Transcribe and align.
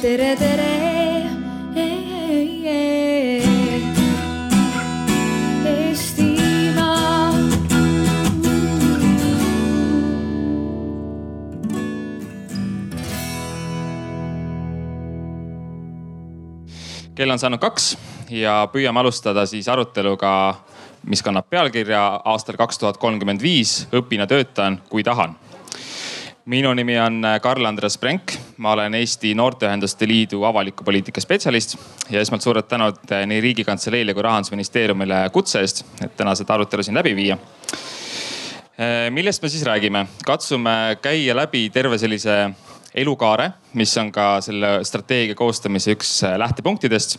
tere, 0.00 0.36
tere. 0.36 0.68
Kell 17.20 17.28
on 17.28 17.36
saanud 17.36 17.60
kaks 17.60 17.90
ja 18.32 18.62
püüame 18.72 19.02
alustada 19.02 19.42
siis 19.44 19.66
aruteluga, 19.68 20.30
mis 21.04 21.20
kannab 21.20 21.50
pealkirja 21.52 22.00
aastal 22.24 22.56
kaks 22.56 22.80
tuhat 22.80 22.96
kolmkümmend 22.96 23.44
viis 23.44 23.82
õpin 23.92 24.24
ja 24.24 24.26
töötan, 24.30 24.80
kui 24.88 25.04
tahan. 25.04 25.36
minu 26.46 26.72
nimi 26.74 26.96
on 26.98 27.20
Karl-Andres 27.42 27.98
Brenk, 28.00 28.39
ma 28.60 28.72
olen 28.72 28.94
Eesti 28.94 29.32
Noorteühenduste 29.34 30.08
Liidu 30.08 30.42
avaliku 30.44 30.84
poliitika 30.84 31.20
spetsialist 31.20 31.78
ja 32.12 32.20
esmalt 32.20 32.44
suured 32.44 32.68
tänud 32.68 33.14
nii 33.26 33.40
Riigikantseleile 33.40 34.14
kui 34.14 34.24
Rahandusministeeriumile 34.26 35.22
kutse 35.32 35.62
eest, 35.64 35.84
et 36.04 36.12
täna 36.16 36.34
seda 36.36 36.58
arutelu 36.58 36.84
siin 36.84 36.98
läbi 37.00 37.14
viia 37.16 37.38
millest 39.12 39.42
me 39.42 39.48
siis 39.52 39.64
räägime, 39.64 40.06
katsume 40.24 40.96
käia 41.02 41.34
läbi 41.36 41.66
terve 41.72 41.98
sellise 42.00 42.36
elukaare, 42.94 43.50
mis 43.76 43.92
on 44.00 44.08
ka 44.12 44.40
selle 44.44 44.70
strateegia 44.88 45.36
koostamise 45.36 45.94
üks 45.94 46.12
lähtepunktidest. 46.40 47.18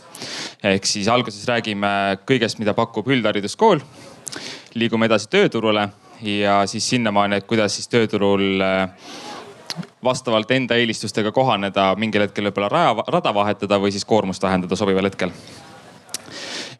ehk 0.62 0.86
siis 0.86 1.08
alguses 1.08 1.46
räägime 1.48 2.18
kõigest, 2.26 2.58
mida 2.58 2.74
pakub 2.74 3.08
üldhariduskool. 3.08 3.80
liigume 4.74 5.06
edasi 5.06 5.28
tööturule 5.28 5.88
ja 6.22 6.66
siis 6.66 6.88
sinnamaani, 6.88 7.36
et 7.36 7.46
kuidas 7.46 7.74
siis 7.76 7.88
tööturul 7.88 8.60
äh, 8.60 8.88
vastavalt 10.04 10.50
enda 10.50 10.76
eelistustega 10.76 11.32
kohaneda, 11.32 11.94
mingil 11.96 12.26
hetkel 12.26 12.50
võib-olla 12.50 12.68
raja, 12.68 13.04
rada 13.08 13.34
vahetada 13.34 13.80
või 13.80 13.92
siis 13.92 14.04
koormust 14.04 14.42
vähendada 14.42 14.76
sobival 14.76 15.08
hetkel 15.10 15.32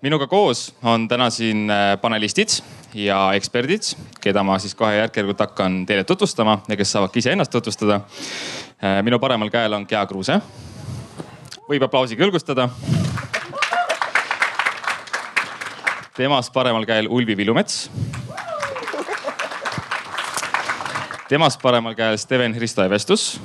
minuga 0.03 0.27
koos 0.27 0.75
on 0.83 1.07
täna 1.09 1.31
siin 1.31 1.71
äh, 1.71 2.01
panelistid 2.01 2.59
ja 2.95 3.31
eksperdid, 3.39 3.93
keda 4.21 4.43
ma 4.43 4.59
siis 4.59 4.75
kohe 4.75 4.97
järk-järgult 4.97 5.41
hakkan 5.41 5.85
teile 5.87 6.05
tutvustama 6.05 6.59
ja 6.69 6.77
kes 6.77 6.93
saavad 6.93 7.15
ka 7.15 7.23
iseennast 7.23 7.55
tutvustada. 7.55 8.01
Äh, 8.83 8.99
minu 9.07 9.19
paremal 9.23 9.51
käel 9.51 9.73
on 9.73 9.87
Gea 9.89 10.03
Kruuse. 10.07 10.41
võib 11.69 11.87
aplausiga 11.87 12.25
julgustada. 12.25 12.69
temast 16.17 16.53
paremal 16.53 16.85
käel 16.87 17.07
Ulvi 17.09 17.37
Vilumets. 17.37 17.91
Temast 21.33 21.63
paremal 21.63 21.95
käel 21.97 22.19
Steven 22.21 22.53
Hristo 22.53 22.85
Evestus 22.85 23.39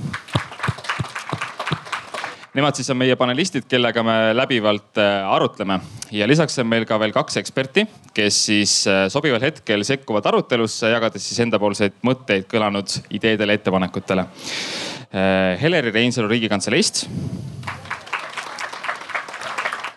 Nemad 2.57 2.73
siis 2.73 2.89
on 2.89 2.97
meie 2.97 3.13
panelistid, 3.15 3.67
kellega 3.69 4.01
me 4.03 4.33
läbivalt 4.33 4.97
äh, 4.97 5.27
arutleme 5.29 5.77
ja 6.11 6.25
lisaks 6.27 6.57
on 6.59 6.65
meil 6.67 6.87
ka 6.89 6.97
veel 6.99 7.13
kaks 7.13 7.37
eksperti, 7.37 7.83
kes 8.17 8.39
siis 8.47 8.73
äh, 8.89 9.03
sobival 9.13 9.43
hetkel 9.45 9.85
sekkuvad 9.85 10.25
arutelusse, 10.31 10.89
jagades 10.89 11.27
siis 11.29 11.43
endapoolseid 11.45 11.99
mõtteid 12.07 12.47
kõlanud 12.49 12.95
ideedele, 13.13 13.59
ettepanekutele. 13.59 14.25
Äh, 14.25 15.53
Heleri 15.61 15.93
Reinsalu 15.93 16.33
Riigikantseleist. 16.33 17.05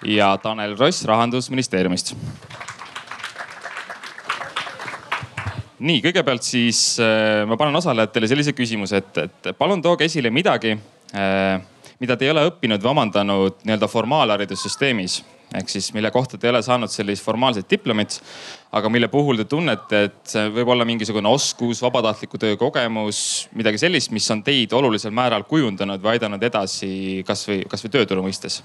ja 0.04 0.30
Tanel 0.42 0.76
Ross 0.78 1.04
Rahandusministeeriumist 1.04 2.14
nii, 5.80 6.00
kõigepealt 6.04 6.44
siis 6.44 6.98
ma 7.48 7.56
panen 7.56 7.76
osalejatele 7.80 8.28
sellise 8.28 8.52
küsimuse, 8.56 9.00
et, 9.00 9.20
et 9.24 9.50
palun 9.58 9.82
tooge 9.82 10.04
esile 10.04 10.32
midagi 10.34 10.74
äh, 11.16 11.60
mida 12.00 12.16
te 12.16 12.24
ei 12.24 12.32
ole 12.32 12.46
õppinud 12.48 12.80
või 12.80 12.94
omandanud 12.94 13.60
nii-öelda 13.64 13.88
formaalharidussüsteemis 13.90 15.20
ehk 15.54 15.68
siis 15.68 15.90
mille 15.92 16.10
kohta 16.14 16.38
te 16.38 16.46
ei 16.46 16.52
ole 16.52 16.62
saanud 16.62 16.90
sellist 16.92 17.24
formaalset 17.26 17.66
diplomit, 17.70 18.20
aga 18.72 18.88
mille 18.88 19.08
puhul 19.10 19.40
te 19.40 19.48
tunnete, 19.50 20.02
et 20.06 20.32
see 20.32 20.46
võib 20.54 20.70
olla 20.74 20.86
mingisugune 20.86 21.28
oskus, 21.28 21.82
vabatahtliku 21.82 22.38
töö 22.38 22.56
kogemus, 22.60 23.48
midagi 23.58 23.82
sellist, 23.82 24.14
mis 24.14 24.30
on 24.30 24.44
teid 24.46 24.72
olulisel 24.78 25.14
määral 25.14 25.44
kujundanud 25.50 26.02
või 26.04 26.14
aidanud 26.14 26.46
edasi 26.50 26.92
kasvõi, 27.26 27.64
kasvõi 27.70 27.96
tööturu 27.98 28.24
mõistes. 28.28 28.62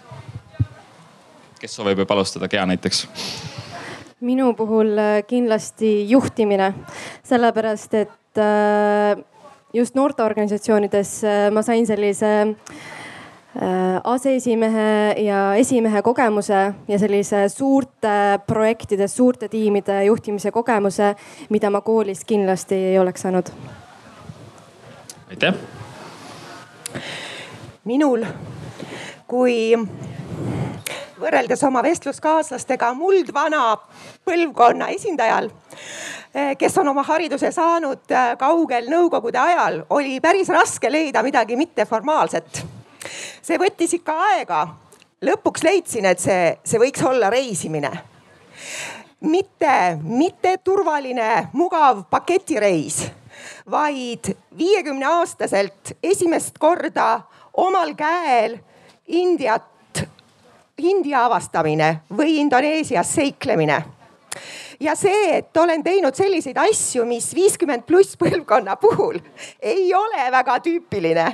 kes 1.59 1.73
soovib 1.73 2.05
juba 2.05 2.13
alustada, 2.13 2.47
Gea 2.47 2.65
näiteks? 2.69 3.07
Minu 4.25 4.53
puhul 4.57 4.97
äh, 4.97 5.21
kindlasti 5.27 6.09
juhtimine, 6.09 6.73
sellepärast 7.23 7.93
et 7.93 8.41
äh, 8.41 9.23
just 9.73 9.95
noorteorganisatsioonides 9.95 11.11
äh, 11.23 11.49
ma 11.53 11.65
sain 11.65 11.87
sellise 11.87 12.33
aseesimehe 14.03 15.13
ja 15.23 15.53
esimehe 15.55 16.01
kogemuse 16.03 16.57
ja 16.91 16.97
sellise 16.99 17.45
suurte 17.47 18.41
projektide, 18.47 19.07
suurte 19.07 19.47
tiimide 19.47 20.01
juhtimise 20.09 20.51
kogemuse, 20.51 21.13
mida 21.55 21.71
ma 21.71 21.79
koolis 21.81 22.25
kindlasti 22.27 22.75
ei 22.89 22.99
oleks 22.99 23.23
saanud. 23.23 23.53
aitäh. 25.29 25.55
minul 27.85 28.27
kui 29.27 29.55
võrreldes 31.19 31.63
oma 31.67 31.83
vestluskaaslastega 31.85 32.93
muldvana 32.93 33.77
põlvkonna 34.25 34.89
esindajal, 34.95 35.49
eh, 36.33 36.55
kes 36.59 36.77
on 36.77 36.93
oma 36.93 37.03
hariduse 37.07 37.51
saanud 37.51 38.11
eh, 38.11 38.31
kaugel 38.39 38.89
nõukogude 38.91 39.39
ajal, 39.39 39.83
oli 39.89 40.19
päris 40.19 40.49
raske 40.49 40.91
leida 40.91 41.23
midagi 41.23 41.55
mitteformaalset 41.59 42.65
see 43.45 43.59
võttis 43.61 43.95
ikka 43.99 44.15
aega. 44.31 44.65
lõpuks 45.25 45.63
leidsin, 45.63 46.05
et 46.05 46.19
see, 46.21 46.57
see 46.63 46.79
võiks 46.81 47.03
olla 47.05 47.29
reisimine. 47.33 47.91
mitte, 49.25 49.97
mitte 50.01 50.57
turvaline, 50.63 51.49
mugav 51.53 52.03
paketireis, 52.09 53.05
vaid 53.69 54.35
viiekümne 54.57 55.05
aastaselt 55.05 55.95
esimest 56.03 56.57
korda 56.59 57.21
omal 57.53 57.95
käel 57.95 58.59
Indiat, 59.07 59.65
India 60.77 61.25
avastamine 61.25 62.01
või 62.11 62.39
Indoneesias 62.41 63.13
seiklemine 63.15 63.83
ja 64.79 64.95
see, 64.95 65.37
et 65.37 65.57
olen 65.57 65.83
teinud 65.83 66.15
selliseid 66.15 66.57
asju, 66.59 67.05
mis 67.07 67.29
viiskümmend 67.35 67.85
pluss 67.87 68.17
põlvkonna 68.19 68.75
puhul 68.79 69.19
ei 69.63 69.87
ole 69.95 70.31
väga 70.31 70.59
tüüpiline, 70.65 71.27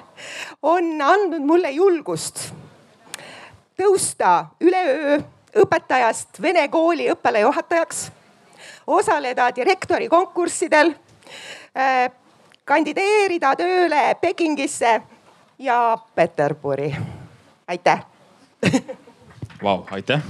on 0.61 0.93
andnud 1.01 1.45
mulle 1.45 1.71
julgust 1.73 2.51
tõusta 3.81 4.45
üleöö 4.61 5.19
õpetajast 5.61 6.41
vene 6.41 6.67
kooli 6.71 7.09
õppealajuhatajaks, 7.11 8.03
osaleda 8.87 9.49
direktori 9.55 10.07
konkurssidel, 10.09 10.93
äh, 11.75 12.07
kandideerida 12.65 13.55
tööle 13.59 14.03
Pekingisse 14.21 15.01
ja 15.59 15.97
Peterburi. 16.15 16.95
aitäh. 17.67 18.05
Vau, 19.61 19.85
aitäh 19.91 20.21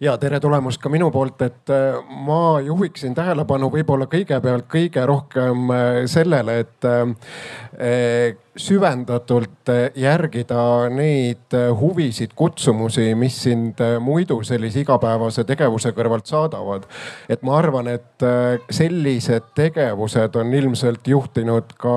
ja 0.00 0.14
tere 0.18 0.40
tulemast 0.40 0.80
ka 0.80 0.88
minu 0.92 1.10
poolt, 1.12 1.42
et 1.44 1.70
äh, 1.72 1.98
ma 2.24 2.60
juhiksin 2.64 3.14
tähelepanu 3.16 3.68
võib-olla 3.72 4.06
kõigepealt 4.10 4.68
kõige 4.72 5.04
rohkem 5.06 5.72
äh, 5.74 5.88
sellele, 6.10 6.56
et 6.64 6.88
äh, 6.88 8.38
süvendatult 8.60 9.70
järgida 9.96 10.62
neid 10.92 11.54
huvisid, 11.80 12.32
kutsumusi, 12.36 13.12
mis 13.16 13.36
sind 13.46 13.80
muidu 14.04 14.40
sellise 14.44 14.82
igapäevase 14.82 15.46
tegevuse 15.48 15.92
kõrvalt 15.96 16.28
saadavad. 16.28 16.84
et 17.28 17.42
ma 17.46 17.56
arvan, 17.56 17.88
et 17.88 18.26
sellised 18.68 19.54
tegevused 19.56 20.36
on 20.36 20.52
ilmselt 20.54 21.08
juhtinud 21.08 21.72
ka 21.80 21.96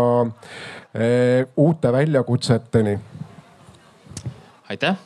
uute 1.57 1.91
väljakutseteni. 1.91 2.95
Aitäh! 4.73 4.97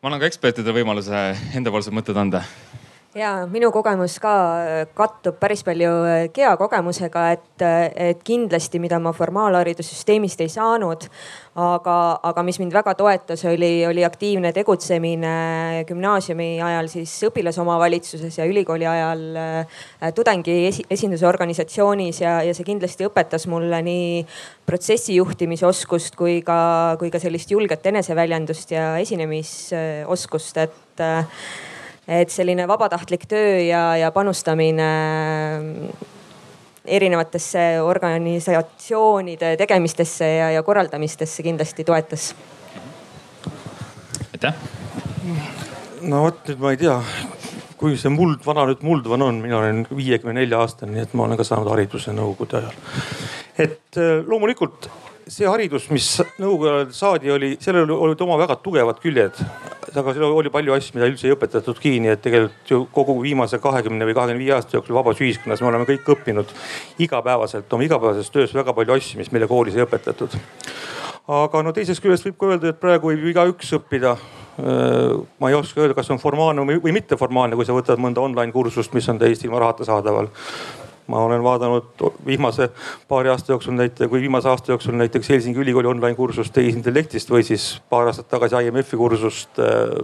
Ma 0.00 0.08
annan 0.08 0.22
ka 0.22 0.28
ekspertidele 0.30 0.78
võimaluse 0.80 1.18
endapoolsed 1.58 1.92
mõtted 1.92 2.16
anda 2.16 2.40
ja 3.14 3.30
minu 3.50 3.72
kogemus 3.74 4.18
ka 4.22 4.32
äh, 4.62 4.80
kattub 4.94 5.38
päris 5.42 5.64
palju 5.66 5.90
äh, 6.06 6.24
Gea 6.34 6.52
kogemusega, 6.58 7.24
et, 7.34 7.62
äh, 7.64 7.90
et 8.10 8.20
kindlasti, 8.26 8.78
mida 8.82 9.00
ma 9.02 9.10
formaalharidussüsteemist 9.16 10.40
ei 10.44 10.50
saanud, 10.52 11.06
aga, 11.58 11.96
aga 12.30 12.44
mis 12.46 12.60
mind 12.62 12.74
väga 12.74 12.94
toetas, 12.98 13.42
oli, 13.50 13.72
oli 13.88 14.04
aktiivne 14.06 14.52
tegutsemine 14.54 15.32
gümnaasiumi 15.88 16.50
ajal 16.62 16.90
siis 16.92 17.16
õpilasomavalitsuses 17.26 18.38
ja 18.38 18.46
ülikooli 18.46 18.86
ajal 18.86 19.24
tudengi 20.14 20.54
esindusorganisatsioonis 20.90 22.20
ja, 22.22 22.36
ja 22.46 22.54
see 22.54 22.68
kindlasti 22.68 23.08
õpetas 23.08 23.48
mulle 23.50 23.82
nii 23.86 24.22
protsessi 24.66 25.18
juhtimise 25.18 25.66
oskust 25.66 26.14
kui 26.18 26.38
ka, 26.46 26.60
kui 27.02 27.10
ka 27.10 27.18
sellist 27.22 27.50
julget 27.50 27.90
eneseväljendust 27.90 28.76
ja 28.76 28.92
esinemisoskust, 29.02 30.62
et 30.62 31.02
et 32.08 32.30
selline 32.32 32.66
vabatahtlik 32.68 33.26
töö 33.30 33.58
ja, 33.62 33.82
ja 33.96 34.10
panustamine 34.14 34.88
erinevatesse 36.84 37.80
organisatsioonide 37.82 39.54
tegemistesse 39.60 40.26
ja, 40.26 40.50
ja 40.50 40.62
korraldamistesse 40.62 41.42
kindlasti 41.42 41.84
toetas. 41.84 42.34
aitäh. 44.32 44.54
no 46.02 46.22
vot 46.24 46.48
nüüd 46.48 46.62
ma 46.62 46.72
ei 46.72 46.80
tea, 46.80 46.96
kui 47.80 47.98
see 48.00 48.12
muld, 48.12 48.40
vana 48.46 48.64
nüüd 48.70 48.82
muldvana 48.86 49.28
on, 49.30 49.42
mina 49.44 49.60
olen 49.60 49.84
viiekümne 49.96 50.40
nelja 50.40 50.62
aastane, 50.64 50.96
nii 50.96 51.04
et 51.04 51.14
ma 51.14 51.28
olen 51.28 51.40
ka 51.40 51.46
saanud 51.46 51.70
hariduse 51.70 52.14
nõukogude 52.16 52.62
ajal. 52.62 52.74
et 53.60 54.00
äh, 54.00 54.18
loomulikult 54.26 54.90
see 55.30 55.46
haridus, 55.46 55.86
mis 55.94 56.06
nõukogude 56.40 56.72
ajal 56.72 56.88
saadi, 56.94 57.30
oli, 57.30 57.50
sellel 57.62 57.90
olid 57.94 58.20
oma 58.24 58.38
väga 58.40 58.56
tugevad 58.64 58.98
küljed. 59.02 59.38
aga 59.90 60.14
seal 60.14 60.26
oli 60.26 60.50
palju 60.54 60.74
asju, 60.74 60.94
mida 60.96 61.08
üldse 61.10 61.26
ei 61.26 61.34
õpetatudki, 61.34 61.96
nii 62.02 62.12
et 62.12 62.20
tegelikult 62.22 62.70
ju 62.70 62.80
kogu 62.94 63.16
viimase 63.22 63.58
kahekümne 63.62 64.06
või 64.06 64.14
kahekümne 64.14 64.42
viie 64.42 64.52
aasta 64.54 64.76
jooksul 64.76 64.94
vabas 64.94 65.22
ühiskonnas 65.22 65.62
me 65.62 65.70
oleme 65.70 65.86
kõik 65.88 66.12
õppinud 66.14 66.52
igapäevaselt 67.02 67.72
oma 67.74 67.86
igapäevases 67.86 68.30
töös 68.30 68.54
väga 68.54 68.74
palju 68.76 68.94
asju, 68.94 69.18
mis 69.18 69.32
meile 69.34 69.48
koolis 69.50 69.78
ei 69.78 69.86
õpetatud. 69.86 70.36
aga 71.40 71.62
no 71.62 71.74
teisest 71.74 72.02
küljest 72.02 72.26
võib 72.26 72.38
ka 72.38 72.52
öelda, 72.52 72.70
et 72.70 72.82
praegu 72.82 73.10
võib 73.10 73.32
igaüks 73.32 73.74
õppida 73.78 74.16
ma 74.60 75.50
ei 75.50 75.56
oska 75.56 75.80
öelda, 75.80 75.94
kas 75.96 76.10
on 76.10 76.18
formaalne 76.22 76.78
või 76.82 76.92
mitteformaalne, 76.94 77.56
kui 77.56 77.66
sa 77.66 77.74
võtad 77.74 78.02
mõnda 78.02 78.22
online 78.22 78.52
kursust, 78.52 78.94
mis 78.94 79.08
on 79.08 79.18
täiesti 79.18 79.46
ilma 79.48 79.62
rahata 79.62 79.86
saadaval 79.88 80.28
ma 81.10 81.24
olen 81.26 81.42
vaadanud 81.42 82.04
viimase 82.26 82.70
paari 83.08 83.32
aasta 83.32 83.52
jooksul 83.52 83.76
näite, 83.78 84.08
kui 84.08 84.22
viimase 84.22 84.48
aasta 84.48 84.72
jooksul 84.72 84.96
näiteks 85.00 85.30
Helsingi 85.34 85.60
Ülikooli 85.62 85.90
online 85.90 86.16
kursust 86.18 86.54
tehisintellektist 86.56 87.30
või 87.30 87.44
siis 87.46 87.66
paar 87.90 88.10
aastat 88.10 88.30
tagasi 88.30 88.62
IMF-i 88.68 88.98
kursust 89.00 89.60
äh, 89.62 89.94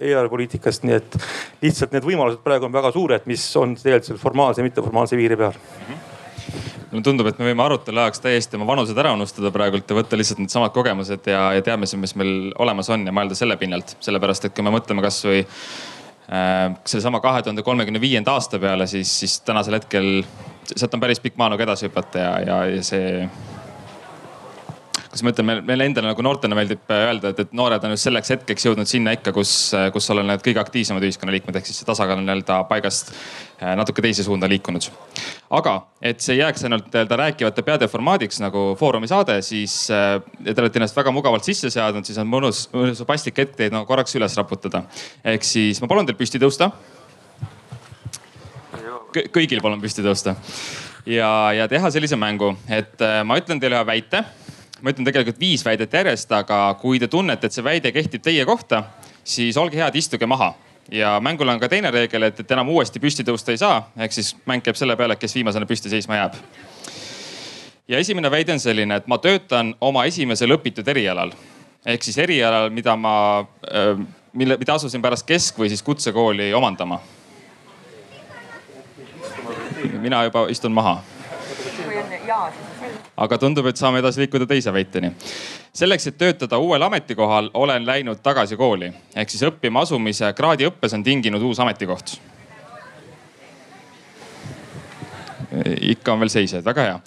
eelarvepoliitikast, 0.00 0.86
nii 0.88 0.98
et 1.00 1.18
lihtsalt 1.64 1.96
need 1.96 2.06
võimalused 2.06 2.44
praegu 2.44 2.68
on 2.68 2.74
väga 2.74 2.92
suured, 2.94 3.28
mis 3.30 3.44
on 3.56 3.76
tegelikult 3.78 4.12
seal 4.12 4.22
formaalse 4.22 4.62
ja 4.62 4.68
mitteformaalse 4.68 5.18
piiri 5.18 5.38
peal 5.40 5.58
mulle 6.92 7.04
tundub, 7.06 7.28
et 7.30 7.38
me 7.40 7.48
võime 7.48 7.64
arutelu 7.64 8.02
ajaks 8.02 8.20
täiesti 8.20 8.58
oma 8.58 8.66
vanused 8.68 8.98
ära 8.98 9.14
unustada 9.16 9.50
praegult 9.54 9.88
ja 9.88 9.96
võtta 9.96 10.18
lihtsalt 10.18 10.42
needsamad 10.42 10.74
kogemused 10.74 11.28
ja, 11.30 11.46
ja 11.56 11.64
teadmised, 11.64 12.00
mis 12.02 12.12
meil 12.20 12.52
olemas 12.60 12.90
on 12.92 13.06
ja 13.08 13.14
mõelda 13.16 13.38
selle 13.38 13.56
pinnalt. 13.60 13.96
sellepärast, 14.04 14.44
et 14.44 14.56
kui 14.56 14.66
me 14.66 14.74
mõtleme 14.74 15.04
kasvõi 15.04 15.46
sellesama 16.84 17.20
kahe 17.20 17.42
tuhande 17.42 17.62
kolmekümne 17.62 18.00
viienda 18.00 18.32
aasta 18.32 18.58
peale, 18.58 18.86
siis, 18.86 19.10
siis 19.20 19.40
tänasel 19.44 19.76
hetkel 19.76 20.22
sealt 20.76 20.94
on 20.94 21.02
päris 21.02 21.20
pikk 21.20 21.36
maa 21.36 21.50
nagu 21.52 21.64
edasi 21.64 21.88
hüpata 21.88 22.22
ja, 22.22 22.30
ja, 22.46 22.60
ja 22.76 22.84
see 22.86 23.26
kuidas 25.12 25.24
ma 25.26 25.32
ütlen, 25.34 25.60
meile 25.68 25.84
endale 25.84 26.08
nagu 26.08 26.24
noortena 26.24 26.56
meeldib 26.56 26.88
öelda, 26.88 27.34
et, 27.34 27.40
et 27.44 27.50
noored 27.56 27.82
on 27.84 27.92
just 27.92 28.06
selleks 28.06 28.32
hetkeks 28.32 28.64
jõudnud 28.64 28.88
sinna 28.88 29.12
ikka, 29.12 29.34
kus, 29.36 29.50
kus 29.92 30.08
oled 30.14 30.24
need 30.24 30.40
kõige 30.46 30.62
aktiivsemad 30.62 31.04
ühiskonnaliikmed, 31.04 31.58
ehk 31.58 31.68
siis 31.68 31.82
see 31.82 31.88
tasakaal 31.88 32.22
on 32.22 32.24
nii-öelda 32.24 32.62
paigast 32.70 33.12
äh, 33.12 33.74
natuke 33.76 34.00
teise 34.04 34.24
suunda 34.24 34.48
liikunud. 34.48 34.88
aga 35.52 35.74
et 36.00 36.24
see 36.24 36.38
ei 36.38 36.40
jääks 36.40 36.64
ainult 36.64 36.88
nii-öelda 36.88 37.20
rääkivate 37.20 37.66
peade 37.66 37.90
formaadiks 37.92 38.40
nagu 38.40 38.64
Foorumi 38.80 39.10
saade, 39.10 39.36
siis 39.44 39.76
äh, 39.92 40.16
te 40.48 40.56
olete 40.56 40.80
ennast 40.80 40.96
väga 40.96 41.12
mugavalt 41.12 41.44
sisse 41.44 41.68
seadnud, 41.70 42.08
siis 42.08 42.16
on 42.22 42.32
mõnus, 42.32 42.64
mõnus 42.72 43.04
paslik 43.04 43.44
hetk 43.44 43.58
teid 43.60 43.76
nagu 43.76 43.84
korraks 43.90 44.16
üles 44.16 44.36
raputada. 44.40 44.86
ehk 45.24 45.44
siis 45.44 45.82
ma 45.84 45.92
palun 45.92 46.08
teil 46.08 46.16
püsti 46.16 46.40
tõusta 46.40 46.72
kõigil 49.12 49.60
palun 49.60 49.84
püsti 49.84 50.00
tõusta 50.00 50.38
ja, 51.04 51.52
ja 51.52 51.68
teha 51.68 51.92
sellise 51.92 52.16
mängu, 52.16 52.54
et 52.64 52.96
äh, 53.04 53.20
ma 53.28 53.36
ütlen 53.36 53.60
teile 53.60 53.76
ühe 53.76 53.90
väite 53.92 54.24
ma 54.82 54.90
ütlen 54.90 55.06
tegelikult 55.06 55.40
viis 55.40 55.64
väidet 55.64 55.92
järjest, 55.92 56.32
aga 56.32 56.74
kui 56.80 56.98
te 56.98 57.08
tunnete, 57.08 57.46
et 57.46 57.54
see 57.54 57.64
väide 57.64 57.92
kehtib 57.94 58.22
teie 58.22 58.44
kohta, 58.48 58.82
siis 59.24 59.56
olge 59.56 59.78
head, 59.78 59.96
istuge 59.96 60.26
maha 60.26 60.52
ja 60.90 61.20
mängul 61.20 61.48
on 61.48 61.60
ka 61.60 61.68
teine 61.68 61.90
reegel, 61.90 62.26
et, 62.26 62.40
et 62.40 62.50
enam 62.50 62.68
uuesti 62.68 63.00
püsti 63.00 63.24
tõusta 63.24 63.54
ei 63.54 63.60
saa. 63.60 63.88
ehk 63.96 64.12
siis 64.12 64.34
mäng 64.46 64.64
käib 64.64 64.76
selle 64.76 64.96
peale, 64.96 65.16
kes 65.16 65.34
viimasena 65.34 65.66
püsti 65.66 65.90
seisma 65.92 66.16
jääb. 66.16 66.36
ja 67.88 67.98
esimene 67.98 68.30
väide 68.30 68.52
on 68.52 68.60
selline, 68.60 68.96
et 68.96 69.06
ma 69.06 69.18
töötan 69.18 69.74
oma 69.80 70.04
esimesel 70.04 70.58
õpitud 70.58 70.88
erialal 70.88 71.32
ehk 71.86 72.02
siis 72.02 72.18
erialal, 72.18 72.70
mida 72.70 72.96
ma, 72.96 73.14
mille, 74.32 74.56
mida 74.56 74.74
asusin 74.74 75.02
pärast 75.02 75.26
kesk- 75.26 75.58
või 75.58 75.68
siis 75.68 75.82
kutsekooli 75.82 76.52
omandama. 76.54 77.00
mina 80.00 80.24
juba 80.24 80.46
istun 80.48 80.72
maha. 80.72 81.02
kui 81.84 81.96
on 81.98 82.12
jaa, 82.26 82.50
siis 82.50 82.71
aga 83.16 83.38
tundub, 83.38 83.66
et 83.66 83.76
saame 83.76 84.02
edasi 84.02 84.24
liikuda 84.24 84.46
teise 84.46 84.72
väiteni. 84.72 85.12
selleks, 85.72 86.06
et 86.06 86.18
töötada 86.18 86.58
uuel 86.58 86.82
ametikohal, 86.82 87.50
olen 87.54 87.86
läinud 87.86 88.22
tagasi 88.22 88.56
kooli 88.56 88.92
ehk 89.16 89.30
siis 89.30 89.42
õppima 89.48 89.82
asumise 89.82 90.32
kraadiõppes 90.32 90.94
on 90.94 91.02
tinginud 91.02 91.42
uus 91.42 91.60
ametikoht 91.60 92.18
ikka 95.80 96.12
on 96.12 96.22
veel 96.22 96.30
seisjaid, 96.32 96.64
väga 96.64 96.84
hea. 96.86 97.00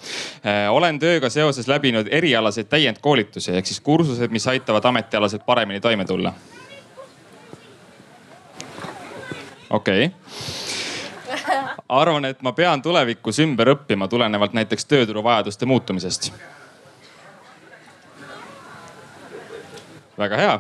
olen 0.70 1.00
tööga 1.00 1.30
seoses 1.30 1.68
läbinud 1.68 2.10
erialaseid 2.12 2.70
täiendkoolitusi 2.70 3.56
ehk 3.58 3.66
siis 3.66 3.80
kursused, 3.82 4.32
mis 4.32 4.48
aitavad 4.48 4.86
ametialaselt 4.86 5.46
paremini 5.46 5.82
toime 5.82 6.06
tulla. 6.06 6.34
okei 9.70 10.06
okay 10.06 10.65
arvan, 12.02 12.26
et 12.26 12.42
ma 12.42 12.54
pean 12.54 12.82
tulevikus 12.82 13.40
ümber 13.44 13.74
õppima 13.76 14.08
tulenevalt 14.12 14.54
näiteks 14.58 14.86
tööturu 14.86 15.24
vajaduste 15.24 15.66
muutumisest. 15.66 16.32
väga 20.16 20.38
hea. 20.40 20.60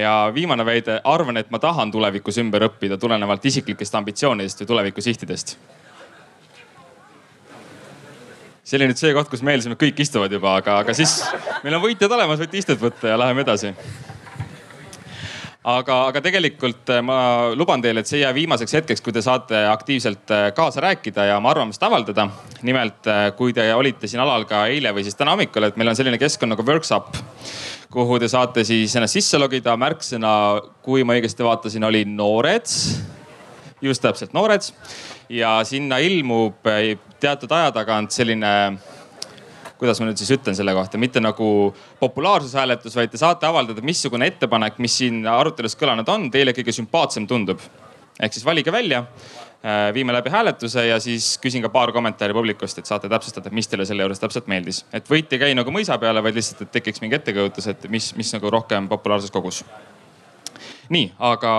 Ja 0.00 0.12
viimane 0.34 0.64
väide, 0.66 1.00
arvan, 1.04 1.36
et 1.36 1.50
ma 1.54 1.58
tahan 1.62 1.90
tulevikus 1.94 2.38
ümber 2.42 2.64
õppida 2.66 2.98
tulenevalt 2.98 3.44
isiklikest 3.46 3.94
ambitsioonidest 3.94 4.60
või 4.64 4.66
tulevikusihidest 4.72 5.54
see 8.68 8.76
oli 8.76 8.90
nüüd 8.90 9.00
see 9.00 9.14
koht, 9.16 9.30
kus 9.32 9.40
me 9.40 9.54
eeldasime, 9.54 9.78
et 9.78 9.80
kõik 9.80 10.02
istuvad 10.04 10.32
juba, 10.34 10.58
aga, 10.60 10.80
aga 10.82 10.92
siis 10.96 11.22
meil 11.62 11.78
on 11.78 11.80
võitjad 11.86 12.12
olemas, 12.12 12.40
võite 12.42 12.58
istet 12.60 12.80
võtta 12.82 13.14
ja 13.14 13.16
läheme 13.20 13.46
edasi 13.46 13.70
aga, 15.68 15.96
aga 16.10 16.22
tegelikult 16.24 16.90
äh, 16.92 17.02
ma 17.04 17.18
luban 17.56 17.82
teile, 17.84 18.02
et 18.02 18.10
see 18.10 18.20
ei 18.20 18.24
jää 18.24 18.34
viimaseks 18.36 18.76
hetkeks, 18.78 19.02
kui 19.04 19.14
te 19.14 19.22
saate 19.24 19.60
aktiivselt 19.70 20.32
äh, 20.34 20.48
kaasa 20.56 20.82
rääkida 20.84 21.28
ja 21.30 21.38
oma 21.38 21.52
arvamust 21.52 21.82
avaldada. 21.82 22.28
nimelt, 22.62 23.06
äh, 23.06 23.28
kui 23.36 23.52
te 23.52 23.66
olite 23.74 24.08
siin 24.08 24.22
alal 24.24 24.46
ka 24.48 24.64
eile 24.72 24.92
või 24.96 25.04
siis 25.06 25.18
täna 25.18 25.36
hommikul, 25.36 25.68
et 25.68 25.76
meil 25.76 25.92
on 25.92 25.98
selline 25.98 26.18
keskkond 26.20 26.54
nagu 26.54 26.64
workshop, 26.66 27.16
kuhu 27.92 28.18
te 28.18 28.28
saate 28.28 28.64
siis 28.64 28.96
ennast 28.96 29.18
sisse 29.18 29.38
logida. 29.38 29.76
märksõna, 29.76 30.32
kui 30.82 31.04
ma 31.04 31.16
õigesti 31.18 31.44
vaatasin, 31.44 31.84
oli 31.84 32.04
noored. 32.04 32.66
just 33.80 34.02
täpselt 34.02 34.32
noored 34.34 34.64
ja 35.28 35.60
sinna 35.64 35.98
ilmub 36.02 36.66
teatud 37.20 37.52
aja 37.52 37.70
tagant 37.72 38.10
selline 38.10 38.78
kuidas 39.78 40.00
ma 40.00 40.08
nüüd 40.08 40.18
siis 40.18 40.30
ütlen 40.34 40.56
selle 40.58 40.74
kohta, 40.74 40.98
mitte 40.98 41.22
nagu 41.22 41.48
populaarsushääletus, 42.00 42.96
vaid 42.98 43.12
te 43.12 43.20
saate 43.20 43.46
avaldada, 43.46 43.82
missugune 43.86 44.26
ettepanek, 44.32 44.80
mis 44.82 44.96
siin 45.00 45.22
arutelus 45.30 45.78
kõlanud 45.78 46.08
on, 46.12 46.30
teile 46.34 46.54
kõige 46.56 46.74
sümpaatsem 46.74 47.28
tundub. 47.30 47.62
ehk 48.18 48.34
siis 48.34 48.44
valige 48.44 48.72
välja, 48.72 49.04
äh, 49.62 49.94
viime 49.94 50.12
läbi 50.12 50.30
hääletuse 50.30 50.86
ja 50.86 51.00
siis 51.00 51.38
küsin 51.38 51.62
ka 51.62 51.68
paar 51.68 51.92
kommentaari 51.92 52.34
publikust, 52.34 52.78
et 52.78 52.86
saate 52.86 53.08
täpsustada, 53.08 53.50
mis 53.50 53.68
teile 53.68 53.86
selle 53.86 54.02
juures 54.02 54.18
täpselt 54.18 54.46
meeldis. 54.46 54.84
et 54.92 55.08
võit 55.08 55.32
ei 55.32 55.38
käi 55.38 55.54
nagu 55.54 55.70
mõisa 55.70 55.98
peale, 55.98 56.22
vaid 56.22 56.34
lihtsalt, 56.34 56.62
et 56.62 56.72
tekiks 56.72 57.00
mingi 57.00 57.14
ettekujutus, 57.14 57.66
et 57.66 57.88
mis, 57.88 58.14
mis 58.16 58.32
nagu 58.32 58.50
rohkem 58.50 58.88
populaarsus 58.88 59.30
kogus 59.30 59.64
nii, 60.88 61.12
aga 61.18 61.52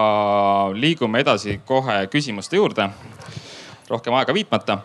liigume 0.74 1.20
edasi 1.20 1.62
kohe 1.66 2.08
küsimuste 2.12 2.56
juurde. 2.56 2.90
rohkem 3.90 4.14
aega 4.14 4.34
viitmata 4.34 4.80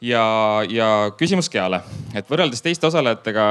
ja, 0.00 0.24
ja 0.68 0.88
küsimus 1.18 1.50
Geale, 1.52 1.82
et 2.16 2.28
võrreldes 2.30 2.62
teiste 2.64 2.88
osalejatega, 2.88 3.46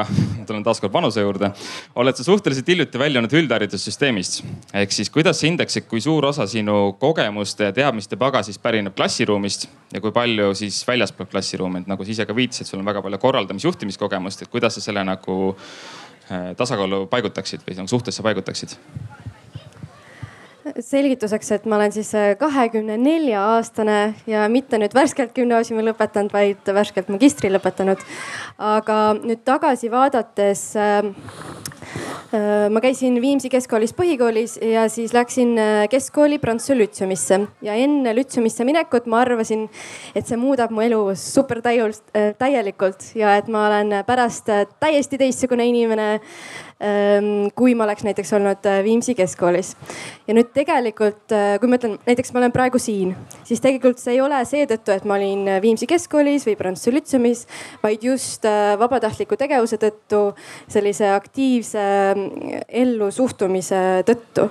tulen 0.50 0.64
taaskord 0.66 0.94
vanuse 0.94 1.22
juurde, 1.22 1.52
oled 2.00 2.18
sa 2.18 2.26
suhteliselt 2.26 2.68
hiljuti 2.68 3.00
väljunud 3.00 3.34
üldharidussüsteemist. 3.42 4.42
ehk 4.74 4.96
siis 4.96 5.10
kuidas 5.14 5.40
sa 5.40 5.48
hindaksid, 5.48 5.88
kui 5.90 6.02
suur 6.02 6.26
osa 6.26 6.48
sinu 6.48 6.96
kogemuste 7.00 7.70
ja 7.70 7.76
teadmiste 7.76 8.18
pagasist 8.18 8.62
pärineb 8.62 8.96
klassiruumist 8.96 9.68
ja 9.94 10.02
kui 10.02 10.12
palju 10.12 10.54
siis 10.56 10.82
väljaspoolt 10.88 11.32
klassiruumi, 11.32 11.84
et 11.84 11.88
nagu 11.88 12.06
sa 12.06 12.12
ise 12.12 12.26
ka 12.26 12.36
viitasid, 12.36 12.68
sul 12.68 12.80
on 12.80 12.90
väga 12.90 13.02
palju 13.06 13.22
korraldamis, 13.22 13.66
juhtimiskogemust, 13.70 14.42
et 14.42 14.54
kuidas 14.54 14.78
sa 14.78 14.82
selle 14.82 15.04
nagu 15.06 15.40
äh, 16.32 16.56
tasakaalu 16.58 17.06
paigutaksid 17.08 17.66
või 17.68 17.78
nagu 17.78 17.98
suhtesse 17.98 18.26
paigutaksid? 18.26 18.78
Selgituseks, 20.80 21.52
et 21.56 21.66
ma 21.70 21.78
olen 21.80 21.94
siis 21.96 22.12
äh, 22.18 22.34
kahekümne 22.40 22.98
nelja 23.02 23.44
aastane 23.56 24.00
ja 24.30 24.48
mitte 24.52 24.80
nüüd 24.82 24.96
värskelt 24.96 25.34
gümnaasiumi 25.38 25.86
lõpetanud, 25.90 26.34
vaid 26.34 26.74
värskelt 26.80 27.10
magistri 27.14 27.52
lõpetanud. 27.54 28.04
aga 28.58 29.00
nüüd 29.20 29.44
tagasi 29.48 29.92
vaadates 29.92 30.66
äh, 30.78 31.04
Äh, 32.30 32.70
ma 32.70 32.82
käisin 32.84 33.16
Viimsi 33.22 33.50
keskkoolis 33.50 33.96
põhikoolis 33.98 34.60
ja 34.62 34.84
siis 34.92 35.16
läksin 35.16 35.56
keskkooli 35.90 36.38
Prantsuse 36.38 36.76
lütseumisse 36.78 37.40
ja 37.66 37.74
enne 37.74 38.14
lütseumisse 38.14 38.68
minekut 38.68 39.08
ma 39.10 39.24
arvasin, 39.24 39.64
et 40.14 40.30
see 40.30 40.38
muudab 40.38 40.70
mu 40.70 40.84
elu 40.86 41.00
super 41.18 41.64
täielikult 41.66 43.08
ja 43.18 43.34
et 43.40 43.50
ma 43.50 43.66
olen 43.72 43.96
pärast 44.06 44.52
täiesti 44.78 45.18
teistsugune 45.18 45.66
inimene 45.72 46.20
kui 47.56 47.74
ma 47.76 47.84
oleks 47.84 48.06
näiteks 48.08 48.30
olnud 48.38 48.68
äh, 48.70 48.84
Viimsi 48.84 49.16
keskkoolis. 49.16 49.74
ja 50.28 50.36
nüüd 50.36 50.54
tegelikult, 50.56 51.26
äh, 51.36 51.58
kui 51.60 51.68
ma 51.68 51.76
ütlen, 51.76 51.98
näiteks 52.08 52.32
ma 52.32 52.40
olen 52.40 52.54
praegu 52.56 52.80
siin, 52.80 53.12
siis 53.44 53.60
tegelikult 53.60 54.00
see 54.00 54.16
ei 54.16 54.22
ole 54.24 54.40
seetõttu, 54.48 54.94
et 54.96 55.08
ma 55.10 55.18
olin 55.18 55.44
äh, 55.48 55.62
Viimsi 55.62 55.90
keskkoolis 55.92 56.48
või 56.48 56.56
Prantsuse 56.60 56.94
lütseumis, 56.96 57.44
vaid 57.84 58.06
just 58.08 58.48
vabatahtliku 58.80 59.36
tegevuse 59.40 59.80
tõttu, 59.82 60.22
sellise 60.72 61.12
aktiivse 61.12 61.84
ellu 62.70 63.12
suhtumise 63.12 64.06
tõttu. 64.08 64.48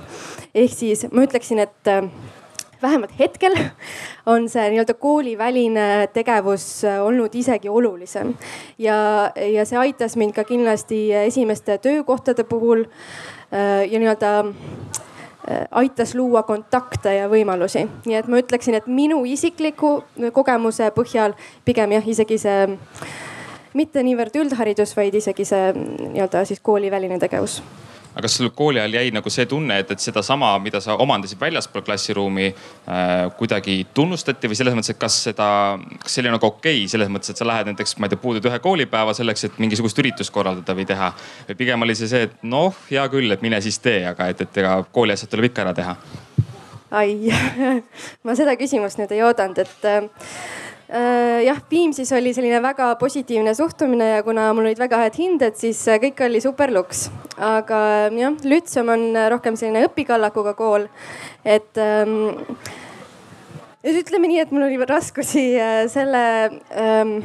ehk 0.53 0.77
siis 0.77 1.07
ma 1.09 1.25
ütleksin, 1.25 1.65
et 1.65 1.95
vähemalt 2.83 3.19
hetkel 3.19 3.55
on 4.33 4.49
see 4.49 4.69
nii-öelda 4.71 4.95
kooliväline 4.95 6.09
tegevus 6.13 6.85
äh, 6.85 7.01
olnud 7.05 7.35
isegi 7.35 7.69
olulisem. 7.69 8.35
ja, 8.79 9.31
ja 9.53 9.65
see 9.65 9.79
aitas 9.79 10.17
mind 10.17 10.35
ka 10.37 10.45
kindlasti 10.45 11.13
esimeste 11.13 11.79
töökohtade 11.79 12.45
puhul 12.45 12.85
äh, 12.85 13.87
ja 13.91 13.99
nii-öelda 13.99 14.33
äh, 14.41 15.67
aitas 15.71 16.15
luua 16.15 16.43
kontakte 16.43 17.15
ja 17.15 17.29
võimalusi. 17.29 17.87
nii 18.07 18.21
et 18.21 18.29
ma 18.29 18.43
ütleksin, 18.43 18.79
et 18.79 18.87
minu 18.87 19.25
isikliku 19.25 20.03
kogemuse 20.33 20.93
põhjal 20.95 21.35
pigem 21.65 21.93
jah, 21.99 22.09
isegi 22.09 22.39
see 22.39 22.79
mitte 23.75 24.03
niivõrd 24.03 24.35
üldharidus, 24.41 24.97
vaid 24.97 25.15
isegi 25.15 25.45
see 25.45 25.73
nii-öelda 25.75 26.45
siis 26.49 26.61
kooliväline 26.65 27.19
tegevus 27.19 27.61
aga 28.19 28.27
kas 28.27 28.35
sul 28.35 28.49
kooli 28.51 28.81
ajal 28.83 28.97
jäi 28.99 29.11
nagu 29.15 29.31
see 29.31 29.47
tunne, 29.47 29.77
et, 29.79 29.91
et 29.95 30.03
sedasama, 30.03 30.51
mida 30.59 30.81
sa 30.83 30.97
omandasid 30.99 31.39
väljaspool 31.39 31.85
klassiruumi 31.87 32.49
äh, 32.49 33.13
kuidagi 33.39 33.77
tunnustati 33.95 34.51
või 34.51 34.59
selles 34.59 34.75
mõttes, 34.75 34.91
et 34.91 34.99
kas 34.99 35.21
seda, 35.29 35.47
kas 36.03 36.17
see 36.17 36.25
oli 36.25 36.33
nagu 36.35 36.49
okei 36.49 36.81
okay, 36.81 36.91
selles 36.91 37.13
mõttes, 37.15 37.31
et 37.31 37.39
sa 37.39 37.47
lähed 37.47 37.71
näiteks, 37.71 37.95
ma 38.03 38.09
ei 38.09 38.15
tea, 38.15 38.23
puudud 38.25 38.51
ühe 38.51 38.59
koolipäeva 38.65 39.15
selleks, 39.15 39.47
et 39.47 39.61
mingisugust 39.63 40.03
üritust 40.03 40.35
korraldada 40.35 40.75
või 40.75 40.89
teha. 40.91 41.13
või 41.47 41.61
pigem 41.63 41.87
oli 41.87 41.95
see 41.99 42.11
see, 42.11 42.27
et 42.27 42.35
noh, 42.43 42.75
hea 42.91 43.07
küll, 43.13 43.31
et 43.31 43.45
mine 43.47 43.63
siis 43.63 43.79
tee, 43.85 44.01
aga 44.11 44.33
et, 44.35 44.43
et 44.43 44.63
ega 44.65 44.81
kooli 44.91 45.15
asjad 45.15 45.31
tuleb 45.31 45.53
ikka 45.53 45.69
ära 45.69 45.77
teha. 45.79 45.95
ai 46.99 47.15
ma 48.27 48.35
seda 48.35 48.59
küsimust 48.59 48.99
nüüd 48.99 49.15
ei 49.15 49.23
oodanud, 49.31 49.63
et 49.63 49.87
äh, 49.87 50.11
jah, 50.89 51.59
Viimsis 51.71 52.13
oli 52.17 52.33
selline 52.33 52.63
väga 52.65 52.95
positiivne 53.01 53.53
suhtumine 53.55 54.09
ja 54.09 54.23
kuna 54.25 54.47
mul 54.57 54.71
olid 54.71 54.81
väga 54.81 55.03
head 55.03 55.19
hinded, 55.21 55.59
siis 55.61 55.83
äh, 55.89 56.01
kõik 56.01 56.23
oli 56.25 56.41
super 56.41 56.73
luks. 56.73 57.09
aga 57.37 57.81
jah, 58.17 58.39
Lütseum 58.45 58.89
on 58.95 59.05
rohkem 59.35 59.57
selline 59.61 59.85
õpikallakuga 59.89 60.55
kool, 60.57 60.89
et 61.45 61.77
ähm, 61.83 62.33
ütleme 63.85 64.33
nii, 64.33 64.41
et 64.47 64.55
mul 64.55 64.65
oli 64.67 64.81
raskusi 64.89 65.45
äh, 65.61 65.85
selle 65.93 66.25
ähm, 66.73 67.19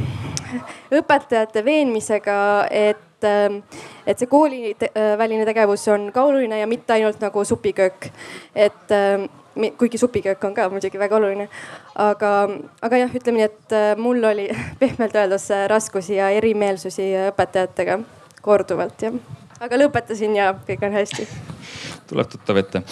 õpetajate 0.91 1.63
veenmisega, 1.65 2.38
et 2.70 3.12
ähm, 3.27 3.61
et 4.07 4.19
see 4.19 4.29
kooliväline 4.31 5.45
tegevus 5.45 5.87
on 5.93 6.09
ka 6.13 6.25
oluline 6.29 6.59
ja 6.59 6.67
mitte 6.67 6.93
ainult 6.93 7.21
nagu 7.23 7.45
supiköök. 7.45 8.09
et 8.55 8.91
ähm, 8.91 9.29
kuigi 9.77 9.97
supiköök 9.97 10.43
on 10.43 10.53
ka 10.53 10.69
muidugi 10.69 10.99
väga 10.99 11.15
oluline. 11.15 11.49
aga, 11.95 12.33
aga 12.81 12.97
jah, 12.97 13.15
ütleme 13.15 13.41
nii, 13.41 13.49
et 13.51 13.77
äh, 13.77 13.93
mul 13.97 14.23
oli 14.23 14.49
pehmelt 14.81 15.15
öeldes 15.15 15.51
äh, 15.51 15.67
raskusi 15.69 16.15
ja 16.15 16.29
erimeelsusi 16.29 17.11
õpetajatega 17.29 17.99
korduvalt 18.41 19.01
jah. 19.01 19.19
aga 19.59 19.83
lõpetasin 19.85 20.35
ja 20.35 20.53
kõik 20.67 20.85
on 20.85 20.99
hästi 20.99 21.27
tuleb 22.07 22.29
tuttav 22.29 22.59
ette. 22.61 22.83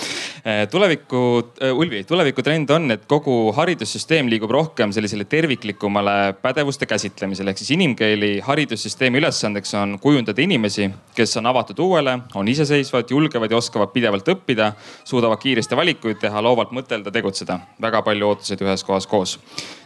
Eh, 0.45 0.67
tuleviku, 0.67 1.51
eh, 1.61 1.73
Ulvi, 1.73 2.03
tulevikutrend 2.03 2.69
on, 2.73 2.91
et 2.91 3.03
kogu 3.05 3.51
haridussüsteem 3.53 4.25
liigub 4.31 4.49
rohkem 4.49 4.89
sellisele 4.89 5.27
terviklikumale 5.29 6.33
pädevuste 6.41 6.87
käsitlemisele. 6.89 7.51
ehk 7.51 7.57
siis 7.57 7.71
inimkeeli 7.71 8.39
haridussüsteemi 8.39 9.19
ülesandeks 9.21 9.73
on 9.77 9.99
kujundada 9.99 10.41
inimesi, 10.41 10.89
kes 11.15 11.37
on 11.37 11.45
avatud 11.45 11.79
uuele, 11.79 12.19
on 12.33 12.47
iseseisvad, 12.47 13.05
julgevad 13.09 13.51
ja 13.51 13.57
oskavad 13.57 13.93
pidevalt 13.93 14.27
õppida, 14.27 14.71
suudavad 15.03 15.37
kiiresti 15.37 15.75
valikuid 15.75 16.17
teha, 16.17 16.41
loovalt 16.41 16.71
mõtelda, 16.71 17.11
tegutseda. 17.11 17.59
väga 17.81 18.01
palju 18.01 18.27
ootuseid 18.27 18.61
ühes 18.61 18.83
kohas 18.83 19.07
koos 19.07 19.37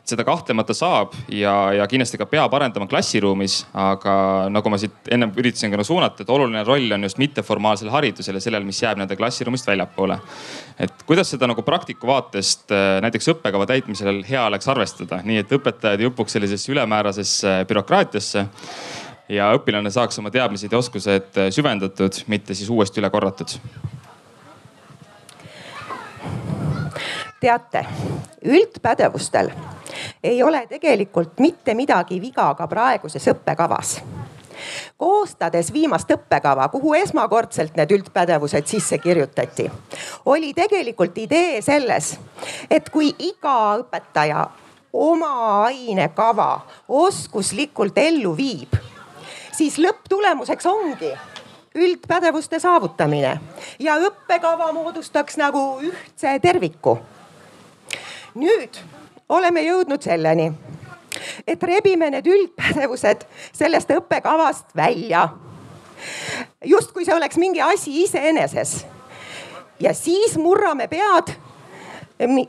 seda 0.06 0.24
kahtlemata 0.26 0.74
saab 0.78 1.16
ja, 1.34 1.54
ja 1.74 1.88
kindlasti 1.90 2.20
ka 2.22 2.28
peab 2.30 2.54
arendama 2.54 2.86
klassiruumis, 2.90 3.64
aga 3.74 4.14
nagu 4.54 4.70
ma 4.70 4.78
siit 4.82 5.10
ennem 5.12 5.34
üritasin 5.42 5.74
ka 5.74 5.86
suunata, 5.88 6.24
et 6.24 6.30
oluline 6.30 6.62
roll 6.68 6.94
on 6.94 7.08
just 7.08 7.18
mitteformaalsel 7.22 7.90
haridusel 7.94 8.38
ja 8.38 8.44
sellel, 8.44 8.66
mis 8.68 8.82
jääb 8.84 9.02
nende 9.02 9.18
klassiruumist 9.18 9.68
väljapoole. 9.68 10.20
Et 10.80 11.04
kuidas 11.08 11.30
seda 11.32 11.48
nagu 11.48 11.64
praktiku 11.66 12.08
vaatest 12.10 12.72
äh, 12.76 13.00
näiteks 13.06 13.30
õppekava 13.36 13.68
täitmisel 13.70 14.22
hea 14.28 14.46
oleks 14.50 14.68
arvestada, 14.72 15.22
nii 15.24 15.42
et 15.44 15.54
õpetajad 15.58 16.04
ei 16.04 16.10
upuks 16.10 16.36
sellisesse 16.36 16.72
ülemäärasesse 16.74 17.58
bürokraatiasse 17.70 18.46
ja 19.32 19.50
õpilane 19.58 19.92
saaks 19.92 20.20
oma 20.22 20.32
teadmised 20.34 20.72
ja 20.72 20.82
oskused 20.82 21.40
äh, 21.40 21.52
süvendatud, 21.56 22.24
mitte 22.28 22.58
siis 22.58 22.70
uuesti 22.70 23.02
üle 23.02 23.10
korratud. 23.14 23.58
Teate, 27.40 27.86
üldpädevustel 28.46 29.52
ei 30.24 30.44
ole 30.44 30.66
tegelikult 30.68 31.40
mitte 31.40 31.76
midagi 31.78 32.18
viga 32.22 32.48
ka 32.58 32.68
praeguses 32.68 33.28
õppekavas 33.32 34.00
koostades 34.98 35.72
viimast 35.74 36.12
õppekava, 36.12 36.68
kuhu 36.74 36.94
esmakordselt 37.00 37.76
need 37.78 37.92
üldpädevused 37.98 38.68
sisse 38.70 38.98
kirjutati, 39.04 39.70
oli 40.26 40.54
tegelikult 40.54 41.18
idee 41.18 41.62
selles, 41.66 42.16
et 42.70 42.90
kui 42.90 43.12
iga 43.20 43.78
õpetaja 43.82 44.48
oma 44.96 45.64
ainekava 45.68 46.50
oskuslikult 46.88 47.98
ellu 47.98 48.36
viib, 48.38 48.76
siis 49.56 49.80
lõpptulemuseks 49.82 50.68
ongi 50.72 51.12
üldpädevuste 51.76 52.60
saavutamine 52.60 53.40
ja 53.80 53.98
õppekava 54.00 54.72
moodustaks 54.74 55.38
nagu 55.38 55.82
ühtse 55.84 56.40
terviku. 56.40 56.98
nüüd 58.36 58.80
oleme 59.30 59.62
jõudnud 59.64 60.02
selleni, 60.04 60.52
et 61.48 61.64
rebime 61.64 62.10
need 62.10 62.28
üldpädevused 62.28 63.26
sellest 63.54 63.92
õppekavast 63.92 64.76
välja. 64.76 65.30
justkui 66.66 67.06
see 67.06 67.16
oleks 67.16 67.38
mingi 67.38 67.62
asi 67.62 68.04
iseeneses. 68.04 68.86
ja 69.80 69.94
siis 69.94 70.38
murrame 70.38 70.88
pead, 70.88 71.34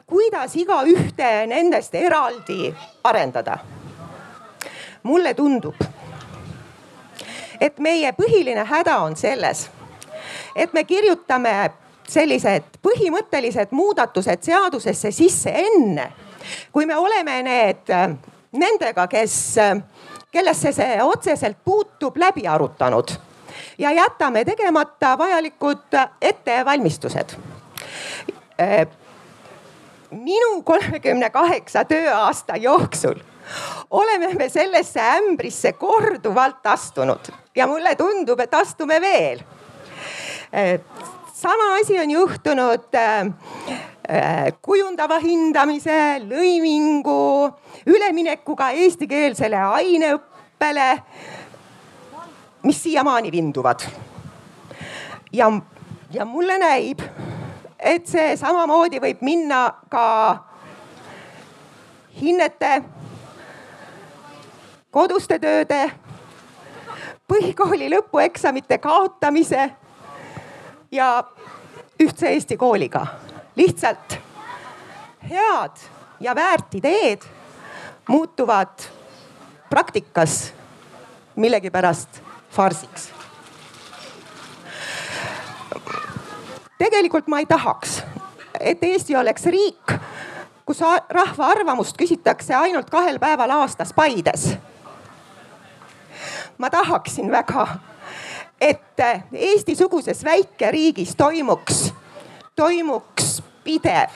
kuidas 0.07 0.57
igaühte 0.57 1.47
nendest 1.47 1.95
eraldi 1.95 2.75
arendada. 3.05 3.59
mulle 5.03 5.35
tundub, 5.35 5.75
et 7.61 7.79
meie 7.79 8.13
põhiline 8.13 8.65
häda 8.65 8.99
on 8.99 9.17
selles, 9.17 9.71
et 10.57 10.73
me 10.73 10.85
kirjutame 10.85 11.71
sellised 12.09 12.79
põhimõttelised 12.83 13.69
muudatused 13.71 14.43
seadusesse 14.43 15.11
sisse 15.11 15.51
enne 15.51 16.13
kui 16.73 16.87
me 16.87 16.97
oleme 16.97 17.43
need 17.43 17.93
nendega, 18.53 19.07
kes, 19.07 19.59
äh, 19.59 19.81
kellesse 20.33 20.73
see 20.73 21.03
otseselt 21.03 21.59
puutub, 21.65 22.17
läbi 22.17 22.47
arutanud 22.49 23.15
ja 23.79 23.93
jätame 23.93 24.45
tegemata 24.45 25.19
vajalikud 25.19 25.99
ettevalmistused. 26.21 27.37
Äh, 28.61 28.87
minu 30.11 30.63
kolmekümne 30.63 31.31
kaheksa 31.31 31.85
tööaasta 31.85 32.57
jooksul 32.57 33.21
oleme 33.91 34.35
me 34.35 34.49
sellesse 34.49 35.01
ämbrisse 35.01 35.73
korduvalt 35.73 36.67
astunud 36.67 37.31
ja 37.55 37.67
mulle 37.67 37.95
tundub, 37.97 38.41
et 38.41 38.55
astume 38.55 39.01
veel. 39.01 39.43
Sama 41.37 41.75
asi 41.81 41.99
on 42.01 42.11
juhtunud 42.11 42.97
Äh, 44.07 44.53
kujundava 44.63 45.17
hindamise, 45.19 46.21
lõimingu, 46.23 47.51
üleminekuga 47.91 48.69
eestikeelsele 48.79 49.59
aineõppele, 49.59 50.85
mis 52.63 52.83
siiamaani 52.85 53.33
vinduvad. 53.35 53.83
ja, 55.33 55.51
ja 56.15 56.25
mulle 56.25 56.59
näib, 56.63 57.03
et 57.81 58.07
see 58.07 58.37
samamoodi 58.39 59.03
võib 59.03 59.25
minna 59.27 59.65
ka 59.91 60.05
hinnete, 62.21 62.85
koduste 64.95 65.41
tööde, 65.43 65.81
põhikooli 67.27 67.91
lõpueksamite 67.91 68.79
kaotamise 68.79 69.67
ja 70.93 71.25
ühtse 72.01 72.29
Eesti 72.29 72.57
kooliga 72.57 73.07
lihtsalt 73.57 74.19
head 75.31 75.77
ja 76.21 76.35
väärt 76.35 76.75
ideed 76.75 77.23
muutuvad 78.09 78.89
praktikas 79.71 80.53
millegipärast 81.37 82.23
farsiks. 82.51 83.11
tegelikult 86.79 87.27
ma 87.27 87.39
ei 87.39 87.47
tahaks, 87.47 88.03
et 88.61 88.83
Eesti 88.85 89.17
oleks 89.17 89.45
riik, 89.45 89.93
kus 90.67 90.81
rahva 91.09 91.47
arvamust 91.47 91.97
küsitakse 91.97 92.55
ainult 92.55 92.91
kahel 92.91 93.19
päeval 93.19 93.51
aastas 93.51 93.93
Paides. 93.93 94.57
ma 96.59 96.71
tahaksin 96.71 97.31
väga, 97.31 97.67
et 98.61 99.01
Eesti-suguses 99.33 100.25
väikeriigis 100.25 101.17
toimuks, 101.17 101.93
toimuks 102.57 103.43
pidev, 103.65 104.11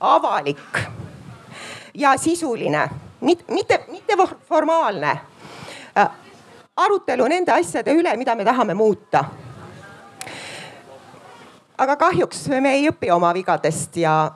avalik 0.00 0.78
ja 1.94 2.16
sisuline, 2.16 2.88
mitte, 3.20 3.84
mitte 3.88 4.16
formaalne 4.48 5.20
äh, 5.98 6.08
arutelu 6.76 7.26
nende 7.28 7.52
asjade 7.52 7.92
üle, 7.92 8.16
mida 8.16 8.34
me 8.34 8.44
tahame 8.44 8.74
muuta. 8.74 9.24
aga 11.78 11.96
kahjuks 11.96 12.48
me 12.60 12.74
ei 12.76 12.88
õpi 12.90 13.10
oma 13.10 13.32
vigadest 13.34 13.96
ja, 13.96 14.30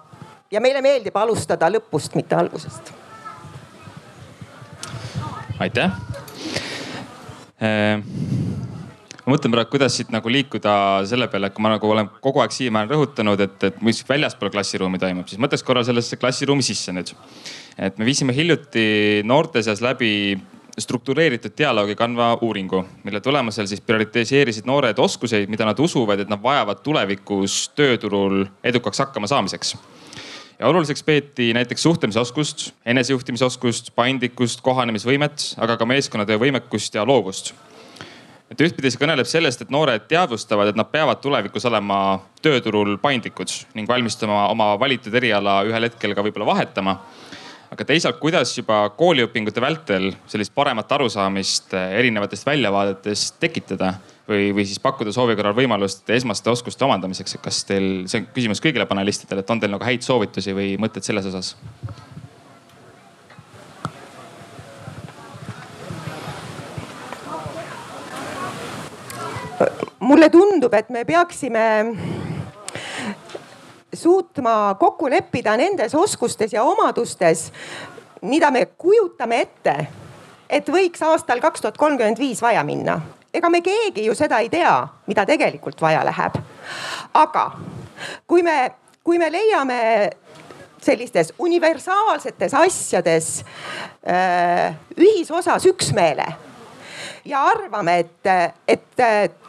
ja 0.51 0.61
meile 0.61 0.81
meeldib 0.83 1.17
alustada 1.17 1.69
lõpust, 1.71 2.15
mitte 2.15 2.35
algusest. 2.35 2.93
aitäh 5.61 5.91
äh, 7.63 8.01
ma 9.25 9.33
mõtlen 9.33 9.55
praegu, 9.55 9.71
kuidas 9.73 9.97
siit 9.97 10.11
nagu 10.13 10.31
liikuda 10.31 10.75
selle 11.09 11.29
peale, 11.33 11.49
et 11.49 11.57
kui 11.57 11.65
ma 11.65 11.75
nagu 11.75 11.91
olen 11.91 12.11
kogu 12.25 12.43
aeg 12.45 12.53
siiamaani 12.55 12.93
rõhutanud, 12.93 13.41
et, 13.41 13.57
et 13.71 13.79
mis 13.85 14.03
väljaspool 14.09 14.53
klassiruumi 14.53 15.01
toimub, 15.01 15.29
siis 15.31 15.41
mõtleks 15.41 15.65
korra 15.65 15.85
sellesse 15.87 16.21
klassiruumi 16.21 16.65
sisse 16.67 16.93
nüüd. 16.93 17.15
et 17.79 17.99
me 17.99 18.05
viisime 18.05 18.35
hiljuti 18.37 19.23
noorte 19.25 19.63
seas 19.63 19.81
läbi 19.83 20.37
struktureeritud 20.79 21.55
dialoogi 21.57 21.95
kandva 21.95 22.33
uuringu, 22.43 22.83
mille 23.07 23.21
tulemusel 23.23 23.67
siis 23.71 23.81
prioritiseerisid 23.81 24.67
noored 24.67 24.99
oskuseid, 24.99 25.49
mida 25.49 25.65
nad 25.65 25.79
usuvad, 25.79 26.21
et 26.21 26.31
nad 26.31 26.43
vajavad 26.43 26.83
tulevikus 26.83 27.69
tööturul 27.79 28.43
edukaks 28.63 29.05
hakkama 29.07 29.31
saamiseks 29.31 29.77
ja 30.59 30.69
oluliseks 30.69 31.03
peeti 31.03 31.53
näiteks 31.55 31.83
suhtlemisoskust, 31.83 32.73
enesejuhtimisoskust, 32.87 33.91
paindlikkust, 33.95 34.61
kohanemisvõimet, 34.63 35.55
aga 35.59 35.79
ka 35.79 35.87
meeskonnatöö 35.87 36.39
võimekust 36.43 36.95
ja 36.95 37.07
loovust 37.07 37.55
et 38.55 38.63
ühtpidi 38.69 38.93
see 38.93 39.01
kõneleb 39.03 39.27
sellest, 39.27 39.65
et 39.65 39.73
noored 39.75 40.07
teadvustavad, 40.11 40.71
et 40.71 40.79
nad 40.79 40.89
peavad 40.91 41.19
tulevikus 41.23 41.67
olema 41.67 41.99
tööturul 42.45 42.97
paindlikud 43.03 43.51
ning 43.75 43.91
valmistuma 43.91 44.47
oma 44.53 44.75
valitud 44.81 45.15
eriala 45.15 45.63
ühel 45.67 45.89
hetkel 45.89 46.15
ka 46.15 46.25
võib-olla 46.27 46.53
vahetama. 46.53 46.99
aga 47.75 47.85
teisalt, 47.85 48.21
kuidas 48.21 48.53
juba 48.55 48.85
kooliõpingute 48.95 49.61
vältel 49.61 50.13
sellist 50.31 50.55
paremat 50.55 50.93
arusaamist 50.93 51.75
erinevatest 51.75 52.47
väljavaadetest 52.47 53.41
tekitada 53.43 53.97
või, 54.29 54.53
või 54.55 54.65
siis 54.65 54.79
pakkuda 54.79 55.13
soovi 55.13 55.35
korral 55.35 55.57
võimalust 55.57 56.11
esmaste 56.11 56.51
oskuste 56.51 56.85
omandamiseks, 56.87 57.35
et 57.35 57.43
kas 57.43 57.65
teil, 57.67 58.07
see 58.07 58.23
on 58.23 58.29
küsimus 58.37 58.63
kõigile 58.63 58.87
panelistidele, 58.87 59.43
et 59.43 59.51
on 59.51 59.61
teil 59.61 59.75
nagu 59.75 59.85
häid 59.85 60.07
soovitusi 60.07 60.55
või 60.55 60.77
mõtteid 60.79 61.11
selles 61.11 61.27
osas? 61.33 61.57
Mulle 70.01 70.31
tundub, 70.31 70.75
et 70.75 70.89
me 70.91 71.05
peaksime 71.05 71.65
suutma 73.95 74.75
kokku 74.81 75.11
leppida 75.11 75.57
nendes 75.57 75.95
oskustes 75.95 76.53
ja 76.53 76.63
omadustes, 76.63 77.53
mida 78.23 78.51
me 78.51 78.67
kujutame 78.67 79.41
ette, 79.45 79.77
et 80.51 80.69
võiks 80.69 81.03
aastal 81.07 81.41
kaks 81.41 81.63
tuhat 81.63 81.79
kolmkümmend 81.79 82.19
viis 82.19 82.43
vaja 82.43 82.65
minna. 82.65 83.01
ega 83.35 83.51
me 83.51 83.61
keegi 83.61 84.05
ju 84.07 84.15
seda 84.15 84.39
ei 84.39 84.49
tea, 84.49 84.89
mida 85.07 85.27
tegelikult 85.27 85.81
vaja 85.81 86.05
läheb. 86.05 86.39
aga 87.15 87.51
kui 88.27 88.43
me, 88.43 88.71
kui 89.05 89.19
me 89.19 89.31
leiame 89.33 90.11
sellistes 90.81 91.33
universaalsetes 91.39 92.55
asjades 92.55 93.45
äh, 94.07 94.75
ühisosas 94.97 95.67
üksmeele 95.67 96.27
ja 97.25 97.45
arvame, 97.49 97.99
et, 97.99 98.61
et 98.69 99.44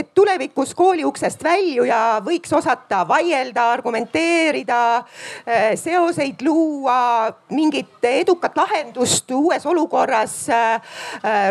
et 0.00 0.10
tulevikus 0.14 0.74
kooli 0.76 1.04
uksest 1.04 1.44
väljuja 1.44 2.20
võiks 2.24 2.52
osata 2.56 3.02
vaielda, 3.08 3.70
argumenteerida, 3.76 4.80
äh, 4.96 5.70
seoseid 5.80 6.42
luua, 6.46 7.30
mingit 7.54 8.04
edukat 8.10 8.56
lahendust 8.56 9.30
uues 9.36 9.66
olukorras 9.66 10.36
äh, 10.50 10.94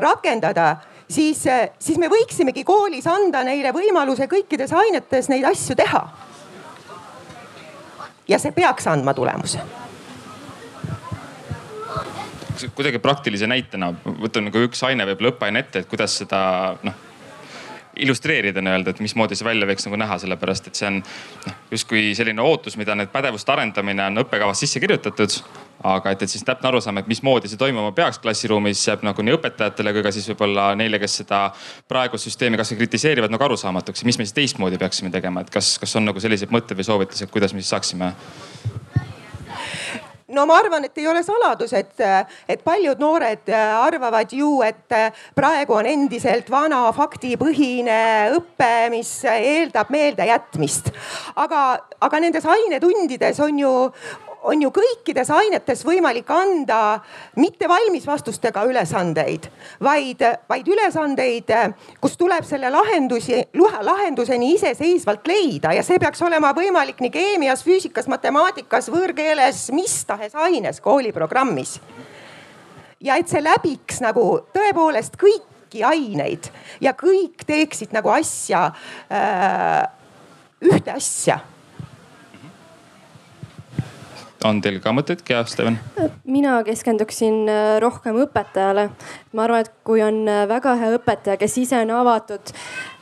rakendada 0.04 0.76
siis, 1.10 1.44
siis 1.80 1.98
me 1.98 2.10
võiksimegi 2.12 2.64
koolis 2.68 3.08
anda 3.10 3.44
neile 3.48 3.74
võimaluse 3.76 4.30
kõikides 4.30 4.74
ainetes 4.78 5.30
neid 5.30 5.46
asju 5.50 5.76
teha. 5.80 6.04
ja 8.30 8.38
see 8.40 8.52
peaks 8.54 8.88
andma 8.88 9.14
tulemuse 9.14 9.62
kuidagi 12.76 13.00
praktilise 13.00 13.48
näitena 13.48 13.94
võtan 14.06 14.50
nagu 14.50 14.66
üks 14.68 14.82
aine 14.84 15.06
võib-olla 15.08 15.32
õppeaine 15.32 15.62
ette, 15.64 15.80
et 15.80 15.90
kuidas 15.90 16.18
seda 16.20 16.42
noh 16.84 17.09
illustreerida 18.04 18.62
nii-öelda, 18.64 18.94
et 18.94 19.02
mismoodi 19.04 19.38
see 19.38 19.48
välja 19.48 19.68
võiks 19.70 19.88
nagu 19.88 20.00
näha, 20.00 20.18
sellepärast 20.22 20.70
et 20.70 20.80
see 20.80 20.88
on 20.90 21.00
noh, 21.02 21.58
justkui 21.72 22.10
selline 22.18 22.44
ootus, 22.44 22.78
mida 22.80 22.96
nüüd 22.98 23.12
pädevuste 23.14 23.54
arendamine 23.54 24.06
on 24.10 24.24
õppekavas 24.24 24.64
sisse 24.66 24.82
kirjutatud. 24.84 25.42
aga 25.80 26.12
et, 26.12 26.24
et 26.26 26.32
siis 26.32 26.44
täpne 26.44 26.68
arusaam, 26.68 26.98
et 27.00 27.08
mismoodi 27.08 27.48
see 27.48 27.60
toimuma 27.60 27.94
peaks 27.96 28.20
klassiruumis, 28.20 28.82
jääb 28.88 29.06
nagu 29.08 29.24
nii 29.24 29.38
õpetajatele 29.38 29.94
kui 29.96 30.04
ka 30.04 30.12
siis 30.12 30.28
võib-olla 30.28 30.74
neile, 30.76 31.00
kes 31.00 31.22
seda 31.22 31.40
praegust 31.88 32.28
süsteemi 32.28 32.60
kasvõi 32.60 32.82
kritiseerivad 32.82 33.32
nagu 33.32 33.48
arusaamatuks. 33.48 34.04
mis 34.04 34.20
me 34.20 34.28
siis 34.28 34.36
teistmoodi 34.36 34.78
peaksime 34.78 35.12
tegema, 35.14 35.46
et 35.46 35.54
kas, 35.54 35.78
kas 35.80 35.96
on 35.96 36.10
nagu 36.12 36.20
selliseid 36.20 36.52
mõtteid 36.52 36.82
või 36.82 36.90
soovitusi, 36.90 37.24
et 37.24 37.32
kuidas 37.32 37.56
me 37.56 37.64
siis 37.64 37.72
saaksime 37.78 38.12
no 40.36 40.46
ma 40.50 40.60
arvan, 40.62 40.86
et 40.86 40.98
ei 41.02 41.08
ole 41.10 41.24
saladus, 41.26 41.74
et, 41.78 41.94
et 42.50 42.64
paljud 42.64 43.00
noored 43.02 43.50
arvavad 43.54 44.34
ju, 44.34 44.60
et 44.66 44.96
praegu 45.38 45.78
on 45.80 45.90
endiselt 45.90 46.50
vana 46.52 46.84
faktipõhine 46.96 48.00
õpe, 48.38 48.74
mis 48.94 49.12
eeldab 49.30 49.92
meeldejätmist. 49.94 50.92
aga, 51.36 51.64
aga 52.02 52.24
nendes 52.24 52.46
ainetundides 52.46 53.40
on 53.46 53.64
ju, 53.64 53.74
on 54.44 54.62
ju 54.62 54.70
kõikides 54.74 55.30
ainetes 55.34 55.82
võimalik 55.88 56.30
anda 56.32 57.00
mitte 57.40 57.68
valmisvastustega 57.70 58.64
ülesandeid, 58.70 59.50
vaid, 59.84 60.24
vaid 60.50 60.70
ülesandeid, 60.70 61.52
kus 62.02 62.16
tuleb 62.20 62.48
selle 62.48 62.72
lahendusi, 62.74 63.42
lahenduseni 63.56 64.54
iseseisvalt 64.56 65.28
leida 65.30 65.74
ja 65.76 65.84
see 65.86 66.00
peaks 66.02 66.22
olema 66.26 66.54
võimalik 66.56 67.04
nii 67.04 67.14
keemias, 67.14 67.64
füüsikas, 67.68 68.08
matemaatikas, 68.12 68.90
võõrkeeles, 68.94 69.68
mis 69.76 70.00
tahes 70.08 70.36
aines 70.36 70.82
kooliprogrammis. 70.84 71.80
ja 73.00 73.16
et 73.16 73.28
see 73.32 73.44
läbiks 73.44 74.02
nagu 74.04 74.42
tõepoolest 74.56 75.16
kõiki 75.20 75.84
aineid 75.88 76.50
ja 76.82 76.94
kõik 76.94 77.46
teeksid 77.48 77.94
nagu 77.96 78.12
asja 78.12 78.72
äh,, 79.12 79.88
ühte 80.60 80.92
asja 80.92 81.40
on 84.48 84.60
teil 84.64 84.80
ka 84.84 84.92
mõtteid, 84.96 85.22
Gea, 85.26 85.42
Steven? 85.50 85.78
mina 86.30 86.60
keskenduksin 86.64 87.50
äh, 87.50 87.78
rohkem 87.82 88.16
õpetajale. 88.24 88.90
ma 89.34 89.44
arvan, 89.44 89.66
et 89.66 89.72
kui 89.84 90.02
on 90.04 90.22
äh, 90.30 90.44
väga 90.50 90.76
hea 90.80 90.92
õpetaja, 90.96 91.38
kes 91.42 91.58
ise 91.62 91.80
on 91.84 91.92
avatud, 91.98 92.52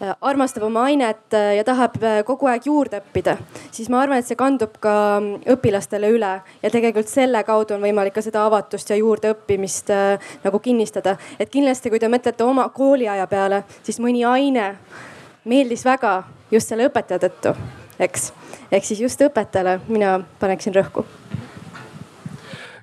äh, 0.01 0.13
armastab 0.21 0.65
oma 0.67 0.85
ainet 0.87 1.35
ja 1.55 1.63
tahab 1.67 1.97
kogu 2.25 2.49
aeg 2.49 2.65
juurde 2.65 3.01
õppida, 3.01 3.37
siis 3.71 3.89
ma 3.93 4.01
arvan, 4.01 4.21
et 4.21 4.29
see 4.29 4.39
kandub 4.39 4.79
ka 4.81 4.95
mm, 5.19 5.43
õpilastele 5.57 6.09
üle 6.15 6.33
ja 6.63 6.73
tegelikult 6.73 7.11
selle 7.11 7.43
kaudu 7.47 7.77
on 7.77 7.85
võimalik 7.85 8.17
ka 8.17 8.25
seda 8.25 8.45
avatust 8.47 8.89
ja 8.89 8.97
juurdeõppimist 8.99 9.93
nagu 10.45 10.63
kinnistada. 10.63 11.17
et 11.39 11.51
kindlasti, 11.53 11.91
kui 11.93 11.99
te 11.99 12.09
mõtlete 12.09 12.47
oma 12.47 12.69
kooliaja 12.69 13.27
peale, 13.27 13.63
siis 13.83 14.01
mõni 14.03 14.25
aine 14.25 14.73
meeldis 15.45 15.85
väga 15.85 16.23
just 16.51 16.71
selle 16.71 16.89
õpetaja 16.89 17.21
tõttu, 17.27 17.55
eks 17.99 18.31
ehk 18.71 18.85
siis 18.85 19.01
just 19.01 19.21
õpetajale 19.21 19.79
mina 19.87 20.17
paneksin 20.39 20.75
rõhku 20.75 21.05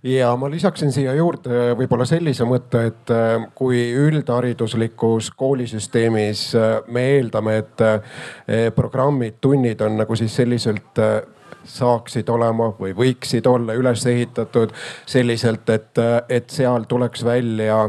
ja 0.04 0.36
ma 0.36 0.50
lisaksin 0.50 0.92
siia 0.92 1.14
juurde 1.16 1.72
võib-olla 1.78 2.04
sellise 2.08 2.44
mõtte, 2.48 2.82
et 2.90 3.12
äh, 3.12 3.46
kui 3.56 3.80
üldhariduslikus 3.96 5.30
koolisüsteemis 5.36 6.46
äh, 6.58 6.74
me 6.92 7.06
eeldame, 7.16 7.56
et 7.62 7.84
äh, 7.84 8.18
programmid, 8.76 9.40
tunnid 9.40 9.80
on 9.84 9.96
nagu 10.02 10.16
siis 10.16 10.36
selliselt 10.36 11.00
saaksid 11.64 12.28
olema 12.28 12.68
või 12.76 12.92
võiksid 12.96 13.46
olla 13.48 13.72
üles 13.78 14.04
ehitatud 14.06 14.74
selliselt, 15.08 15.70
et, 15.72 16.02
et 16.28 16.52
seal 16.52 16.84
tuleks 16.88 17.24
välja 17.24 17.86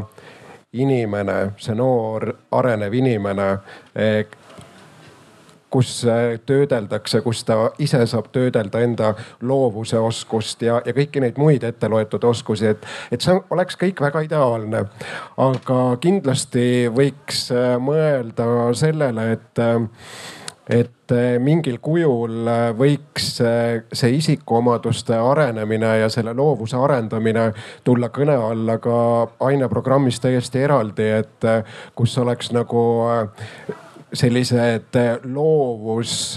inimene, 0.72 1.36
see 1.60 1.76
noor 1.76 2.30
arenev 2.56 2.96
inimene 2.96 3.50
kus 5.76 6.04
äh, 6.08 6.38
töödeldakse, 6.48 7.20
kus 7.20 7.42
ta 7.44 7.58
ise 7.82 8.00
saab 8.08 8.30
töödelda 8.32 8.80
enda 8.84 9.10
loovuse 9.44 10.00
oskust 10.00 10.64
ja, 10.64 10.78
ja 10.86 10.94
kõiki 10.96 11.20
neid 11.20 11.36
muid 11.40 11.66
ette 11.68 11.90
loetud 11.92 12.24
oskusi, 12.24 12.70
et, 12.72 12.88
et 13.12 13.20
see 13.20 13.36
oleks 13.52 13.76
kõik 13.80 14.00
väga 14.00 14.24
ideaalne. 14.24 14.86
aga 15.36 15.80
kindlasti 16.00 16.88
võiks 16.96 17.50
äh, 17.52 17.76
mõelda 17.82 18.48
sellele, 18.78 19.28
et, 19.36 19.60
äh, 19.60 20.80
et 20.80 21.14
mingil 21.38 21.76
kujul 21.78 22.48
võiks 22.74 23.28
see 23.38 24.08
isikuomaduste 24.16 25.14
arenemine 25.14 25.92
ja 26.00 26.08
selle 26.10 26.32
loovuse 26.34 26.80
arendamine 26.80 27.52
tulla 27.86 28.08
kõne 28.10 28.34
alla 28.48 28.80
ka 28.82 28.96
aineprogrammis 29.46 30.18
täiesti 30.24 30.64
eraldi, 30.66 31.06
et 31.20 31.50
kus 31.94 32.18
oleks 32.18 32.50
nagu 32.56 32.82
sellised 34.12 34.96
loovus 35.24 36.36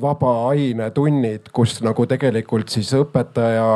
vaba 0.00 0.32
ainetunnid, 0.50 1.52
kus 1.54 1.76
nagu 1.86 2.06
tegelikult 2.10 2.72
siis 2.74 2.90
õpetaja, 2.98 3.68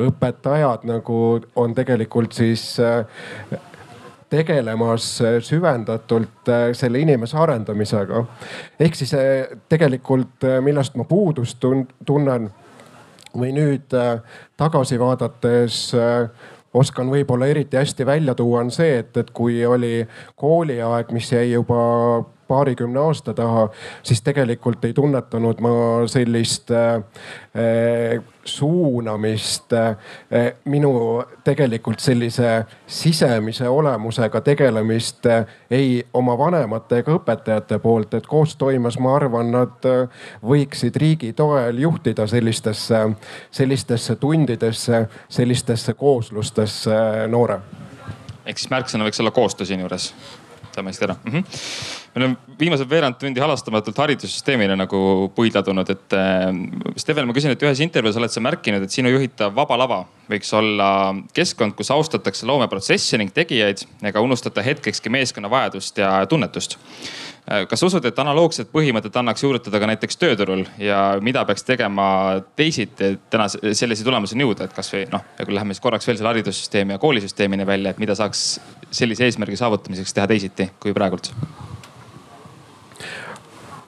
õpetajad 0.00 0.86
nagu 0.88 1.16
on 1.58 1.74
tegelikult 1.74 2.36
siis 2.38 2.78
tegelemas 4.30 5.20
äh, 5.20 5.42
süvendatult 5.42 6.48
äh, 6.48 6.70
selle 6.72 6.98
inimese 6.98 7.38
arendamisega. 7.38 8.24
ehk 8.80 8.94
siis 8.94 9.14
äh, 9.14 9.58
tegelikult, 9.68 10.46
millest 10.62 10.96
ma 10.96 11.04
puudust 11.04 11.64
tunnen 12.06 12.50
või 13.34 13.52
nüüd 13.54 13.92
tagasi 14.58 14.98
vaadates 14.98 15.76
oskan 16.74 17.10
võib-olla 17.10 17.48
eriti 17.50 17.76
hästi 17.76 18.06
välja 18.06 18.34
tuua, 18.34 18.60
on 18.60 18.70
see, 18.74 18.98
et, 19.02 19.16
et 19.16 19.30
kui 19.34 19.58
oli 19.66 20.06
kooliaeg, 20.38 21.10
mis 21.12 21.32
jäi 21.32 21.52
juba 21.52 21.80
paarikümne 22.50 23.00
aasta 23.00 23.34
taha, 23.34 23.68
siis 24.02 24.22
tegelikult 24.26 24.84
ei 24.84 24.94
tunnetanud 24.96 25.62
ma 25.62 25.72
sellist 26.10 26.70
äh, 26.74 28.20
suunamist 28.44 29.72
äh, 29.72 29.96
minu 30.64 31.22
tegelikult 31.44 32.00
sellise 32.02 32.64
sisemise 32.86 33.68
olemusega 33.68 34.40
tegelemist 34.40 35.26
äh, 35.26 35.46
ei 35.70 36.06
oma 36.14 36.36
vanemate 36.38 37.02
ega 37.02 37.14
õpetajate 37.18 37.78
poolt, 37.82 38.14
et 38.18 38.26
koostoimes 38.26 38.98
ma 39.02 39.14
arvan, 39.18 39.52
nad 39.54 39.88
äh, 39.88 40.24
võiksid 40.42 40.96
riigi 41.00 41.32
toel 41.36 41.78
juhtida 41.78 42.26
sellistesse, 42.30 43.04
sellistesse 43.50 44.16
tundidesse, 44.16 45.06
sellistesse 45.28 45.94
kooslustesse 45.94 46.98
noore 47.30 47.60
ehk 48.50 48.58
siis 48.58 48.70
märksõna 48.72 49.06
võiks 49.06 49.20
olla 49.22 49.34
koostöö 49.34 49.68
siinjuures 49.68 50.12
saame 50.74 50.90
hästi 50.90 51.06
ära 51.06 51.16
mm. 51.24 51.32
-hmm. 51.32 51.44
Me 52.14 52.20
oleme 52.20 52.58
viimased 52.60 52.90
veerand 52.90 53.18
tundi 53.20 53.40
halastamatult 53.42 53.98
haridussüsteemile 54.02 54.76
nagu 54.78 55.30
puidladunud, 55.34 55.92
et 55.94 56.16
äh, 56.16 56.48
Steven, 57.00 57.28
ma 57.28 57.36
küsin, 57.36 57.54
et 57.54 57.64
ühes 57.66 57.82
intervjuus 57.84 58.18
oled 58.20 58.34
sa 58.34 58.42
märkinud, 58.44 58.84
et 58.84 58.94
sinu 58.94 59.12
juhitav 59.12 59.54
Vaba 59.56 59.78
Lava 59.80 60.02
võiks 60.30 60.52
olla 60.56 60.90
keskkond, 61.36 61.74
kus 61.78 61.90
austatakse 61.94 62.46
loomeprotsessi 62.50 63.18
ning 63.18 63.34
tegijaid 63.34 63.86
ega 64.10 64.22
unustata 64.22 64.62
hetkekski 64.62 65.12
meeskonna 65.12 65.50
vajadust 65.50 65.98
ja 66.02 66.14
tunnetust 66.30 66.78
Äh, 67.50 67.64
kas 67.66 67.82
usud, 67.82 68.04
et 68.04 68.18
analoogset 68.20 68.68
põhimõtet 68.70 69.16
annaks 69.16 69.42
juurutada 69.42 69.80
ka 69.80 69.88
näiteks 69.88 70.20
tööturul 70.20 70.66
ja 70.78 71.00
mida 71.24 71.42
peaks 71.48 71.64
tegema 71.66 72.04
teisiti, 72.58 73.14
et 73.16 73.24
täna 73.32 73.48
sellise 73.48 74.06
tulemuseni 74.06 74.44
jõuda, 74.44 74.68
et 74.68 74.76
kasvõi 74.76 75.06
noh, 75.10 75.24
kui 75.40 75.56
läheme 75.56 75.74
siis 75.74 75.82
korraks 75.82 76.06
veel 76.06 76.20
selle 76.20 76.30
haridussüsteemi 76.34 76.94
ja 76.94 77.02
koolisüsteemini 77.02 77.66
välja, 77.66 77.90
et 77.94 78.02
mida 78.02 78.14
saaks 78.18 78.44
sellise 78.92 79.26
eesmärgi 79.26 79.58
saavutamiseks 79.58 80.14
teha 80.14 80.30
teisiti 80.30 80.70
kui 80.78 80.94
praegult? 80.94 81.32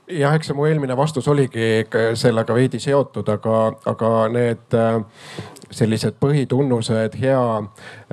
Jah, 0.08 0.34
eks 0.34 0.50
see 0.50 0.56
mu 0.56 0.66
eelmine 0.66 0.96
vastus 0.98 1.28
oligi 1.28 1.84
sellega 2.18 2.54
veidi 2.54 2.80
seotud, 2.82 3.28
aga, 3.28 3.58
aga 3.92 4.12
need 4.32 4.78
äh, 4.78 5.02
sellised 5.72 6.18
põhitunnused, 6.22 7.18
hea 7.22 7.44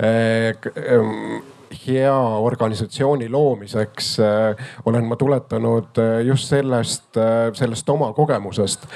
äh, 0.00 0.68
hea 1.86 2.14
organisatsiooni 2.38 3.28
loomiseks 3.28 4.20
äh, 4.20 4.66
olen 4.84 5.04
ma 5.04 5.16
tuletanud 5.16 5.98
äh, 5.98 6.20
just 6.26 6.48
sellest, 6.48 7.16
äh, 7.16 7.52
sellest 7.52 7.88
oma 7.88 8.12
kogemusest, 8.12 8.86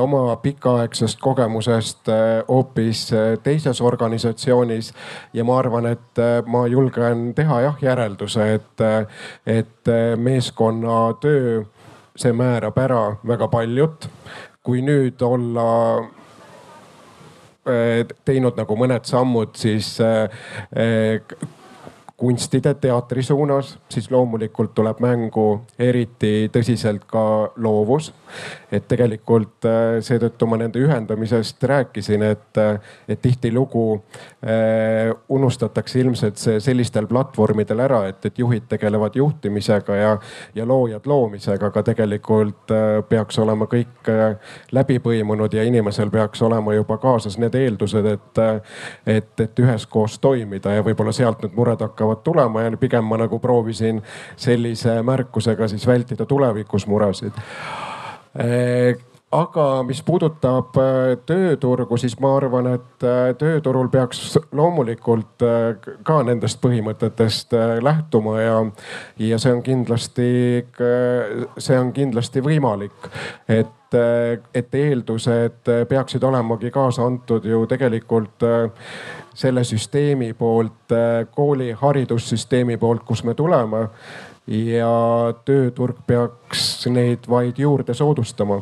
oma 0.00 0.36
pikaaegsest 0.36 1.18
kogemusest 1.20 2.08
hoopis 2.48 3.10
teises 3.42 3.80
organisatsioonis. 3.80 4.92
ja 5.32 5.44
ma 5.44 5.58
arvan, 5.58 5.86
et 5.86 6.22
ma 6.46 6.66
julgen 6.66 7.34
teha 7.34 7.60
jah 7.60 7.82
järelduse, 7.82 8.54
et, 8.54 8.84
et 9.46 9.92
meeskonnatöö, 10.16 11.64
see 12.16 12.32
määrab 12.32 12.78
ära 12.78 13.16
väga 13.26 13.48
paljut. 13.48 14.08
kui 14.64 14.80
nüüd 14.80 15.20
olla 15.20 15.64
teinud 18.24 18.56
nagu 18.56 18.76
mõned 18.80 19.04
sammud, 19.04 19.50
siis 19.60 19.98
kunstide, 22.16 22.74
teatri 22.80 23.22
suunas, 23.22 23.74
siis 23.92 24.10
loomulikult 24.10 24.72
tuleb 24.74 25.02
mängu 25.04 25.60
eriti 25.78 26.48
tõsiselt 26.52 27.04
ka 27.10 27.24
loovus. 27.56 28.12
Et 28.72 28.88
tegelikult 28.88 29.66
äh, 29.68 29.98
seetõttu 30.04 30.48
ma 30.50 30.58
nende 30.60 30.82
ühendamisest 30.82 31.62
rääkisin, 31.70 32.22
et, 32.22 32.60
äh, 32.60 32.78
et 33.08 33.22
tihtilugu 33.22 33.86
äh, 33.94 35.12
unustatakse 35.28 36.00
ilmselt 36.00 36.40
see 36.40 36.60
sellistel 36.60 37.06
platvormidel 37.10 37.80
ära, 37.84 38.04
et, 38.08 38.24
et 38.26 38.38
juhid 38.38 38.66
tegelevad 38.68 39.16
juhtimisega 39.16 39.96
ja, 39.96 40.12
ja 40.54 40.66
loojad 40.66 41.06
loomisega, 41.06 41.70
aga 41.70 41.82
tegelikult 41.86 42.74
äh, 42.74 42.98
peaks 43.08 43.38
olema 43.38 43.68
kõik 43.70 44.10
äh, 44.10 44.36
läbi 44.72 44.98
põimunud 45.04 45.54
ja 45.54 45.64
inimesel 45.66 46.10
peaks 46.14 46.42
olema 46.42 46.74
juba 46.74 46.98
kaasas 47.02 47.38
need 47.38 47.54
eeldused, 47.58 48.10
et, 48.14 48.42
äh, 48.42 48.78
et, 49.16 49.32
et 49.40 49.64
üheskoos 49.64 50.18
toimida 50.22 50.76
ja 50.76 50.84
võib-olla 50.86 51.14
sealt 51.14 51.42
need 51.44 51.56
mured 51.56 51.82
hakkavad 51.84 52.24
tulema 52.26 52.66
ja 52.66 52.76
pigem 52.80 53.06
ma 53.08 53.20
nagu 53.20 53.38
proovisin 53.38 54.02
sellise 54.36 55.00
märkusega 55.02 55.68
siis 55.68 55.86
vältida 55.86 56.26
tulevikus 56.26 56.88
muresid 56.90 57.42
aga 59.34 59.66
mis 59.86 60.00
puudutab 60.06 60.76
äh, 60.78 61.14
tööturgu, 61.26 61.98
siis 62.00 62.14
ma 62.22 62.34
arvan, 62.38 62.68
et 62.76 63.06
äh, 63.06 63.32
tööturul 63.38 63.88
peaks 63.92 64.36
loomulikult 64.54 65.44
äh, 65.44 65.92
ka 66.06 66.20
nendest 66.26 66.60
põhimõtetest 66.62 67.54
lähtuma 67.84 68.36
ja, 68.40 68.58
ja 69.22 69.40
see 69.42 69.54
on 69.54 69.62
kindlasti, 69.66 70.28
see 71.58 71.78
on 71.78 71.92
kindlasti 71.96 72.42
võimalik. 72.44 73.10
et, 73.48 73.96
et 74.54 74.74
eeldused 74.74 75.68
peaksid 75.88 76.24
olemagi 76.26 76.70
kaasa 76.74 77.04
antud 77.06 77.44
ju 77.46 77.60
tegelikult 77.70 78.42
selle 79.34 79.62
süsteemi 79.66 80.32
poolt, 80.38 80.94
kooli 81.34 81.72
haridussüsteemi 81.78 82.76
poolt, 82.78 83.04
kus 83.06 83.22
me 83.24 83.34
tuleme. 83.34 83.86
Ja 84.46 84.92
tööturg 85.44 86.02
peaks 86.06 86.86
neid 86.92 87.28
vaid 87.30 87.58
juurde 87.58 87.94
soodustama 87.96 88.60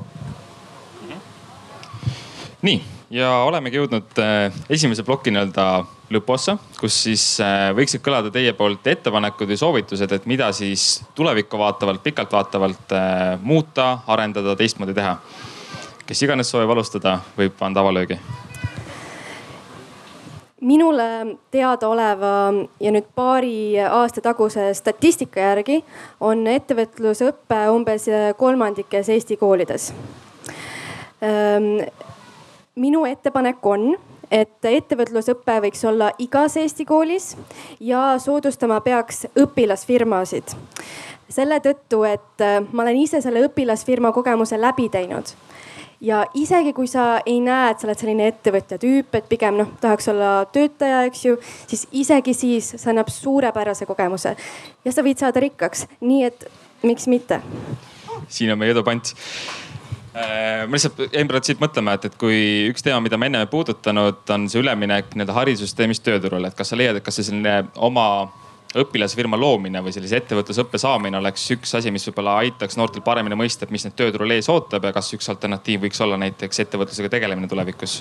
nii 2.63 2.79
ja 3.13 3.31
olemegi 3.47 3.77
jõudnud 3.81 4.21
äh, 4.23 4.55
esimese 4.73 5.05
ploki 5.05 5.33
nii-öelda 5.35 5.67
lõpuossa, 6.13 6.57
kus 6.81 6.97
siis 7.07 7.25
äh, 7.45 7.71
võiksid 7.77 8.05
kõlada 8.05 8.31
teie 8.33 8.55
poolt 8.57 8.87
ettepanekud 8.89 9.51
või 9.53 9.59
soovitused, 9.61 10.15
et 10.17 10.29
mida 10.31 10.53
siis 10.57 11.03
tulevikku 11.19 11.61
vaatavalt, 11.61 12.03
pikalt 12.05 12.33
vaatavalt 12.33 12.97
äh, 12.97 13.35
muuta, 13.43 13.99
arendada, 14.07 14.57
teistmoodi 14.57 14.97
teha. 14.97 15.19
kes 16.07 16.23
iganes 16.23 16.51
soovib 16.51 16.71
alustada, 16.71 17.19
võib 17.37 17.61
anda 17.61 17.85
avalöögi 17.85 18.21
minule 20.63 21.37
teadaoleva 21.51 22.35
ja 22.81 22.93
nüüd 22.95 23.09
paari 23.19 23.81
aasta 23.83 24.23
taguse 24.23 24.69
statistika 24.79 25.43
järgi 25.43 25.81
on 26.23 26.47
ettevõtlusõpe 26.47 27.59
umbes 27.75 28.07
kolmandikes 28.39 29.11
Eesti 29.11 29.37
koolides 29.41 29.91
ehm, 31.23 31.83
minu 32.79 33.05
ettepanek 33.11 33.67
on, 33.67 33.93
et 34.31 34.71
ettevõtlusõpe 34.71 35.59
võiks 35.67 35.83
olla 35.89 36.13
igas 36.23 36.57
Eesti 36.57 36.87
koolis 36.89 37.33
ja 37.81 38.15
soodustama 38.23 38.81
peaks 38.81 39.27
õpilasfirmasid. 39.35 40.55
selle 41.29 41.59
tõttu, 41.65 42.05
et 42.05 42.47
ma 42.73 42.83
olen 42.83 42.97
ise 42.97 43.21
selle 43.21 43.43
õpilasfirma 43.49 44.13
kogemuse 44.13 44.61
läbi 44.61 44.89
teinud 44.89 45.35
ja 46.03 46.25
isegi 46.35 46.73
kui 46.77 46.91
sa 46.91 47.21
ei 47.27 47.39
näe, 47.41 47.71
et 47.71 47.81
sa 47.81 47.87
oled 47.89 48.01
selline 48.01 48.27
ettevõtja 48.33 48.81
tüüp, 48.83 49.15
et 49.15 49.31
pigem 49.31 49.61
noh, 49.61 49.73
tahaks 49.81 50.11
olla 50.13 50.35
töötaja, 50.53 51.05
eks 51.09 51.25
ju, 51.29 51.39
siis 51.71 51.87
isegi 52.05 52.35
siis 52.35 52.75
see 52.75 52.91
annab 52.93 53.11
suurepärase 53.13 53.87
kogemuse. 53.87 54.35
Ja 54.85 54.93
sa 54.95 55.07
võid 55.07 55.23
saada 55.23 55.43
rikkaks, 55.43 55.87
nii 56.03 56.25
et 56.31 56.47
miks 56.83 57.07
mitte. 57.07 57.43
siin 58.29 58.53
on 58.53 58.59
meie 58.59 58.75
edu 58.75 58.83
pant 58.87 59.15
Äh, 60.13 60.67
ma 60.69 60.77
lihtsalt 60.77 60.99
jäin 61.09 61.29
praegu 61.29 61.49
siit 61.49 61.61
mõtlema, 61.63 61.95
et, 61.97 62.11
et 62.11 62.17
kui 62.21 62.37
üks 62.69 62.85
teema, 62.85 62.99
mida 63.01 63.17
me 63.17 63.31
enne 63.31 63.41
ei 63.47 63.49
puudutanud, 63.49 64.19
on 64.35 64.45
see 64.53 64.61
üleminek 64.61 65.15
nii-öelda 65.15 65.37
haridussüsteemist 65.39 66.05
tööturule, 66.05 66.51
et 66.51 66.59
kas 66.59 66.69
sa 66.69 66.77
leiad, 66.77 66.99
et 66.99 67.07
kas 67.07 67.17
see 67.17 67.31
selline 67.31 67.71
oma 67.81 68.05
õpilasfirma 68.79 69.39
loomine 69.41 69.83
või 69.85 69.93
sellise 69.95 70.21
ettevõtlusõppe 70.23 70.81
saamine 70.81 71.19
oleks 71.19 71.45
üks 71.57 71.75
asi, 71.79 71.91
mis 71.91 72.07
võib-olla 72.09 72.39
aitaks 72.45 72.79
noortel 72.81 73.05
paremini 73.05 73.39
mõista, 73.39 73.67
et 73.67 73.75
mis 73.75 73.85
neid 73.87 73.97
tööturul 73.99 74.33
ees 74.37 74.49
ootab 74.53 74.89
ja 74.89 74.95
kas 74.97 75.13
üks 75.17 75.29
alternatiiv 75.33 75.85
võiks 75.87 76.01
olla 76.05 76.21
näiteks 76.21 76.65
ettevõtlusega 76.67 77.13
tegelemine 77.13 77.51
tulevikus? 77.51 78.01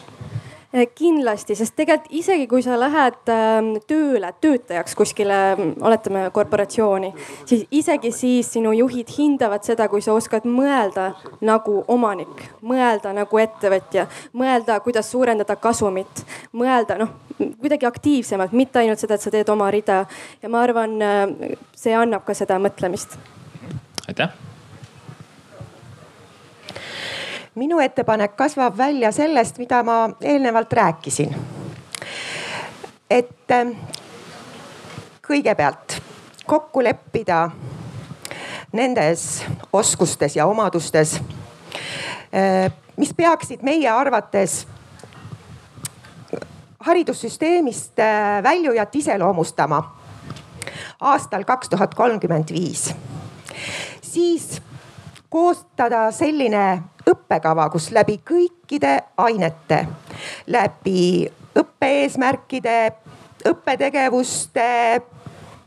Eh, 0.72 0.88
kindlasti, 0.96 1.52
sest 1.60 1.74
tegelikult 1.76 2.14
isegi 2.16 2.46
kui 2.48 2.62
sa 2.64 2.78
lähed 2.80 3.28
ähm, 3.34 3.74
tööle 3.92 4.30
töötajaks 4.40 4.94
kuskile, 4.96 5.36
oletame 5.84 6.22
korporatsiooni, 6.32 7.10
siis 7.50 7.66
isegi 7.76 8.14
siis 8.16 8.54
sinu 8.56 8.72
juhid 8.78 9.12
hindavad 9.18 9.68
seda, 9.68 9.90
kui 9.92 10.00
sa 10.00 10.16
oskad 10.16 10.48
mõelda 10.48 11.10
nagu 11.44 11.82
omanik, 11.92 12.46
mõelda 12.64 13.12
nagu 13.18 13.42
ettevõtja, 13.44 14.06
mõelda, 14.32 14.78
kuidas 14.86 15.12
suurendada 15.12 15.58
kasumit, 15.60 16.24
mõelda 16.56 16.96
noh 17.02 17.12
kuidagi 17.60 17.90
aktiivsemalt, 17.90 18.56
mitte 18.56 18.80
ainult 18.80 19.04
seda, 19.04 19.18
et 19.20 19.26
sa 19.28 19.34
teed 19.34 19.52
oma 19.52 19.68
rida. 19.76 20.06
ja 20.40 20.50
ma 20.50 20.64
arvan, 20.64 20.96
äh, 21.04 21.58
see 21.76 21.92
annab 21.92 22.24
ka 22.24 22.38
seda 22.38 22.56
mõtlemist. 22.64 23.20
aitäh 24.08 24.32
minu 27.56 27.80
ettepanek 27.80 28.36
kasvab 28.36 28.78
välja 28.78 29.12
sellest, 29.12 29.58
mida 29.58 29.84
ma 29.84 30.10
eelnevalt 30.22 30.74
rääkisin. 30.74 31.36
et 33.10 33.52
ähm, 33.52 33.70
kõigepealt 35.28 36.02
kokku 36.46 36.84
leppida 36.84 37.50
nendes 38.72 39.44
oskustes 39.74 40.36
ja 40.36 40.46
omadustes, 40.46 41.20
äh, 42.32 42.72
mis 42.98 43.14
peaksid 43.14 43.64
meie 43.64 43.90
arvates 43.90 44.68
haridussüsteemist 46.80 48.00
äh, 48.00 48.44
väljujat 48.44 48.96
iseloomustama 48.96 49.84
aastal 51.02 51.44
kaks 51.44 51.70
tuhat 51.70 51.96
kolmkümmend 51.96 52.52
viis. 52.52 52.94
siis 54.02 54.62
koostada 55.30 56.12
selline 56.12 56.84
õppekava, 57.12 57.68
kus 57.74 57.90
läbi 57.96 58.20
kõikide 58.26 58.98
ainete, 59.18 59.86
läbi 60.48 61.28
õppe-eesmärkide, 61.58 62.78
õppetegevuste, 63.50 65.02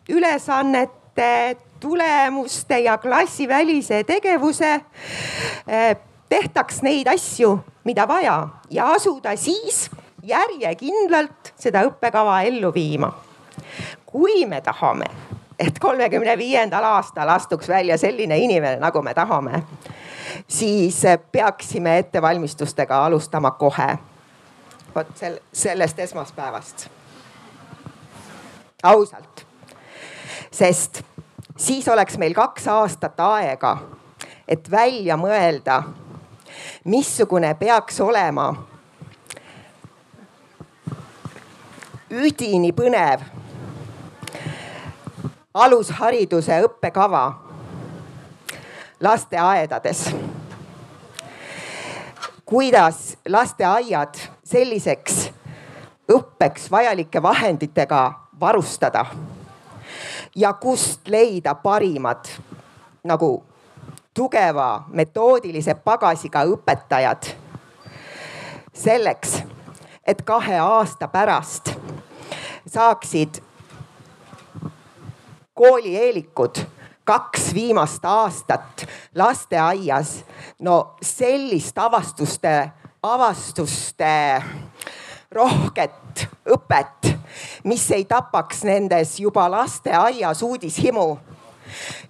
ülesannete, 0.08 1.56
tulemuste 1.80 2.78
ja 2.78 2.98
klassivälise 2.98 4.04
tegevuse 4.04 4.72
eh, 4.74 5.96
tehtaks 6.28 6.82
neid 6.82 7.08
asju, 7.12 7.58
mida 7.84 8.08
vaja 8.08 8.38
ja 8.70 8.88
asuda 8.94 9.36
siis 9.36 9.90
järjekindlalt 10.24 11.52
seda 11.60 11.84
õppekava 11.84 12.40
ellu 12.48 12.72
viima. 12.74 13.12
kui 14.06 14.46
me 14.46 14.60
tahame, 14.60 15.06
et 15.58 15.78
kolmekümne 15.78 16.38
viiendal 16.38 16.84
aastal 16.84 17.28
astuks 17.28 17.68
välja 17.68 17.98
selline 17.98 18.38
inimene, 18.38 18.78
nagu 18.80 19.02
me 19.02 19.14
tahame 19.14 19.62
siis 20.48 21.02
peaksime 21.32 21.98
ettevalmistustega 21.98 23.04
alustama 23.04 23.50
kohe. 23.50 23.98
vot 24.94 25.16
sel, 25.16 25.38
sellest 25.52 25.98
esmaspäevast. 25.98 26.88
ausalt, 28.82 29.46
sest 30.50 31.02
siis 31.56 31.88
oleks 31.88 32.18
meil 32.18 32.34
kaks 32.34 32.68
aastat 32.68 33.20
aega, 33.20 33.78
et 34.48 34.70
välja 34.70 35.16
mõelda, 35.16 35.82
missugune 36.84 37.54
peaks 37.54 38.00
olema 38.00 38.52
üdini 42.10 42.72
põnev 42.72 43.24
alushariduse 45.54 46.60
õppekava 46.66 47.43
lasteaedades. 49.04 50.14
kuidas 52.44 53.16
lasteaiad 53.28 54.14
selliseks 54.44 55.30
õppeks 56.12 56.70
vajalike 56.70 57.22
vahenditega 57.22 58.12
varustada 58.40 59.06
ja 60.36 60.52
kust 60.52 61.08
leida 61.08 61.54
parimad 61.54 62.28
nagu 63.04 63.44
tugeva 64.14 64.84
metoodilise 64.88 65.74
pagasiga 65.74 66.44
õpetajad. 66.44 67.34
selleks, 68.74 69.42
et 70.06 70.22
kahe 70.22 70.58
aasta 70.58 71.08
pärast 71.08 71.70
saaksid 72.66 73.38
koolieelikud 75.54 76.58
kaks 77.04 77.54
viimast 77.54 78.04
aastat 78.04 78.86
lasteaias. 79.14 80.24
no 80.58 80.96
sellist 81.02 81.78
avastuste, 81.78 82.70
avastuste 83.02 84.42
rohket 85.32 86.28
õpet, 86.48 87.16
mis 87.64 87.90
ei 87.90 88.04
tapaks 88.04 88.64
nendes 88.64 89.20
juba 89.20 89.50
lasteaias 89.50 90.42
uudishimu. 90.42 91.18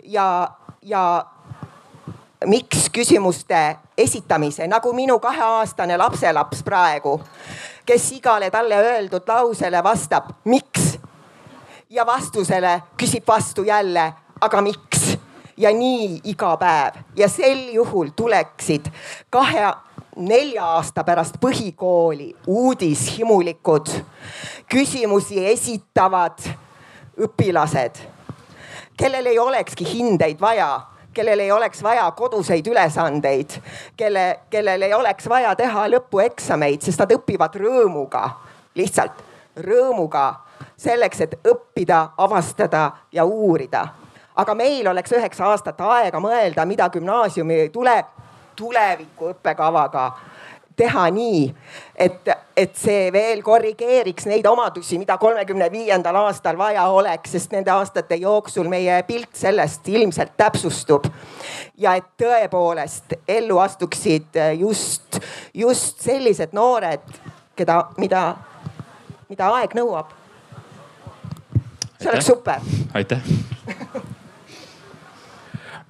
ja, 0.03 0.49
ja 0.83 1.25
miks 2.47 2.91
küsimuste 2.93 3.77
esitamise, 3.99 4.67
nagu 4.67 4.93
minu 4.93 5.19
kaheaastane 5.19 5.97
lapselaps 5.97 6.63
praegu, 6.63 7.21
kes 7.87 8.13
igale 8.13 8.51
talle 8.51 8.77
öeldud 8.77 9.29
lausele 9.29 9.83
vastab, 9.85 10.31
miks? 10.45 10.99
ja 11.91 12.07
vastusele 12.07 12.83
küsib 12.99 13.23
vastu 13.29 13.63
jälle 13.63 14.13
aga 14.45 14.61
miks? 14.63 15.15
ja 15.57 15.71
nii 15.71 16.21
iga 16.25 16.57
päev 16.59 16.97
ja 17.17 17.29
sel 17.29 17.69
juhul 17.73 18.09
tuleksid 18.17 18.89
kahe, 19.31 19.69
nelja 20.17 20.65
aasta 20.77 21.05
pärast 21.07 21.39
põhikooli 21.43 22.33
uudishimulikud 22.47 23.93
küsimusi 24.71 25.45
esitavad 25.47 26.43
õpilased, 27.15 28.03
kellel 28.99 29.31
ei 29.31 29.39
olekski 29.39 29.87
hindeid 29.93 30.41
vaja 30.41 30.73
kellel 31.15 31.41
ei 31.41 31.53
oleks 31.55 31.83
vaja 31.83 32.09
koduseid 32.11 32.67
ülesandeid, 32.67 33.53
kelle, 33.97 34.41
kellel 34.51 34.83
ei 34.83 34.95
oleks 34.95 35.29
vaja 35.31 35.55
teha 35.55 35.87
lõpueksameid, 35.93 36.83
sest 36.83 36.99
nad 36.99 37.15
õpivad 37.15 37.55
rõõmuga, 37.63 38.25
lihtsalt 38.75 39.23
rõõmuga 39.63 40.33
selleks, 40.75 41.21
et 41.23 41.37
õppida, 41.47 42.09
avastada 42.19 42.89
ja 43.15 43.23
uurida 43.25 43.87
aga 44.37 44.55
meil 44.55 44.87
oleks 44.91 45.13
üheksa 45.13 45.51
aastat 45.53 45.81
aega 45.81 46.21
mõelda, 46.21 46.67
mida 46.67 46.89
gümnaasiumi 46.91 47.69
tule, 47.73 47.99
tuleviku 48.57 49.33
õppekavaga 49.35 50.11
teha 50.77 51.05
nii, 51.15 51.43
et, 51.97 52.31
et 52.57 52.73
see 52.79 53.11
veel 53.15 53.43
korrigeeriks 53.47 54.27
neid 54.27 54.47
omadusi, 54.51 54.99
mida 54.99 55.17
kolmekümne 55.23 55.69
viiendal 55.73 56.19
aastal 56.25 56.59
vaja 56.59 56.87
oleks, 56.91 57.31
sest 57.37 57.55
nende 57.55 57.71
aastate 57.71 58.19
jooksul 58.19 58.69
meie 58.71 58.97
pilt 59.07 59.39
sellest 59.39 59.89
ilmselt 59.89 60.35
täpsustub. 60.37 61.07
ja 61.79 61.95
et 61.95 62.11
tõepoolest 62.19 63.17
ellu 63.29 63.59
astuksid 63.63 64.41
just, 64.59 65.21
just 65.55 66.03
sellised 66.03 66.53
noored, 66.53 67.07
keda, 67.57 67.81
mida, 67.99 68.27
mida 69.29 69.53
aeg 69.61 69.79
nõuab. 69.79 70.11
see 72.01 72.11
oleks 72.11 72.27
super. 72.27 72.67
aitäh 72.95 74.03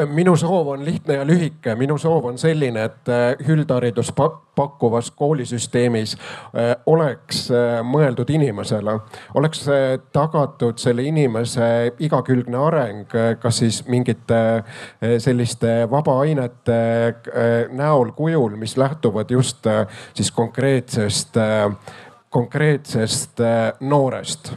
minu 0.06 0.36
soov 0.36 0.68
on 0.68 0.84
lihtne 0.84 1.14
ja 1.14 1.24
lühike, 1.26 1.74
minu 1.78 1.96
soov 1.98 2.24
on 2.30 2.38
selline, 2.38 2.84
et 2.84 3.08
äh, 3.08 3.48
üldharidus 3.48 4.12
pakkuvas 4.56 5.10
koolisüsteemis 5.10 6.16
äh, 6.16 6.74
oleks 6.86 7.44
äh, 7.50 7.78
mõeldud 7.86 8.30
inimesele, 8.34 8.98
oleks 9.34 9.64
tagatud 10.12 10.78
selle 10.82 11.04
inimese 11.06 11.68
igakülgne 12.02 12.58
areng, 12.58 13.16
kas 13.40 13.62
siis 13.62 13.82
mingite 13.88 14.40
selliste 15.18 15.84
vabaainete 15.90 16.78
näol, 17.72 18.12
kujul, 18.16 18.56
mis 18.58 18.76
lähtuvad 18.80 19.30
just 19.30 19.66
siis 20.14 20.30
konkreetsest, 20.34 21.38
konkreetsest 22.34 23.42
noorest 23.80 24.52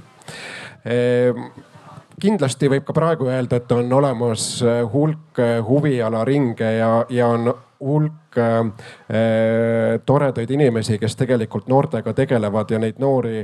kindlasti 2.22 2.70
võib 2.72 2.86
ka 2.88 2.96
praegu 2.98 3.30
öelda, 3.30 3.60
et 3.60 3.72
on 3.72 3.94
olemas 3.94 4.50
äh, 4.66 4.82
hulk 4.94 5.40
äh, 5.40 5.58
huvialaringe 5.66 6.72
ja, 6.80 6.92
ja 7.10 7.28
on 7.30 7.52
hulk 7.80 8.38
äh, 8.42 10.00
toredaid 10.06 10.52
inimesi, 10.52 10.98
kes 10.98 11.16
tegelikult 11.16 11.68
noortega 11.70 12.14
tegelevad 12.18 12.74
ja 12.74 12.80
neid 12.82 12.98
noori, 13.00 13.44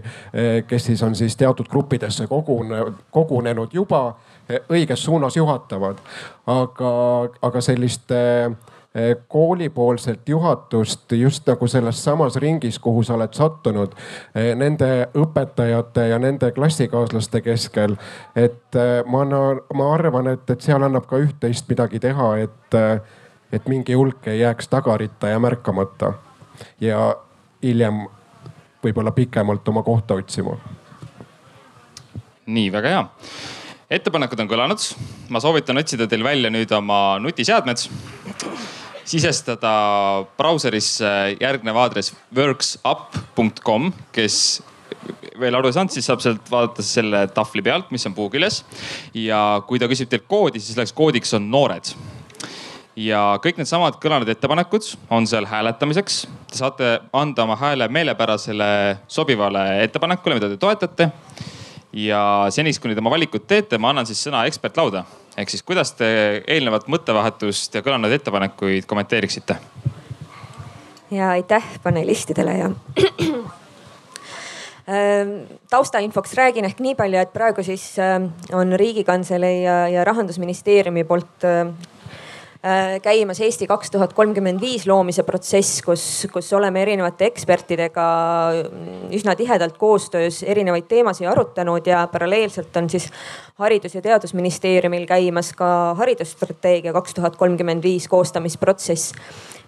kes 0.67 0.89
siis 0.89 1.03
on 1.05 1.13
siis 1.15 1.35
teatud 1.37 1.69
gruppidesse 1.69 2.25
kogune, 2.27 2.81
kogunenud 3.13 3.73
juba 3.73 4.15
õiges 4.49 5.05
suunas 5.05 5.37
juhatavad. 5.37 6.01
aga, 6.47 6.93
aga 7.41 7.61
selliste 7.61 8.19
äh, 8.49 8.72
Eh, 8.95 9.15
koolipoolselt 9.27 10.29
juhatust 10.29 11.11
just 11.11 11.47
nagu 11.47 11.67
selles 11.67 12.03
samas 12.03 12.35
ringis, 12.35 12.79
kuhu 12.79 13.01
sa 13.03 13.15
oled 13.15 13.33
sattunud, 13.33 13.95
eh, 14.35 14.51
nende 14.55 15.07
õpetajate 15.17 16.03
ja 16.11 16.19
nende 16.21 16.51
klassikaaslaste 16.53 17.41
keskel. 17.41 17.95
et 18.35 18.75
eh, 18.75 19.01
ma, 19.05 19.23
ma 19.73 19.87
arvan, 19.93 20.27
et, 20.27 20.45
et 20.49 20.61
seal 20.61 20.85
annab 20.85 21.07
ka 21.09 21.17
üht-teist 21.17 21.65
midagi 21.73 21.99
teha, 21.99 22.27
et, 22.45 22.77
et 23.51 23.65
mingi 23.65 23.97
hulk 23.97 24.29
ei 24.29 24.43
jääks 24.43 24.69
tagaritta 24.69 25.33
ja 25.33 25.39
märkamata. 25.39 26.13
ja 26.81 27.15
hiljem 27.63 28.05
võib-olla 28.83 29.11
pikemalt 29.11 29.67
oma 29.73 29.83
kohta 29.83 30.13
otsima. 30.21 30.53
nii, 32.45 32.69
väga 32.71 32.93
hea. 32.93 33.03
ettepanekud 33.89 34.45
on 34.45 34.53
kõlanud. 34.53 34.87
ma 35.29 35.39
soovitan 35.39 35.81
otsida 35.81 36.07
teil 36.07 36.23
välja 36.23 36.53
nüüd 36.53 36.77
oma 36.77 37.17
nutiseadmed 37.17 37.89
sisestada 39.05 39.73
brauserisse 40.37 41.09
järgnev 41.39 41.77
aadress 41.83 42.13
worksup.com, 42.35 43.91
kes 44.15 44.37
veel 45.39 45.55
aru 45.57 45.69
ei 45.69 45.75
saanud, 45.75 45.93
siis 45.93 46.07
saab 46.07 46.21
sealt 46.23 46.49
vaadata 46.51 46.85
selle 46.85 47.25
tahvli 47.35 47.63
pealt, 47.65 47.91
mis 47.93 48.05
on 48.07 48.15
puu 48.15 48.29
küljes. 48.33 48.63
ja 49.13 49.61
kui 49.67 49.79
ta 49.79 49.89
küsib 49.91 50.11
teilt 50.11 50.27
koodi, 50.29 50.61
siis 50.61 50.75
selleks 50.75 50.93
koodiks 50.95 51.33
on 51.37 51.49
noored. 51.51 51.93
ja 52.95 53.39
kõik 53.43 53.57
needsamad 53.57 53.97
kõlanud 54.01 54.29
ettepanekud 54.29 54.91
on 55.09 55.27
seal 55.27 55.47
hääletamiseks. 55.49 56.27
Te 56.51 56.59
saate 56.61 56.99
anda 57.13 57.43
oma 57.47 57.57
hääle 57.57 57.87
meelepärasele 57.89 58.99
sobivale 59.07 59.83
ettepanekule, 59.83 60.37
mida 60.37 60.49
te 60.49 60.57
toetate. 60.57 61.11
ja 61.93 62.47
seniks, 62.49 62.79
kuni 62.79 62.95
te 62.95 63.01
oma 63.01 63.13
valikud 63.13 63.47
teete, 63.47 63.77
ma 63.77 63.89
annan 63.89 64.05
siis 64.05 64.23
sõna 64.27 64.45
ekspertlauda. 64.47 65.05
Ehk 65.37 65.49
siis 65.49 65.63
kuidas 65.63 65.93
te 65.97 66.07
eelnevat 66.47 66.87
mõttevahetust 66.91 67.75
ja 67.75 67.81
kõlanud 67.85 68.13
ettepanekuid 68.13 68.87
kommenteeriksite? 68.89 69.57
ja 71.11 71.29
aitäh 71.35 71.65
panelistidele 71.83 72.57
ja 72.57 72.71
Ehm, 74.87 75.29
taustainfoks 75.73 76.33
räägin 76.33 76.65
ehk 76.67 76.81
nii 76.83 76.95
palju, 76.99 77.19
et 77.21 77.33
praegu 77.33 77.63
siis 77.63 77.85
ehm, 78.01 78.29
on 78.53 78.75
Riigikantselei 78.79 79.63
ja, 79.63 79.87
ja 79.87 80.03
rahandusministeeriumi 80.07 81.05
poolt 81.07 81.47
ehm, 81.47 81.73
äh, 81.73 81.92
käimas 83.03 83.41
Eesti 83.43 83.67
kaks 83.67 83.91
tuhat 83.91 84.13
kolmkümmend 84.15 84.61
viis 84.63 84.85
loomise 84.87 85.25
protsess, 85.27 85.81
kus, 85.83 86.03
kus 86.31 86.47
oleme 86.55 86.79
erinevate 86.85 87.27
ekspertidega 87.27 88.03
üsna 89.11 89.33
tihedalt 89.35 89.75
koostöös 89.77 90.39
erinevaid 90.47 90.87
teemasid 90.87 91.27
arutanud 91.27 91.87
ja 91.87 92.05
paralleelselt 92.11 92.77
on 92.79 92.87
siis 92.89 93.09
Haridus- 93.59 93.95
ja 93.95 94.01
Teadusministeeriumil 94.01 95.03
käimas 95.05 95.51
ka 95.53 95.67
haridusstrateegia 95.99 96.93
kaks 96.95 97.13
tuhat 97.13 97.35
kolmkümmend 97.35 97.83
viis 97.83 98.07
koostamisprotsess. 98.07 99.11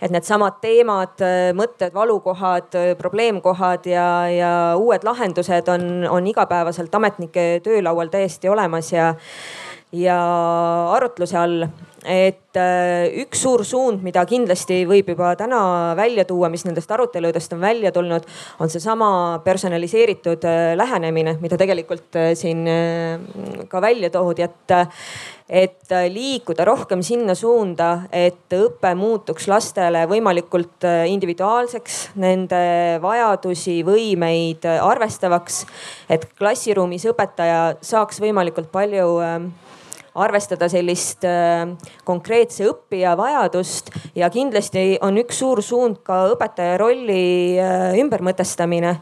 Et 0.02 0.12
needsamad 0.12 0.62
teemad, 0.62 1.20
mõtted, 1.56 1.92
valukohad, 1.94 2.76
probleemkohad 2.98 3.88
ja, 3.92 4.08
ja 4.32 4.54
uued 4.80 5.04
lahendused 5.04 5.68
on, 5.72 6.08
on 6.10 6.28
igapäevaselt 6.28 6.96
ametnike 6.96 7.60
töölaual 7.64 8.12
täiesti 8.12 8.50
olemas 8.52 8.94
ja, 8.94 9.14
ja 9.92 10.18
arutluse 10.96 11.38
all 11.40 11.68
et 12.06 12.58
äh, 12.60 13.10
üks 13.24 13.42
suur 13.42 13.64
suund, 13.66 14.04
mida 14.06 14.24
kindlasti 14.30 14.84
võib 14.88 15.10
juba 15.14 15.34
täna 15.40 15.60
välja 15.98 16.26
tuua, 16.30 16.50
mis 16.54 16.66
nendest 16.68 16.92
aruteludest 16.94 17.56
on 17.58 17.64
välja 17.64 17.92
tulnud, 17.96 18.28
on 18.62 18.72
seesama 18.72 19.10
personaliseeritud 19.46 20.46
äh, 20.46 20.74
lähenemine, 20.78 21.38
mida 21.42 21.58
tegelikult 21.60 22.18
äh, 22.22 22.34
siin 22.38 22.64
ka 23.70 23.82
välja 23.82 24.12
toodi, 24.14 24.46
et 24.46 24.78
et 25.46 25.92
liikuda 26.10 26.66
rohkem 26.66 27.04
sinna 27.06 27.36
suunda, 27.38 28.08
et 28.10 28.50
õpe 28.58 28.96
muutuks 28.98 29.46
lastele 29.46 30.08
võimalikult 30.10 30.88
individuaalseks, 31.06 32.00
nende 32.18 32.64
vajadusi, 33.04 33.84
võimeid 33.86 34.66
arvestavaks. 34.66 35.60
et 36.10 36.26
klassiruumis 36.40 37.06
õpetaja 37.14 37.76
saaks 37.86 38.24
võimalikult 38.26 38.74
palju 38.74 39.06
arvestada 40.16 40.68
sellist 40.72 41.26
äh, 41.28 41.68
konkreetse 42.08 42.66
õppija 42.70 43.16
vajadust 43.20 43.92
ja 44.16 44.30
kindlasti 44.34 44.96
on 45.04 45.20
üks 45.20 45.42
suur 45.42 45.62
suund 45.66 46.00
ka 46.08 46.24
õpetaja 46.32 46.78
rolli 46.80 47.60
äh, 47.60 47.98
ümbermõtestamine. 48.00 48.96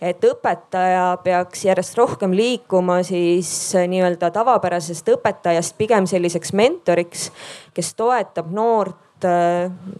et 0.00 0.24
õpetaja 0.24 1.18
peaks 1.24 1.64
järjest 1.66 1.98
rohkem 1.98 2.34
liikuma 2.36 3.00
siis 3.06 3.50
äh, 3.74 3.88
nii-öelda 3.90 4.30
tavapärasest 4.34 5.10
õpetajast 5.16 5.76
pigem 5.78 6.06
selliseks 6.06 6.54
mentoriks, 6.54 7.30
kes 7.74 7.94
toetab 7.94 8.52
noort 8.54 8.96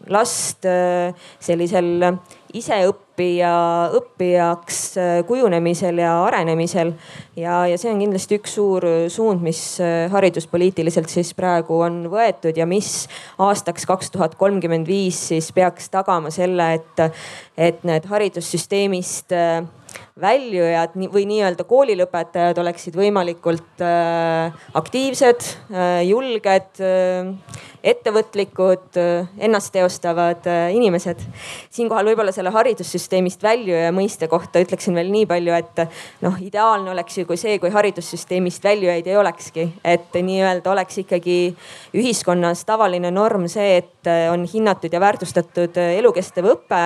last 0.09 0.65
sellisel 1.45 1.91
iseõppija, 2.57 3.53
õppijaks 3.97 4.79
äh, 4.99 5.11
kujunemisel 5.29 6.01
ja 6.03 6.13
arenemisel. 6.25 6.93
ja, 7.39 7.63
ja 7.71 7.79
see 7.79 7.93
on 7.93 8.01
kindlasti 8.03 8.39
üks 8.41 8.55
suur 8.59 8.87
suund, 9.13 9.43
mis 9.45 9.63
äh, 9.83 10.11
hariduspoliitiliselt 10.13 11.11
siis 11.13 11.33
praegu 11.39 11.81
on 11.85 12.03
võetud 12.13 12.57
ja 12.57 12.67
mis 12.67 13.07
aastaks 13.39 13.87
kaks 13.89 14.11
tuhat 14.17 14.37
kolmkümmend 14.41 14.89
viis 14.89 15.21
siis 15.31 15.53
peaks 15.55 15.91
tagama 15.93 16.33
selle, 16.35 16.73
et, 16.81 17.05
et 17.57 17.85
need 17.87 18.09
haridussüsteemist 18.11 19.37
äh, 19.37 19.63
väljujad 20.21 20.95
või 21.11 21.25
nii-öelda 21.27 21.65
koolilõpetajad 21.67 22.59
oleksid 22.63 22.95
võimalikult 22.95 23.83
aktiivsed, 24.79 25.47
julged 26.07 26.83
ettevõtlikud, 27.83 28.99
ennast 29.39 29.73
teostavad 29.73 30.47
äh, 30.47 30.75
inimesed. 30.75 31.21
siinkohal 31.71 32.11
võib-olla 32.11 32.33
selle 32.33 32.53
haridussüsteemist 32.53 33.43
väljuja 33.43 33.93
mõiste 33.95 34.29
kohta 34.29 34.61
ütleksin 34.61 34.95
veel 34.95 35.11
nii 35.13 35.27
palju, 35.31 35.55
et 35.57 35.83
noh, 36.25 36.37
ideaalne 36.43 36.91
oleks 36.93 37.19
ju 37.19 37.27
kui 37.29 37.39
see, 37.41 37.59
kui 37.63 37.73
haridussüsteemist 37.73 38.65
väljujaid 38.65 39.07
ei 39.07 39.17
olekski, 39.17 39.67
et 39.85 40.15
nii-öelda 40.15 40.73
oleks 40.73 41.01
ikkagi 41.05 41.39
ühiskonnas 41.97 42.65
tavaline 42.69 43.11
norm 43.15 43.49
see, 43.49 43.81
et 43.81 44.11
on 44.33 44.45
hinnatud 44.49 44.93
ja 44.93 45.01
väärtustatud 45.01 45.77
elukestev 45.77 46.47
õpe 46.55 46.83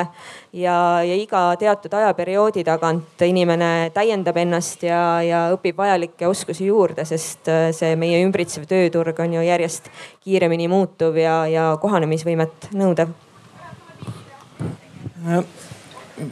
ja, 0.52 0.76
ja 1.02 1.18
iga 1.18 1.44
teatud 1.58 1.94
ajaperioodi 1.94 2.64
tagant 2.66 3.22
inimene 3.26 3.90
täiendab 3.94 4.38
ennast 4.42 4.82
ja, 4.86 5.00
ja 5.22 5.44
õpib 5.54 5.78
vajalikke 5.78 6.28
oskusi 6.28 6.66
juurde, 6.66 7.06
sest 7.08 7.50
see 7.74 7.94
meie 7.98 8.22
ümbritsev 8.24 8.66
tööturg 8.70 9.20
on 9.22 9.38
ju 9.38 9.44
järjest 9.46 9.90
kiiremini 10.24 10.68
muutuv 10.72 11.18
ja, 11.20 11.44
ja 11.50 11.68
kohanemisvõimet 11.80 12.70
nõudev? 12.76 13.12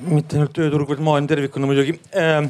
mitte 0.07 0.37
ainult 0.37 0.53
tööturg, 0.55 0.91
vaid 0.93 1.01
maailm 1.03 1.27
tervikuna 1.31 1.67
muidugi 1.67 1.97
äh, 2.17 2.45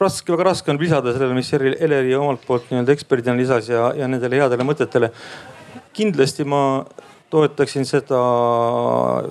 raske, 0.00 0.32
väga 0.32 0.46
raske 0.50 0.72
on 0.72 0.80
lisada 0.80 1.12
sellele, 1.14 1.36
mis 1.36 1.50
Eleri 1.52 2.14
omalt 2.16 2.46
poolt 2.46 2.70
nii-öelda 2.70 2.94
eksperdina 2.94 3.36
lisas 3.36 3.68
ja, 3.68 3.90
ja 3.98 4.08
nendele 4.08 4.40
headele 4.40 4.66
mõtetele. 4.66 5.10
kindlasti 5.92 6.46
ma 6.46 6.62
toetaksin 7.30 7.84
seda 7.86 8.20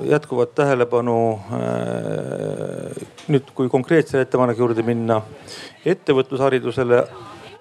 jätkuvat 0.07 0.53
tähelepanu 0.55 1.17
äh, 1.57 3.01
nüüd, 3.27 3.49
kui 3.55 3.71
konkreetse 3.71 4.21
ettepaneku 4.21 4.67
juurde 4.67 4.85
minna 4.85 5.21
ettevõtlusharidusele 5.85 7.03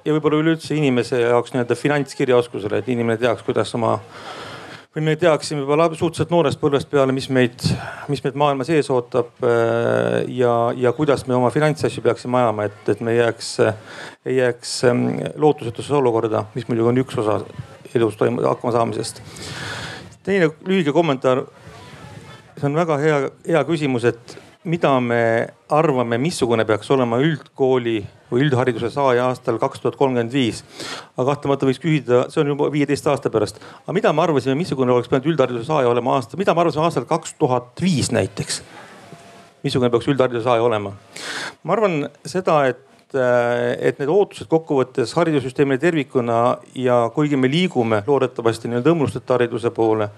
ja 0.04 0.14
võib-olla 0.14 0.42
üleüldse 0.42 0.76
inimese 0.78 1.20
jaoks 1.20 1.54
nii-öelda 1.54 1.76
finantskirjaoskusele, 1.78 2.82
et 2.82 2.92
inimene 2.92 3.18
teaks, 3.20 3.42
kuidas 3.46 3.74
oma 3.78 3.98
või 4.96 5.04
me 5.04 5.14
teaksime 5.20 5.62
juba 5.62 5.88
suhteliselt 5.94 6.32
noorest 6.32 6.60
põlvest 6.60 6.88
peale, 6.90 7.12
mis 7.12 7.28
meid, 7.30 7.62
mis 8.08 8.22
meid 8.24 8.38
maailma 8.40 8.64
sees 8.66 8.88
ootab 8.90 9.44
äh, 9.46 10.24
ja, 10.34 10.54
ja 10.76 10.92
kuidas 10.96 11.26
me 11.28 11.36
oma 11.36 11.50
finantsasju 11.54 12.02
peaksime 12.02 12.40
ajama, 12.40 12.66
et, 12.66 12.80
et 12.88 13.00
me 13.04 13.14
ei 13.14 13.20
jääks, 13.20 13.52
ei 14.26 14.40
jääks 14.40 14.74
ähm, 14.88 15.06
lootusetusse 15.36 15.94
olukorda, 15.94 16.46
mis 16.54 16.66
muidugi 16.68 16.92
on 16.94 17.02
üks 17.04 17.20
osa 17.20 17.40
elus 17.94 18.18
toimu-, 18.18 18.42
hakkama 18.46 18.72
saamisest. 18.74 19.22
teine 20.22 20.50
lühike 20.66 20.92
kommentaar. 20.92 21.46
see 22.58 22.66
on 22.66 22.74
väga 22.74 22.96
hea, 22.98 23.18
hea 23.46 23.64
küsimus, 23.64 24.04
et 24.04 24.38
mida 24.68 24.90
me 25.00 25.20
arvame, 25.72 26.18
missugune 26.20 26.64
peaks 26.68 26.90
olema 26.92 27.18
üldkooli 27.24 28.02
või 28.28 28.42
üldhariduse 28.44 28.90
saaja 28.92 29.28
aastal 29.30 29.56
kaks 29.60 29.80
tuhat 29.80 29.96
kolmkümmend 29.96 30.32
viis. 30.32 30.60
aga 31.16 31.30
kahtlemata 31.30 31.68
võiks 31.68 31.80
küsida, 31.80 32.26
see 32.32 32.42
on 32.42 32.52
juba 32.52 32.68
viieteist 32.72 33.06
aasta 33.08 33.32
pärast. 33.32 33.62
aga 33.84 33.94
mida 33.96 34.12
me 34.12 34.22
arvasime, 34.26 34.58
missugune 34.58 34.92
oleks 34.92 35.08
pidanud 35.08 35.30
üldhariduse 35.32 35.64
saaja 35.70 35.88
olema 35.88 36.18
aasta, 36.18 36.36
mida 36.36 36.54
me 36.54 36.64
arvasime 36.64 36.84
aastal 36.84 37.08
kaks 37.08 37.34
tuhat 37.40 37.80
viis 37.80 38.12
näiteks? 38.12 38.60
missugune 39.64 39.90
peaks 39.90 40.10
üldhariduse 40.12 40.44
saaja 40.44 40.62
olema? 40.68 40.92
ma 41.62 41.76
arvan 41.78 42.04
seda, 42.24 42.60
et 42.68 42.84
et 43.16 43.96
need 44.02 44.10
ootused 44.12 44.50
kokkuvõttes 44.52 45.14
haridussüsteemile 45.16 45.80
tervikuna 45.80 46.58
ja 46.76 47.06
kuigi 47.14 47.38
me 47.40 47.48
liigume 47.48 48.02
loodetavasti 48.04 48.68
nii-öelda 48.68 48.92
õmblusteta 48.92 49.38
hariduse 49.38 49.72
poole, 49.72 50.10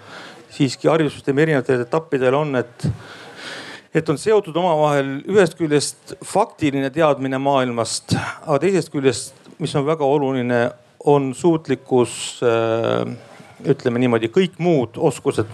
siiski 0.50 0.90
haridussüsteemi 0.90 1.44
erinevatel 1.44 1.84
etappidel 1.84 2.34
on, 2.34 2.56
et 2.58 2.88
et 3.94 4.08
on 4.08 4.18
seotud 4.18 4.56
omavahel 4.56 5.16
ühest 5.30 5.56
küljest 5.58 6.14
faktiline 6.26 6.92
teadmine 6.94 7.40
maailmast, 7.42 8.14
aga 8.46 8.60
teisest 8.62 8.92
küljest, 8.92 9.34
mis 9.58 9.74
on 9.76 9.86
väga 9.86 10.06
oluline, 10.06 10.60
on 11.10 11.32
suutlikkus 11.34 12.42
äh, 12.44 13.10
ütleme 13.66 14.00
niimoodi, 14.02 14.30
kõik 14.32 14.60
muud 14.60 14.98
oskused 15.00 15.48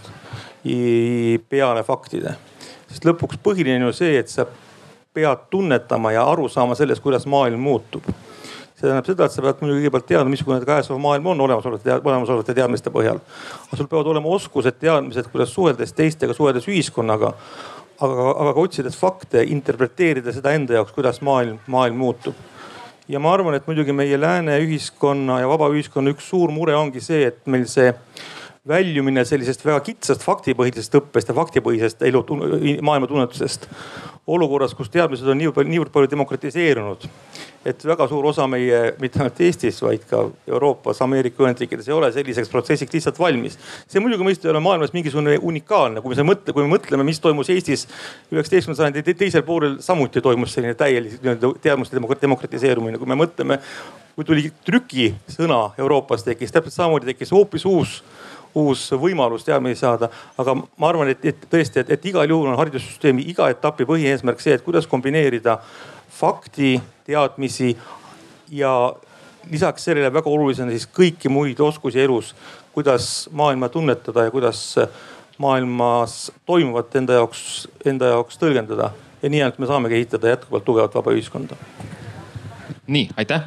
peale 1.49 1.83
faktide. 1.87 2.35
sest 2.91 3.05
lõpuks 3.07 3.39
põhiline 3.43 3.85
on 3.85 3.93
ju 3.93 3.99
see, 4.01 4.17
et 4.19 4.29
sa 4.29 4.47
pead 5.15 5.47
tunnetama 5.51 6.13
ja 6.13 6.25
aru 6.27 6.49
saama 6.49 6.75
sellest, 6.75 7.03
kuidas 7.03 7.27
maailm 7.31 7.63
muutub 7.63 8.05
see 8.77 8.85
tähendab 8.85 9.07
seda, 9.09 9.25
et 9.25 9.33
sa 9.33 9.41
pead 9.41 9.63
muidugi 9.63 9.87
kõigepealt 9.87 10.09
teadma, 10.11 10.33
missugune 10.33 10.59
käesolev 10.69 11.01
maailm 11.01 11.31
on 11.33 11.41
olemasolevate, 11.47 11.95
olemasolevate 11.97 12.55
teadmiste 12.59 12.93
põhjal. 12.93 13.23
aga 13.69 13.79
sul 13.79 13.89
peavad 13.89 14.11
olema 14.13 14.29
oskused, 14.37 14.77
teadmised, 14.83 15.31
kuidas 15.33 15.55
suheldes 15.55 15.95
teistega, 15.97 16.37
suheldes 16.37 16.69
ühiskonnaga 16.69 17.33
aga, 18.01 18.29
aga 18.33 18.53
ka 18.55 18.65
otsides 18.67 18.99
fakte, 18.99 19.45
interpreteerida 19.53 20.35
seda 20.35 20.55
enda 20.57 20.79
jaoks, 20.79 20.95
kuidas 20.97 21.23
maailm, 21.25 21.59
maailm 21.67 21.99
muutub. 22.01 22.35
ja 23.09 23.21
ma 23.23 23.33
arvan, 23.33 23.55
et 23.55 23.67
muidugi 23.69 23.95
meie 23.95 24.19
lääne 24.19 24.57
ühiskonna 24.65 25.41
ja 25.41 25.49
vaba 25.49 25.69
ühiskonna 25.71 26.11
üks 26.15 26.27
suur 26.31 26.51
mure 26.51 26.75
ongi 26.75 27.01
see, 27.01 27.27
et 27.31 27.47
meil 27.47 27.69
see 27.71 27.93
väljumine 28.69 29.25
sellisest 29.27 29.63
väga 29.67 29.81
kitsast 29.87 30.25
faktipõhisest 30.27 30.95
õppest 30.99 31.31
ja 31.31 31.37
faktipõhisest 31.37 32.03
elu, 32.09 32.23
maailmatunnetusest 32.83 33.69
olukorras, 34.27 34.75
kus 34.75 34.91
teadmised 34.91 35.29
on 35.31 35.39
niivõrd, 35.39 35.69
niivõrd 35.71 35.93
palju 35.95 36.11
demokratiseerunud. 36.11 37.07
et 37.67 37.85
väga 37.85 38.07
suur 38.07 38.27
osa 38.31 38.45
meie, 38.47 38.93
mitte 39.03 39.19
ainult 39.19 39.41
Eestis, 39.43 39.81
vaid 39.83 40.05
ka 40.07 40.21
Euroopas, 40.47 41.01
Ameerika 41.03 41.43
Ühendriikides 41.43 41.89
ei 41.89 41.95
ole 41.95 42.13
selliseks 42.15 42.49
protsessiks 42.49 42.93
lihtsalt 42.95 43.19
valmis. 43.19 43.59
see 43.89 44.01
muidugi 44.01 44.25
mõista 44.27 44.47
ei 44.47 44.51
ole 44.51 44.61
maailmas 44.61 44.93
mingisugune 44.95 45.39
unikaalne, 45.39 46.01
kui 46.01 46.15
me 46.15 46.23
mõtle, 46.23 46.53
kui 46.53 46.67
me 46.67 46.77
mõtleme, 46.77 47.05
mis 47.05 47.21
toimus 47.21 47.51
Eestis 47.51 47.87
üheksateistkümnenda 48.33 48.83
sajandi 48.83 49.15
teisel 49.15 49.43
poolel, 49.43 49.79
samuti 49.81 50.21
toimus 50.21 50.55
selline 50.55 50.75
täielik 50.75 51.23
nii-öelda 51.23 51.53
teadmuste 51.63 51.99
demokratiseerumine, 52.23 52.99
kui 52.99 53.07
me 53.07 53.19
mõtleme 53.19 53.61
kui 54.17 54.25
tuli 54.25 54.51
trükisõna 54.65 55.75
Euroopas 55.79 56.25
tekkis, 56.25 56.53
täpselt 56.53 56.75
samamoodi 56.75 57.13
tekkis 57.13 57.35
hoopis 57.35 57.67
uus 57.69 57.99
uus 58.57 58.87
võimalus 58.97 59.45
teadmisi 59.45 59.81
saada. 59.81 60.09
aga 60.39 60.55
ma 60.55 60.89
arvan, 60.89 61.11
et, 61.13 61.25
et 61.25 61.49
tõesti, 61.51 61.83
et, 61.83 61.91
et 61.91 62.07
igal 62.13 62.29
juhul 62.29 62.51
on 62.51 62.59
haridussüsteemi 62.59 63.27
iga 63.31 63.51
etapi 63.53 63.87
põhieesmärk 63.89 64.41
see, 64.41 64.57
et 64.57 64.65
kuidas 64.65 64.89
kombineerida 64.91 65.59
fakti, 66.17 66.77
teadmisi 67.07 67.75
ja 68.51 68.73
lisaks 69.51 69.85
sellele 69.85 70.13
väga 70.13 70.31
olulisena 70.31 70.73
siis 70.75 70.89
kõiki 70.89 71.31
muid 71.31 71.61
oskusi 71.61 72.01
elus, 72.03 72.33
kuidas 72.75 73.29
maailma 73.33 73.69
tunnetada 73.73 74.27
ja 74.27 74.33
kuidas 74.35 74.63
maailmas 75.39 76.33
toimuvat 76.47 76.97
enda 76.97 77.21
jaoks, 77.21 77.67
enda 77.85 78.15
jaoks 78.15 78.41
tõlgendada. 78.41 78.91
ja 79.23 79.29
nii 79.33 79.43
ainult 79.43 79.59
me 79.59 79.67
saamegi 79.67 79.97
ehitada 79.99 80.33
jätkuvalt 80.35 80.65
tugevat 80.65 80.95
vaba 80.95 81.13
ühiskonda. 81.13 81.57
nii, 82.87 83.09
aitäh. 83.17 83.45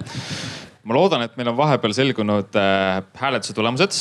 ma 0.84 0.94
loodan, 0.94 1.22
et 1.26 1.38
meil 1.38 1.50
on 1.50 1.58
vahepeal 1.58 1.94
selgunud 1.94 2.56
äh, 2.56 3.04
hääletuse 3.14 3.54
tulemused 3.54 3.92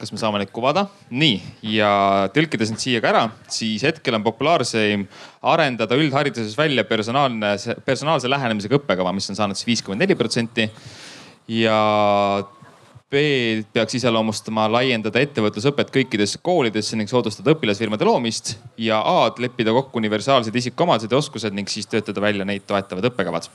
kas 0.00 0.12
me 0.14 0.20
saame 0.20 0.40
neid 0.40 0.52
kuvada? 0.54 0.86
nii, 1.12 1.40
ja 1.76 1.90
tõlkides 2.34 2.72
nüüd 2.72 2.82
siia 2.82 3.02
ka 3.04 3.10
ära, 3.12 3.24
siis 3.52 3.84
hetkel 3.84 4.16
on 4.16 4.24
populaarseim 4.24 5.04
arendada 5.52 5.98
üldhariduses 6.00 6.56
välja 6.58 6.86
personaalne, 6.88 7.52
personaalse 7.84 8.30
lähenemisega 8.30 8.80
õppekava, 8.80 9.12
mis 9.16 9.28
on 9.32 9.38
saanud 9.38 9.58
siis 9.58 9.68
viiskümmend 9.68 10.06
neli 10.06 10.16
protsenti. 10.18 10.70
ja 11.50 11.76
B 13.10 13.20
peaks 13.74 13.96
iseloomustama 13.98 14.68
laiendada 14.70 15.18
ettevõtlusõpet 15.18 15.88
kõikidesse 15.90 16.38
koolidesse 16.46 16.94
ning 16.96 17.10
soodustada 17.10 17.56
õpilasfirmade 17.56 18.06
loomist. 18.06 18.56
ja 18.78 19.02
A-d 19.02 19.42
leppida 19.42 19.74
kokku 19.74 19.98
universaalsed 19.98 20.54
isikuomadused 20.54 21.10
ja 21.10 21.18
oskused 21.18 21.54
ning 21.54 21.68
siis 21.68 21.90
töötada 21.90 22.22
välja 22.22 22.46
neid 22.46 22.64
toetavad 22.70 23.10
õppekavad 23.10 23.50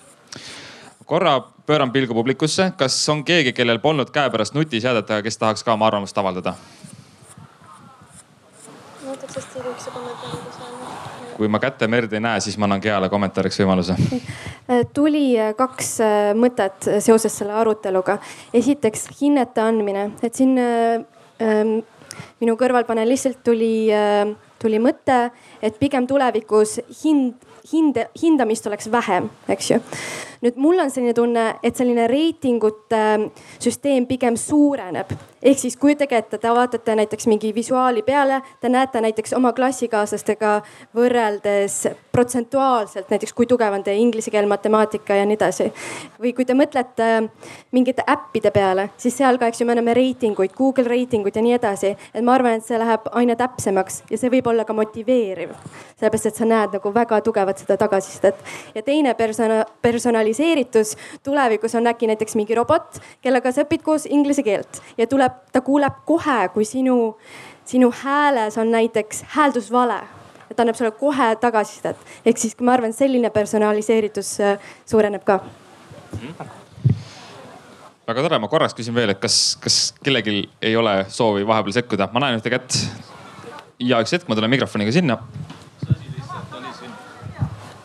korra 1.06 1.40
pööran 1.66 1.92
pilgu 1.92 2.14
publikusse, 2.14 2.72
kas 2.78 2.98
on 3.10 3.24
keegi, 3.26 3.54
kellel 3.54 3.80
polnud 3.80 4.10
käepärast 4.14 4.56
nutiseadet, 4.58 5.10
aga 5.10 5.26
kes 5.26 5.38
tahaks 5.42 5.64
ka 5.64 5.74
oma 5.74 5.88
arvamust 5.92 6.18
avaldada? 6.18 6.56
kui 11.36 11.50
ma 11.52 11.60
käte 11.60 11.88
merd 11.92 12.14
ei 12.16 12.22
näe, 12.24 12.40
siis 12.40 12.56
ma 12.56 12.64
annan 12.64 12.80
Geale 12.80 13.10
kommentaariks 13.12 13.58
võimaluse. 13.60 13.98
tuli 14.98 15.34
kaks 15.58 15.90
äh, 16.00 16.30
mõtet 16.38 16.88
seoses 17.04 17.36
selle 17.36 17.58
aruteluga. 17.60 18.18
esiteks 18.56 19.10
hinnete 19.20 19.62
andmine, 19.62 20.06
et 20.24 20.40
siin 20.40 20.56
ähm, 20.58 21.74
minu 22.40 22.56
kõrvalpanelistelt 22.56 23.44
tuli 23.44 23.90
äh, 23.92 24.32
tuli 24.66 24.80
mõte, 24.82 25.30
et 25.62 25.78
pigem 25.80 26.08
tulevikus 26.10 26.80
hind, 27.04 27.36
hinde, 27.72 28.08
hindamist 28.22 28.68
oleks 28.68 28.92
vähem, 28.92 29.30
eks 29.50 29.72
ju 29.72 29.82
nüüd 30.46 30.58
mul 30.62 30.82
on 30.84 30.92
selline 30.94 31.16
tunne, 31.18 31.46
et 31.66 31.78
selline 31.78 32.08
reitingute 32.12 33.00
ähm, 33.00 33.30
süsteem 33.58 34.06
pigem 34.10 34.38
suureneb. 34.38 35.14
Ehk 35.46 35.60
siis 35.62 35.78
kujutage 35.78 36.18
ette, 36.18 36.38
te 36.42 36.54
vaatate 36.54 36.96
näiteks 36.98 37.28
mingi 37.30 37.54
visuaali 37.56 38.02
peale, 38.02 38.42
te 38.62 38.70
näete 38.70 39.02
näiteks 39.02 39.36
oma 39.38 39.54
klassikaaslastega 39.54 40.56
võrreldes 40.98 41.84
protsentuaalselt 42.16 43.10
näiteks, 43.12 43.34
kui 43.36 43.46
tugev 43.46 43.74
on 43.76 43.84
teie 43.84 44.00
inglise 44.00 44.32
keel, 44.32 44.48
matemaatika 44.48 45.18
ja 45.20 45.26
nii 45.28 45.36
edasi. 45.36 45.68
või 46.22 46.32
kui 46.36 46.46
te 46.48 46.56
mõtlete 46.58 47.08
ähm, 47.18 47.28
mingite 47.76 48.06
äppide 48.10 48.52
peale, 48.56 48.88
siis 48.98 49.18
seal 49.20 49.38
ka, 49.42 49.50
eks 49.52 49.62
ju, 49.62 49.68
me 49.68 49.76
näeme 49.76 49.94
reitinguid, 49.98 50.54
Google 50.58 50.88
reitinguid 50.88 51.36
ja 51.36 51.44
nii 51.44 51.58
edasi. 51.58 51.96
et 52.14 52.24
ma 52.24 52.38
arvan, 52.40 52.58
et 52.58 52.66
see 52.66 52.80
läheb 52.80 53.10
aina 53.12 53.36
täpsemaks 53.36 54.04
ja 54.10 54.20
see 54.22 54.32
võib 54.32 54.48
olla 54.48 54.66
ka 54.66 54.74
motiveeriv. 54.74 55.52
sellepärast, 56.00 56.32
et 56.32 56.40
sa 56.40 56.48
näed 56.48 56.80
nagu 56.80 56.94
väga 56.94 57.22
tugevat 57.22 57.62
seda 57.62 57.78
tagasisidet. 57.78 58.40
ja 58.76 58.82
teine 58.82 59.14
persona, 59.14 59.66
personaliseeritus 59.82 60.96
tulevikus 61.24 61.76
on 61.76 61.92
äkki 61.92 62.08
näiteks 62.08 62.36
mingi 62.36 62.56
robot, 62.56 63.02
kellega 63.22 63.52
sa 63.52 63.68
õpid 63.68 63.84
koos 63.84 64.08
inglise 64.10 64.44
keelt 64.44 64.82
ja 64.98 65.08
tuleb, 65.08 65.35
ta 65.52 65.62
kuuleb 65.62 66.04
kohe, 66.06 66.50
kui 66.54 66.66
sinu, 66.66 67.18
sinu 67.66 67.92
hääles 68.04 68.58
on 68.58 68.72
näiteks 68.72 69.24
hääldusvale 69.38 70.02
ta 70.56 70.64
annab 70.64 70.76
sulle 70.76 70.92
kohe 70.92 71.36
tagasisidet. 71.42 71.98
ehk 72.26 72.38
siis 72.38 72.60
ma 72.62 72.74
arvan, 72.74 72.94
selline 72.94 73.30
personaliseeritus 73.30 74.40
äh, 74.40 74.60
suureneb 74.86 75.24
ka 75.26 75.40
väga 78.08 78.22
tore, 78.22 78.40
ma 78.40 78.48
korraks 78.48 78.78
küsin 78.78 78.96
veel, 78.96 79.16
et 79.16 79.20
kas, 79.20 79.58
kas 79.62 79.80
kellelgi 80.04 80.46
ei 80.62 80.76
ole 80.78 81.06
soovi 81.10 81.48
vahepeal 81.48 81.80
sekkuda, 81.80 82.10
ma 82.14 82.22
näen 82.24 82.40
ühte 82.40 82.54
kätt. 82.54 82.78
ja 83.80 84.00
üks 84.04 84.14
hetk, 84.16 84.30
ma 84.30 84.38
tulen 84.38 84.54
mikrofoniga 84.54 84.94
sinna 84.96 85.20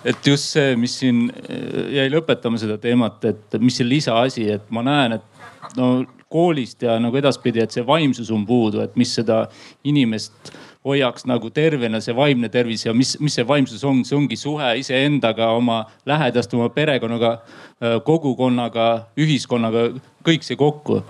et 0.05 0.27
just 0.27 0.55
see, 0.55 0.77
mis 0.81 0.99
siin 1.01 1.27
äh, 1.31 1.91
jäi 1.97 2.09
lõpetama 2.13 2.61
seda 2.61 2.79
teemat, 2.81 3.25
et 3.25 3.61
mis 3.61 3.81
see 3.81 3.89
lisaasi, 3.89 4.49
et 4.59 4.73
ma 4.73 4.85
näen, 4.87 5.19
et 5.19 5.77
no 5.77 5.93
koolist 6.31 6.83
ja 6.83 6.97
nagu 7.03 7.19
edaspidi, 7.19 7.63
et 7.63 7.75
see 7.75 7.85
vaimsus 7.87 8.31
on 8.31 8.47
puudu, 8.47 8.85
et 8.85 8.97
mis 9.01 9.13
seda 9.19 9.43
inimest 9.85 10.53
hoiaks 10.87 11.27
nagu 11.29 11.51
tervena, 11.53 12.01
see 12.01 12.15
vaimne 12.17 12.49
tervis 12.53 12.87
ja 12.87 12.95
mis, 12.97 13.17
mis 13.21 13.35
see 13.37 13.47
vaimsus 13.47 13.83
on, 13.85 14.05
see 14.07 14.17
ongi 14.17 14.39
suhe 14.41 14.71
iseendaga, 14.81 15.51
oma 15.59 15.83
lähedaste, 16.09 16.57
oma 16.57 16.71
perekonnaga, 16.73 17.35
äh, 17.83 17.99
kogukonnaga, 18.07 18.91
ühiskonnaga, 19.21 19.91
kõik 20.27 20.47
see 20.47 20.61
kokku. 20.61 21.03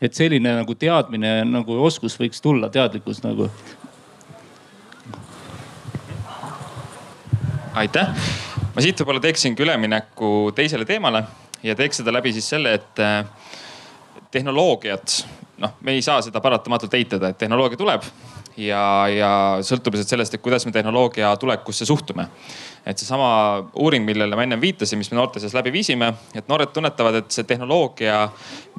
et 0.00 0.14
selline 0.14 0.52
nagu 0.54 0.74
teadmine 0.78 1.42
nagu 1.42 1.74
oskus 1.82 2.14
võiks 2.20 2.38
tulla, 2.38 2.68
teadlikkus 2.70 3.18
nagu 3.24 3.48
aitäh. 7.74 8.08
ma 8.74 8.82
siit 8.82 9.00
võib-olla 9.00 9.22
teeksingi 9.22 9.62
ülemineku 9.62 10.52
teisele 10.54 10.86
teemale 10.86 11.24
ja 11.62 11.74
teeks 11.74 12.00
seda 12.00 12.14
läbi 12.14 12.32
siis 12.36 12.48
selle, 12.50 12.74
et 12.78 13.02
eh, 13.02 13.24
tehnoloogiat, 14.30 15.26
noh, 15.58 15.76
me 15.80 15.96
ei 15.96 16.02
saa 16.02 16.22
seda 16.22 16.40
paratamatult 16.44 16.94
eitada, 16.94 17.30
et 17.30 17.38
tehnoloogia 17.38 17.80
tuleb 17.80 18.04
ja, 18.56 18.82
ja 19.12 19.30
sõltub 19.64 19.94
lihtsalt 19.94 20.16
sellest, 20.16 20.34
et 20.34 20.44
kuidas 20.44 20.66
me 20.66 20.72
tehnoloogia 20.74 21.34
tulekusse 21.40 21.86
suhtume 21.88 22.28
et 22.88 22.98
seesama 22.98 23.28
uuring, 23.76 24.04
millele 24.06 24.36
ma 24.36 24.44
ennem 24.46 24.60
viitasin, 24.62 24.98
mis 25.00 25.10
me 25.12 25.18
noorte 25.18 25.40
seas 25.42 25.52
läbi 25.56 25.72
viisime, 25.74 26.08
et 26.36 26.48
noored 26.48 26.72
tunnetavad, 26.72 27.18
et 27.20 27.34
see 27.34 27.44
tehnoloogia 27.48 28.22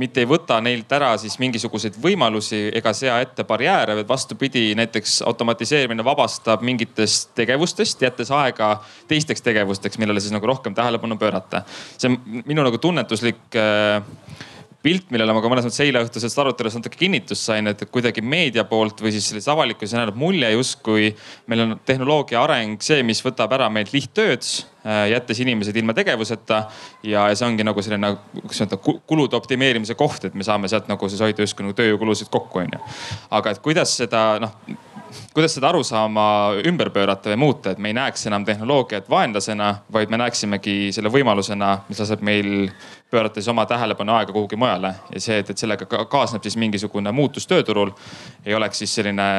mitte 0.01 0.23
ei 0.23 0.29
võta 0.29 0.57
neilt 0.65 0.91
ära 0.97 1.11
siis 1.21 1.37
mingisuguseid 1.41 1.99
võimalusi 2.01 2.63
ega 2.79 2.93
sea 2.97 3.19
ette 3.21 3.45
barjääre, 3.45 3.99
vaid 3.99 4.09
vastupidi, 4.09 4.71
näiteks 4.79 5.19
automatiseerimine 5.29 6.05
vabastab 6.05 6.65
mingitest 6.65 7.35
tegevustest, 7.37 8.01
jättes 8.01 8.33
aega 8.33 8.77
teisteks 9.11 9.45
tegevusteks, 9.45 10.01
millele 10.01 10.23
siis 10.23 10.33
nagu 10.33 10.49
rohkem 10.49 10.73
tähelepanu 10.75 11.19
pöörata. 11.21 11.63
see 11.97 12.09
on 12.09 12.43
minu 12.45 12.65
nagu 12.65 12.77
tunnetuslik 12.81 13.55
äh, 13.55 14.01
pilt, 14.83 15.09
millele 15.11 15.33
ma 15.35 15.41
ka 15.43 15.49
mõnes 15.51 15.65
mõttes 15.67 15.81
eileõhtusest 15.83 16.39
arutelust 16.39 16.79
natuke 16.79 16.99
kinnitust 17.01 17.49
sain, 17.49 17.67
et 17.67 17.81
kuidagi 17.91 18.23
meedia 18.23 18.63
poolt 18.67 19.01
või 19.03 19.11
siis 19.11 19.27
selles 19.27 19.47
avalikkuses 19.51 19.97
jäänud 19.97 20.19
mulje 20.19 20.51
justkui 20.53 21.09
meil 21.51 21.65
on 21.65 21.75
tehnoloogia 21.85 22.39
areng 22.45 22.79
see, 22.83 23.01
mis 23.03 23.19
võtab 23.25 23.51
ära 23.57 23.67
meilt 23.73 23.91
lihttööd, 23.91 24.45
äh, 24.85 25.01
jättes 25.11 25.43
inimesed 25.43 25.75
ilma 25.75 25.95
tegevuseta. 25.97 26.61
ja, 27.03 27.27
ja 27.27 27.35
see 27.35 27.47
ongi 27.47 27.67
nagu 27.67 27.83
selline, 27.83 28.13
kuidas 28.39 28.63
öelda, 28.63 28.79
kulude 28.79 29.35
optimeerimise 29.39 29.99
koht, 29.99 30.29
et 30.29 30.37
me 30.37 30.47
saame 30.47 30.71
sealt 30.71 30.87
nagu 30.91 31.09
siis 31.09 31.23
hoida 31.27 31.43
justkui 31.43 31.67
nagu 31.67 31.75
tööjõukulusid 31.75 32.31
kokku, 32.31 32.63
onju. 32.63 32.79
aga 33.35 33.55
et 33.55 33.63
kuidas 33.65 33.97
seda 33.99 34.29
noh 34.39 34.55
kuidas 35.33 35.53
seda 35.55 35.69
arusaama 35.69 36.25
ümber 36.67 36.89
pöörata 36.89 37.31
või 37.31 37.39
muuta, 37.43 37.71
et 37.71 37.77
me 37.77 37.89
ei 37.89 37.97
näeks 37.97 38.27
enam 38.27 38.45
tehnoloogiat 38.45 39.09
vaenlasena, 39.09 39.69
vaid 39.93 40.09
me 40.09 40.19
näeksimegi 40.21 40.91
selle 40.95 41.11
võimalusena, 41.13 41.71
mis 41.89 42.01
laseb 42.01 42.23
meil 42.25 42.69
pöörata 43.11 43.41
siis 43.41 43.47
oma 43.51 43.65
tähelepanu 43.65 44.13
aega 44.17 44.33
kuhugi 44.33 44.59
mujale 44.59 44.93
ja 45.13 45.21
see, 45.21 45.39
et, 45.39 45.49
et 45.49 45.57
sellega 45.57 46.05
kaasneb 46.05 46.43
siis 46.45 46.57
mingisugune 46.57 47.11
muutus 47.11 47.47
tööturul, 47.47 47.93
ei 48.45 48.55
oleks 48.55 48.83
siis 48.83 48.95
selline 48.99 49.29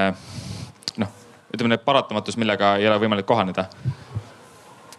noh, 1.02 1.14
ütleme 1.54 1.74
need 1.74 1.84
paratamatus, 1.86 2.38
millega 2.40 2.76
ei 2.80 2.88
ole 2.88 2.98
võimalik 3.02 3.28
kohaneda. 3.28 3.68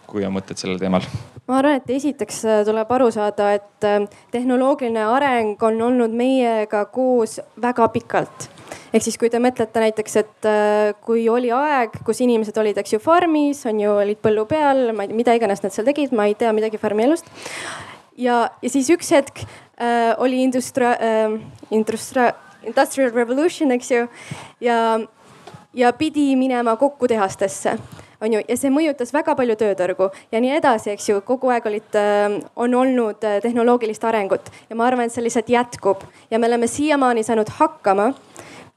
kui 0.06 0.26
on 0.28 0.34
mõtted 0.36 0.60
sellel 0.60 0.78
teemal? 0.78 1.04
ma 1.48 1.58
arvan, 1.58 1.80
et 1.80 1.90
esiteks 1.90 2.44
äh, 2.44 2.64
tuleb 2.68 2.90
aru 2.92 3.10
saada, 3.10 3.52
et 3.56 3.86
äh, 3.88 4.04
tehnoloogiline 4.30 5.04
areng 5.04 5.62
on 5.62 5.80
olnud 5.82 6.12
meiega 6.16 6.84
koos 6.84 7.40
väga 7.62 7.88
pikalt 7.88 8.51
ehk 8.92 9.04
siis, 9.04 9.16
kui 9.20 9.30
te 9.32 9.40
mõtlete 9.42 9.82
näiteks, 9.82 10.16
et 10.20 10.48
äh, 10.48 10.92
kui 11.04 11.24
oli 11.32 11.52
aeg, 11.54 11.96
kus 12.06 12.22
inimesed 12.24 12.58
olid, 12.60 12.78
eks 12.82 12.96
ju, 12.96 13.00
farmis, 13.02 13.64
on 13.68 13.80
ju, 13.80 13.96
olid 14.04 14.20
põllu 14.24 14.44
peal, 14.50 14.90
ma 14.96 15.06
ei 15.06 15.10
tea, 15.10 15.18
mida 15.22 15.36
iganes 15.38 15.64
nad 15.64 15.74
seal 15.74 15.88
tegid, 15.88 16.12
ma 16.16 16.28
ei 16.28 16.36
tea 16.38 16.52
midagi 16.54 16.80
farmi 16.82 17.06
elust. 17.08 17.28
ja, 18.20 18.44
ja 18.62 18.72
siis 18.72 18.90
üks 18.92 19.12
hetk 19.14 19.44
äh, 19.44 20.12
oli 20.18 20.42
industria 20.44 20.94
äh,, 21.00 21.40
industria, 21.70 22.32
industrial 22.62 23.12
revolution, 23.16 23.72
eks 23.72 23.90
ju, 23.90 24.06
ja, 24.60 24.78
ja 25.74 25.92
pidi 25.96 26.32
minema 26.36 26.76
kokku 26.76 27.08
tehastesse 27.08 27.78
on 28.22 28.36
ju, 28.36 28.42
ja 28.46 28.56
see 28.58 28.70
mõjutas 28.70 29.10
väga 29.14 29.34
palju 29.38 29.56
tööturgu 29.58 30.08
ja 30.32 30.40
nii 30.42 30.54
edasi, 30.60 30.92
eks 30.94 31.08
ju, 31.10 31.20
kogu 31.26 31.50
aeg 31.52 31.66
olid, 31.70 31.88
äh, 31.98 32.38
on 32.54 32.76
olnud 32.78 33.24
äh, 33.26 33.40
tehnoloogilist 33.42 34.04
arengut 34.06 34.52
ja 34.68 34.78
ma 34.78 34.86
arvan, 34.86 35.08
et 35.08 35.14
see 35.14 35.24
lihtsalt 35.24 35.50
jätkub 35.50 36.04
ja 36.30 36.38
me 36.38 36.50
oleme 36.50 36.70
siiamaani 36.70 37.24
saanud 37.26 37.50
hakkama 37.58 38.12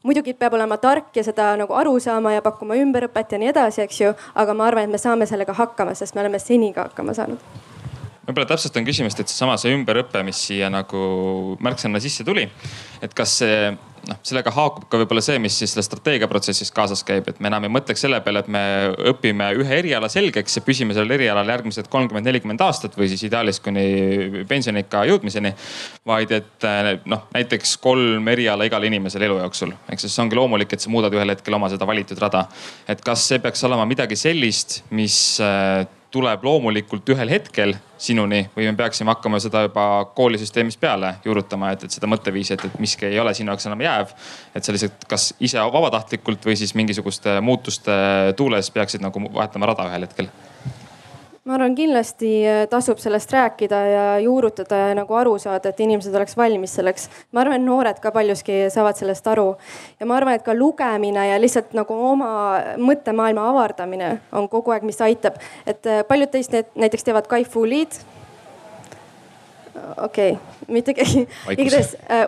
muidugi 0.06 0.36
peab 0.38 0.53
olema 0.58 0.78
tark 0.82 1.16
ja 1.18 1.24
seda 1.26 1.51
nagu 1.60 1.74
aru 1.74 1.97
saama 1.99 2.36
ja 2.36 2.43
pakkuma 2.45 2.78
ümberõpet 2.80 3.36
ja 3.36 3.41
nii 3.41 3.51
edasi, 3.51 3.86
eks 3.86 4.01
ju. 4.01 4.12
aga 4.36 4.53
ma 4.53 4.70
arvan, 4.70 4.86
et 4.86 4.93
me 4.93 5.01
saame 5.01 5.28
sellega 5.30 5.56
hakkama, 5.58 5.95
sest 5.97 6.16
me 6.16 6.22
oleme 6.26 6.39
seni 6.39 6.74
ka 6.74 6.89
hakkama 6.89 7.18
saanud 7.18 7.41
võib-olla 8.26 8.47
täpsustan 8.49 8.86
küsimust, 8.88 9.20
et 9.22 9.30
seesama 9.30 9.53
see 9.62 9.74
ümberõpe, 9.76 10.24
mis 10.26 10.39
siia 10.47 10.70
nagu 10.74 11.01
märksõna 11.62 12.01
sisse 12.01 12.26
tuli. 12.26 12.47
et 13.01 13.14
kas 13.14 13.38
see 13.41 13.60
noh, 14.10 14.20
sellega 14.26 14.51
haakub 14.56 14.88
ka 14.89 14.99
võib-olla 15.01 15.24
see, 15.24 15.38
mis 15.41 15.58
siis 15.60 15.74
selle 15.74 15.86
strateegiaprotsessis 15.86 16.72
kaasas 16.76 17.03
käib, 17.08 17.28
et 17.30 17.39
me 17.43 17.49
enam 17.51 17.68
ei 17.68 17.74
mõtleks 17.74 18.06
selle 18.06 18.20
peale, 18.26 18.43
et 18.43 18.51
me 18.51 18.64
õpime 19.12 19.49
ühe 19.62 19.80
eriala 19.80 20.10
selgeks 20.12 20.60
ja 20.60 20.64
püsime 20.66 20.95
sellel 20.95 21.16
erialal 21.18 21.49
järgmised 21.53 21.89
kolmkümmend, 21.91 22.28
nelikümmend 22.30 22.62
aastat 22.66 22.97
või 22.99 23.10
siis 23.12 23.26
ideaalis 23.28 23.62
kuni 23.66 24.45
pensioniikka 24.49 25.06
jõudmiseni. 25.12 25.53
vaid 26.06 26.32
et 26.36 26.70
noh, 27.10 27.26
näiteks 27.34 27.78
kolm 27.82 28.28
eriala 28.32 28.68
igale 28.68 28.89
inimesele 28.91 29.30
elu 29.30 29.39
jooksul, 29.43 29.74
eks 29.91 30.08
siis 30.08 30.20
ongi 30.22 30.38
loomulik, 30.38 30.74
et 30.74 30.84
sa 30.84 30.93
muudad 30.93 31.14
ühel 31.14 31.34
hetkel 31.34 31.58
oma 31.58 31.70
seda 31.74 31.88
valitud 31.88 32.20
rada. 32.22 32.47
et 32.88 33.01
kas 33.01 33.28
see 33.30 33.39
peaks 33.39 33.64
olema 33.64 33.86
midagi 33.89 34.16
sellist, 34.20 34.84
mis 34.91 35.38
tuleb 36.16 36.43
loomulikult 36.47 37.09
ühel 37.11 37.32
hetkel 37.34 37.76
sinuni 37.99 38.45
või 38.55 38.70
me 38.70 38.76
peaksime 38.80 39.11
hakkama 39.11 39.39
seda 39.43 39.66
juba 39.66 39.86
koolisüsteemist 40.16 40.80
peale 40.80 41.16
juurutama, 41.26 41.74
et, 41.76 41.84
et 41.88 41.95
seda 41.95 42.07
mõtteviisi, 42.11 42.55
et, 42.55 42.66
et 42.70 42.80
miski 42.80 43.09
ei 43.09 43.20
ole 43.20 43.34
sinu 43.36 43.51
jaoks 43.51 43.68
enam 43.68 43.84
jääv. 43.84 44.16
et 44.55 44.63
sa 44.63 44.76
lihtsalt 44.76 45.07
kas 45.11 45.30
ise 45.43 45.63
vabatahtlikult 45.76 46.47
või 46.47 46.55
siis 46.59 46.76
mingisuguste 46.76 47.39
muutuste 47.43 47.95
tuules 48.39 48.72
peaksid 48.72 49.03
nagu 49.03 49.28
vahetama 49.28 49.74
rada 49.74 49.89
ühel 49.91 50.07
hetkel 50.07 50.32
ma 51.46 51.54
arvan, 51.54 51.76
kindlasti 51.78 52.30
äh, 52.50 52.64
tasub 52.70 52.98
sellest 52.98 53.32
rääkida 53.34 53.80
ja 53.86 54.06
juurutada 54.20 54.78
ja 54.82 54.96
nagu 54.98 55.14
aru 55.14 55.36
saada, 55.39 55.70
et 55.70 55.80
inimesed 55.80 56.16
oleks 56.18 56.38
valmis 56.38 56.74
selleks. 56.80 57.10
ma 57.32 57.43
arvan, 57.43 57.60
et 57.60 57.66
noored 57.66 58.00
ka 58.02 58.12
paljuski 58.12 58.66
saavad 58.74 58.98
sellest 58.98 59.28
aru 59.30 59.52
ja 60.00 60.10
ma 60.10 60.18
arvan, 60.18 60.39
et 60.39 60.46
ka 60.46 60.56
lugemine 60.58 61.28
ja 61.30 61.38
lihtsalt 61.41 61.76
nagu 61.78 61.93
oma 62.10 62.32
mõttemaailma 62.82 63.46
avardamine 63.52 64.10
on 64.34 64.50
kogu 64.50 64.74
aeg, 64.74 64.89
mis 64.89 65.02
aitab. 65.06 65.38
et 65.68 65.86
äh, 65.86 66.02
paljud 66.08 66.34
teist 66.34 66.56
need 66.56 66.74
näiteks 66.76 67.06
teevad 67.06 67.30
Kaifu 67.30 67.66
liid 67.70 68.02
okei 69.97 70.32
okay., 70.32 70.73
mitte 70.73 70.93
keegi, 70.97 71.28
igatahes 71.55 71.95
äh, 72.09 72.28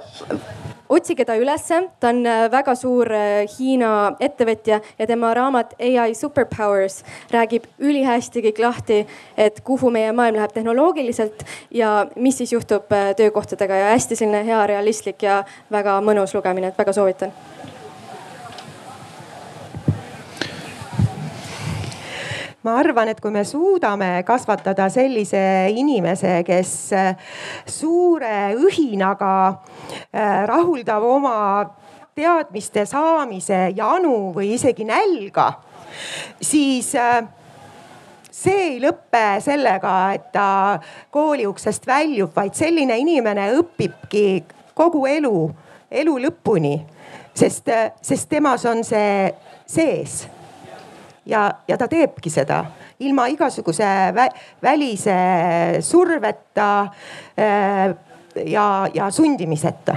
otsige 0.89 1.25
ta 1.25 1.35
ülesse, 1.35 1.81
ta 1.99 2.09
on 2.09 2.25
äh, 2.25 2.47
väga 2.51 2.75
suur 2.75 3.11
äh, 3.11 3.45
Hiina 3.57 4.15
ettevõtja 4.23 4.79
ja 4.99 5.07
tema 5.09 5.33
raamat 5.35 5.75
ai 5.79 6.13
superpowers 6.15 7.01
räägib 7.33 7.67
ülihästi 7.79 8.43
kõik 8.47 8.61
lahti, 8.63 9.01
et 9.37 9.61
kuhu 9.67 9.91
meie 9.93 10.11
maailm 10.15 10.39
läheb 10.39 10.55
tehnoloogiliselt 10.55 11.43
ja 11.71 12.07
mis 12.15 12.39
siis 12.39 12.53
juhtub 12.55 12.91
äh, 12.91 13.13
töökohtadega. 13.17 13.83
Ja 13.83 13.93
hästi 13.95 14.15
selline 14.15 14.43
hea 14.47 14.63
realistlik 14.67 15.23
ja 15.23 15.43
väga 15.71 15.99
mõnus 16.01 16.35
lugemine, 16.37 16.71
et 16.71 16.79
väga 16.79 16.95
soovitan 16.95 17.35
ma 22.67 22.75
arvan, 22.81 23.07
et 23.11 23.19
kui 23.23 23.31
me 23.31 23.43
suudame 23.47 24.09
kasvatada 24.27 24.89
sellise 24.91 25.39
inimese, 25.71 26.41
kes 26.47 26.73
äh, 26.95 27.31
suure 27.69 28.51
õhinaga 28.59 29.31
äh, 29.47 30.43
rahuldab 30.49 31.05
oma 31.07 31.37
teadmiste 32.17 32.83
saamise 32.89 33.67
janu 33.77 34.33
või 34.35 34.51
isegi 34.57 34.87
nälga, 34.89 35.47
siis 36.43 36.91
äh, 36.99 37.21
see 38.27 38.59
ei 38.73 38.77
lõpe 38.83 39.25
sellega, 39.43 39.95
et 40.17 40.29
ta 40.35 40.49
kooli 41.13 41.47
uksest 41.47 41.87
väljub, 41.87 42.35
vaid 42.35 42.57
selline 42.57 42.99
inimene 42.99 43.51
õpibki 43.61 44.27
kogu 44.77 45.07
elu, 45.07 45.35
elu 46.03 46.21
lõpuni. 46.27 46.77
sest, 47.37 47.69
sest 48.01 48.29
temas 48.29 48.65
on 48.65 48.83
see 48.83 49.29
sees 49.69 50.25
ja, 51.27 51.51
ja 51.67 51.77
ta 51.77 51.87
teebki 51.87 52.29
seda 52.29 52.63
ilma 52.99 53.27
igasuguse 53.27 53.87
vä 54.15 54.27
välise 54.63 55.17
surveta 55.81 56.69
äh, 57.39 57.95
ja, 58.45 58.87
ja 58.93 59.11
sundimiseta 59.11 59.95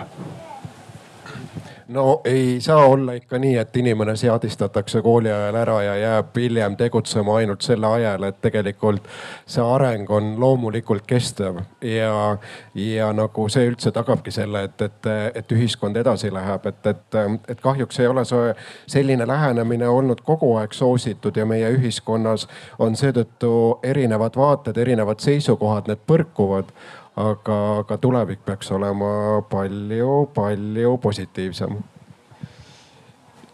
no 1.91 2.21
ei 2.25 2.61
saa 2.61 2.87
olla 2.87 3.13
ikka 3.13 3.39
nii, 3.39 3.57
et 3.57 3.77
inimene 3.77 4.17
seadistatakse 4.17 5.03
kooli 5.03 5.33
ajal 5.33 5.55
ära 5.55 5.83
ja 5.83 5.97
jääb 5.97 6.37
hiljem 6.37 6.77
tegutsema 6.77 7.37
ainult 7.37 7.63
selle 7.67 7.87
ajal, 7.87 8.23
et 8.23 8.41
tegelikult 8.41 9.09
see 9.47 9.65
areng 9.65 10.11
on 10.11 10.35
loomulikult 10.41 11.07
kestev. 11.07 11.59
Ja, 11.83 12.37
ja 12.75 13.11
nagu 13.13 13.49
see 13.49 13.67
üldse 13.73 13.91
tagabki 13.93 14.31
selle, 14.31 14.63
et, 14.69 14.83
et, 14.83 15.11
et 15.35 15.53
ühiskond 15.53 15.97
edasi 15.97 16.31
läheb, 16.33 16.67
et, 16.67 16.87
et, 16.87 17.19
et 17.49 17.61
kahjuks 17.61 18.01
ei 18.01 18.07
ole 18.07 18.25
see 18.25 18.55
selline 18.87 19.27
lähenemine 19.27 19.89
olnud 19.89 20.23
kogu 20.25 20.55
aeg 20.63 20.73
soositud 20.77 21.37
ja 21.37 21.47
meie 21.47 21.73
ühiskonnas 21.75 22.47
on 22.79 22.97
seetõttu 22.97 23.53
erinevad 23.83 24.39
vaated, 24.39 24.79
erinevad 24.79 25.19
seisukohad, 25.27 25.91
need 25.91 26.07
põrkuvad 26.07 26.71
aga, 27.17 27.57
aga 27.85 27.99
tulevik 27.99 28.45
peaks 28.45 28.71
olema 28.77 29.41
palju-palju 29.51 30.99
positiivsem 31.03 31.81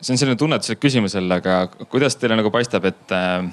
see 0.00 0.14
on 0.14 0.20
selline 0.20 0.38
tunnetuslik 0.38 0.80
küsimus 0.80 1.16
jälle, 1.16 1.40
aga 1.40 1.86
kuidas 1.90 2.16
teile 2.20 2.36
nagu 2.38 2.50
paistab, 2.54 2.84
et 2.86 3.14
äh, 3.14 3.48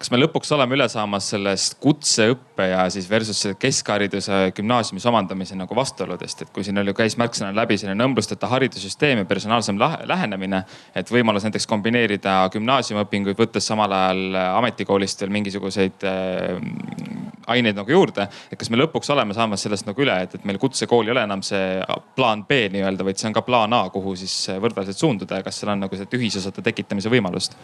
kas 0.00 0.10
me 0.10 0.18
lõpuks 0.18 0.50
oleme 0.56 0.74
üle 0.78 0.86
saamas 0.90 1.28
sellest 1.34 1.76
kutseõppe 1.82 2.70
ja 2.70 2.86
siis 2.92 3.06
versus 3.10 3.42
keskhariduse 3.60 4.40
gümnaasiumis 4.56 5.06
omandamise 5.10 5.58
nagu 5.58 5.76
vastuoludest, 5.76 6.46
et 6.46 6.52
kui 6.54 6.64
siin 6.66 6.80
oli, 6.80 6.94
käis 6.96 7.18
märksõna 7.20 7.52
läbi 7.56 7.76
selline 7.80 8.08
õmblusteta 8.08 8.48
haridussüsteem 8.50 9.22
ja 9.22 9.28
personaalsem 9.28 9.78
lähenemine. 9.80 10.64
et 10.94 11.12
võimalus 11.12 11.44
näiteks 11.44 11.68
kombineerida 11.68 12.42
gümnaasiumiõpinguid, 12.54 13.38
võttes 13.38 13.66
samal 13.66 13.92
ajal 13.92 14.40
ametikoolist 14.56 15.20
veel 15.20 15.36
mingisuguseid 15.36 16.08
äh, 16.08 17.19
aineid 17.54 17.78
nagu 17.78 17.92
juurde. 17.92 18.28
et 18.50 18.58
kas 18.58 18.70
me 18.70 18.80
lõpuks 18.80 19.12
oleme 19.14 19.36
saamas 19.36 19.66
sellest 19.66 19.88
nagu 19.88 20.04
üle, 20.04 20.16
et, 20.24 20.34
et 20.34 20.44
meil 20.48 20.58
kutsekool 20.62 21.08
ei 21.08 21.14
ole 21.16 21.24
enam 21.28 21.42
see 21.46 21.80
plaan 22.16 22.44
B 22.48 22.66
nii-öelda, 22.74 23.06
vaid 23.06 23.20
see 23.20 23.30
on 23.30 23.36
ka 23.36 23.44
plaan 23.46 23.74
A, 23.76 23.86
kuhu 23.90 24.16
siis 24.18 24.36
võrdväärselt 24.60 25.00
suunduda 25.00 25.40
ja 25.40 25.46
kas 25.46 25.60
seal 25.60 25.74
on 25.74 25.86
nagu 25.86 25.98
seda 25.98 26.18
ühisosade 26.18 26.64
tekitamise 26.64 27.12
võimalust? 27.12 27.58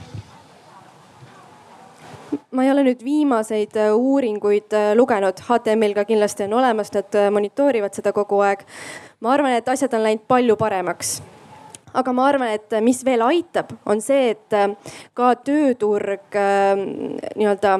ma 2.57 2.64
ei 2.64 2.70
ole 2.72 2.87
nüüd 2.87 3.05
viimaseid 3.05 3.76
äh, 3.76 3.93
uuringuid 3.95 4.74
äh, 4.74 4.91
lugenud, 4.97 5.41
HTM-il 5.49 5.95
ka 5.97 6.07
kindlasti 6.09 6.47
on 6.47 6.57
olemas, 6.61 6.93
nad 6.95 7.18
äh, 7.18 7.30
monitoorivad 7.30 7.97
seda 7.97 8.12
kogu 8.16 8.41
aeg. 8.47 8.64
ma 9.20 9.34
arvan, 9.34 9.57
et 9.57 9.68
asjad 9.68 9.95
on 9.97 10.07
läinud 10.07 10.24
palju 10.28 10.57
paremaks 10.61 11.18
aga 11.97 12.12
ma 12.12 12.26
arvan, 12.28 12.53
et 12.57 12.78
mis 12.84 12.99
veel 13.05 13.22
aitab, 13.24 13.72
on 13.87 14.01
see, 14.05 14.34
et 14.34 14.57
ka 15.16 15.30
tööturg 15.41 16.37
nii-öelda 16.37 17.78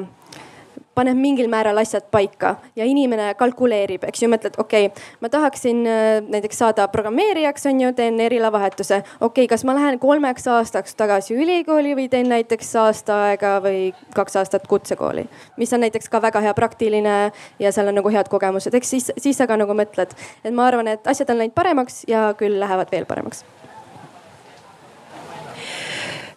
paneb 0.97 1.19
mingil 1.19 1.49
määral 1.51 1.77
asjad 1.81 2.07
paika 2.11 2.55
ja 2.75 2.85
inimene 2.89 3.29
kalkuleerib, 3.39 4.07
eks 4.09 4.23
ju, 4.23 4.29
mõtled, 4.31 4.57
okei 4.61 4.89
okay,, 4.89 5.05
ma 5.21 5.31
tahaksin 5.33 5.83
äh, 5.87 6.05
näiteks 6.25 6.61
saada 6.63 6.87
programmeerijaks, 6.93 7.67
on 7.69 7.81
ju, 7.81 7.91
teen 7.97 8.19
erilavahetuse. 8.23 9.01
okei 9.19 9.45
okay,, 9.45 9.51
kas 9.53 9.65
ma 9.67 9.75
lähen 9.77 9.99
kolmeks 10.01 10.47
aastaks 10.51 10.97
tagasi 10.97 11.35
ülikooli 11.37 11.95
või 11.97 12.07
teen 12.11 12.29
näiteks 12.33 12.73
aasta 12.81 13.21
aega 13.29 13.57
või 13.63 13.91
kaks 14.15 14.39
aastat 14.41 14.67
kutsekooli, 14.67 15.27
mis 15.57 15.73
on 15.73 15.85
näiteks 15.85 16.09
ka 16.09 16.21
väga 16.21 16.41
hea 16.45 16.55
praktiline 16.57 17.17
ja 17.59 17.71
seal 17.71 17.91
on 17.91 18.01
nagu 18.01 18.13
head 18.13 18.31
kogemused, 18.31 18.73
eks 18.73 18.95
siis, 18.95 19.11
siis 19.17 19.37
sa 19.37 19.47
ka 19.49 19.59
nagu 19.59 19.77
mõtled, 19.77 20.17
et 20.43 20.53
ma 20.53 20.67
arvan, 20.71 20.89
et 20.95 21.07
asjad 21.07 21.29
on 21.33 21.43
läinud 21.43 21.55
paremaks 21.57 22.03
ja 22.09 22.31
küll 22.37 22.59
lähevad 22.59 22.91
veel 22.91 23.05
paremaks 23.09 23.45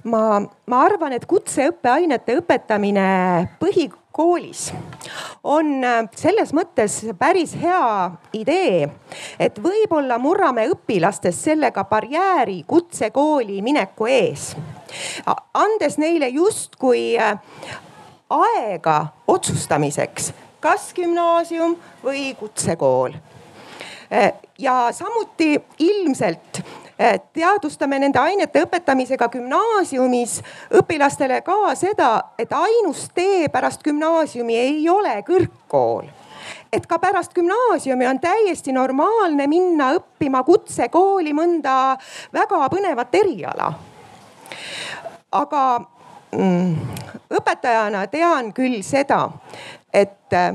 ma, 0.05 0.41
ma 0.67 0.83
arvan, 0.85 1.13
et 1.13 1.27
kutseõppeainete 1.29 2.39
õpetamine 2.41 3.07
põhi, 3.61 3.89
koolis 4.13 4.69
on 5.45 5.85
äh, 5.85 6.01
selles 6.19 6.53
mõttes 6.57 6.99
päris 7.19 7.55
hea 7.61 8.11
idee, 8.37 8.89
et 9.39 9.61
võib-olla 9.63 10.19
murrame 10.21 10.67
õpilastes 10.73 11.39
sellega 11.47 11.85
barjääri 11.89 12.63
kutsekooli 12.67 13.63
mineku 13.63 14.11
ees. 14.11 14.57
andes 15.55 15.99
neile 15.99 16.29
justkui 16.29 17.15
äh, 17.19 17.39
aega 18.31 19.07
otsustamiseks, 19.27 20.33
kas 20.61 20.93
gümnaasium 20.95 21.77
või 22.05 22.35
kutsekool. 22.39 23.15
Äh, 24.13 24.33
ja 24.59 24.91
samuti 24.93 25.55
ilmselt 25.79 26.63
teadvustame 27.33 27.99
nende 27.99 28.21
ainete 28.21 28.65
õpetamisega 28.67 29.29
gümnaasiumis 29.33 30.41
õpilastele 30.77 31.41
ka 31.45 31.75
seda, 31.79 32.11
et 32.39 32.53
ainus 32.53 33.09
tee 33.15 33.49
pärast 33.49 33.85
gümnaasiumi 33.85 34.57
ei 34.57 34.89
ole 34.89 35.15
kõrgkool 35.27 36.11
et 36.73 36.87
ka 36.87 36.99
pärast 36.99 37.33
gümnaasiumi 37.35 38.07
on 38.07 38.21
täiesti 38.21 38.73
normaalne 38.73 39.47
minna 39.51 39.91
õppima 39.97 40.43
kutsekooli 40.47 41.33
mõnda 41.35 41.97
väga 42.33 42.69
põnevat 42.71 43.15
eriala. 43.15 43.73
aga 45.33 45.63
mm, 46.37 46.77
õpetajana 47.31 48.07
tean 48.11 48.53
küll 48.53 48.83
seda, 48.83 49.29
et 49.93 50.35
äh, 50.35 50.55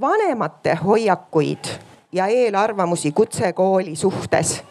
vanemate 0.00 0.74
hoiakuid 0.84 1.72
ja 2.12 2.26
eelarvamusi 2.26 3.12
kutsekooli 3.12 3.96
suhtes 3.96 4.62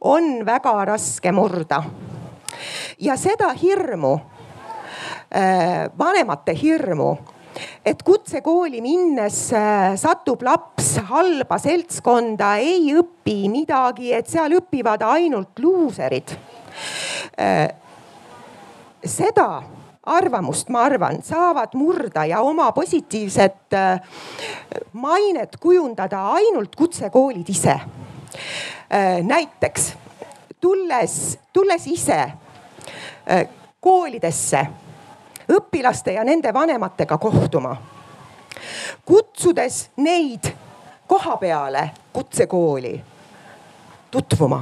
on 0.00 0.44
väga 0.46 0.84
raske 0.84 1.32
murda. 1.32 1.82
ja 2.98 3.16
seda 3.16 3.52
hirmu, 3.52 4.14
äh, 5.34 5.88
vanemate 5.98 6.54
hirmu 6.54 7.16
et 7.84 8.02
kutsekooli 8.02 8.80
minnes 8.80 9.52
äh, 9.52 9.96
satub 9.96 10.42
laps 10.42 10.96
halba 11.08 11.58
seltskonda, 11.58 12.56
ei 12.56 12.94
õpi 12.94 13.48
midagi, 13.50 14.12
et 14.12 14.28
seal 14.28 14.52
õpivad 14.60 15.02
ainult 15.02 15.58
luuserid. 15.58 16.36
seda 19.04 19.48
arvamust, 20.10 20.68
ma 20.72 20.84
arvan, 20.88 21.20
saavad 21.22 21.74
murda 21.78 22.24
ja 22.28 22.40
oma 22.44 22.70
positiivset 22.72 23.74
äh, 23.76 24.00
mainet 24.92 25.56
kujundada 25.60 26.22
ainult 26.36 26.76
kutsekoolid 26.76 27.48
ise. 27.48 27.76
Äh, 28.34 29.22
näiteks 29.22 29.94
tulles, 30.60 31.38
tulles 31.52 31.86
ise 31.86 32.20
äh, 32.20 33.48
koolidesse 33.80 34.66
õpilaste 35.50 36.14
ja 36.14 36.24
nende 36.24 36.52
vanematega 36.54 37.18
kohtuma, 37.18 37.76
kutsudes 39.04 39.90
neid 39.96 40.52
koha 41.10 41.36
peale 41.36 41.90
kutsekooli 42.12 42.94
tutvuma 44.10 44.60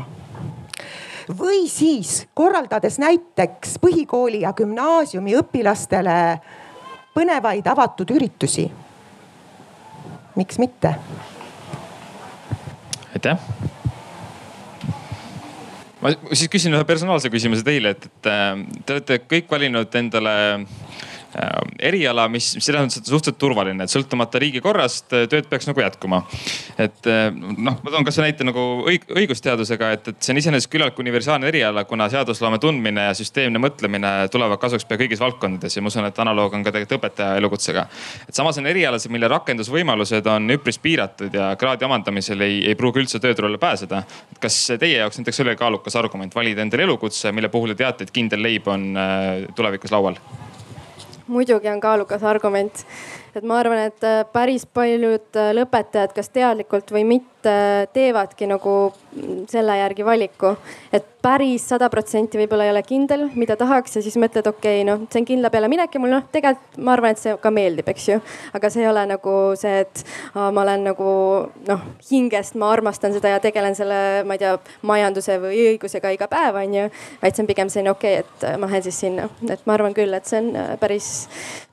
või 1.39 1.66
siis 1.69 2.27
korraldades 2.35 2.99
näiteks 2.99 3.77
põhikooli 3.83 4.41
ja 4.47 4.53
gümnaasiumi 4.57 5.37
õpilastele 5.37 6.19
põnevaid 7.14 7.66
avatud 7.69 8.11
üritusi. 8.11 8.71
miks 10.37 10.59
mitte? 10.59 10.95
Aitäh! 13.19 13.39
Ma 15.99 16.12
siis 16.31 16.47
küsin 16.53 16.77
ühe 16.77 16.85
personaalse 16.87 17.31
küsimuse 17.33 17.64
teile, 17.66 17.97
et, 17.97 18.05
et 18.07 18.29
äh, 18.31 18.61
te 18.87 18.95
olete 18.95 19.19
kõik 19.27 19.51
valinud 19.51 19.97
endale 19.99 20.35
eriala, 21.79 22.24
mis, 22.33 22.47
selles 22.57 22.81
mõttes, 22.81 23.03
et 23.03 23.09
suhteliselt 23.09 23.39
turvaline, 23.41 23.85
et 23.85 23.93
sõltumata 23.93 24.41
riigikorrast 24.41 25.12
äh, 25.12 25.26
tööd 25.31 25.49
peaks 25.51 25.68
nagu 25.68 25.83
jätkuma. 25.83 26.22
et 26.81 27.09
äh, 27.11 27.29
noh, 27.35 27.76
ma 27.85 27.93
toon 27.93 28.07
kasvõi 28.07 28.29
näite 28.31 28.47
nagu 28.49 28.64
õig 28.89 29.05
õigusteadusega, 29.12 29.91
et, 29.97 30.09
et 30.09 30.24
see 30.24 30.33
on 30.33 30.41
iseenesest 30.41 30.70
küllaltki 30.72 31.05
universaalne 31.05 31.51
eriala, 31.51 31.85
kuna 31.89 32.09
seadusloome 32.12 32.59
tundmine 32.62 33.11
ja 33.11 33.14
süsteemne 33.18 33.61
mõtlemine 33.61 34.12
tulevad 34.33 34.61
kasuks 34.62 34.89
pea 34.89 35.03
kõigis 35.03 35.20
valdkondades 35.20 35.76
ja 35.76 35.85
ma 35.85 35.93
usun, 35.93 36.09
et 36.09 36.22
analoog 36.24 36.57
on 36.57 36.64
ka 36.64 36.72
tegelikult 36.74 36.99
õpetaja 36.99 37.37
elukutsega. 37.43 37.87
et 38.29 38.35
samas 38.35 38.59
on 38.59 38.72
erialased, 38.72 39.12
mille 39.12 39.29
rakendusvõimalused 39.29 40.33
on 40.33 40.57
üpris 40.57 40.81
piiratud 40.81 41.35
ja 41.35 41.53
kraadi 41.61 41.85
omandamisel 41.85 42.41
ei, 42.49 42.62
ei 42.72 42.79
pruugi 42.79 43.05
üldse 43.05 43.20
tööturule 43.20 43.61
pääseda. 43.61 44.03
kas 44.41 44.61
teie 44.81 45.05
jaoks 45.05 45.20
näiteks 45.20 45.45
oli 45.45 45.57
kaalukas 45.61 45.97
argument 45.97 46.35
valida 46.35 46.64
endale 46.64 46.89
elukutse, 46.89 47.33
mille 47.33 47.53
puhul 47.53 47.76
te 47.76 47.83
teate, 47.85 48.09
et 48.09 48.14
kindel 48.14 48.43
leib 48.43 48.68
on 48.72 48.95
tulevikus 49.55 49.93
laual? 49.93 50.16
Muidugi 51.29 51.68
on 51.68 51.81
kaalukas 51.81 52.22
argument 52.24 52.85
et 53.39 53.47
ma 53.47 53.61
arvan, 53.62 53.86
et 53.91 54.07
äh, 54.07 54.22
päris 54.32 54.66
paljud 54.66 55.39
äh, 55.39 55.53
lõpetajad, 55.59 56.14
kas 56.16 56.32
teadlikult 56.34 56.93
või 56.95 57.05
mitte, 57.16 57.55
teevadki 57.95 58.49
nagu 58.51 58.74
selle 59.49 59.76
järgi 59.78 60.05
valiku. 60.05 60.57
et 60.93 61.07
päris 61.22 61.64
sada 61.72 61.89
protsenti 61.91 62.39
võib-olla 62.39 62.66
ei 62.66 62.72
ole 62.72 62.82
kindel, 62.86 63.26
mida 63.39 63.57
tahaks 63.59 63.99
ja 63.99 64.03
siis 64.05 64.16
mõtled, 64.20 64.47
okei 64.47 64.82
okay,, 64.82 64.86
noh, 64.86 65.03
see 65.11 65.22
on 65.22 65.26
kindla 65.26 65.51
peale 65.51 65.68
minek 65.70 65.95
ja 65.95 66.03
mul 66.03 66.12
noh, 66.14 66.26
tegelikult 66.32 66.78
ma 66.86 66.95
arvan, 66.95 67.14
et 67.14 67.22
see 67.22 67.34
ka 67.43 67.51
meeldib, 67.55 67.89
eks 67.91 68.07
ju. 68.09 68.18
aga 68.55 68.70
see 68.70 68.84
ei 68.84 68.91
ole 68.91 69.05
nagu 69.11 69.34
see, 69.59 69.82
et 69.82 70.03
aa, 70.34 70.51
ma 70.55 70.62
olen 70.62 70.86
nagu 70.91 71.09
noh, 71.68 71.86
hingest 72.11 72.59
ma 72.61 72.70
armastan 72.74 73.16
seda 73.16 73.34
ja 73.34 73.43
tegelen 73.43 73.76
selle, 73.78 73.99
ma 74.28 74.39
ei 74.39 74.43
tea, 74.45 74.55
majanduse 74.89 75.39
või 75.43 75.62
õigusega 75.72 76.14
iga 76.14 76.30
päev, 76.30 76.61
on 76.62 76.76
ju. 76.78 76.86
vaid 77.22 77.34
see 77.34 77.45
on 77.45 77.51
pigem 77.51 77.72
selline 77.72 77.95
okei 77.95 78.20
okay,, 78.20 78.26
et 78.26 78.61
ma 78.61 78.70
lähen 78.70 78.86
siis 78.86 79.03
sinna, 79.03 79.26
et 79.51 79.66
ma 79.66 79.74
arvan 79.74 79.97
küll, 79.97 80.14
et 80.14 80.28
see 80.28 80.43
on 80.43 80.53
äh, 80.55 80.72
päris, 80.80 81.11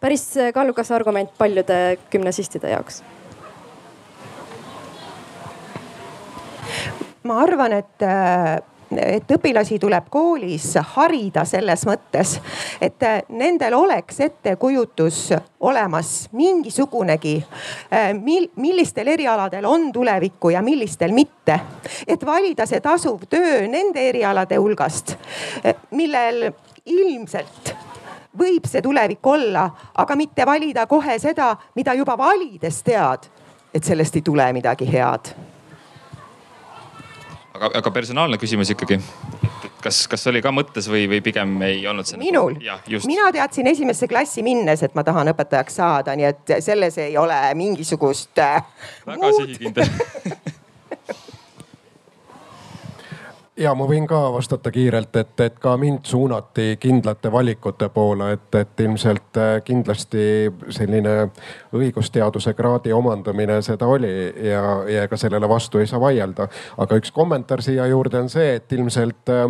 päris 0.02 0.26
kaalukas 0.58 0.92
argument 0.96 1.34
paljude 1.56 1.98
gümnasistide 2.12 2.70
jaoks? 2.70 3.04
ma 7.24 7.40
arvan, 7.42 7.74
et 7.74 8.04
et 8.96 9.32
õpilasi 9.34 9.80
tuleb 9.82 10.12
koolis 10.14 10.76
harida 10.94 11.42
selles 11.46 11.86
mõttes, 11.90 12.36
et 12.82 13.02
nendel 13.34 13.74
oleks 13.74 14.20
ettekujutus 14.22 15.32
olemas 15.60 16.12
mingisugunegi, 16.32 17.34
mil, 18.22 18.46
millistel 18.56 19.10
erialadel 19.16 19.66
on 19.66 19.90
tulevikku 19.92 20.54
ja 20.54 20.62
millistel 20.62 21.12
mitte. 21.12 21.60
et 22.08 22.26
valida 22.26 22.66
see 22.66 22.80
tasuv 22.80 23.26
töö 23.30 23.66
nende 23.68 24.06
erialade 24.10 24.62
hulgast, 24.62 25.18
millel 25.92 26.52
ilmselt 26.86 27.76
võib 28.38 28.68
see 28.70 28.82
tulevik 28.82 29.28
olla, 29.28 29.66
aga 29.98 30.16
mitte 30.16 30.46
valida 30.46 30.86
kohe 30.88 31.18
seda, 31.20 31.56
mida 31.76 31.94
juba 31.98 32.18
valides 32.18 32.82
tead, 32.86 33.28
et 33.74 33.84
sellest 33.84 34.16
ei 34.16 34.26
tule 34.26 34.48
midagi 34.54 34.88
head. 34.92 35.34
aga, 37.56 37.72
aga 37.74 37.92
personaalne 37.92 38.38
küsimus 38.38 38.70
ikkagi. 38.76 39.00
kas, 39.82 40.08
kas 40.08 40.28
oli 40.28 40.42
ka 40.42 40.52
mõttes 40.52 40.90
või, 40.90 41.06
või 41.10 41.22
pigem 41.22 41.62
ei 41.62 41.88
olnud 41.88 42.06
see? 42.06 42.18
minul, 42.20 42.58
mina 43.08 43.32
teadsin 43.32 43.68
esimesse 43.68 44.08
klassi 44.08 44.44
minnes, 44.44 44.84
et 44.84 44.96
ma 44.96 45.04
tahan 45.04 45.32
õpetajaks 45.34 45.80
saada, 45.82 46.16
nii 46.16 46.26
et 46.32 46.58
selles 46.60 46.98
ei 46.98 47.18
ole 47.18 47.40
mingisugust 47.56 48.40
äh,. 48.40 48.64
väga 49.08 49.32
sihikindel 49.40 49.90
ja 53.58 53.72
ma 53.76 53.86
võin 53.88 54.04
ka 54.08 54.18
vastata 54.34 54.72
kiirelt, 54.72 55.16
et, 55.16 55.40
et 55.40 55.60
ka 55.64 55.76
mind 55.80 56.04
suunati 56.10 56.76
kindlate 56.80 57.32
valikute 57.32 57.88
poole, 57.94 58.32
et, 58.36 58.56
et 58.60 58.84
ilmselt 58.84 59.40
äh, 59.40 59.52
kindlasti 59.64 60.26
selline 60.76 61.14
õigusteaduse 61.76 62.54
kraadi 62.58 62.94
omandamine 62.96 63.62
seda 63.66 63.88
oli 63.88 64.12
ja, 64.50 64.64
ja 64.92 65.06
ega 65.08 65.20
sellele 65.20 65.48
vastu 65.50 65.80
ei 65.80 65.88
saa 65.88 66.02
vaielda. 66.04 66.48
aga 66.78 67.00
üks 67.00 67.14
kommentaar 67.16 67.64
siia 67.64 67.88
juurde 67.88 68.20
on 68.26 68.30
see, 68.30 68.56
et 68.60 68.76
ilmselt 68.76 69.32
äh,, 69.32 69.48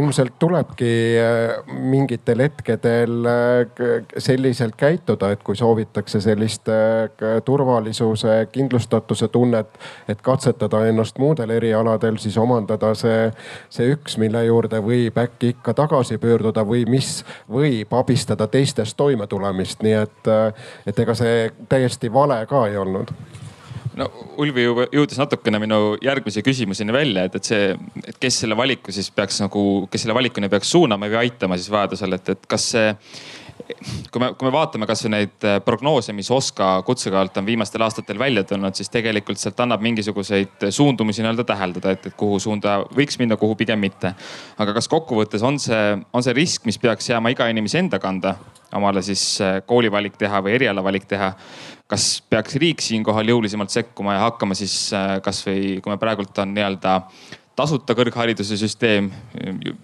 ilmselt 0.00 0.38
tulebki 0.40 0.92
äh, 1.20 1.74
mingitel 1.92 2.40
hetkedel 2.46 3.28
äh, 3.28 4.08
selliselt 4.16 4.78
käituda, 4.80 5.32
et 5.32 5.44
kui 5.44 5.56
soovitakse 5.56 6.20
sellist 6.24 6.72
äh, 6.72 7.36
turvalisuse, 7.44 8.40
kindlustatuse 8.52 9.28
tunnet, 9.28 9.78
et 10.08 10.24
katsetada 10.24 10.86
ennast 10.88 11.18
muudel 11.20 11.52
erialadel, 11.58 12.16
siis 12.22 12.38
omandada 12.40 12.77
saavutada 12.78 12.94
see, 12.94 13.32
see 13.70 13.92
üks, 13.94 14.16
mille 14.18 14.44
juurde 14.46 14.80
võib 14.82 15.18
äkki 15.18 15.54
ikka 15.54 15.74
tagasi 15.74 16.18
pöörduda 16.18 16.64
või 16.66 16.86
mis 16.88 17.24
võib 17.50 17.92
abistada 17.94 18.46
teistes 18.46 18.94
toimetulemist, 18.94 19.82
nii 19.82 19.96
et, 20.04 20.30
et 20.86 20.98
ega 20.98 21.14
see 21.14 21.50
täiesti 21.68 22.12
vale 22.12 22.44
ka 22.46 22.66
ei 22.68 22.76
olnud. 22.76 23.12
No 23.98 24.06
Ulvi 24.38 24.62
jõudis 24.62 25.18
natukene 25.18 25.58
minu 25.58 25.96
järgmise 26.02 26.42
küsimuseni 26.46 26.92
välja, 26.94 27.24
et, 27.26 27.34
et 27.34 27.44
see, 27.44 27.72
et 28.06 28.18
kes 28.20 28.44
selle 28.44 28.56
valiku 28.56 28.92
siis 28.94 29.10
peaks 29.10 29.40
nagu, 29.42 29.88
kes 29.90 30.04
selle 30.04 30.14
valikuni 30.14 30.48
peaks 30.48 30.70
suunama 30.70 31.08
või 31.08 31.24
aitama 31.24 31.58
siis 31.58 31.72
vajadusel, 31.72 32.14
et, 32.14 32.30
et 32.36 32.46
kas 32.46 32.68
see 32.76 32.92
kui 34.12 34.22
me, 34.22 34.30
kui 34.38 34.48
me 34.48 34.52
vaatame 34.54 34.86
kasvõi 34.88 35.12
neid 35.12 35.46
äh, 35.46 35.58
prognoose, 35.64 36.14
mis 36.16 36.30
OSKA 36.34 36.70
kutsega 36.86 37.20
alt 37.20 37.38
on 37.40 37.46
viimastel 37.46 37.82
aastatel 37.84 38.18
välja 38.20 38.44
tulnud, 38.48 38.76
siis 38.78 38.90
tegelikult 38.92 39.40
sealt 39.40 39.60
annab 39.64 39.82
mingisuguseid 39.84 40.68
suundumusi 40.74 41.24
nii-öelda 41.24 41.46
täheldada, 41.48 41.94
et, 41.96 42.10
et 42.10 42.18
kuhu 42.18 42.38
suunda 42.42 42.78
võiks 42.96 43.18
minna, 43.20 43.38
kuhu 43.40 43.56
pigem 43.58 43.80
mitte. 43.82 44.14
aga 44.58 44.76
kas 44.76 44.88
kokkuvõttes 44.90 45.44
on 45.46 45.58
see, 45.62 45.98
on 46.12 46.24
see 46.24 46.36
risk, 46.36 46.66
mis 46.68 46.78
peaks 46.78 47.10
jääma 47.10 47.34
iga 47.34 47.48
inimese 47.50 47.82
enda 47.82 48.00
kanda, 48.02 48.36
omale 48.76 49.02
siis 49.02 49.24
äh, 49.44 49.58
koolivalik 49.66 50.18
teha 50.20 50.42
või 50.44 50.56
erialavalik 50.60 51.08
teha? 51.08 51.34
kas 51.88 52.18
peaks 52.28 52.58
riik 52.60 52.82
siinkohal 52.84 53.30
jõulisemalt 53.30 53.72
sekkuma 53.72 54.18
ja 54.18 54.24
hakkama 54.26 54.56
siis 54.58 54.90
äh, 54.92 55.14
kasvõi, 55.24 55.78
kui 55.80 55.92
me 55.92 55.96
praegult 56.00 56.36
on 56.42 56.52
nii-öelda 56.52 56.98
tasuta 57.58 57.94
kõrghariduse 57.98 58.58
süsteem, 58.60 59.08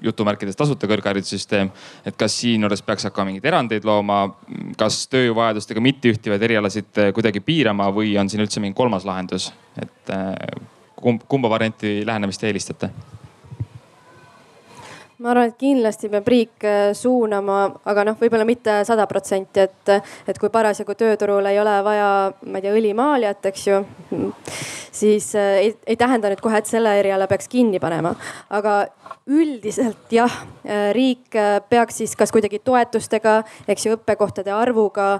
jutumärkides 0.04 0.56
tasuta 0.58 0.88
kõrghariduse 0.90 1.38
süsteem. 1.38 1.72
et 2.06 2.16
kas 2.16 2.36
siinjuures 2.40 2.82
peaks 2.82 3.08
hakkama 3.08 3.32
mingeid 3.32 3.48
erandeid 3.50 3.84
looma, 3.84 4.20
kas 4.78 5.04
tööjõuvajadustega 5.12 5.82
mitteühtivaid 5.82 6.42
erialasid 6.42 7.02
kuidagi 7.14 7.40
piirama 7.40 7.90
või 7.94 8.14
on 8.20 8.30
siin 8.30 8.44
üldse 8.44 8.62
mingi 8.62 8.76
kolmas 8.78 9.04
lahendus, 9.04 9.50
et 9.80 10.14
kumba 11.28 11.50
varianti 11.50 12.02
lähenemist 12.06 12.40
te 12.40 12.52
eelistate? 12.52 12.90
Ma 15.22 15.30
arvan, 15.30 15.50
et 15.52 15.58
kindlasti 15.58 16.10
peab 16.10 16.26
riik 16.30 16.64
äh, 16.66 16.88
suunama, 16.96 17.58
aga 17.86 18.04
noh, 18.08 18.18
võib-olla 18.18 18.46
mitte 18.48 18.80
sada 18.86 19.06
protsenti, 19.10 19.62
et, 19.62 19.92
et 20.26 20.40
kui 20.40 20.50
parasjagu 20.52 20.96
tööturul 20.98 21.46
ei 21.50 21.60
ole 21.62 21.74
vaja, 21.86 22.08
ma 22.42 22.58
ei 22.58 22.66
tea, 22.66 22.74
õlimaalijat, 22.74 23.50
eks 23.52 23.66
ju. 23.68 23.80
siis 24.94 25.30
äh, 25.38 25.60
ei, 25.62 25.72
ei 25.94 25.98
tähenda 25.98 26.32
nüüd 26.32 26.42
kohe, 26.42 26.58
et 26.58 26.70
selle 26.70 26.96
eriala 26.98 27.28
peaks 27.30 27.48
kinni 27.50 27.78
panema, 27.82 28.14
aga 28.54 28.76
üldiselt 29.30 30.12
jah, 30.12 30.34
äh, 30.66 30.90
riik 30.96 31.38
peaks 31.70 32.02
siis 32.02 32.16
kas 32.18 32.34
kuidagi 32.34 32.58
toetustega, 32.64 33.38
eks 33.70 33.86
ju, 33.86 33.94
õppekohtade 33.94 34.52
arvuga 34.54 35.18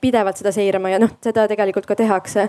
pidevalt 0.00 0.38
seda 0.40 0.52
seirama 0.54 0.92
ja 0.92 0.98
noh, 1.02 1.10
seda 1.24 1.46
tegelikult 1.50 1.86
ka 1.88 1.96
tehakse. 1.98 2.46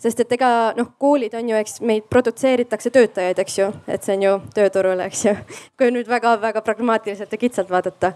sest 0.00 0.20
et 0.22 0.32
ega 0.36 0.50
noh, 0.76 0.90
koolid 0.98 1.34
on 1.36 1.50
ju, 1.50 1.58
eks 1.60 1.80
meid 1.84 2.06
produtseeritakse 2.10 2.90
töötajaid, 2.94 3.38
eks 3.42 3.58
ju, 3.58 3.70
et 3.90 4.06
see 4.06 4.16
on 4.16 4.26
ju 4.26 4.34
tööturul, 4.56 5.00
eks 5.06 5.24
ju. 5.26 5.34
kui 5.78 5.92
nüüd 5.94 6.05
väga-väga 6.08 6.62
pragmaatiliselt 6.62 7.32
ja 7.32 7.38
kitsalt 7.38 7.70
vaadata. 7.70 8.12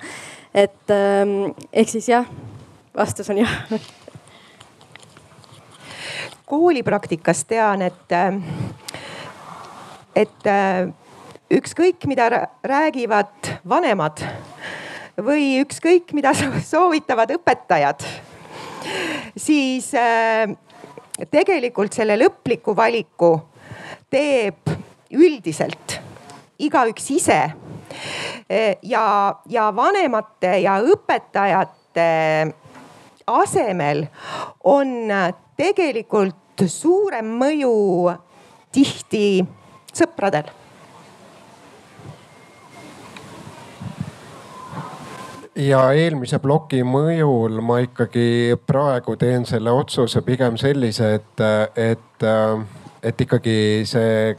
et 0.55 0.91
ähm, 0.91 1.55
ehk 1.73 1.89
siis 1.89 2.09
jah, 2.09 2.27
vastus 2.97 3.31
on 3.31 3.39
jah 3.43 3.57
koolipraktikast 6.51 7.47
tean, 7.51 7.83
et, 7.87 8.15
et 10.19 10.49
ükskõik, 11.55 12.07
mida 12.11 12.27
räägivad 12.67 13.53
vanemad 13.69 14.25
või 15.21 15.61
ükskõik, 15.63 16.11
mida 16.17 16.33
soovitavad 16.35 17.31
õpetajad, 17.37 18.03
siis 19.39 19.93
tegelikult 21.31 21.95
selle 21.95 22.19
lõpliku 22.19 22.75
valiku 22.77 23.35
teeb 24.11 24.75
üldiselt 25.15 26.01
igaüks 26.59 27.11
ise. 27.15 27.43
Ja, 28.83 29.05
ja 29.49 29.69
vanemate 29.77 30.57
ja 30.63 30.79
õpetajate 30.83 32.09
asemel 33.31 34.07
on 34.65 35.13
tegelikult 35.57 36.65
suurem 36.69 37.29
mõju 37.41 37.75
tihti 38.73 39.41
sõpradel. 39.95 40.51
Ja 45.61 45.81
eelmise 45.93 46.39
ploki 46.41 46.81
mõjul 46.87 47.59
ma 47.65 47.81
ikkagi 47.85 48.55
praegu 48.67 49.17
teen 49.21 49.45
selle 49.49 49.73
otsuse 49.75 50.23
pigem 50.25 50.57
sellise, 50.61 51.11
et, 51.19 51.43
et, 51.77 52.27
et 53.03 53.25
ikkagi 53.27 53.59
see 53.89 54.31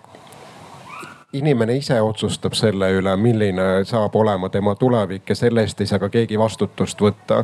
inimene 1.33 1.75
ise 1.79 1.95
otsustab 2.03 2.55
selle 2.57 2.89
üle, 2.97 3.13
milline 3.19 3.85
saab 3.87 4.15
olema 4.19 4.49
tema 4.51 4.73
tulevik 4.75 5.29
ja 5.31 5.35
selle 5.37 5.63
eest 5.65 5.81
ei 5.81 5.87
saa 5.87 5.99
ka 6.01 6.09
keegi 6.11 6.39
vastutust 6.39 7.01
võtta. 7.01 7.43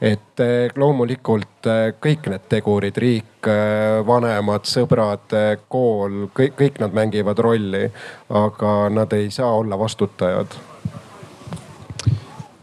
et 0.00 0.40
eh, 0.42 0.72
loomulikult 0.76 1.68
eh, 1.70 1.94
kõik 2.02 2.26
need 2.32 2.48
tegurid, 2.50 2.96
riik, 2.98 3.46
eh, 3.46 4.02
vanemad, 4.06 4.66
sõbrad, 4.66 5.36
kool, 5.68 6.26
kõik, 6.34 6.56
kõik 6.58 6.80
nad 6.82 6.96
mängivad 6.96 7.38
rolli, 7.38 7.84
aga 8.30 8.74
nad 8.90 9.12
ei 9.12 9.30
saa 9.30 9.52
olla 9.54 9.78
vastutajad. 9.78 10.58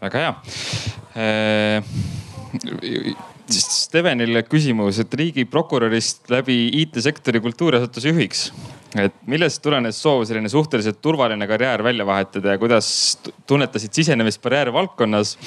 väga 0.02 0.26
hea 0.26 0.34
Stevenile 3.52 4.44
küsimus, 4.48 5.00
et 5.00 5.14
riigiprokurörist 5.14 6.30
läbi 6.32 6.70
IT-sektori 6.82 7.42
kultuuriasutuse 7.44 8.10
juhiks. 8.14 8.52
Et 9.00 9.14
millest 9.32 9.62
tulenes 9.64 10.00
soov 10.04 10.26
selline 10.28 10.50
suhteliselt 10.52 11.00
turvaline 11.04 11.48
karjäär 11.48 11.84
välja 11.84 12.06
vahetada 12.06 12.56
ja 12.56 12.60
kuidas 12.60 12.90
tunnetasid 13.48 13.94
sisenemist 13.96 14.42
karjääri 14.44 14.74
valdkonnas, 14.74 15.38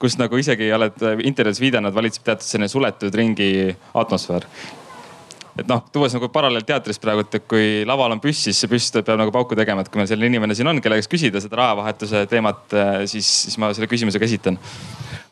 kus 0.00 0.16
nagu 0.20 0.40
isegi 0.40 0.70
oled 0.72 1.04
intervjuus 1.24 1.60
viidanud, 1.60 1.94
valitseb 1.94 2.24
teatud 2.24 2.48
selline 2.48 2.70
suletud 2.72 3.14
ringi 3.14 3.50
atmosfäär? 3.94 4.48
Et 5.54 5.68
noh, 5.70 5.84
tuues 5.94 6.14
nagu 6.16 6.26
paralleel 6.34 6.64
teatris 6.66 6.98
praegu, 6.98 7.22
et 7.22 7.44
kui 7.46 7.84
laval 7.86 8.16
on 8.16 8.22
püss, 8.22 8.40
siis 8.48 8.58
see 8.58 8.70
püss 8.72 8.90
peab 8.96 9.20
nagu 9.20 9.30
pauku 9.34 9.54
tegema, 9.54 9.84
et 9.84 9.90
kui 9.92 10.00
meil 10.00 10.08
selline 10.10 10.32
inimene 10.32 10.56
siin 10.58 10.66
on, 10.66 10.80
kelle 10.82 10.98
käest 10.98 11.12
küsida 11.12 11.42
seda 11.42 11.60
rahavahetuse 11.60 12.24
teemat, 12.30 12.74
siis, 13.06 13.28
siis 13.44 13.60
ma 13.62 13.70
selle 13.76 13.86
küsimuse 13.90 14.18
ka 14.18 14.26
esitan 14.26 14.58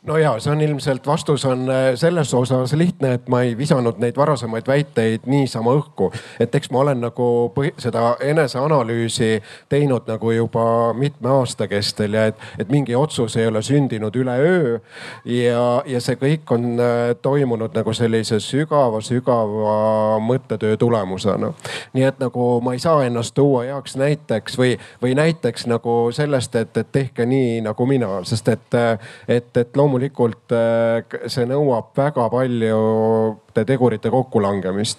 no 0.03 0.17
ja 0.17 0.33
see 0.43 0.51
on 0.53 0.61
ilmselt, 0.61 1.07
vastus 1.07 1.45
on 1.45 1.71
äh, 1.71 1.95
selles 1.95 2.35
osas 2.35 2.73
lihtne, 2.73 3.15
et 3.15 3.29
ma 3.29 3.43
ei 3.47 3.55
visanud 3.59 4.01
neid 4.03 4.17
varasemaid 4.19 4.67
väiteid 4.67 5.29
niisama 5.31 5.75
õhku. 5.79 6.11
et 6.41 6.55
eks 6.55 6.71
ma 6.71 6.81
olen 6.83 7.01
nagu 7.01 7.53
seda 7.79 8.17
eneseanalüüsi 8.21 9.43
teinud 9.69 10.09
nagu 10.11 10.31
juba 10.31 10.65
mitme 10.99 11.31
aasta 11.31 11.69
kestel 11.69 12.19
ja 12.19 12.27
et, 12.33 12.43
et 12.59 12.69
mingi 12.69 12.97
otsus 12.99 13.37
ei 13.37 13.47
ole 13.47 13.63
sündinud 13.63 14.17
üleöö. 14.17 14.81
ja, 15.25 15.83
ja 15.87 16.01
see 16.01 16.19
kõik 16.19 16.51
on 16.51 16.81
äh, 16.81 17.15
toimunud 17.23 17.75
nagu 17.75 17.95
sellise 17.95 18.41
sügava-sügava 18.43 20.19
mõttetöö 20.19 20.77
tulemusena. 20.77 21.53
nii 21.93 22.09
et 22.11 22.19
nagu 22.19 22.61
ma 22.61 22.75
ei 22.75 22.83
saa 22.83 23.05
ennast 23.07 23.35
tuua 23.39 23.63
heaks 23.71 23.97
näiteks 23.97 24.59
või, 24.59 24.75
või 25.03 25.15
näiteks 25.15 25.71
nagu 25.71 26.11
sellest, 26.11 26.59
et, 26.59 26.77
et 26.77 26.93
tehke 26.93 27.27
nii 27.27 27.61
nagu 27.71 27.87
mina, 27.87 28.11
sest 28.27 28.49
et, 28.49 28.81
et, 29.29 29.57
et 29.57 29.77
loomulikult 29.77 29.92
loomulikult 29.93 30.53
äh, 30.57 31.05
see 31.29 31.45
nõuab 31.49 31.93
väga 31.97 32.29
paljude 32.33 33.65
tegurite 33.69 34.11
kokkulangemist. 34.11 34.99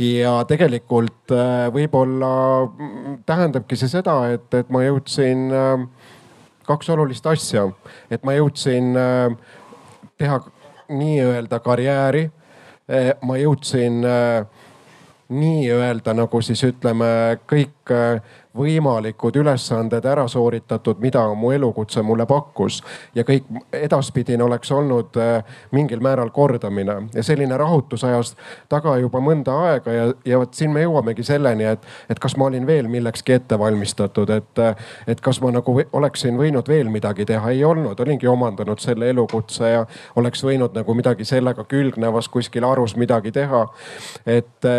ja 0.00 0.44
tegelikult 0.48 1.32
äh, 1.32 1.68
võib-olla 1.72 2.70
tähendabki 3.26 3.76
see 3.76 3.88
seda, 3.88 4.16
et, 4.32 4.48
et 4.54 4.70
ma 4.72 4.84
jõudsin 4.84 5.50
äh, 5.52 5.84
kaks 6.64 6.88
olulist 6.94 7.26
asja, 7.26 7.68
et 8.10 8.24
ma 8.24 8.32
jõudsin 8.32 8.94
teha 10.16 10.38
nii-öelda 10.88 11.58
karjääri. 11.60 12.30
ma 13.20 13.36
jõudsin 13.36 14.00
nii-öelda 15.28 16.14
nagu 16.16 16.40
siis 16.40 16.62
ütleme 16.64 17.36
kõik 17.48 17.92
võimalikud 18.56 19.36
ülesanded 19.36 20.04
ära 20.04 20.28
sooritatud, 20.28 21.00
mida 21.02 21.24
mu 21.34 21.50
elukutse 21.50 22.02
mulle 22.02 22.26
pakkus. 22.26 22.82
ja 23.14 23.24
kõik 23.24 23.44
edaspidine 23.72 24.44
oleks 24.44 24.72
olnud 24.72 25.16
äh, 25.16 25.44
mingil 25.72 26.00
määral 26.00 26.30
kordamine 26.30 26.96
ja 27.14 27.22
selline 27.22 27.56
rahutus 27.56 28.04
ajas 28.04 28.36
taga 28.68 28.96
juba 28.98 29.20
mõnda 29.20 29.56
aega 29.68 29.92
ja, 29.92 30.04
ja 30.24 30.38
vot 30.38 30.54
siin 30.54 30.70
me 30.70 30.84
jõuamegi 30.84 31.24
selleni, 31.26 31.64
et, 31.64 31.82
et 32.10 32.18
kas 32.18 32.36
ma 32.36 32.46
olin 32.46 32.66
veel 32.66 32.88
millekski 32.88 33.32
ette 33.32 33.58
valmistatud, 33.58 34.30
et, 34.30 34.62
et 35.06 35.20
kas 35.20 35.40
ma 35.42 35.50
nagu 35.54 35.74
oleksin 35.92 36.38
võinud 36.38 36.68
veel 36.68 36.88
midagi 36.88 37.26
teha, 37.26 37.50
ei 37.50 37.64
olnud, 37.64 38.00
olingi 38.00 38.30
omandanud 38.30 38.78
selle 38.78 39.10
elukutse 39.10 39.70
ja 39.70 39.86
oleks 40.16 40.44
võinud 40.44 40.74
nagu 40.78 40.94
midagi 40.94 41.26
sellega 41.26 41.64
külgnevas 41.64 42.28
kuskil 42.28 42.64
arus 42.64 42.96
midagi 42.96 43.32
teha. 43.32 43.66
et, 44.26 44.70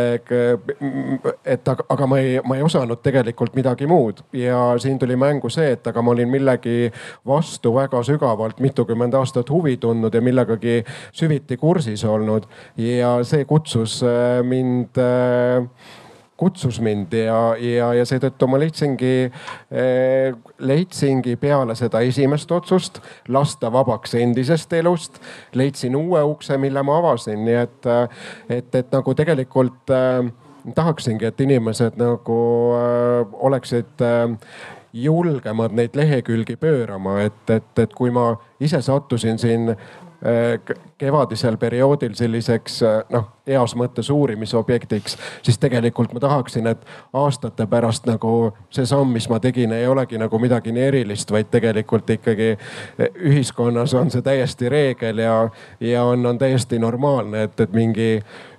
et 1.45 1.67
aga, 1.67 1.84
aga 1.89 2.07
ma 2.07 2.19
ei, 2.23 2.39
ma 2.45 2.55
ei 2.55 2.63
osanud 2.63 3.03
tegelikult 3.03 3.55
midagi 3.55 3.64
midagi 3.66 3.88
muud. 3.88 4.22
Ja 4.34 4.76
siin 4.78 4.99
tuli 4.99 5.16
mängu 5.16 5.49
see, 5.49 5.72
et 5.74 5.88
aga 5.88 6.01
ma 6.01 6.13
olin 6.13 6.30
millegi 6.30 6.91
vastu 7.26 7.74
väga 7.74 8.03
sügavalt 8.05 8.61
mitukümmend 8.61 9.18
aastat 9.18 9.49
huvi 9.49 9.78
tundnud 9.82 10.13
ja 10.13 10.22
millegagi 10.22 10.84
süviti 11.11 11.57
kursis 11.57 12.05
olnud. 12.05 12.45
Ja 12.78 13.18
see 13.26 13.45
kutsus 13.45 14.03
äh, 14.03 14.43
mind 14.45 15.01
äh, 15.01 15.66
kutsus 16.38 16.82
mind 16.84 17.13
ja, 17.16 17.55
ja, 17.57 17.93
ja 17.95 18.05
seetõttu 18.05 18.47
ma 18.51 18.59
leidsingi 18.59 19.13
eh,, 19.72 20.34
leidsingi 20.59 21.38
peale 21.39 21.78
seda 21.80 22.01
esimest 22.03 22.51
otsust 22.51 22.99
lasta 23.32 23.72
vabaks 23.72 24.18
endisest 24.20 24.74
elust. 24.76 25.22
leidsin 25.55 25.95
uue 25.95 26.22
ukse, 26.28 26.57
mille 26.59 26.84
ma 26.84 26.99
avasin, 26.99 27.39
nii 27.45 27.61
et, 27.61 27.88
et, 28.49 28.76
et 28.76 28.91
nagu 28.91 29.16
tegelikult 29.16 29.95
eh, 29.95 30.34
tahaksingi, 30.76 31.26
et 31.26 31.41
inimesed 31.41 31.99
nagu 32.01 32.39
äh, 32.78 33.28
oleksid 33.34 34.01
äh, 34.01 34.38
julgemad 34.93 35.76
neid 35.76 35.95
lehekülgi 35.95 36.55
pöörama, 36.55 37.20
et, 37.22 37.49
et, 37.49 37.80
et 37.80 37.93
kui 37.93 38.11
ma 38.11 38.36
ise 38.59 38.82
sattusin 38.82 39.39
siin 39.39 39.76
kevadisel 40.97 41.57
perioodil 41.57 42.13
selliseks 42.16 42.84
äh, 42.84 43.01
noh, 43.11 43.28
heas 43.47 43.76
mõttes 43.76 44.07
uurimisobjektiks, 44.09 45.18
siis 45.43 45.57
tegelikult 45.59 46.13
ma 46.16 46.22
tahaksin, 46.24 46.68
et 46.72 46.86
aastate 47.13 47.68
pärast 47.70 48.07
nagu 48.07 48.53
see 48.74 48.88
samm, 48.88 49.11
mis 49.13 49.28
ma 49.30 49.39
tegin, 49.43 49.74
ei 49.76 49.88
olegi 49.88 50.18
nagu 50.18 50.39
midagi 50.39 50.72
nii 50.76 50.86
erilist, 50.88 51.32
vaid 51.36 51.51
tegelikult 51.51 52.09
ikkagi 52.16 52.51
äh, 52.55 53.20
ühiskonnas 53.28 53.93
on 53.93 54.11
see 54.13 54.24
täiesti 54.26 54.72
reegel 54.72 55.20
ja, 55.26 55.36
ja 55.84 56.03
on, 56.07 56.26
on 56.26 56.39
täiesti 56.39 56.80
normaalne, 56.80 57.43
et, 57.49 57.59
et 57.59 57.76
mingi 57.76 58.09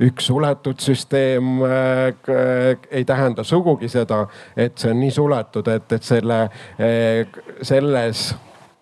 üks 0.05 0.29
suletud 0.29 0.83
süsteem 0.83 1.63
äh, 1.65 2.77
ei 2.91 3.05
tähenda 3.05 3.45
sugugi 3.45 3.89
seda, 3.89 4.27
et 4.57 4.77
see 4.79 4.93
on 4.93 5.01
nii 5.01 5.15
suletud, 5.21 5.73
et, 5.73 5.89
et 5.93 6.13
selle 6.15 6.43
äh,, 6.45 7.41
selles 7.63 8.35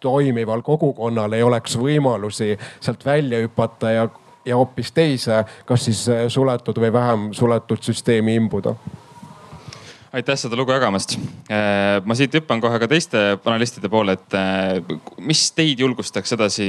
toimival 0.04 0.62
kogukonnal 0.66 1.32
ei 1.32 1.42
oleks 1.42 1.78
võimalusi 1.80 2.52
sealt 2.80 3.06
välja 3.06 3.40
hüpata 3.44 3.94
ja, 3.94 4.04
ja 4.44 4.60
hoopis 4.60 4.92
teise, 4.92 5.40
kas 5.64 5.88
siis 5.88 6.04
suletud 6.28 6.78
või 6.84 6.92
vähem 6.92 7.32
suletud 7.36 7.82
süsteemi 7.82 8.36
imbuda 8.42 8.76
aitäh 10.14 10.36
seda 10.38 10.56
lugu 10.56 10.72
jagamast. 10.72 11.16
Äh, 11.50 11.98
ma 12.06 12.14
siit 12.14 12.34
hüppan 12.36 12.60
kohe 12.62 12.78
ka 12.78 12.88
teiste 12.90 13.22
panelistide 13.42 13.90
poole, 13.90 14.14
et 14.14 14.36
äh, 14.38 14.98
mis 15.26 15.42
teid 15.56 15.80
julgustaks 15.82 16.36
edasi 16.36 16.68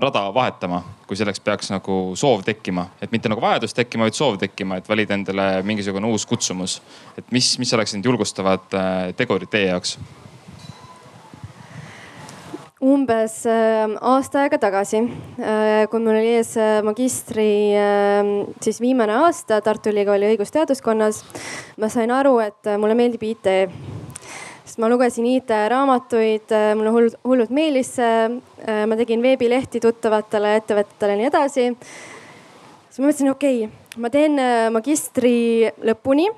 rada 0.00 0.24
vahetama, 0.34 0.80
kui 1.08 1.18
selleks 1.18 1.42
peaks 1.44 1.72
nagu 1.74 1.98
soov 2.18 2.44
tekkima, 2.46 2.86
et 3.04 3.12
mitte 3.12 3.28
nagu 3.28 3.44
vajadus 3.44 3.76
tekkima, 3.76 4.08
vaid 4.08 4.16
soov 4.16 4.38
tekkima, 4.40 4.80
et 4.80 4.88
valida 4.88 5.16
endale 5.18 5.50
mingisugune 5.68 6.08
uus 6.08 6.24
kutsumus. 6.28 6.80
et 7.18 7.32
mis, 7.34 7.52
mis 7.58 7.74
oleks 7.74 7.94
need 7.96 8.08
julgustavad 8.08 8.72
äh, 8.72 9.12
tegurid 9.18 9.52
teie 9.52 9.68
jaoks? 9.74 9.98
Umbes 12.78 13.40
äh, 13.46 13.90
aasta 14.06 14.44
aega 14.44 14.58
tagasi, 14.62 15.00
äh, 15.42 15.86
kui 15.90 16.02
mul 16.02 16.14
oli 16.14 16.36
ees 16.36 16.52
äh, 16.60 16.78
magistri 16.86 17.74
siis 18.62 18.78
viimane 18.82 19.16
aasta 19.18 19.58
Tartu 19.64 19.90
Ülikooli 19.90 20.28
õigusteaduskonnas, 20.30 21.24
ma 21.82 21.90
sain 21.90 22.12
aru, 22.14 22.36
et 22.44 22.70
mulle 22.78 22.94
meeldib 22.98 23.24
IT. 23.26 23.50
sest 24.68 24.78
ma 24.78 24.90
lugesin 24.92 25.26
IT-raamatuid, 25.26 26.54
mulle 26.78 26.92
hullult, 26.94 27.18
hullult 27.24 27.50
meeldis 27.50 27.94
see. 27.98 28.28
ma 28.86 28.96
tegin 29.00 29.22
veebilehti 29.24 29.80
tuttavatele 29.80 30.54
ettevõtetele 30.60 31.16
ja 31.16 31.18
nii 31.18 31.30
edasi. 31.32 31.66
siis 32.90 33.00
ma 33.00 33.08
mõtlesin, 33.08 33.32
okei 33.32 33.64
okay,, 33.64 33.96
ma 33.96 34.10
teen 34.12 34.38
magistri 34.70 35.66
lõpuni 35.82 36.28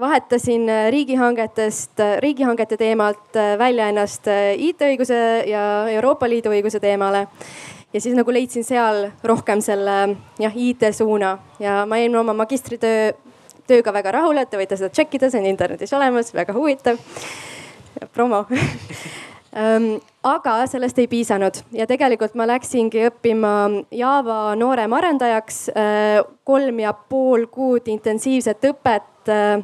vahetasin 0.00 0.68
äh, 0.68 0.90
riigihangetest, 0.90 2.00
äh, 2.00 2.18
riigihangete 2.18 2.76
teemalt 2.76 3.36
äh, 3.36 3.58
välja 3.58 3.88
ennast 3.88 4.26
IT-õiguse 4.56 5.44
ja 5.46 5.62
Euroopa 5.88 6.28
Liidu 6.28 6.50
õiguse 6.50 6.80
teemale. 6.80 7.26
ja 7.92 8.00
siis 8.00 8.14
nagu 8.14 8.32
leidsin 8.32 8.64
seal 8.64 9.10
rohkem 9.24 9.60
selle 9.60 10.16
jah, 10.38 10.56
IT-suuna 10.56 11.38
ja 11.58 11.84
ma 11.86 11.98
jäin 11.98 12.16
oma 12.16 12.32
magistritöö, 12.38 13.12
tööga 13.66 13.92
väga 13.92 14.12
rahule, 14.14 14.46
te 14.46 14.58
võite 14.58 14.78
seda 14.78 14.90
tšekkida, 14.94 15.30
see 15.30 15.40
on 15.42 15.48
internetis 15.50 15.92
olemas, 15.92 16.32
väga 16.34 16.54
huvitav. 16.54 16.98
promo 18.14 18.46
ähm, 19.60 19.98
aga 20.22 20.66
sellest 20.70 20.98
ei 20.98 21.10
piisanud 21.10 21.60
ja 21.72 21.86
tegelikult 21.86 22.34
ma 22.34 22.46
läksingi 22.46 23.04
õppima 23.10 23.84
Java 23.90 24.54
nooremarendajaks. 24.56 25.70
kolm 26.44 26.80
ja 26.80 26.92
pool 26.92 27.46
kuud 27.46 27.88
intensiivset 27.88 28.64
õpet 28.72 29.10
Äh, 29.30 29.62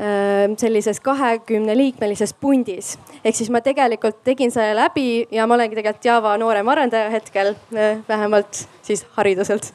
äh, 0.00 0.56
sellises 0.56 1.00
kahekümne 1.00 1.76
liikmelises 1.76 2.32
pundis. 2.32 2.98
ehk 3.24 3.36
siis 3.36 3.50
ma 3.50 3.60
tegelikult 3.60 4.22
tegin 4.24 4.50
selle 4.50 4.72
läbi 4.76 5.26
ja 5.30 5.46
ma 5.46 5.54
olengi 5.54 5.76
tegelikult 5.76 6.04
Java 6.04 6.36
noorem 6.40 6.68
arendaja 6.68 7.10
hetkel, 7.12 7.54
äh, 7.76 7.98
vähemalt 8.08 8.62
siis 8.82 9.04
hariduselt. 9.16 9.72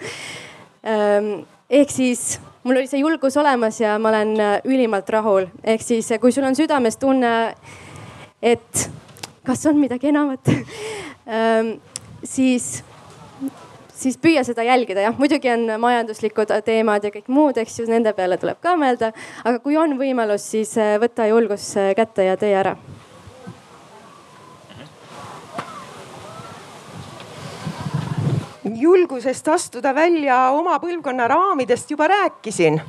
Ähm, 0.81 1.45
ehk 1.69 1.93
siis 1.93 2.39
mul 2.63 2.79
oli 2.79 2.87
see 2.87 3.03
julgus 3.03 3.37
olemas 3.37 3.77
ja 3.81 3.99
ma 3.99 4.09
olen 4.09 4.33
ülimalt 4.65 5.09
rahul, 5.09 5.45
ehk 5.63 5.85
siis 5.85 6.09
kui 6.21 6.31
sul 6.31 6.49
on 6.49 6.57
südames 6.57 6.97
tunne, 6.97 7.53
et 8.41 8.89
kas 9.45 9.65
on 9.69 9.77
midagi 9.77 10.09
enamat 10.09 10.49
ähm, 11.29 11.75
siis 12.23 12.83
siis 14.05 14.17
püüa 14.21 14.43
seda 14.45 14.63
jälgida, 14.65 15.01
jah, 15.07 15.15
muidugi 15.17 15.49
on 15.49 15.65
majanduslikud 15.81 16.51
teemad 16.65 17.07
ja 17.07 17.11
kõik 17.13 17.29
muud, 17.31 17.57
eks 17.57 17.79
ju, 17.79 17.87
nende 17.89 18.13
peale 18.17 18.37
tuleb 18.41 18.59
ka 18.61 18.75
mõelda. 18.77 19.11
aga 19.43 19.59
kui 19.63 19.77
on 19.81 19.97
võimalus, 19.97 20.45
siis 20.53 20.75
äh, 20.77 20.95
võta 21.01 21.25
julgus 21.29 21.71
äh, 21.81 21.93
kätte 21.97 22.29
ja 22.29 22.37
tee 22.37 22.53
ära. 22.55 22.75
julgusest 28.75 29.47
astuda 29.47 29.91
välja 29.95 30.35
oma 30.51 30.79
põlvkonna 30.81 31.27
raamidest 31.29 31.91
juba 31.91 32.07
rääkisin. 32.09 32.79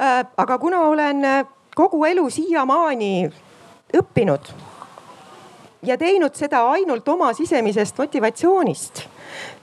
Äh, 0.00 0.24
aga 0.36 0.58
kuna 0.58 0.80
olen 0.88 1.22
kogu 1.76 2.04
elu 2.04 2.24
siiamaani 2.30 3.28
õppinud 3.96 4.48
ja 5.86 5.96
teinud 6.00 6.34
seda 6.34 6.64
ainult 6.72 7.08
oma 7.08 7.30
sisemisest 7.36 7.98
motivatsioonist 7.98 9.04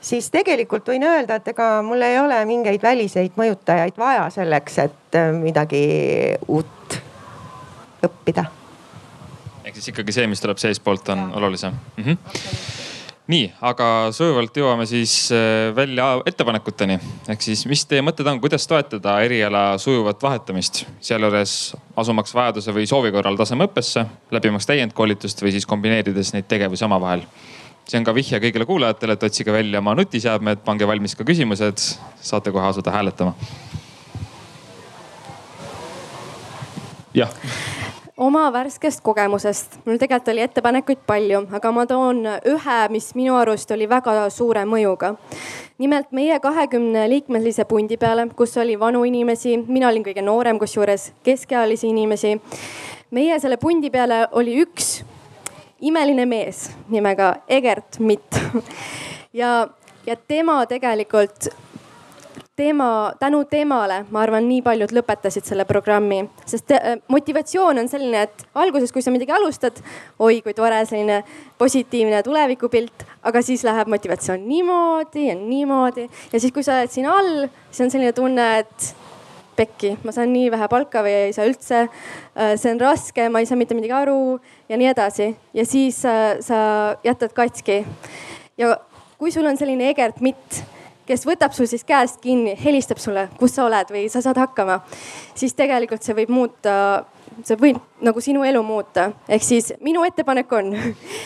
siis 0.01 0.29
tegelikult 0.33 0.87
võin 0.91 1.03
öelda, 1.07 1.39
et 1.39 1.47
ega 1.53 1.69
mul 1.85 2.01
ei 2.05 2.19
ole 2.19 2.37
mingeid 2.45 2.83
väliseid 2.83 3.37
mõjutajaid 3.39 3.97
vaja 3.97 4.29
selleks, 4.33 4.79
et 4.85 5.19
äh, 5.19 5.31
midagi 5.35 5.83
uut 6.47 6.99
õppida. 8.05 8.45
ehk 9.63 9.75
siis 9.75 9.93
ikkagi 9.93 10.15
see, 10.15 10.27
mis 10.27 10.41
tuleb 10.41 10.61
seestpoolt, 10.61 11.09
on 11.15 11.27
ja. 11.27 11.29
olulisem 11.41 11.73
mm. 11.97 12.03
-hmm 12.03 12.83
nii, 13.31 13.45
aga 13.65 13.87
sujuvalt 14.13 14.57
jõuame 14.57 14.85
siis 14.89 15.31
äh, 15.33 15.71
välja 15.75 16.21
ettepanekuteni. 16.29 16.99
ehk 17.29 17.41
siis, 17.41 17.65
mis 17.69 17.85
teie 17.89 18.03
mõtted 18.05 18.27
on, 18.29 18.39
kuidas 18.41 18.67
toetada 18.69 19.17
eriala 19.25 19.77
sujuvat 19.81 20.21
vahetamist, 20.23 20.83
sealjuures 21.01 21.75
asumaks 21.97 22.35
vajaduse 22.37 22.73
või 22.75 22.85
soovi 22.89 23.11
korral 23.15 23.37
tasemeõppesse, 23.39 24.05
läbimaks 24.31 24.69
täiendkoolitust 24.69 25.41
või 25.41 25.55
siis 25.55 25.65
kombineerides 25.65 26.33
neid 26.35 26.49
tegevusi 26.51 26.85
omavahel 26.85 27.25
see 27.85 27.99
on 27.99 28.07
ka 28.07 28.15
vihje 28.15 28.41
kõigile 28.41 28.65
kuulajatele, 28.65 29.17
et 29.17 29.23
otsige 29.29 29.53
välja 29.53 29.79
oma 29.83 29.95
nutiseadmed, 29.95 30.63
pange 30.65 30.87
valmis 30.87 31.15
ka 31.15 31.27
küsimused, 31.27 31.85
saate 32.21 32.53
kohe 32.55 32.67
asuda 32.71 32.93
hääletama. 32.95 33.35
jah 37.15 37.31
oma 38.17 38.51
värskest 38.53 39.01
kogemusest, 39.03 39.79
mul 39.85 39.97
tegelikult 39.99 40.31
oli 40.31 40.43
ettepanekuid 40.45 41.01
palju, 41.07 41.41
aga 41.57 41.71
ma 41.75 41.83
toon 41.87 42.21
ühe, 42.47 42.77
mis 42.91 43.09
minu 43.15 43.35
arust 43.35 43.71
oli 43.75 43.89
väga 43.89 44.29
suure 44.29 44.63
mõjuga. 44.65 45.15
nimelt 45.77 46.11
meie 46.11 46.39
kahekümne 46.39 47.09
liikmelise 47.09 47.65
pundi 47.65 47.97
peale, 47.97 48.29
kus 48.35 48.57
oli 48.57 48.79
vanu 48.79 49.03
inimesi, 49.03 49.57
mina 49.67 49.89
olin 49.89 50.03
kõige 50.03 50.23
noorem, 50.23 50.59
kusjuures 50.59 51.11
keskealisi 51.23 51.87
inimesi. 51.87 52.41
meie 53.11 53.39
selle 53.39 53.57
pundi 53.57 53.89
peale 53.89 54.27
oli 54.31 54.61
üks 54.63 55.03
imeline 55.81 56.25
mees 56.25 56.69
nimega 56.89 57.35
Egert 57.47 57.99
Mitt. 57.99 58.41
Ja, 59.35 59.67
ja 60.07 60.15
tema 60.15 60.61
tegelikult 60.63 61.49
tema, 62.55 63.13
tänu 63.19 63.45
temale, 63.45 64.05
ma 64.11 64.21
arvan, 64.23 64.45
nii 64.47 64.61
paljud 64.63 64.93
lõpetasid 64.95 65.43
selle 65.47 65.65
programmi, 65.67 66.21
sest 66.47 66.69
te, 66.69 66.77
äh, 66.79 66.99
motivatsioon 67.11 67.81
on 67.81 67.89
selline, 67.91 68.21
et 68.29 68.45
alguses, 68.55 68.93
kui 68.95 69.03
sa 69.03 69.11
midagi 69.11 69.35
alustad, 69.35 69.81
oi 70.23 70.39
kui 70.45 70.55
tore, 70.55 70.79
selline 70.87 71.21
positiivne 71.59 72.21
tulevikupilt, 72.23 73.03
aga 73.27 73.41
siis 73.43 73.65
läheb 73.67 73.91
motivatsioon 73.91 74.47
niimoodi 74.47 75.27
ja 75.27 75.35
niimoodi. 75.35 76.07
Ja 76.31 76.39
siis, 76.39 76.53
kui 76.55 76.63
sa 76.63 76.79
oled 76.79 76.95
siin 76.95 77.09
all, 77.11 77.49
siis 77.71 77.87
on 77.87 77.91
selline 77.91 78.15
tunne, 78.15 78.47
et 78.63 78.93
pekki, 79.55 79.95
ma 80.03 80.13
saan 80.15 80.33
nii 80.33 80.51
vähe 80.53 80.67
palka 80.71 81.03
või 81.05 81.13
ei 81.27 81.33
saa 81.35 81.47
üldse. 81.49 81.85
Äh, 82.35 82.53
see 82.59 82.73
on 82.75 82.81
raske, 82.81 83.29
ma 83.31 83.41
ei 83.41 83.49
saa 83.49 83.59
mitte 83.59 83.77
midagi 83.77 83.95
aru 83.95 84.37
ja 84.69 84.79
nii 84.79 84.91
edasi 84.91 85.31
ja 85.55 85.65
siis 85.67 86.01
sa, 86.05 86.35
sa 86.43 86.59
jätad 87.05 87.33
katki. 87.35 87.83
ja 88.57 88.77
kui 89.17 89.31
sul 89.31 89.45
on 89.45 89.57
selline 89.57 89.89
Egert 89.89 90.21
Mitt, 90.21 90.63
kes 91.07 91.25
võtab 91.27 91.53
sul 91.55 91.69
siis 91.69 91.83
käest 91.87 92.21
kinni, 92.21 92.55
helistab 92.63 92.99
sulle, 93.01 93.27
kus 93.39 93.55
sa 93.55 93.65
oled 93.67 93.91
või 93.93 94.07
sa 94.11 94.21
saad 94.25 94.37
hakkama, 94.41 94.79
siis 95.37 95.53
tegelikult 95.57 96.03
see 96.03 96.15
võib 96.17 96.33
muuta, 96.33 97.05
see 97.43 97.57
võib 97.59 97.79
nagu 98.05 98.21
sinu 98.21 98.43
elu 98.47 98.63
muuta. 98.63 99.11
ehk 99.29 99.43
siis 99.43 99.73
minu 99.81 100.03
ettepanek 100.07 100.51
on 100.53 100.73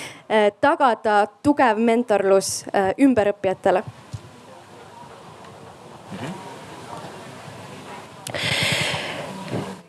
tagada 0.66 1.24
tugev 1.44 1.78
mentorlus 1.80 2.66
äh, 2.74 2.94
ümberõppijatele 3.00 3.84
mm. 6.12 6.18
-hmm 6.20 6.49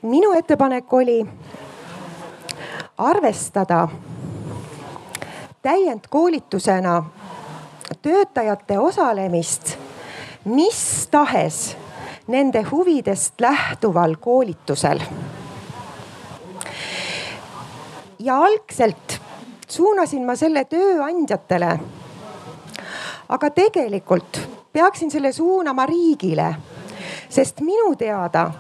minu 0.03 0.33
ettepanek 0.33 0.93
oli 0.93 1.27
arvestada 2.99 3.89
täiendkoolitusena 5.63 7.05
töötajate 8.03 8.79
osalemist 8.79 9.77
mis 10.45 11.09
tahes 11.11 11.77
nende 12.27 12.63
huvidest 12.63 13.41
lähtuval 13.41 14.17
koolitusel. 14.21 15.01
ja 18.19 18.37
algselt 18.37 19.21
suunasin 19.69 20.27
ma 20.27 20.37
selle 20.37 20.65
tööandjatele. 20.65 21.79
aga 23.29 23.51
tegelikult 23.51 24.41
peaksin 24.73 25.11
selle 25.11 25.33
suunama 25.33 25.87
riigile 25.87 26.55
sest 27.31 27.61
minu 27.65 27.95
teada 27.99 28.51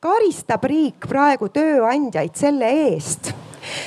karistab 0.00 0.64
riik 0.70 1.08
praegu 1.10 1.48
tööandjaid 1.52 2.36
selle 2.38 2.70
eest 2.88 3.32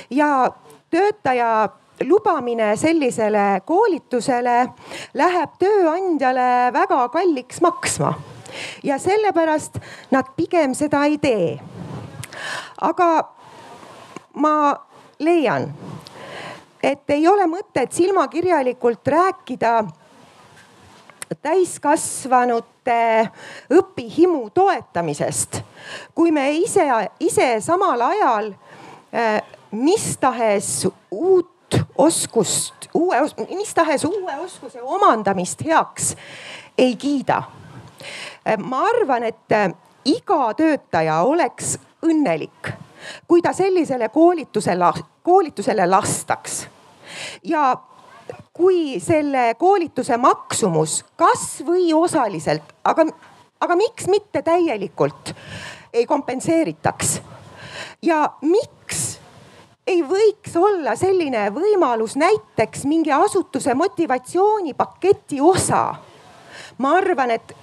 ja 0.10 0.50
töötaja 0.92 1.70
lubamine 2.06 2.76
sellisele 2.78 3.62
koolitusele 3.66 4.58
läheb 5.18 5.56
tööandjale 5.60 6.50
väga 6.74 7.00
kalliks 7.14 7.62
maksma 7.62 8.14
ja 8.84 9.00
sellepärast 9.02 9.80
nad 10.12 10.34
pigem 10.36 10.76
seda 10.76 11.06
ei 11.06 11.18
tee. 11.18 11.60
aga 12.82 13.10
ma 14.34 14.76
leian, 15.20 15.72
et 16.84 17.10
ei 17.10 17.28
ole 17.28 17.48
mõtet 17.50 17.92
silmakirjalikult 17.92 19.08
rääkida 19.08 19.74
täiskasvanute 21.42 23.30
õpihimu 23.74 24.50
toetamisest 24.54 25.62
kui 26.16 26.32
me 26.32 26.52
ise, 26.52 26.86
ise 27.20 27.58
samal 27.62 28.02
ajal 28.02 28.52
äh, 29.16 29.42
mis 29.72 30.18
tahes 30.18 30.88
uut 31.12 31.48
oskust, 31.98 32.90
uue, 32.94 33.20
mis 33.50 33.74
tahes 33.76 34.06
uue 34.06 34.36
oskuse 34.40 34.82
omandamist 34.82 35.66
heaks 35.66 36.16
ei 36.78 36.96
kiida. 36.96 37.44
Äh, 38.48 38.58
ma 38.58 38.84
arvan, 38.88 39.24
et 39.24 39.52
äh, 39.52 39.70
iga 40.06 40.54
töötaja 40.58 41.22
oleks 41.28 41.78
õnnelik, 42.06 42.72
kui 43.28 43.42
ta 43.42 43.54
sellisele 43.54 44.10
koolitusele, 44.10 44.92
koolitusele 45.24 45.88
lastaks 45.88 46.68
ja 47.44 47.76
kui 48.54 49.00
selle 49.04 49.54
koolituse 49.60 50.18
maksumus 50.18 51.06
kasvõi 51.16 51.94
osaliselt, 51.94 52.74
aga, 52.84 53.06
aga 53.62 53.76
miks 53.76 54.08
mitte 54.08 54.42
täielikult 54.42 55.34
ei 55.94 56.06
kompenseeritaks. 56.06 57.22
ja 58.02 58.30
miks 58.42 59.20
ei 59.88 60.02
võiks 60.04 60.56
olla 60.56 60.96
selline 60.96 61.48
võimalus 61.54 62.16
näiteks 62.16 62.86
mingi 62.86 63.12
asutuse 63.12 63.74
motivatsioonipaketi 63.74 65.42
osa. 65.42 65.96
ma 66.78 66.92
arvan, 66.98 67.32
et 67.32 67.56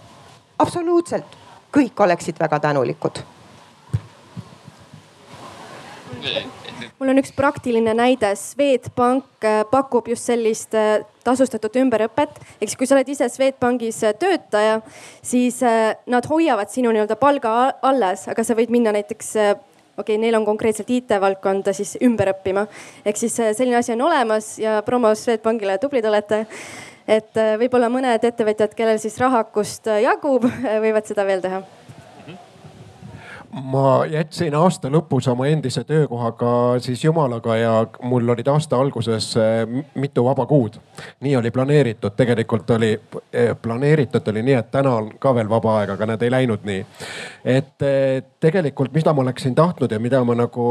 absoluutselt 0.58 1.38
kõik 1.74 2.00
oleksid 2.00 2.38
väga 2.38 2.60
tänulikud 2.60 3.24
mul 6.98 7.10
on 7.10 7.20
üks 7.20 7.32
praktiline 7.34 7.94
näide, 7.96 8.30
Swedbank 8.38 9.44
äh, 9.44 9.62
pakub 9.70 10.08
just 10.10 10.28
sellist 10.28 10.74
äh, 10.78 11.02
tasustatud 11.26 11.76
ümberõpet. 11.82 12.38
siis, 12.60 12.76
kui 12.78 12.88
sa 12.88 12.96
oled 12.96 13.10
ise 13.10 13.28
Swedbankis 13.32 14.02
äh, 14.06 14.14
töötaja, 14.18 14.80
siis 15.24 15.60
nad 16.10 16.26
hoiavad 16.30 16.70
sinu 16.72 16.92
nii-öelda 16.94 17.18
palga 17.20 17.74
alles, 17.82 18.28
aga 18.30 18.44
sa 18.46 18.56
võid 18.56 18.72
minna 18.74 18.94
näiteks 18.94 19.34
okei 19.34 19.98
okay,, 19.98 20.18
neil 20.20 20.38
on 20.38 20.46
konkreetselt 20.46 20.90
IT-valdkonda 20.90 21.74
siis 21.76 21.96
ümber 22.02 22.32
õppima. 22.34 22.66
ehk 23.04 23.20
siis 23.20 23.36
selline 23.36 23.78
asi 23.80 23.94
on 23.96 24.06
olemas 24.08 24.54
ja 24.62 24.80
promo 24.86 25.14
Swedbankile, 25.18 25.78
tublid 25.82 26.06
olete. 26.06 26.44
et 27.08 27.36
võib-olla 27.60 27.90
mõned 27.92 28.24
ettevõtjad, 28.24 28.74
kellel 28.74 28.98
siis 29.02 29.18
rahakust 29.20 29.90
jagub, 30.02 30.46
võivad 30.84 31.10
seda 31.10 31.26
veel 31.26 31.42
teha 31.44 31.64
ma 33.62 34.04
jätsin 34.10 34.54
aasta 34.58 34.90
lõpus 34.90 35.28
oma 35.30 35.46
endise 35.46 35.84
töökohaga 35.86 36.80
siis 36.82 37.04
jumalaga 37.04 37.56
ja 37.56 37.72
mul 38.02 38.28
olid 38.34 38.48
aasta 38.50 38.78
alguses 38.80 39.28
eh, 39.36 39.84
mitu 39.94 40.24
vaba 40.24 40.46
kuud. 40.46 40.78
nii 41.20 41.36
oli 41.36 41.50
planeeritud, 41.50 42.10
tegelikult 42.16 42.70
oli 42.70 43.00
eh, 43.32 43.56
planeeritud 43.62 44.28
oli 44.28 44.42
nii, 44.42 44.54
et 44.58 44.70
täna 44.70 44.94
on 44.94 45.10
ka 45.18 45.34
veel 45.34 45.48
vaba 45.48 45.78
aeg, 45.78 45.94
aga 45.94 46.06
nad 46.06 46.22
ei 46.22 46.30
läinud 46.30 46.66
nii. 46.66 46.86
et 47.44 47.82
eh, 47.82 48.22
tegelikult, 48.40 48.92
mida 48.92 49.12
ma 49.12 49.22
oleksin 49.22 49.54
tahtnud 49.54 49.92
ja 49.92 49.98
mida 49.98 50.24
ma 50.24 50.34
nagu 50.34 50.66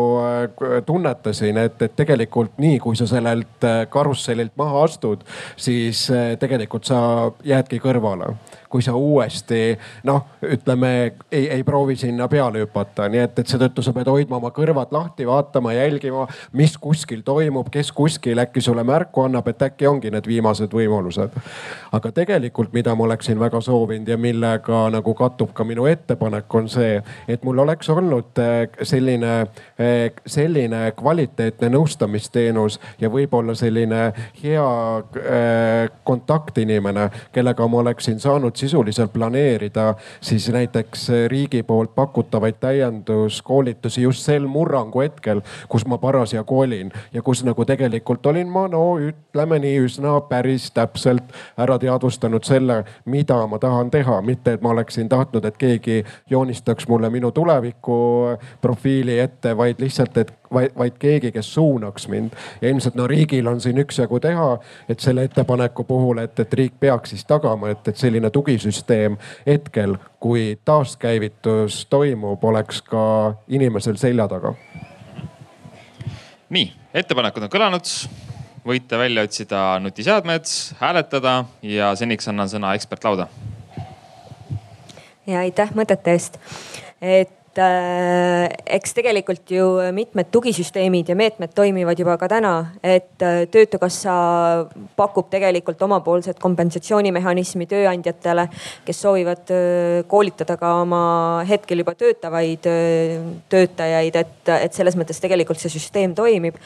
tunnetasin, 0.86 1.58
et, 1.58 1.82
et 1.82 1.96
tegelikult 1.96 2.58
nii 2.58 2.80
kui 2.80 3.00
sa 3.00 3.08
sellelt 3.08 3.64
karussellilt 3.90 4.58
maha 4.58 4.84
astud, 4.84 5.24
siis 5.56 6.10
tegelikult 6.40 6.86
sa 6.90 7.32
jäädki 7.44 7.80
kõrvale 7.84 8.34
kui 8.74 8.82
sa 8.82 8.95
uuesti 8.97 9.76
noh, 10.09 10.24
ütleme 10.41 10.89
ei, 11.32 11.45
ei 11.53 11.63
proovi 11.63 11.93
sinna 11.95 12.26
peale 12.28 12.63
hüpata, 12.63 13.05
nii 13.11 13.21
et, 13.21 13.39
et 13.43 13.51
seetõttu 13.51 13.84
sa 13.86 13.93
pead 13.93 14.09
hoidma 14.09 14.39
oma 14.39 14.49
kõrvad 14.55 14.89
lahti, 14.95 15.28
vaatama, 15.30 15.76
jälgima, 15.78 16.26
mis 16.57 16.74
kuskil 16.82 17.21
toimub, 17.26 17.69
kes 17.74 17.91
kuskil 17.93 18.41
äkki 18.41 18.63
sulle 18.65 18.82
märku 18.88 19.28
annab, 19.28 19.51
et 19.51 19.61
äkki 19.67 19.86
ongi 19.89 20.09
need 20.13 20.26
viimased 20.26 20.74
võimalused. 20.74 21.38
aga 21.93 22.11
tegelikult, 22.11 22.74
mida 22.74 22.95
ma 22.97 23.05
oleksin 23.05 23.38
väga 23.39 23.61
soovinud 23.61 24.09
ja 24.09 24.17
millega 24.17 24.88
nagu 24.93 25.13
kattub 25.13 25.53
ka 25.53 25.67
minu 25.69 25.86
ettepanek, 25.91 26.55
on 26.55 26.69
see, 26.69 26.97
et 27.28 27.45
mul 27.45 27.61
oleks 27.61 27.93
olnud 27.93 28.41
eh, 28.41 28.65
selline, 28.82 29.36
eh, 29.78 30.09
selline 30.26 30.82
kvaliteetne 30.97 31.69
nõustamisteenus 31.78 32.80
ja 33.01 33.13
võib-olla 33.13 33.53
selline 33.53 34.01
hea 34.41 34.65
eh, 35.21 35.93
kontaktinimene, 36.09 37.09
kellega 37.38 37.69
ma 37.69 37.84
oleksin 37.86 38.17
saanud 38.24 38.62
sisuliselt 38.64 39.14
planeerida 39.14 39.93
siis 40.22 40.47
näiteks 40.53 41.07
riigi 41.28 41.64
poolt 41.64 41.95
pakutavaid 41.95 42.59
täienduskoolitusi 42.64 44.01
just 44.01 44.26
sel 44.26 44.47
murrangu 44.47 45.03
hetkel, 45.03 45.41
kus 45.70 45.86
ma 45.88 45.97
parasjagu 45.97 46.59
olin 46.59 46.91
ja 47.14 47.22
kus 47.22 47.43
nagu 47.43 47.66
tegelikult 47.66 48.26
olin 48.32 48.49
ma 48.49 48.68
no 48.72 48.84
ütleme 49.03 49.59
nii 49.64 49.84
üsna 49.86 50.16
päris 50.30 50.70
täpselt 50.72 51.34
ära 51.57 51.78
teadvustanud 51.80 52.43
selle, 52.47 52.84
mida 53.05 53.38
ma 53.47 53.59
tahan 53.59 53.91
teha, 53.91 54.22
mitte 54.22 54.55
et 54.55 54.61
ma 54.61 54.74
oleksin 54.74 55.09
tahtnud, 55.09 55.45
et 55.45 55.57
keegi 55.57 56.03
joonistaks 56.30 56.88
mulle 56.88 57.09
minu 57.14 57.32
tuleviku 57.32 57.97
profiili 58.61 59.20
ette, 59.20 59.57
vaid 59.57 59.82
lihtsalt, 59.84 60.18
et 60.18 60.34
vaid, 60.54 60.72
vaid 60.78 60.97
keegi, 60.99 61.32
kes 61.32 61.54
suunaks 61.54 62.08
mind. 62.08 62.32
ja 62.62 62.70
ilmselt 62.70 62.95
no 62.95 63.08
riigil 63.08 63.47
on 63.47 63.62
siin 63.62 63.78
üksjagu 63.78 64.20
teha, 64.20 64.58
et 64.89 64.99
selle 64.99 65.24
ettepaneku 65.24 65.84
puhul, 65.84 66.18
et, 66.24 66.39
et 66.39 66.54
riik 66.54 66.80
peaks 66.80 67.16
siis 67.16 67.26
tagama, 67.26 67.70
et, 67.74 67.88
et 67.88 67.97
selline 67.97 68.30
tugisüsteem 68.30 69.18
hetkel, 69.47 69.97
kui 70.20 70.60
taaskäivitus 70.66 71.86
toimub, 71.89 72.43
oleks 72.43 72.82
ka 72.82 73.06
inimesel 73.47 73.97
selja 73.99 74.28
taga. 74.28 74.54
nii, 76.49 76.70
ettepanekud 76.93 77.43
on 77.43 77.51
kõlanud 77.54 77.89
võite 78.66 78.97
välja 78.97 79.24
otsida 79.28 79.80
nutiseadmed, 79.84 80.47
hääletada 80.80 81.43
ja 81.62 81.93
seniks 81.99 82.28
annan 82.28 82.49
sõna 82.49 82.74
ekspertlauda. 82.78 83.28
ja 85.28 85.39
aitäh 85.39 85.72
mõtete 85.76 86.12
eest. 86.12 86.39
et 87.01 87.43
et 87.54 87.62
äh, 87.62 88.49
eks 88.78 88.95
tegelikult 88.97 89.51
ju 89.54 89.66
mitmed 89.93 90.30
tugisüsteemid 90.34 91.10
ja 91.10 91.16
meetmed 91.16 91.51
toimivad 91.54 91.99
juba 91.99 92.16
ka 92.18 92.28
täna, 92.32 92.54
et 92.82 93.22
äh, 93.22 93.43
töötukassa 93.51 94.14
pakub 94.97 95.30
tegelikult 95.30 95.82
omapoolset 95.86 96.39
kompensatsioonimehhanismi 96.41 97.68
tööandjatele, 97.70 98.47
kes 98.88 99.01
soovivad 99.06 99.54
äh, 99.54 100.01
koolitada 100.10 100.58
ka 100.58 100.72
oma 100.82 101.04
hetkel 101.49 101.84
juba 101.84 101.93
töötavaid 101.99 102.66
töötajaid, 103.54 104.18
et, 104.18 104.49
et 104.56 104.74
selles 104.74 104.97
mõttes 104.97 105.22
tegelikult 105.22 105.62
see 105.62 105.70
süsteem 105.74 106.16
toimib. 106.18 106.58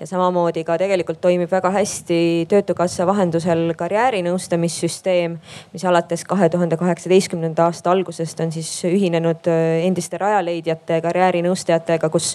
ja 0.00 0.06
samamoodi 0.06 0.64
ka 0.64 0.76
tegelikult 0.78 1.22
toimib 1.24 1.50
väga 1.50 1.70
hästi 1.72 2.46
töötukassa 2.48 3.06
vahendusel 3.06 3.72
karjäärinõustamissüsteem, 3.78 5.38
mis 5.72 5.84
alates 5.88 6.24
kahe 6.28 6.50
tuhande 6.52 6.76
kaheksateistkümnenda 6.76 7.70
aasta 7.70 7.90
algusest 7.90 8.40
on 8.40 8.52
siis 8.52 8.70
ühinenud 8.84 9.48
endiste 9.48 10.18
rajajatega 10.18 10.33
rajaleidjate, 10.34 11.00
karjäärinõustajatega, 11.04 12.10
kus, 12.10 12.34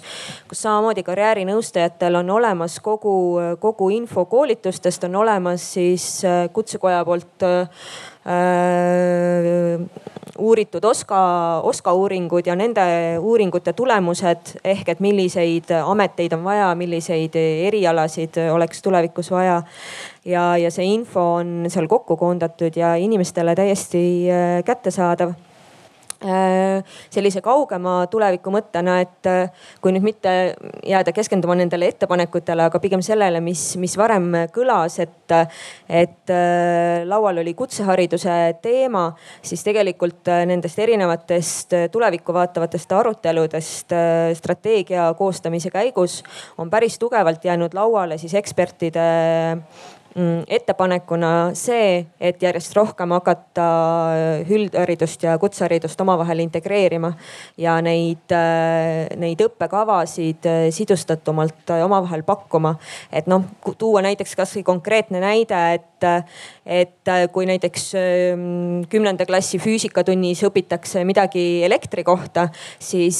kus 0.50 0.62
samamoodi 0.64 1.04
karjäärinõustajatel 1.08 2.20
on 2.22 2.30
olemas 2.40 2.80
kogu, 2.84 3.40
kogu 3.60 3.90
info 3.96 4.26
koolitustest 4.30 5.04
on 5.10 5.20
olemas 5.24 5.66
siis 5.74 6.24
äh, 6.26 6.48
kutsekoja 6.54 7.04
poolt 7.06 7.44
äh, 7.44 7.68
uuritud 10.40 10.84
OSKA, 10.86 11.20
OSKA 11.68 11.94
uuringud 11.94 12.48
ja 12.48 12.56
nende 12.56 12.84
uuringute 13.20 13.74
tulemused 13.74 14.56
ehk 14.64 14.94
et 14.94 15.02
milliseid 15.04 15.74
ameteid 15.80 16.36
on 16.38 16.44
vaja, 16.46 16.72
milliseid 16.80 17.36
erialasid 17.40 18.40
oleks 18.54 18.82
tulevikus 18.86 19.32
vaja. 19.32 19.62
ja, 20.26 20.58
ja 20.58 20.72
see 20.72 20.88
info 20.94 21.26
on 21.42 21.68
seal 21.68 21.88
kokku 21.88 22.18
koondatud 22.18 22.76
ja 22.76 22.96
inimestele 22.96 23.56
täiesti 23.56 24.02
äh, 24.32 24.64
kättesaadav 24.64 25.36
sellise 26.20 27.42
kaugema 27.42 28.04
tuleviku 28.12 28.52
mõttena, 28.52 28.98
et 29.04 29.28
äh, 29.30 29.68
kui 29.80 29.94
nüüd 29.96 30.04
mitte 30.04 30.34
jääda 30.88 31.14
keskenduma 31.16 31.56
nendele 31.56 31.88
ettepanekutele, 31.94 32.66
aga 32.68 32.82
pigem 32.84 33.04
sellele, 33.06 33.40
mis, 33.44 33.64
mis 33.80 33.96
varem 34.00 34.28
kõlas, 34.56 35.00
et, 35.00 35.36
et 35.88 36.34
äh, 36.36 37.06
laual 37.08 37.40
oli 37.44 37.54
kutsehariduse 37.56 38.36
teema, 38.64 39.06
siis 39.42 39.64
tegelikult 39.64 40.28
nendest 40.50 40.80
erinevatest 40.80 41.78
tulevikku 41.94 42.36
vaatavatest 42.36 42.92
aruteludest 43.00 43.96
strateegia 44.40 45.08
koostamise 45.18 45.72
käigus 45.72 46.20
on 46.58 46.70
päris 46.70 47.00
tugevalt 47.00 47.46
jäänud 47.46 47.74
lauale 47.74 48.18
siis 48.18 48.34
ekspertide 48.36 49.08
ettepanekuna 50.48 51.52
see, 51.58 52.06
et 52.20 52.42
järjest 52.44 52.74
rohkem 52.78 53.14
hakata 53.16 53.68
üldharidust 54.50 55.24
ja 55.24 55.38
kutseharidust 55.40 56.02
omavahel 56.02 56.44
integreerima 56.44 57.12
ja 57.58 57.78
neid, 57.86 58.32
äh, 58.36 59.08
neid 59.20 59.42
õppekavasid 59.46 60.48
äh, 60.50 60.68
sidustatumalt 60.76 61.74
äh, 61.74 61.84
omavahel 61.86 62.24
pakkuma. 62.28 62.76
et 63.12 63.28
noh, 63.28 63.46
tuua 63.78 64.04
näiteks 64.06 64.36
kasvõi 64.36 64.64
konkreetne 64.64 65.22
näide, 65.24 65.62
et, 65.80 65.86
et 66.70 67.10
kui 67.34 67.48
näiteks 67.50 67.86
ähm, 67.98 68.84
kümnenda 68.90 69.26
klassi 69.26 69.58
füüsikatunnis 69.62 70.44
õpitakse 70.46 71.02
midagi 71.08 71.64
elektri 71.66 72.04
kohta, 72.06 72.48
siis, 72.80 73.20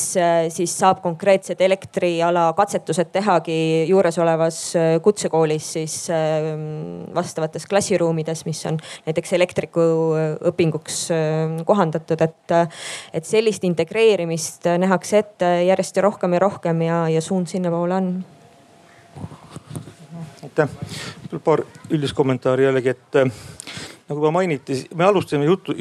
siis 0.54 0.76
saab 0.78 1.02
konkreetsed 1.02 1.62
elektriala 1.66 2.50
katsetused 2.58 3.12
tehagi 3.16 3.60
juuresolevas 3.90 4.62
kutsekoolis 5.04 5.74
siis 5.80 5.98
ähm, 6.14 7.10
vastavates 7.16 7.66
klassiruumides, 7.70 8.46
mis 8.46 8.62
on 8.70 8.80
näiteks 9.08 9.34
elektriku 9.38 9.86
õpinguks 10.52 11.02
kohandatud, 11.66 12.22
et, 12.22 12.58
et 13.14 13.26
sellist 13.26 13.66
integreerimist 13.66 14.70
nähakse 14.80 15.24
ette 15.24 15.54
järjest 15.68 15.98
ja 15.98 16.06
rohkem 16.06 16.38
ja 16.38 16.44
rohkem 16.46 16.84
ja, 16.86 17.06
ja 17.10 17.22
suund 17.22 17.50
sinnapoole 17.52 17.96
on 17.96 18.14
aitäh, 20.44 20.70
paar 21.44 21.64
üldist 21.92 22.16
kommentaari 22.18 22.64
jällegi, 22.68 22.94
et 22.94 23.18
nagu 24.10 24.20
juba 24.20 24.32
mainiti, 24.32 24.78
me 24.96 25.06
alustasime 25.06 25.46
juttu 25.46 25.76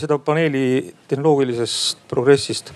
seda 0.00 0.18
paneeli 0.18 0.94
tehnoloogilisest 1.08 2.02
progressist 2.10 2.74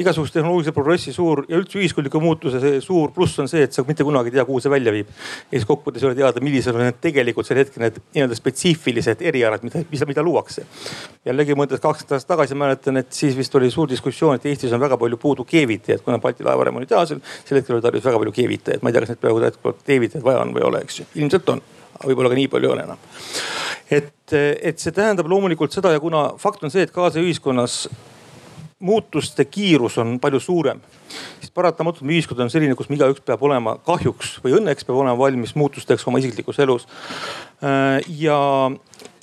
igasuguse 0.00 0.34
tehnoloogilise 0.34 0.72
progressi 0.74 1.12
suur 1.14 1.44
ja 1.48 1.58
üldse 1.60 1.78
ühiskondliku 1.78 2.20
muutuse 2.22 2.60
see 2.62 2.80
suur 2.82 3.12
pluss 3.14 3.38
on 3.42 3.48
see, 3.50 3.62
et 3.66 3.76
sa 3.76 3.84
mitte 3.86 4.06
kunagi 4.06 4.32
ei 4.32 4.36
tea, 4.38 4.44
kuhu 4.48 4.62
see 4.62 4.72
välja 4.72 4.92
viib. 4.94 5.10
ja 5.50 5.58
siis 5.58 5.66
kokkuvõttes 5.68 6.02
ei 6.02 6.08
ole 6.10 6.18
teada, 6.18 6.42
millised 6.44 6.74
on 6.74 6.82
need 6.82 6.98
tegelikult 7.04 7.46
sel 7.48 7.60
hetkel 7.62 7.84
need 7.84 8.00
nii-öelda 8.16 8.38
spetsiifilised 8.38 9.22
erialad, 9.30 9.62
mida, 9.66 9.84
mida, 9.90 10.08
mida 10.10 10.24
luuakse. 10.26 10.66
jällegi 11.28 11.58
mõeldes 11.58 11.82
kakskümmend 11.84 12.18
aastat 12.18 12.32
tagasi 12.34 12.58
mäletan, 12.58 12.98
et 13.02 13.12
siis 13.14 13.36
vist 13.38 13.54
oli 13.54 13.70
suur 13.70 13.90
diskussioon, 13.90 14.40
et 14.40 14.48
Eestis 14.50 14.74
on 14.74 14.82
väga 14.82 14.98
palju 14.98 15.20
puudu 15.20 15.46
keevitajaid, 15.48 16.02
kuna 16.06 16.18
Balti 16.22 16.46
laevaremondi 16.46 16.90
tehasel 16.90 17.22
sel 17.44 17.60
hetkel 17.60 17.78
oli 17.78 17.84
tarvis 17.84 18.04
väga 18.04 18.18
palju 18.22 18.34
keevitajaid. 18.34 18.82
ma 18.82 18.90
ei 18.90 18.96
tea, 18.96 19.04
kas 19.04 19.14
neid 19.14 19.22
praegu 19.22 19.44
jätkuvalt 19.46 19.86
keevitajaid 19.86 20.26
vaja 20.26 20.42
on 20.42 20.54
või 20.56 20.64
ei 20.64 20.68
ole, 20.72 20.82
eks 20.86 21.00
ju, 21.00 21.06
ilmselt 21.22 21.54
on 21.54 21.62
võib-olla 22.02 22.32
ka 22.32 22.38
nii 22.38 22.50
palju 22.50 22.70
ei 22.70 22.74
ole 22.74 22.86
enam. 22.88 23.04
et, 23.90 24.34
et 24.34 24.82
see 24.82 24.94
tähendab 24.94 25.28
loomulikult 25.30 25.74
seda 25.74 25.92
ja 25.94 26.02
kuna 26.02 26.26
fakt 26.40 26.64
on 26.64 26.72
see, 26.74 26.82
et 26.86 26.94
kaasaühiskonnas 26.94 27.84
muutuste 28.78 29.44
kiirus 29.44 29.98
on 29.98 30.18
palju 30.20 30.40
suurem, 30.40 30.80
siis 31.40 31.52
paratamatult 31.54 32.04
meie 32.06 32.18
ühiskond 32.18 32.40
on 32.42 32.50
selline, 32.52 32.74
kus 32.78 32.90
igaüks 32.90 33.22
peab 33.24 33.42
olema 33.46 33.76
kahjuks 33.86 34.38
või 34.44 34.56
õnneks 34.58 34.86
peab 34.86 34.98
olema 34.98 35.18
valmis 35.18 35.54
muutusteks 35.54 36.06
oma 36.08 36.20
isiklikus 36.22 36.58
elus. 36.64 36.88
Äh, 37.64 38.00
ja, 38.18 38.38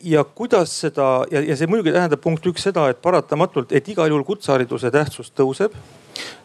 ja 0.03 0.23
kuidas 0.23 0.73
seda 0.85 1.25
ja, 1.31 1.43
ja 1.45 1.57
see 1.59 1.69
muidugi 1.69 1.93
tähendab 1.95 2.23
punkt 2.23 2.47
üks 2.47 2.63
seda, 2.69 2.87
et 2.89 3.01
paratamatult, 3.03 3.75
et 3.75 3.91
igal 3.91 4.09
juhul 4.09 4.25
kutsehariduse 4.27 4.91
tähtsus 4.91 5.33
tõuseb. 5.35 5.75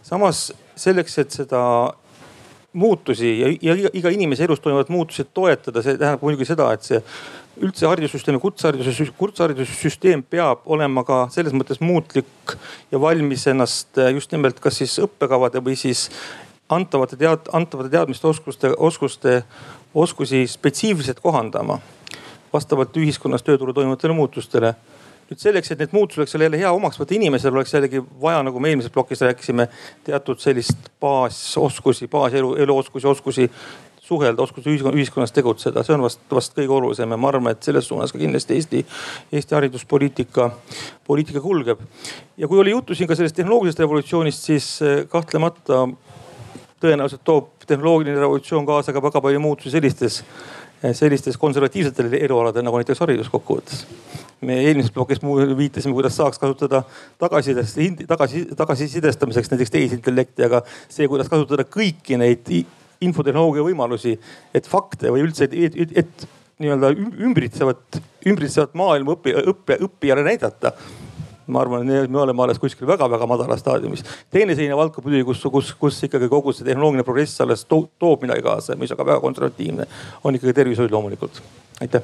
samas 0.03 0.53
selleks, 0.77 1.19
et 1.19 1.31
seda 1.31 1.63
muutusi 2.77 3.31
ja, 3.41 3.49
ja 3.63 3.91
iga 3.97 4.11
inimese 4.13 4.45
elus 4.45 4.61
toimuvat 4.61 4.91
muutusi 4.93 5.25
toetada, 5.35 5.83
see 5.83 5.97
tähendab 5.97 6.23
muidugi 6.23 6.49
seda, 6.49 6.69
et 6.77 6.85
see 6.85 7.01
üldse 7.63 7.87
haridussüsteemi, 7.89 8.41
kutsehariduse, 8.41 9.07
kutseharidussüsteem 9.19 10.23
peab 10.31 10.67
olema 10.67 11.05
ka 11.07 11.23
selles 11.35 11.55
mõttes 11.57 11.81
muutlik 11.81 12.57
ja 12.93 13.01
valmis 13.01 13.47
ennast 13.49 14.01
just 14.13 14.33
nimelt 14.35 14.61
kas 14.61 14.83
siis 14.83 14.99
õppekavade 15.03 15.63
või 15.65 15.77
siis 15.81 16.11
antavate 16.69 17.17
tead-, 17.17 17.49
antavate 17.57 17.93
teadmiste, 17.93 18.27
oskuste, 18.29 18.73
oskuste, 18.77 19.43
oskusi 19.95 20.45
spetsiifiliselt 20.51 21.23
kohandama 21.25 21.81
vastavalt 22.53 22.97
ühiskonnas 22.97 23.45
tööturul 23.47 23.75
toimuvatele 23.77 24.15
muutustele. 24.17 24.75
Nüüd 25.27 25.41
selleks, 25.43 25.73
et 25.73 25.81
need 25.83 25.95
muutused 25.97 26.23
oleks 26.23 26.37
jälle 26.37 26.59
hea 26.61 26.71
omaks 26.71 27.01
võtta 27.01 27.17
inimesel, 27.17 27.55
oleks 27.57 27.73
jällegi 27.75 27.99
vaja, 28.23 28.45
nagu 28.47 28.61
me 28.63 28.71
eelmises 28.71 28.93
plokis 28.95 29.25
rääkisime, 29.27 29.67
teatud 30.07 30.39
sellist 30.39 30.87
baasoskusi, 31.03 32.07
baaselu, 32.13 32.53
eluoskusi, 32.63 33.09
oskusi 33.11 33.49
suhelda, 34.07 34.47
ühiskonna, 34.63 34.95
ühiskonnas 34.97 35.35
tegutseda, 35.35 35.83
see 35.87 35.97
on 35.97 36.05
vast, 36.07 36.21
vast 36.31 36.55
kõige 36.57 36.75
olulisem 36.79 37.11
ja 37.11 37.19
ma 37.21 37.31
arvan, 37.33 37.53
et 37.53 37.67
selles 37.67 37.89
suunas 37.89 38.15
ka 38.15 38.21
kindlasti 38.21 38.55
Eesti, 38.57 38.83
Eesti 39.33 39.59
hariduspoliitika, 39.59 40.51
poliitika 41.07 41.43
kulgeb. 41.43 41.81
ja 42.37 42.49
kui 42.49 42.61
oli 42.63 42.75
juttu 42.75 42.95
siin 42.95 43.09
ka 43.09 43.19
sellest 43.19 43.37
tehnoloogilisest 43.37 43.83
revolutsioonist, 43.85 44.51
siis 44.51 44.71
eh, 44.83 45.03
kahtlemata 45.09 45.89
tõenäoliselt 46.81 47.25
toob 47.25 47.53
tehnoloogiline 47.67 48.21
revolutsioon 48.21 48.67
kaasa 48.67 48.93
ka 48.93 49.03
väga 49.03 49.21
palju 49.21 49.41
muutusi 49.41 49.75
sellistes 49.75 50.23
Eh, 50.85 50.93
sellistes 50.95 51.39
konservatiivsetel 51.41 52.13
elualadel 52.21 52.65
nagu 52.67 52.77
näiteks 52.77 53.01
haridus 53.01 53.31
kokkuvõttes. 53.33 53.87
me 54.45 54.59
eelmises 54.61 54.93
plokis 54.93 55.23
viitasime, 55.57 55.95
kuidas 55.95 56.17
saaks 56.17 56.39
kasutada 56.39 56.83
tagasisidest, 57.19 57.79
tagasi, 58.07 58.45
tagasisidestamiseks 58.57 59.51
näiteks 59.51 59.71
tehisintellekti, 59.71 60.45
aga 60.45 60.61
see, 60.89 61.09
kuidas 61.09 61.31
kasutada 61.33 61.65
kõiki 61.65 62.19
neid 62.21 62.45
infotehnoloogia 63.05 63.65
võimalusi, 63.67 64.15
et 64.55 64.69
fakte 64.71 65.13
või 65.13 65.27
üldse, 65.27 65.49
et, 65.51 65.77
et, 65.77 65.97
et 66.05 66.29
nii-öelda 66.63 66.93
ümbritsevat, 67.27 68.01
ümbritsevat 68.27 68.77
maailma 68.79 69.17
õpi, 69.17 69.35
õppe, 69.53 69.77
õppijale 69.87 70.25
näidata 70.25 70.73
ma 71.47 71.61
arvan, 71.63 71.91
et 71.91 72.11
me 72.11 72.21
oleme 72.21 72.43
alles 72.43 72.59
kuskil 72.59 72.89
väga-väga 72.89 73.27
madalas 73.29 73.61
staadiumis. 73.63 74.05
teine 74.31 74.55
selline 74.55 74.77
valdkond 74.77 75.07
muidugi, 75.07 75.27
kus, 75.29 75.45
kus, 75.53 75.75
kus 75.79 76.01
ikkagi 76.09 76.29
kogu 76.33 76.55
see 76.55 76.67
tehnoloogiline 76.67 77.07
progress 77.07 77.41
alles 77.45 77.65
to, 77.65 77.85
toob 77.99 78.27
midagi 78.27 78.43
kaasa, 78.47 78.77
mis 78.79 78.93
on 78.93 78.99
ka 78.99 79.07
väga 79.07 79.23
konservatiivne, 79.23 79.87
on 80.25 80.39
ikkagi 80.39 80.57
tervishoid 80.57 80.95
loomulikult. 80.95 81.43
aitäh. 81.81 82.03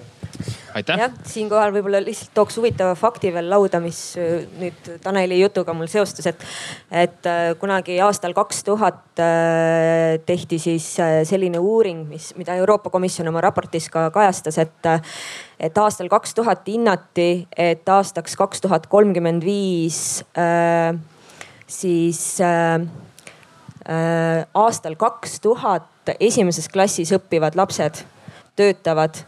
jah, 0.86 1.14
siinkohal 1.26 1.72
võib-olla 1.74 2.02
lihtsalt 2.04 2.34
tooks 2.36 2.58
huvitava 2.60 2.94
fakti 2.98 3.32
veel 3.34 3.48
lauda, 3.50 3.80
mis 3.82 4.00
äh, 4.20 4.46
nüüd 4.60 4.92
Taneli 5.02 5.40
jutuga 5.40 5.74
mul 5.74 5.90
seostus, 5.90 6.28
et, 6.30 6.46
et 6.90 7.26
äh, 7.26 7.52
kunagi 7.58 7.98
aastal 8.04 8.36
kaks 8.36 8.62
tuhat 8.68 9.22
äh, 9.22 10.20
tehti 10.26 10.60
siis 10.62 10.92
selline 11.28 11.58
uuring, 11.58 12.06
mis, 12.08 12.30
mida 12.38 12.54
Euroopa 12.60 12.92
Komisjon 12.94 13.32
oma 13.32 13.42
raportis 13.42 13.88
ka 13.90 14.10
kajastas, 14.14 14.60
et 14.62 14.92
et 15.62 15.78
aastal 15.78 16.10
kaks 16.10 16.34
tuhat 16.34 16.66
hinnati, 16.66 17.46
et 17.56 17.88
aastaks 17.88 18.36
kaks 18.38 18.64
tuhat 18.64 18.88
kolmkümmend 18.90 19.44
viis 19.46 20.24
äh, 20.38 20.98
siis 21.70 22.40
äh, 22.40 22.82
äh, 23.86 24.46
aastal 24.54 24.96
kaks 24.98 25.38
tuhat 25.40 26.14
esimeses 26.18 26.68
klassis 26.68 27.14
õppivad 27.14 27.56
lapsed 27.58 28.02
töötavad 28.58 29.22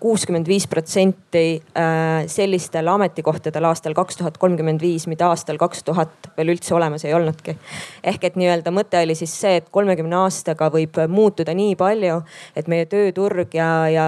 kuuskümmend 0.00 0.46
viis 0.46 0.66
protsenti 0.70 1.56
äh, 1.74 2.26
sellistel 2.30 2.86
ametikohtadel 2.86 3.66
aastal 3.66 3.96
kaks 3.98 4.20
tuhat 4.20 4.36
kolmkümmend 4.38 4.82
viis, 4.82 5.08
mida 5.10 5.26
aastal 5.32 5.58
kaks 5.58 5.82
tuhat 5.88 6.28
veel 6.36 6.52
üldse 6.54 6.74
olemas 6.76 7.02
ei 7.06 7.14
olnudki. 7.16 7.56
ehk 8.04 8.28
et 8.28 8.38
nii-öelda 8.38 8.70
mõte 8.74 9.00
oli 9.02 9.16
siis 9.18 9.34
see, 9.34 9.56
et 9.60 9.66
kolmekümne 9.74 10.20
aastaga 10.20 10.68
võib 10.70 11.00
muutuda 11.10 11.54
nii 11.56 11.74
palju, 11.80 12.20
et 12.56 12.70
meie 12.70 12.86
tööturg 12.90 13.58
ja, 13.58 13.70
ja 13.90 14.06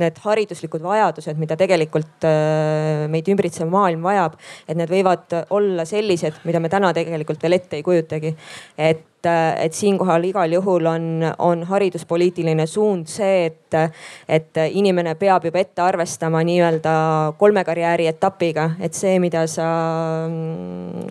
need 0.00 0.22
hariduslikud 0.24 0.84
vajadused, 0.86 1.36
mida 1.40 1.58
tegelikult 1.60 2.24
äh, 2.28 3.04
meid 3.12 3.28
ümbritsev 3.28 3.68
maailm 3.68 4.08
vajab, 4.08 4.40
et 4.64 4.80
need 4.80 4.96
võivad 4.96 5.36
olla 5.52 5.84
sellised, 5.88 6.40
mida 6.48 6.62
me 6.62 6.72
täna 6.72 6.94
tegelikult 6.96 7.42
veel 7.44 7.60
ette 7.60 7.80
ei 7.80 7.84
kujutagi. 7.84 8.32
et 8.78 9.09
et, 9.20 9.64
et 9.64 9.74
siinkohal 9.74 10.24
igal 10.24 10.52
juhul 10.52 10.86
on, 10.86 11.24
on 11.38 11.64
hariduspoliitiline 11.68 12.66
suund 12.66 13.08
see, 13.10 13.50
et, 13.50 13.76
et 14.28 14.60
inimene 14.72 15.14
peab 15.20 15.44
juba 15.44 15.60
ette 15.60 15.82
arvestama 15.82 16.42
nii-öelda 16.46 16.94
kolme 17.38 17.64
karjääri 17.64 18.08
etapiga, 18.10 18.70
et 18.80 18.96
see, 18.96 19.18
mida 19.20 19.46
sa 19.50 19.68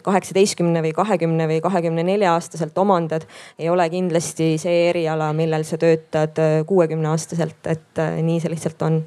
kaheksateistkümne 0.04 0.84
või 0.86 0.94
kahekümne 0.96 1.48
või 1.50 1.62
kahekümne 1.62 2.04
nelja 2.04 2.34
aastaselt 2.34 2.78
omandad, 2.78 3.28
ei 3.60 3.70
ole 3.70 3.90
kindlasti 3.90 4.56
see 4.62 4.90
eriala, 4.90 5.32
millel 5.34 5.66
sa 5.68 5.78
töötad 5.78 6.38
kuuekümne 6.68 7.14
aastaselt, 7.14 7.62
et 7.70 8.06
nii 8.24 8.42
see 8.42 8.54
lihtsalt 8.56 8.88
on 8.88 9.02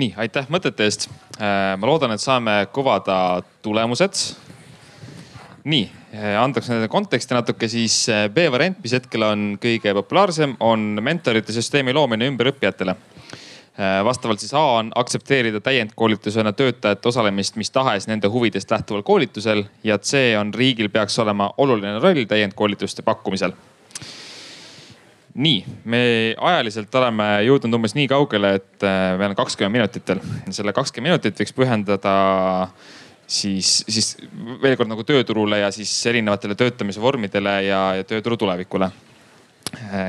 nii, 0.00 0.14
aitäh 0.16 0.46
mõtete 0.48 0.86
eest. 0.86 1.08
ma 1.40 1.86
loodan, 1.86 2.14
et 2.14 2.22
saame 2.22 2.62
kuvada 2.72 3.42
tulemused 3.62 4.22
nii, 5.64 5.90
eh, 6.12 6.34
andaks 6.40 6.70
nende 6.70 6.88
konteksti 6.90 7.36
natuke, 7.36 7.68
siis 7.70 8.02
eh, 8.08 8.26
B-variant, 8.32 8.78
mis 8.82 8.94
hetkel 8.96 9.24
on 9.26 9.46
kõige 9.62 9.94
populaarsem, 9.96 10.56
on 10.60 11.00
mentorite 11.02 11.54
süsteemi 11.54 11.94
loomine 11.96 12.28
ümberõppijatele. 12.30 12.96
Eh, 13.80 13.96
vastavalt 14.04 14.42
siis 14.42 14.52
A 14.54 14.62
on 14.80 14.92
aktsepteerida 14.98 15.62
täiendkoolitusena 15.64 16.52
töötajate 16.52 17.08
osalemist 17.08 17.56
mis 17.56 17.70
tahes 17.70 18.08
nende 18.10 18.28
huvidest 18.28 18.70
lähtuval 18.70 19.02
koolitusel 19.06 19.64
ja 19.86 19.98
C 19.98 20.34
on 20.40 20.54
riigil 20.54 20.90
peaks 20.92 21.18
olema 21.18 21.52
oluline 21.58 21.98
roll 21.98 22.26
täiendkoolituste 22.28 23.06
pakkumisel 23.06 23.56
nii, 25.34 25.60
me 25.84 26.00
ajaliselt 26.36 26.94
oleme 26.98 27.26
jõudnud 27.46 27.76
umbes 27.78 27.94
nii 27.94 28.08
kaugele, 28.10 28.56
et 28.58 28.86
meil 29.18 29.30
on 29.30 29.36
kakskümmend 29.38 29.78
minutit 29.78 30.08
veel. 30.10 30.20
selle 30.50 30.74
kakskümmend 30.74 31.12
minutit 31.12 31.38
võiks 31.38 31.54
pühendada 31.54 32.14
siis, 33.30 33.80
siis 33.88 34.14
veel 34.62 34.76
kord 34.78 34.90
nagu 34.90 35.04
tööturule 35.06 35.62
ja 35.62 35.70
siis 35.74 35.92
erinevatele 36.10 36.56
töötamise 36.58 37.02
vormidele 37.02 37.60
ja, 37.68 37.84
ja 38.00 38.08
tööturu 38.08 38.38
tulevikule. 38.40 38.90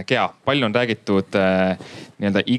Gea, 0.10 0.24
palju 0.46 0.66
on 0.66 0.74
räägitud 0.74 1.36
äh, 1.38 1.78
nii-öelda 2.18 2.42
Y, 2.50 2.58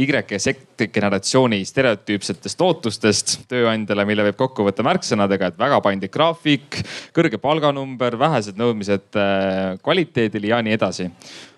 Y 0.00 0.06
ja 0.32 0.38
Z 0.40 0.88
generatsiooni 0.90 1.60
stereotüüpsetest 1.68 2.62
ootustest 2.64 3.34
tööandjale, 3.50 4.06
mille 4.08 4.24
võib 4.26 4.38
kokku 4.40 4.66
võtta 4.66 4.82
märksõnadega, 4.86 5.52
et 5.52 5.60
väga 5.60 5.78
paindlik 5.84 6.14
graafik, 6.14 6.80
kõrge 7.14 7.38
palganumber, 7.38 8.18
vähesed 8.18 8.58
nõudmised 8.58 9.20
äh, 9.20 9.76
kvaliteedile 9.84 10.50
ja 10.50 10.58
nii 10.64 10.74
edasi 10.74 11.06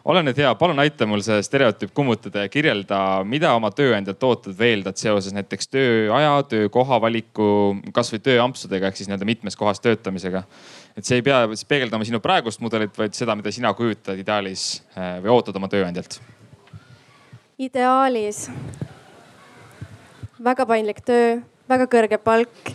ole 0.05 0.23
nüüd 0.27 0.39
hea, 0.43 0.51
palun 0.59 0.83
aita 0.83 1.07
mul 1.07 1.23
see 1.25 1.39
stereotüüp 1.47 1.93
kummutada 1.95 2.47
ja 2.47 2.51
kirjelda, 2.53 2.99
mida 3.29 3.53
oma 3.57 3.71
tööandjalt 3.75 4.25
ootad 4.27 4.57
või 4.59 4.73
eeldad 4.75 4.99
seoses 5.01 5.35
näiteks 5.37 5.71
tööaja, 5.71 6.35
töökoha 6.51 6.99
valiku, 7.03 7.49
kasvõi 7.95 8.23
tööampsudega 8.25 8.91
ehk 8.91 8.99
siis 8.99 9.11
nii-öelda 9.11 9.29
mitmes 9.29 9.59
kohas 9.59 9.83
töötamisega. 9.85 10.45
et 10.97 11.05
see 11.05 11.21
ei 11.21 11.27
pea 11.27 11.47
peegeldama 11.69 12.05
sinu 12.05 12.21
praegust 12.21 12.61
mudelit, 12.61 12.97
vaid 12.99 13.15
seda, 13.15 13.37
mida 13.39 13.53
sina 13.53 13.75
kujutad 13.75 14.19
ideaalis 14.19 14.83
äh, 14.97 15.21
või 15.23 15.37
ootad 15.37 15.57
oma 15.57 15.69
tööandjalt. 15.69 16.21
ideaalis 17.59 18.49
väga 20.43 20.67
paindlik 20.67 21.03
töö, 21.07 21.41
väga 21.69 21.87
kõrge 21.87 22.19
palk. 22.19 22.73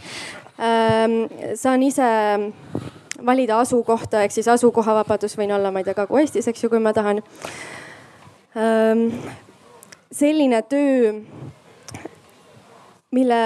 saan 1.55 1.83
ise 1.83 2.07
valida 3.25 3.59
asukohta 3.59 4.23
ehk 4.23 4.31
siis 4.31 4.47
asukohavabadus, 4.47 5.37
võin 5.37 5.53
olla, 5.55 5.71
ma 5.71 5.81
ei 5.81 5.87
tea, 5.87 5.97
Kagu-Eestis, 5.97 6.47
eks 6.47 6.63
ju, 6.63 6.69
kui 6.69 6.79
ma 6.79 6.93
tahan. 6.93 7.21
selline 10.11 10.61
töö, 10.69 11.13
mille 13.11 13.41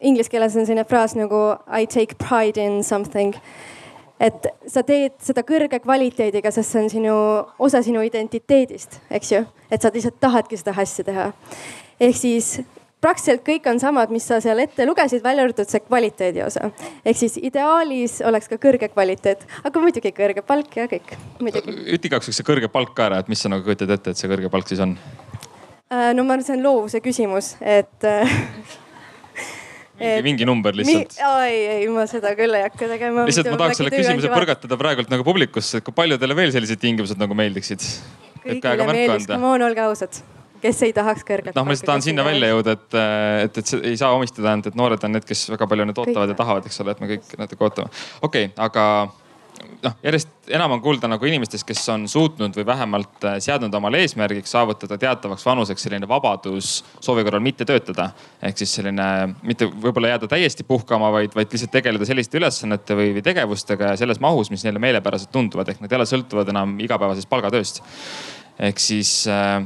inglise 0.00 0.30
keeles 0.30 0.56
on 0.56 0.66
selline 0.66 0.84
fraas 0.84 1.14
nagu 1.18 1.40
I 1.66 1.86
take 1.86 2.18
pride 2.18 2.60
in 2.60 2.84
something. 2.84 3.34
et 4.20 4.46
sa 4.66 4.82
teed 4.82 5.14
seda 5.22 5.44
kõrge 5.46 5.78
kvaliteediga, 5.78 6.50
sest 6.50 6.72
see 6.74 6.80
on 6.82 6.88
sinu, 6.90 7.14
osa 7.58 7.82
sinu 7.86 8.02
identiteedist, 8.02 8.98
eks 9.10 9.32
ju. 9.32 9.44
et 9.70 9.82
sa 9.82 9.92
lihtsalt 9.94 10.18
tahadki 10.20 10.58
seda 10.58 10.74
asja 10.76 11.04
teha. 11.04 11.32
ehk 12.00 12.16
siis 12.16 12.60
praktiliselt 13.02 13.44
kõik 13.46 13.66
on 13.70 13.80
samad, 13.82 14.10
mis 14.14 14.26
sa 14.26 14.40
seal 14.42 14.58
ette 14.62 14.86
lugesid, 14.88 15.22
välja 15.24 15.44
arvatud 15.46 15.70
see 15.70 15.82
kvaliteedi 15.84 16.42
osa. 16.44 16.70
ehk 17.04 17.20
siis 17.20 17.38
ideaalis 17.40 18.18
oleks 18.26 18.50
ka 18.50 18.58
kõrge 18.62 18.90
kvaliteet, 18.92 19.44
aga 19.68 19.82
muidugi 19.82 20.12
kõrge 20.16 20.42
palk 20.46 20.76
ja 20.80 20.88
kõik, 20.90 21.14
muidugi. 21.40 21.76
ütle 21.86 22.10
igaks 22.10 22.28
juhuks 22.28 22.42
see 22.42 22.48
kõrge 22.48 22.70
palk 22.72 22.94
ka 22.96 23.08
ära, 23.10 23.22
et 23.22 23.30
mis 23.30 23.42
sa 23.42 23.52
nagu 23.52 23.64
kujutad 23.66 23.94
ette, 23.94 24.14
et 24.14 24.20
see 24.20 24.30
kõrge 24.30 24.50
palk 24.52 24.70
siis 24.70 24.82
on? 24.84 24.96
Äh, 25.88 26.10
no 26.16 26.26
ma 26.26 26.36
arvan, 26.36 26.44
see 26.46 26.58
on 26.58 26.64
loovuse 26.66 27.00
küsimus, 27.04 27.54
et 27.62 28.08
mingi, 29.98 30.22
mingi 30.26 30.48
number 30.48 30.74
lihtsalt. 30.76 31.20
ei, 31.46 31.60
ei 31.78 31.86
ma 31.92 32.06
seda 32.10 32.34
küll 32.38 32.58
ei 32.58 32.66
hakka 32.66 32.90
tegema. 32.90 33.28
lihtsalt 33.28 33.52
ma 33.54 33.60
tahaks 33.62 33.82
selle 33.82 33.94
küsimuse 33.94 34.32
põrgatada 34.32 34.80
praegult 34.80 35.14
nagu 35.14 35.26
publikusse, 35.26 35.78
et 35.78 35.86
kui 35.86 35.94
paljudele 35.94 36.36
veel 36.38 36.54
sellised 36.56 36.82
tingimused 36.82 37.20
nagu 37.20 37.38
meeldiksid? 37.38 37.86
kõigile 38.42 38.90
meeldiks, 38.90 39.30
come 39.30 39.54
on, 39.54 39.64
olge 39.70 39.86
ausad 39.86 40.20
kes 40.62 40.82
ei 40.86 40.96
tahaks 40.96 41.24
kõrget 41.28 41.56
noh, 41.56 41.66
ma 41.66 41.74
lihtsalt 41.74 41.92
tahan 41.92 42.04
sinna 42.04 42.26
välja 42.26 42.50
jõuda, 42.54 42.74
et, 42.78 42.98
et, 43.44 43.62
et 43.62 43.72
see 43.72 43.80
ei 43.92 44.00
saa 44.00 44.12
omistada 44.16 44.52
ainult, 44.52 44.70
et 44.70 44.78
noored 44.78 45.06
on 45.06 45.16
need, 45.16 45.28
kes 45.28 45.46
väga 45.54 45.70
palju 45.70 45.88
nüüd 45.88 46.02
ootavad 46.02 46.26
kõik. 46.26 46.34
ja 46.34 46.42
tahavad, 46.42 46.68
eks 46.68 46.84
ole, 46.84 46.96
et 46.96 47.00
me 47.04 47.12
kõik 47.14 47.32
natuke 47.40 47.66
ootame. 47.68 47.94
okei 48.22 48.50
okay,, 48.50 48.54
aga 48.68 48.84
noh, 49.82 49.94
järjest 50.02 50.50
enam 50.54 50.74
on 50.76 50.82
kuulda 50.82 51.08
nagu 51.10 51.28
inimestest, 51.28 51.66
kes 51.66 51.82
on 51.92 52.06
suutnud 52.10 52.56
või 52.56 52.64
vähemalt 52.66 53.26
äh, 53.26 53.36
seadnud 53.42 53.74
omale 53.74 54.00
eesmärgiks 54.04 54.52
saavutada 54.54 54.98
teatavaks 55.00 55.44
vanuseks 55.46 55.86
selline 55.86 56.08
vabadus 56.08 56.78
soovi 57.04 57.24
korral 57.26 57.42
mitte 57.44 57.66
töötada. 57.68 58.10
ehk 58.42 58.58
siis 58.58 58.74
selline, 58.78 59.08
mitte 59.42 59.68
võib-olla 59.68 60.14
jääda 60.14 60.30
täiesti 60.30 60.66
puhkama, 60.68 61.10
vaid, 61.14 61.34
vaid 61.36 61.52
lihtsalt 61.52 61.74
tegeleda 61.74 62.08
selliste 62.08 62.38
ülesannete 62.40 62.96
või, 62.98 63.12
või 63.18 63.24
tegevustega 63.26 63.92
ja 63.92 64.00
selles 64.00 64.20
mahus, 64.24 64.50
mis 64.50 64.64
neile 64.66 64.82
meelepärased 64.82 65.32
tunduvad, 65.34 65.68
ehk 65.68 65.84
nad 65.84 65.92
ei 65.92 66.00
ole 66.00 66.08
sõltuvad 66.08 66.50
enam 66.54 66.78
igapäevasest 66.84 67.30
palgatööst. 67.30 67.82
ehk 68.58 68.82
siis 68.82 69.12
äh, 69.30 69.62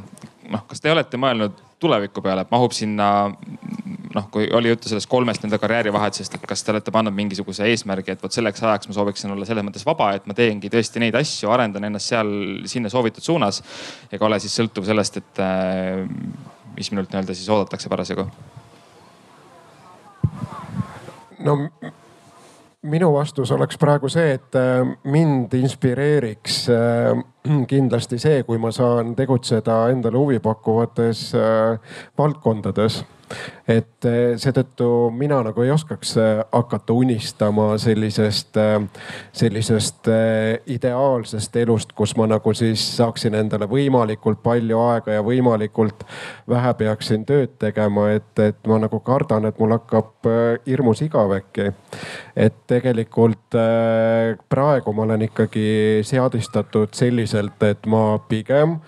noh, 0.52 0.64
kas 0.68 0.82
te 0.82 0.92
olete 0.92 1.18
mõelnud 1.20 1.60
tuleviku 1.82 2.22
peale, 2.22 2.44
et 2.44 2.52
mahub 2.52 2.74
sinna 2.76 3.08
noh, 4.14 4.26
kui 4.32 4.46
oli 4.54 4.70
juttu 4.70 4.90
sellest 4.90 5.08
kolmest 5.10 5.42
nii-öelda 5.42 5.60
karjäärivahetusest, 5.62 6.36
et 6.36 6.44
kas 6.48 6.62
te 6.62 6.72
olete 6.74 6.92
pannud 6.94 7.14
mingisuguse 7.16 7.66
eesmärgi, 7.70 8.14
et 8.14 8.22
vot 8.22 8.34
selleks 8.34 8.62
ajaks 8.62 8.90
ma 8.90 8.96
sooviksin 8.96 9.34
olla 9.34 9.48
selles 9.48 9.66
mõttes 9.66 9.86
vaba, 9.88 10.12
et 10.16 10.28
ma 10.28 10.36
teengi 10.36 10.70
tõesti 10.72 11.02
neid 11.02 11.16
asju, 11.18 11.50
arendan 11.54 11.88
ennast 11.88 12.12
seal, 12.12 12.32
sinna 12.70 12.92
soovitud 12.92 13.24
suunas. 13.24 13.62
ega 14.12 14.28
ole 14.28 14.40
siis 14.42 14.54
sõltuv 14.60 14.86
sellest, 14.88 15.18
et 15.22 15.42
äh, 15.42 16.04
mis 16.76 16.92
minult 16.92 17.10
nii-öelda 17.12 17.36
siis 17.38 17.48
oodatakse 17.52 17.92
parasjagu. 17.92 18.28
no 21.42 21.56
minu 22.82 23.12
vastus 23.14 23.50
oleks 23.54 23.78
praegu 23.78 24.10
see, 24.10 24.34
et 24.36 24.58
äh, 24.58 24.82
mind 25.04 25.54
inspireeriks 25.54 26.64
äh, 26.72 27.22
kindlasti 27.72 28.18
see, 28.22 28.42
kui 28.48 28.58
ma 28.62 28.72
saan 28.74 29.14
tegutseda 29.18 29.84
endale 29.94 30.18
huvipakkuvates 30.18 31.28
äh, 31.38 31.98
valdkondades 32.18 33.02
et 33.68 34.06
eh, 34.08 34.34
seetõttu 34.40 34.86
mina 35.14 35.38
nagu 35.46 35.62
ei 35.62 35.70
oskaks 35.70 36.16
eh, 36.18 36.40
hakata 36.52 36.94
unistama 36.98 37.68
sellisest, 37.78 38.56
eh, 38.58 39.04
sellisest 39.32 40.10
ideaalsest 40.74 41.56
elust, 41.62 41.92
kus 41.96 42.16
ma 42.18 42.26
nagu 42.30 42.54
siis 42.58 42.82
saaksin 42.96 43.36
endale 43.38 43.68
võimalikult 43.70 44.42
palju 44.42 44.80
aega 44.82 45.18
ja 45.18 45.24
võimalikult 45.26 46.02
vähe 46.50 46.74
peaksin 46.78 47.26
tööd 47.28 47.54
tegema, 47.62 48.08
et, 48.16 48.32
et 48.42 48.58
ma 48.66 48.80
nagu 48.82 49.00
kardan, 49.04 49.46
et 49.46 49.60
mul 49.62 49.76
hakkab 49.76 50.30
hirmus 50.66 51.02
igav 51.06 51.32
äkki. 51.36 51.70
et 52.36 52.54
tegelikult 52.66 53.54
praegu 54.48 54.92
ma 54.92 55.02
olen 55.02 55.26
ikkagi 55.28 56.00
seadistatud 56.06 56.94
selliselt, 56.96 57.62
et 57.62 57.86
ma 57.86 58.18
pigem 58.28 58.78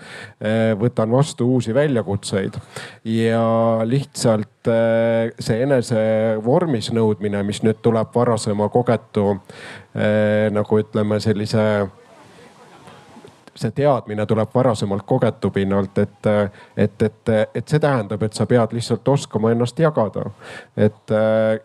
võtan 0.81 1.11
vastu 1.13 1.49
uusi 1.55 1.75
väljakutseid 1.75 2.57
ja 3.05 3.45
lihtsalt 3.85 4.54
see 4.69 5.61
enese 5.63 6.05
vormis 6.45 6.91
nõudmine, 6.95 7.43
mis 7.45 7.63
nüüd 7.65 7.83
tuleb 7.85 8.15
varasema 8.15 8.69
kogetu 8.73 9.35
äh, 9.35 10.49
nagu 10.55 10.81
ütleme, 10.81 11.21
sellise 11.21 11.67
see 13.55 13.71
teadmine 13.71 14.27
tuleb 14.27 14.49
varasemalt 14.55 15.03
kogetu 15.07 15.51
pinnalt, 15.51 15.99
et, 15.99 16.27
et, 16.77 17.03
et, 17.03 17.29
et 17.55 17.69
see 17.69 17.81
tähendab, 17.81 18.23
et 18.23 18.33
sa 18.33 18.47
pead 18.51 18.75
lihtsalt 18.75 19.09
oskama 19.09 19.53
ennast 19.55 19.79
jagada. 19.79 20.25
et, 20.77 21.15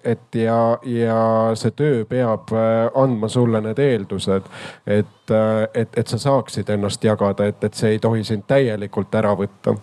et 0.03 0.35
ja, 0.35 0.77
ja 0.83 1.19
see 1.53 1.71
töö 1.71 2.05
peab 2.05 2.53
andma 2.95 3.27
sulle 3.27 3.61
need 3.61 3.79
eeldused, 3.79 4.51
et, 4.87 5.33
et, 5.73 5.97
et 5.97 6.07
sa 6.07 6.17
saaksid 6.17 6.69
ennast 6.69 7.03
jagada, 7.03 7.49
et, 7.49 7.63
et 7.63 7.73
see 7.73 7.95
ei 7.95 7.99
tohi 7.99 8.23
sind 8.23 8.45
täielikult 8.47 9.15
ära 9.15 9.33
võtta. 9.37 9.75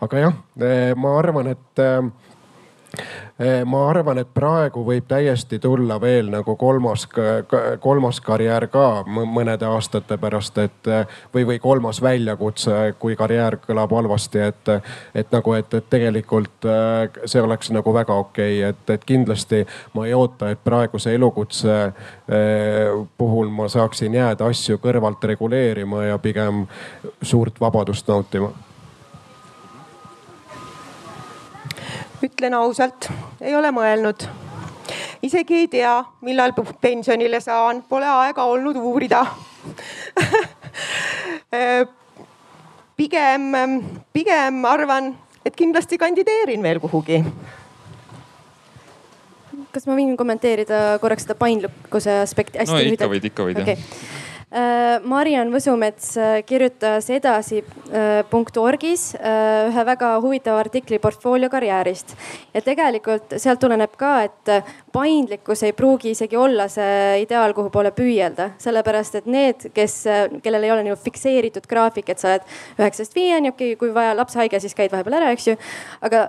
aga 0.00 0.24
jah, 0.26 0.38
ma 0.96 1.18
arvan, 1.18 1.54
et 1.56 1.84
ma 3.66 3.82
arvan, 3.90 4.18
et 4.22 4.28
praegu 4.34 4.80
võib 4.86 5.04
täiesti 5.08 5.58
tulla 5.60 5.98
veel 6.00 6.30
nagu 6.32 6.54
kolmas, 6.56 7.04
kolmas 7.80 8.20
karjäär 8.24 8.66
ka 8.72 9.04
mõnede 9.06 9.68
aastate 9.68 10.16
pärast, 10.20 10.58
et 10.58 10.90
või, 11.34 11.44
või 11.44 11.58
kolmas 11.60 12.00
väljakutse, 12.02 12.94
kui 12.98 13.16
karjäär 13.16 13.58
kõlab 13.66 13.92
halvasti, 13.92 14.40
et, 14.40 14.72
et 15.14 15.32
nagu, 15.32 15.52
et, 15.58 15.74
et 15.74 15.88
tegelikult 15.90 16.68
eh, 16.70 17.20
see 17.24 17.42
oleks 17.42 17.72
nagu 17.74 17.94
väga 17.94 18.16
okei 18.24 18.60
okay., 18.60 18.70
et, 18.70 18.94
et 18.96 19.04
kindlasti 19.04 19.64
ma 19.94 20.06
ei 20.06 20.14
oota, 20.16 20.50
et 20.50 20.62
praeguse 20.64 21.14
elukutse 21.14 21.76
eh, 21.86 22.94
puhul 23.18 23.52
ma 23.52 23.68
saaksin 23.72 24.16
jääda 24.16 24.48
asju 24.48 24.80
kõrvalt 24.82 25.24
reguleerima 25.32 26.06
ja 26.10 26.18
pigem 26.22 26.64
suurt 27.22 27.60
vabadust 27.60 28.08
nautima 28.08 28.52
ütlen 32.24 32.54
ausalt, 32.56 33.08
ei 33.40 33.54
ole 33.56 33.70
mõelnud. 33.74 34.26
isegi 35.22 35.54
ei 35.64 35.68
tea, 35.68 36.04
millal 36.22 36.52
pensionile 36.80 37.40
saan, 37.40 37.82
pole 37.88 38.06
aega 38.06 38.44
olnud 38.46 38.76
uurida 38.78 39.26
pigem, 42.96 43.52
pigem 44.12 44.64
arvan, 44.64 45.16
et 45.44 45.56
kindlasti 45.56 45.98
kandideerin 45.98 46.62
veel 46.62 46.80
kuhugi. 46.80 47.24
kas 49.72 49.86
ma 49.86 49.94
võin 49.98 50.16
kommenteerida 50.16 50.98
korraks 51.02 51.22
seda 51.26 51.34
paindlikkuse 51.36 52.20
aspekti 52.22 52.58
hästi 52.62 52.72
no, 52.72 52.78
lühidalt? 52.78 53.00
ikka 53.00 53.08
võid, 53.12 53.24
ikka 53.32 53.42
võid 53.50 53.58
okay. 53.64 53.76
jah 53.76 53.86
Äh, 53.86 54.25
Mariann 54.46 55.50
Võsumets 55.50 56.12
äh, 56.22 56.36
kirjutas 56.46 57.08
edasi.orgis 57.10 59.02
äh, 59.18 59.66
ühe 59.66 59.84
väga 59.88 60.10
huvitava 60.22 60.60
artikli 60.62 61.00
portfoolio 61.02 61.50
karjäärist. 61.50 62.14
ja 62.54 62.62
tegelikult 62.62 63.34
sealt 63.42 63.58
tuleneb 63.60 63.96
ka, 63.98 64.22
et 64.22 64.64
paindlikkus 64.94 65.62
ei 65.66 65.72
pruugi 65.74 66.14
isegi 66.14 66.36
olla 66.38 66.68
see 66.70 67.22
ideaal, 67.24 67.52
kuhu 67.58 67.70
poole 67.74 67.90
püüelda. 67.90 68.52
sellepärast 68.62 69.14
et 69.18 69.26
need, 69.26 69.66
kes, 69.74 70.04
kellel 70.42 70.62
ei 70.62 70.70
ole 70.70 70.86
nagu 70.86 70.96
fikseeritud 71.02 71.66
graafik, 71.66 72.08
et 72.08 72.22
sa 72.22 72.28
oled 72.36 72.46
üheksast 72.78 73.18
viieni, 73.18 73.50
okei 73.50 73.74
okay,, 73.74 73.80
kui 73.82 73.90
vaja 73.94 74.14
laps 74.14 74.38
haige, 74.38 74.60
siis 74.62 74.78
käid 74.78 74.94
vahepeal 74.94 75.18
ära, 75.18 75.34
eks 75.34 75.50
ju. 75.50 75.58
aga 76.06 76.28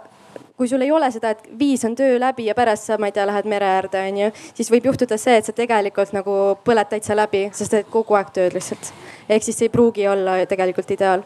kui 0.58 0.68
sul 0.68 0.82
ei 0.82 0.92
ole 0.92 1.10
seda, 1.14 1.36
et 1.36 1.44
viis 1.60 1.84
on 1.86 1.96
töö 1.96 2.18
läbi 2.20 2.48
ja 2.48 2.56
pärast 2.58 2.90
sa, 2.90 2.98
ma 2.98 3.12
ei 3.12 3.16
tea, 3.16 3.28
lähed 3.30 3.46
mere 3.50 3.70
äärde, 3.78 4.02
onju, 4.10 4.32
siis 4.58 4.72
võib 4.74 4.90
juhtuda 4.90 5.20
see, 5.22 5.38
et 5.38 5.46
sa 5.46 5.54
tegelikult 5.54 6.16
nagu 6.18 6.38
põled 6.66 6.90
täitsa 6.90 7.18
läbi, 7.18 7.48
sest 7.54 7.76
teed 7.76 7.92
kogu 7.94 8.18
aeg 8.18 8.34
tööd 8.34 8.58
lihtsalt. 8.58 8.94
ehk 9.30 9.46
siis 9.46 9.60
see 9.60 9.70
ei 9.70 9.74
pruugi 9.74 10.08
olla 10.10 10.40
tegelikult 10.50 10.92
ideaal 10.98 11.26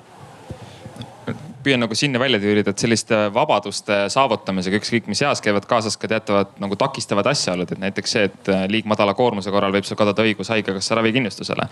püüan 1.63 1.81
nagu 1.83 1.95
sinna 1.97 2.19
välja 2.21 2.39
tüürida, 2.41 2.73
et 2.73 2.81
selliste 2.81 3.17
vabaduste 3.33 4.03
saavutamisega 4.13 4.79
ükskõik 4.81 5.09
mis 5.11 5.21
eas 5.25 5.41
käivad 5.43 5.67
kaasas 5.69 5.97
ka 5.99 6.09
teatavad 6.11 6.55
nagu 6.61 6.77
takistavad 6.79 7.27
asjaolud, 7.31 7.71
et 7.71 7.81
näiteks 7.81 8.15
see, 8.15 8.27
et 8.29 8.51
äh, 8.51 8.65
liig 8.71 8.87
madala 8.89 9.13
koormuse 9.17 9.53
korral 9.53 9.73
võib 9.75 9.87
sul 9.87 9.99
kaduda 9.99 10.25
õigus 10.25 10.51
haigekassa 10.53 10.97
ravikindlustusele. 10.99 11.67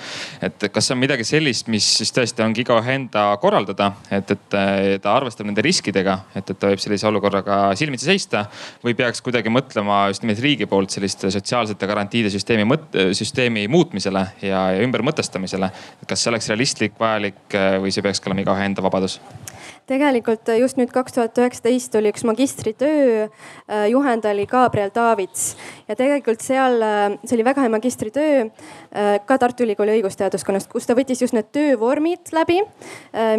et 0.45 0.69
kas 0.71 0.89
see 0.89 0.95
on 0.95 1.01
midagi 1.01 1.27
sellist, 1.27 1.67
mis 1.71 1.87
siis 1.99 2.13
tõesti 2.15 2.45
ongi 2.45 2.63
igaühe 2.65 2.95
enda 2.95 3.25
korraldada, 3.41 3.91
et, 4.11 4.31
et 4.35 4.57
äh, 4.57 4.97
ta 5.01 5.15
arvestab 5.17 5.49
nende 5.49 5.63
riskidega, 5.65 6.19
et, 6.35 6.49
et 6.49 6.59
ta 6.59 6.71
võib 6.71 6.83
sellise 6.83 7.07
olukorraga 7.09 7.59
silmitsi 7.79 8.09
seista 8.09 8.45
või 8.83 8.95
peaks 8.99 9.23
kuidagi 9.25 9.51
mõtlema 9.53 10.05
just 10.13 10.25
nimelt 10.25 10.43
riigi 10.43 10.69
poolt 10.69 10.93
selliste 10.93 11.31
sotsiaalsete 11.33 11.89
garantiide 11.89 12.31
süsteemi 12.33 12.67
mõt-, 12.69 12.97
süsteemi 13.17 13.67
muutmisele 13.71 14.25
ja, 14.41 14.65
ja 14.75 14.83
ümbermõtestamisele. 14.85 15.71
kas 16.07 16.23
see 16.23 16.33
oleks 16.33 16.49
realistlik, 16.51 16.97
vajalik 16.99 17.57
äh, 17.57 17.77
või 17.83 17.93
see 17.93 18.05
peaks 18.05 18.21
olema 18.27 18.45
igaühe 18.45 18.69
enda 18.71 18.85
vabadus? 18.85 19.19
Tegelikult 19.89 20.49
just 20.59 20.77
nüüd 20.79 20.91
kaks 20.93 21.15
tuhat 21.15 21.37
üheksateist 21.41 21.91
tuli 21.93 22.11
üks 22.13 22.25
magistritöö. 22.27 23.27
Äh, 23.69 23.87
juhend 23.91 24.25
oli 24.29 24.45
Gabriel 24.49 24.91
Davids 24.93 25.55
ja 25.87 25.97
tegelikult 25.97 26.43
seal, 26.45 26.79
äh, 26.85 27.17
see 27.25 27.37
oli 27.37 27.45
väga 27.47 27.65
hea 27.65 27.73
magistritöö 27.73 28.45
äh, 28.45 29.17
ka 29.25 29.39
Tartu 29.41 29.65
Ülikooli 29.65 29.97
õigusteaduskonnast, 29.97 30.69
kus 30.71 30.87
ta 30.87 30.95
võttis 30.97 31.23
just 31.23 31.35
need 31.35 31.49
töövormid 31.55 32.31
läbi, 32.35 32.59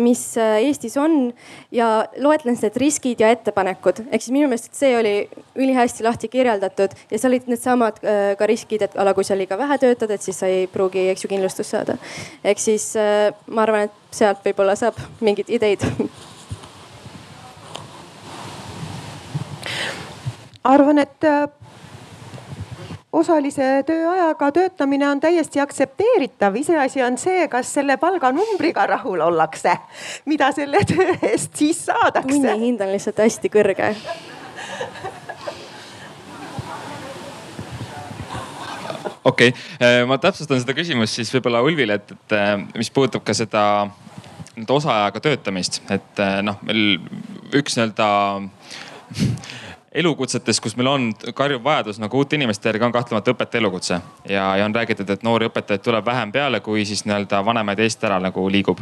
mis 0.02 0.22
Eestis 0.40 0.96
on 1.00 1.30
ja 1.74 1.88
loetles 2.18 2.62
need 2.64 2.76
riskid 2.80 3.22
ja 3.22 3.30
ettepanekud. 3.34 4.02
ehk 4.10 4.22
siis 4.22 4.34
minu 4.34 4.48
meelest 4.50 4.74
see 4.76 4.92
oli 4.98 5.14
ülihästi 5.54 6.04
lahti 6.06 6.30
kirjeldatud 6.32 6.96
ja 7.10 7.18
seal 7.18 7.30
olid 7.32 7.50
needsamad 7.50 8.00
ka 8.38 8.48
riskid, 8.48 8.82
et 8.86 8.96
ala, 8.98 9.14
kui 9.14 9.26
sa 9.26 9.36
liiga 9.38 9.58
vähe 9.58 9.78
töötad, 9.82 10.10
et 10.10 10.24
siis 10.24 10.40
sa 10.40 10.50
ei 10.50 10.66
pruugi, 10.70 11.08
eks 11.12 11.24
ju, 11.24 11.30
kindlustust 11.30 11.76
saada. 11.76 11.98
ehk 12.44 12.58
siis 12.62 12.92
ma 13.46 13.66
arvan, 13.66 13.88
et 13.88 14.16
sealt 14.16 14.44
võib-olla 14.44 14.76
saab 14.78 14.98
mingeid 15.20 15.52
ideid 15.52 15.86
arvan, 20.64 20.98
et 20.98 21.24
äh, 21.24 21.48
osalise 23.12 23.68
tööajaga 23.86 24.50
töötamine 24.54 25.08
on 25.08 25.20
täiesti 25.20 25.60
aktsepteeritav, 25.62 26.56
iseasi 26.60 27.02
on 27.04 27.16
see, 27.20 27.46
kas 27.52 27.72
selle 27.78 27.96
palganumbriga 28.00 28.86
rahul 28.90 29.22
ollakse, 29.24 29.74
mida 30.30 30.50
selle 30.56 30.84
töö 30.88 31.14
eest 31.32 31.56
siis 31.56 31.86
saadakse. 31.88 32.36
tunnihind 32.36 32.84
on 32.84 32.92
lihtsalt 32.92 33.24
hästi 33.24 33.52
kõrge. 33.52 33.94
okei 39.24 39.48
okay., 39.48 39.52
äh, 39.80 40.04
ma 40.08 40.18
täpsustan 40.20 40.60
seda 40.60 40.76
küsimust 40.76 41.16
siis 41.16 41.32
võib-olla 41.34 41.64
Ulvile, 41.64 41.98
et, 42.00 42.12
et 42.12 42.36
äh, 42.36 42.54
mis 42.76 42.92
puudutab 42.92 43.24
ka 43.24 43.36
seda 43.36 43.64
nii-öelda 44.50 44.76
osaajaga 44.76 45.20
töötamist, 45.24 45.80
et 45.88 46.20
noh, 46.44 46.58
meil 46.66 46.98
üks 47.56 47.78
nii-öelda 47.78 48.08
elukutsetes, 49.92 50.60
kus 50.62 50.76
meil 50.78 50.86
on 50.86 51.06
karjuv 51.34 51.64
vajadus 51.64 51.98
nagu 51.98 52.18
uute 52.18 52.36
inimeste 52.38 52.68
järgi, 52.68 52.84
on 52.86 52.92
kahtlemata 52.94 53.32
õpetaja 53.32 53.58
elukutse. 53.58 54.00
ja, 54.28 54.44
ja 54.56 54.64
on 54.64 54.74
räägitud, 54.74 55.08
et 55.10 55.22
noori 55.26 55.48
õpetajaid 55.50 55.82
tuleb 55.82 56.04
vähem 56.06 56.32
peale, 56.32 56.60
kui 56.60 56.84
siis 56.86 57.02
nii-öelda 57.04 57.40
vanemaid 57.44 57.82
eest 57.82 58.04
ära 58.06 58.20
nagu 58.22 58.44
liigub. 58.48 58.78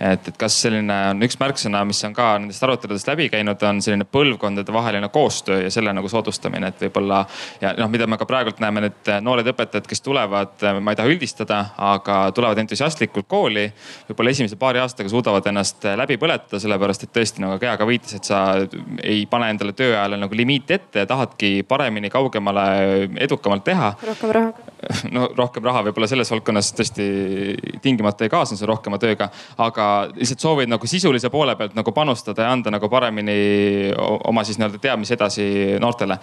et, 0.00 0.28
et 0.28 0.36
kas 0.36 0.58
selline 0.62 0.98
on 1.10 1.24
üks 1.24 1.38
märksõna, 1.40 1.80
mis 1.88 2.04
on 2.04 2.12
ka 2.14 2.34
nendest 2.38 2.62
aruteludest 2.62 3.08
läbi 3.08 3.30
käinud, 3.32 3.62
on 3.62 3.80
selline 3.82 4.04
põlvkondade 4.04 4.72
vaheline 4.72 5.08
koostöö 5.08 5.62
ja 5.62 5.70
selle 5.70 5.94
nagu 5.96 6.08
soodustamine, 6.08 6.68
et 6.68 6.84
võib-olla. 6.84 7.22
ja 7.60 7.72
noh, 7.78 7.88
mida 7.88 8.06
me 8.06 8.20
ka 8.20 8.28
praegult 8.28 8.60
näeme, 8.60 8.84
need 8.84 9.12
noored 9.24 9.48
õpetajad, 9.54 9.88
kes 9.88 10.04
tulevad, 10.04 10.68
ma 10.80 10.92
ei 10.92 11.00
taha 11.00 11.08
üldistada, 11.08 11.62
aga 11.78 12.18
tulevad 12.36 12.60
entusiastlikult 12.60 13.28
kooli. 13.28 13.64
võib-olla 14.10 14.36
esimese 14.36 14.60
paari 14.60 14.84
aastaga 14.84 15.08
suudavad 15.08 15.46
ennast 15.48 15.88
läbi 16.04 16.20
põletada, 16.20 16.60
sellepärast 16.60 17.08
et 17.08 17.16
tõesti 17.16 17.40
nagu 17.40 17.56
Gea 17.60 17.78
ka 17.80 17.88
viitas, 17.88 18.14
et 18.20 18.28
sa 18.28 18.44
ei 19.02 19.24
pane 19.30 19.50
endale 19.54 19.72
tööajale 19.72 20.20
nagu 20.20 20.36
limiiti 20.36 20.49
limiit 20.50 20.70
ette 20.70 21.04
ja 21.04 21.06
tahadki 21.06 21.64
paremini, 21.68 22.10
kaugemale, 22.10 23.08
edukamalt 23.22 23.64
teha. 23.64 23.92
rohkem 24.06 24.30
raha. 24.34 24.52
no 25.14 25.28
rohkem 25.36 25.64
raha 25.64 25.84
võib-olla 25.86 26.08
selles 26.10 26.30
valdkonnas 26.32 26.72
tõesti 26.76 27.06
tingimata 27.84 28.24
ei 28.24 28.32
kaasne 28.32 28.56
see 28.58 28.68
rohkema 28.68 28.98
tööga, 29.00 29.28
aga 29.60 29.86
lihtsalt 30.14 30.40
soovid 30.42 30.70
nagu 30.70 30.88
sisulise 30.88 31.30
poole 31.30 31.54
pealt 31.58 31.76
nagu 31.76 31.92
panustada 31.92 32.46
ja 32.46 32.54
anda 32.54 32.72
nagu 32.72 32.88
paremini 32.90 33.92
oma 33.98 34.44
siis 34.46 34.58
nii-öelda 34.58 34.80
teadmisi 34.80 35.14
edasi 35.16 35.46
noortele. 35.80 36.18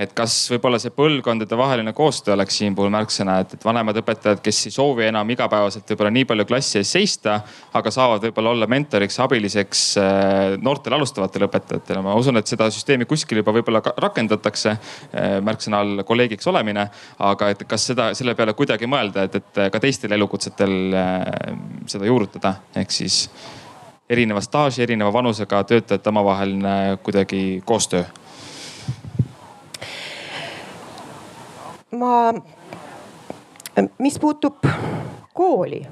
et 0.00 0.14
kas 0.16 0.34
võib-olla 0.50 0.78
see 0.80 0.94
põlvkondade 0.96 1.56
vaheline 1.58 1.92
koostöö 1.92 2.34
oleks 2.34 2.56
siin 2.56 2.74
puhul 2.74 2.90
märksõna, 2.94 3.40
et, 3.44 3.54
et 3.54 3.64
vanemad 3.64 3.98
õpetajad, 4.00 4.40
kes 4.42 4.62
ei 4.66 4.74
soovi 4.74 5.04
enam 5.10 5.28
igapäevaselt 5.30 5.92
võib-olla 5.92 6.14
nii 6.14 6.28
palju 6.30 6.46
klassi 6.48 6.80
ees 6.80 6.94
seista, 6.96 7.40
aga 7.76 7.92
saavad 7.92 8.24
võib-olla 8.24 8.54
olla 8.54 8.70
mentoriks, 8.70 9.20
abiliseks 9.20 9.84
äh, 10.00 10.56
noortele 10.62 10.96
alustavatele 10.96 11.50
õpetajatele. 11.50 12.02
ma 12.06 12.16
usun, 12.16 12.40
et 12.40 12.48
seda 12.48 12.70
süsteemi 12.72 13.04
kuskil 13.10 13.42
juba 13.42 13.52
võib-olla 13.52 13.59
rakendatakse, 13.66 14.70
äh, 14.70 15.38
märksõna 15.44 15.80
all 15.80 16.02
kolleegiks 16.06 16.46
olemine. 16.46 16.88
aga 17.18 17.48
et 17.50 17.64
kas 17.68 17.86
seda, 17.86 18.14
selle 18.14 18.34
peale 18.34 18.54
kuidagi 18.54 18.86
mõelda, 18.86 19.24
et, 19.28 19.34
et 19.34 19.72
ka 19.72 19.80
teistel 19.80 20.12
elukutsetel 20.12 20.94
äh, 20.94 21.26
seda 21.86 22.06
juurutada, 22.06 22.54
ehk 22.76 22.90
siis 22.90 23.28
erineva 24.10 24.40
staaži, 24.40 24.82
erineva 24.82 25.12
vanusega 25.12 25.64
töötajate 25.64 26.08
omavaheline 26.08 26.98
kuidagi 27.02 27.62
koostöö? 27.64 28.04
ma, 31.90 32.32
mis 33.98 34.18
puutub 34.18 34.66
kooli, 35.34 35.82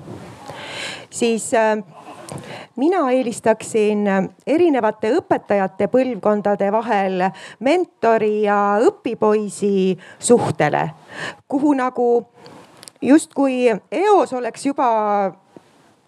siis 1.11 1.55
äh, 1.55 1.79
mina 2.77 3.03
eelistaksin 3.13 4.07
erinevate 4.47 5.11
õpetajate 5.19 5.89
põlvkondade 5.93 6.71
vahel 6.73 7.29
mentori 7.65 8.43
ja 8.45 8.79
õpipoisi 8.85 9.99
suhtele, 10.19 10.85
kuhu 11.49 11.75
nagu 11.79 12.09
justkui 13.03 13.69
eos 13.91 14.33
oleks 14.33 14.67
juba 14.67 14.89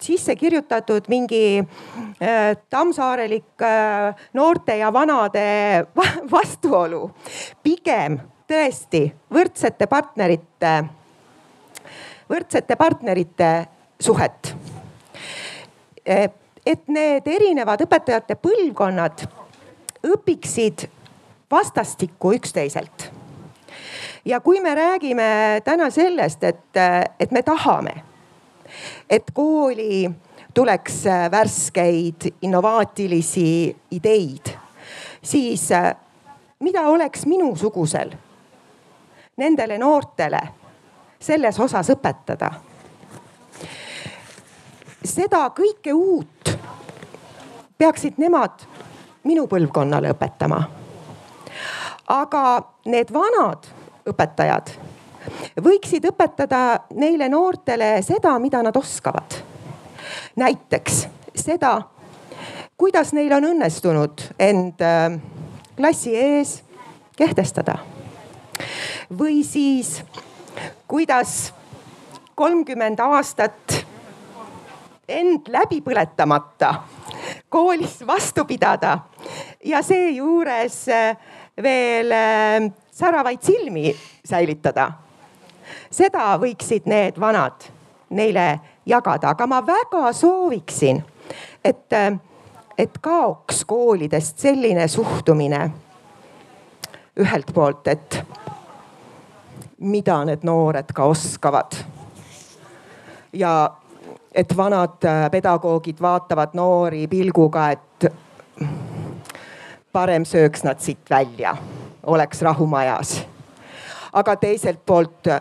sisse 0.00 0.36
kirjutatud 0.36 1.08
mingi 1.08 1.60
äh, 1.60 2.56
tammsaarelik 2.70 3.62
äh, 3.62 4.14
noorte 4.32 4.76
ja 4.76 4.92
vanade 4.92 5.86
vastuolu. 6.30 7.10
pigem 7.62 8.18
tõesti 8.48 9.04
võrdsete 9.30 9.86
partnerite, 9.86 10.72
võrdsete 12.30 12.76
partnerite 12.76 13.52
suhet 14.00 14.54
et 16.06 16.88
need 16.88 17.26
erinevad 17.26 17.80
õpetajate 17.84 18.36
põlvkonnad 18.40 19.24
õpiksid 20.06 20.86
vastastikku 21.50 22.32
üksteiselt. 22.32 23.10
ja 24.24 24.40
kui 24.40 24.60
me 24.60 24.74
räägime 24.74 25.60
täna 25.64 25.90
sellest, 25.90 26.44
et, 26.44 26.76
et 27.20 27.30
me 27.30 27.42
tahame, 27.42 27.94
et 29.10 29.30
kooli 29.34 30.10
tuleks 30.54 31.04
värskeid 31.30 32.32
innovaatilisi 32.42 33.76
ideid, 33.90 34.52
siis 35.22 35.68
mida 36.60 36.80
oleks 36.80 37.26
minusugusel 37.26 38.12
nendele 39.36 39.78
noortele 39.78 40.40
selles 41.20 41.60
osas 41.60 41.90
õpetada 41.90 42.50
seda 45.04 45.46
kõike 45.56 45.92
uut 45.96 46.52
peaksid 47.78 48.18
nemad 48.20 48.66
minu 49.24 49.46
põlvkonnale 49.48 50.12
õpetama. 50.14 50.60
aga 52.10 52.44
need 52.86 53.12
vanad 53.12 53.68
õpetajad 54.08 54.72
võiksid 55.60 56.04
õpetada 56.10 56.86
neile 56.96 57.28
noortele 57.28 58.00
seda, 58.02 58.38
mida 58.38 58.62
nad 58.62 58.76
oskavad. 58.76 59.34
näiteks 60.36 61.06
seda, 61.34 61.82
kuidas 62.76 63.12
neil 63.12 63.32
on 63.32 63.44
õnnestunud 63.44 64.22
end 64.38 64.80
äh, 64.80 65.20
klassi 65.76 66.16
ees 66.16 66.62
kehtestada. 67.16 67.78
või 69.18 69.44
siis 69.44 70.02
kuidas 70.88 71.52
kolmkümmend 72.34 73.00
aastat 73.00 73.84
end 75.10 75.48
läbi 75.50 75.80
põletamata 75.84 76.74
koolis 77.50 78.06
vastu 78.06 78.44
pidada 78.44 78.98
ja 79.64 79.82
seejuures 79.82 80.88
eh, 80.88 81.16
veel 81.62 82.12
eh, 82.12 82.72
säravaid 82.92 83.42
silmi 83.42 83.94
säilitada. 84.24 84.92
seda 85.90 86.36
võiksid 86.38 86.86
need 86.86 87.18
vanad 87.20 87.66
neile 88.10 88.60
jagada, 88.86 89.30
aga 89.30 89.46
ma 89.46 89.60
väga 89.66 90.12
sooviksin, 90.12 91.02
et, 91.64 91.92
eh, 91.92 92.12
et 92.78 92.98
kaoks 93.02 93.64
koolidest 93.64 94.38
selline 94.38 94.88
suhtumine 94.88 95.70
ühelt 97.20 97.52
poolt, 97.54 97.88
et 97.88 98.22
mida 99.78 100.24
need 100.24 100.44
noored 100.44 100.92
ka 100.94 101.04
oskavad. 101.04 101.76
ja 103.32 103.79
et 104.34 104.56
vanad 104.56 105.04
äh, 105.04 105.30
pedagoogid 105.30 106.00
vaatavad 106.00 106.54
noori 106.54 107.06
pilguga, 107.08 107.70
et 107.70 108.06
parem 109.92 110.24
sööks 110.24 110.64
nad 110.64 110.80
siit 110.80 111.10
välja, 111.10 111.56
oleks 112.06 112.42
rahu 112.42 112.66
majas. 112.66 113.26
aga 114.12 114.36
teiselt 114.36 114.86
poolt 114.86 115.26
äh, 115.26 115.40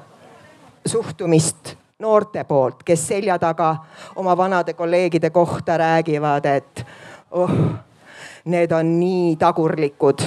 suhtumist 0.86 1.76
noorte 2.00 2.44
poolt, 2.44 2.84
kes 2.86 3.08
selja 3.08 3.40
taga 3.40 3.76
oma 4.16 4.38
vanade 4.38 4.74
kolleegide 4.74 5.30
kohta 5.30 5.78
räägivad, 5.78 6.46
et 6.46 6.86
oh, 7.32 7.52
need 8.46 8.72
on 8.72 9.00
nii 9.00 9.36
tagurlikud. 9.36 10.22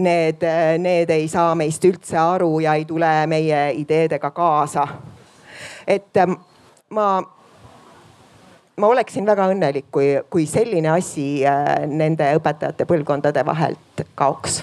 Need, 0.00 0.42
äh, 0.42 0.78
need 0.78 1.10
ei 1.10 1.28
saa 1.28 1.54
meist 1.54 1.84
üldse 1.84 2.18
aru 2.18 2.60
ja 2.60 2.74
ei 2.74 2.84
tule 2.84 3.26
meie 3.26 3.70
ideedega 3.72 4.30
kaasa. 4.30 4.88
et 5.86 6.16
ma 6.90 7.22
ma 8.80 8.88
oleksin 8.88 9.26
väga 9.28 9.48
õnnelik, 9.52 9.88
kui, 9.92 10.12
kui 10.32 10.46
selline 10.48 10.92
asi 10.94 11.44
äh, 11.46 11.82
nende 11.88 12.30
õpetajate 12.38 12.86
põlvkondade 12.88 13.44
vahelt 13.46 14.04
kaoks. 14.18 14.62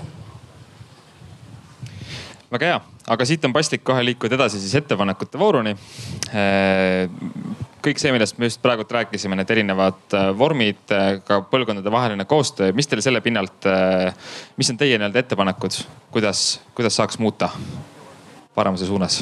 väga 2.49 2.71
hea, 2.71 2.79
aga 3.13 3.27
siit 3.29 3.45
on 3.45 3.53
paslik 3.53 3.83
kohe 3.85 4.01
liikuda 4.05 4.39
edasi 4.39 4.61
siis 4.61 4.73
ettepanekute 4.81 5.39
vooruni. 5.39 5.75
Äh, 6.33 7.05
kõik 7.85 8.01
see, 8.01 8.11
millest 8.11 8.39
me 8.41 8.49
just 8.49 8.61
praegult 8.63 8.91
rääkisime, 8.91 9.37
need 9.37 9.53
erinevad 9.53 10.17
äh, 10.17 10.31
vormid, 10.37 10.81
ka 11.27 11.43
põlvkondade 11.51 11.93
vaheline 11.93 12.25
koostöö, 12.25 12.73
mis 12.73 12.89
teil 12.89 13.05
selle 13.05 13.21
pinnalt, 13.21 13.69
mis 14.57 14.73
on 14.73 14.81
teie 14.81 14.97
nii-öelda 14.97 15.21
ettepanekud, 15.21 15.77
kuidas, 16.11 16.57
kuidas 16.75 16.97
saaks 16.97 17.21
muuta 17.21 17.53
paremuse 18.57 18.89
suunas? 18.89 19.21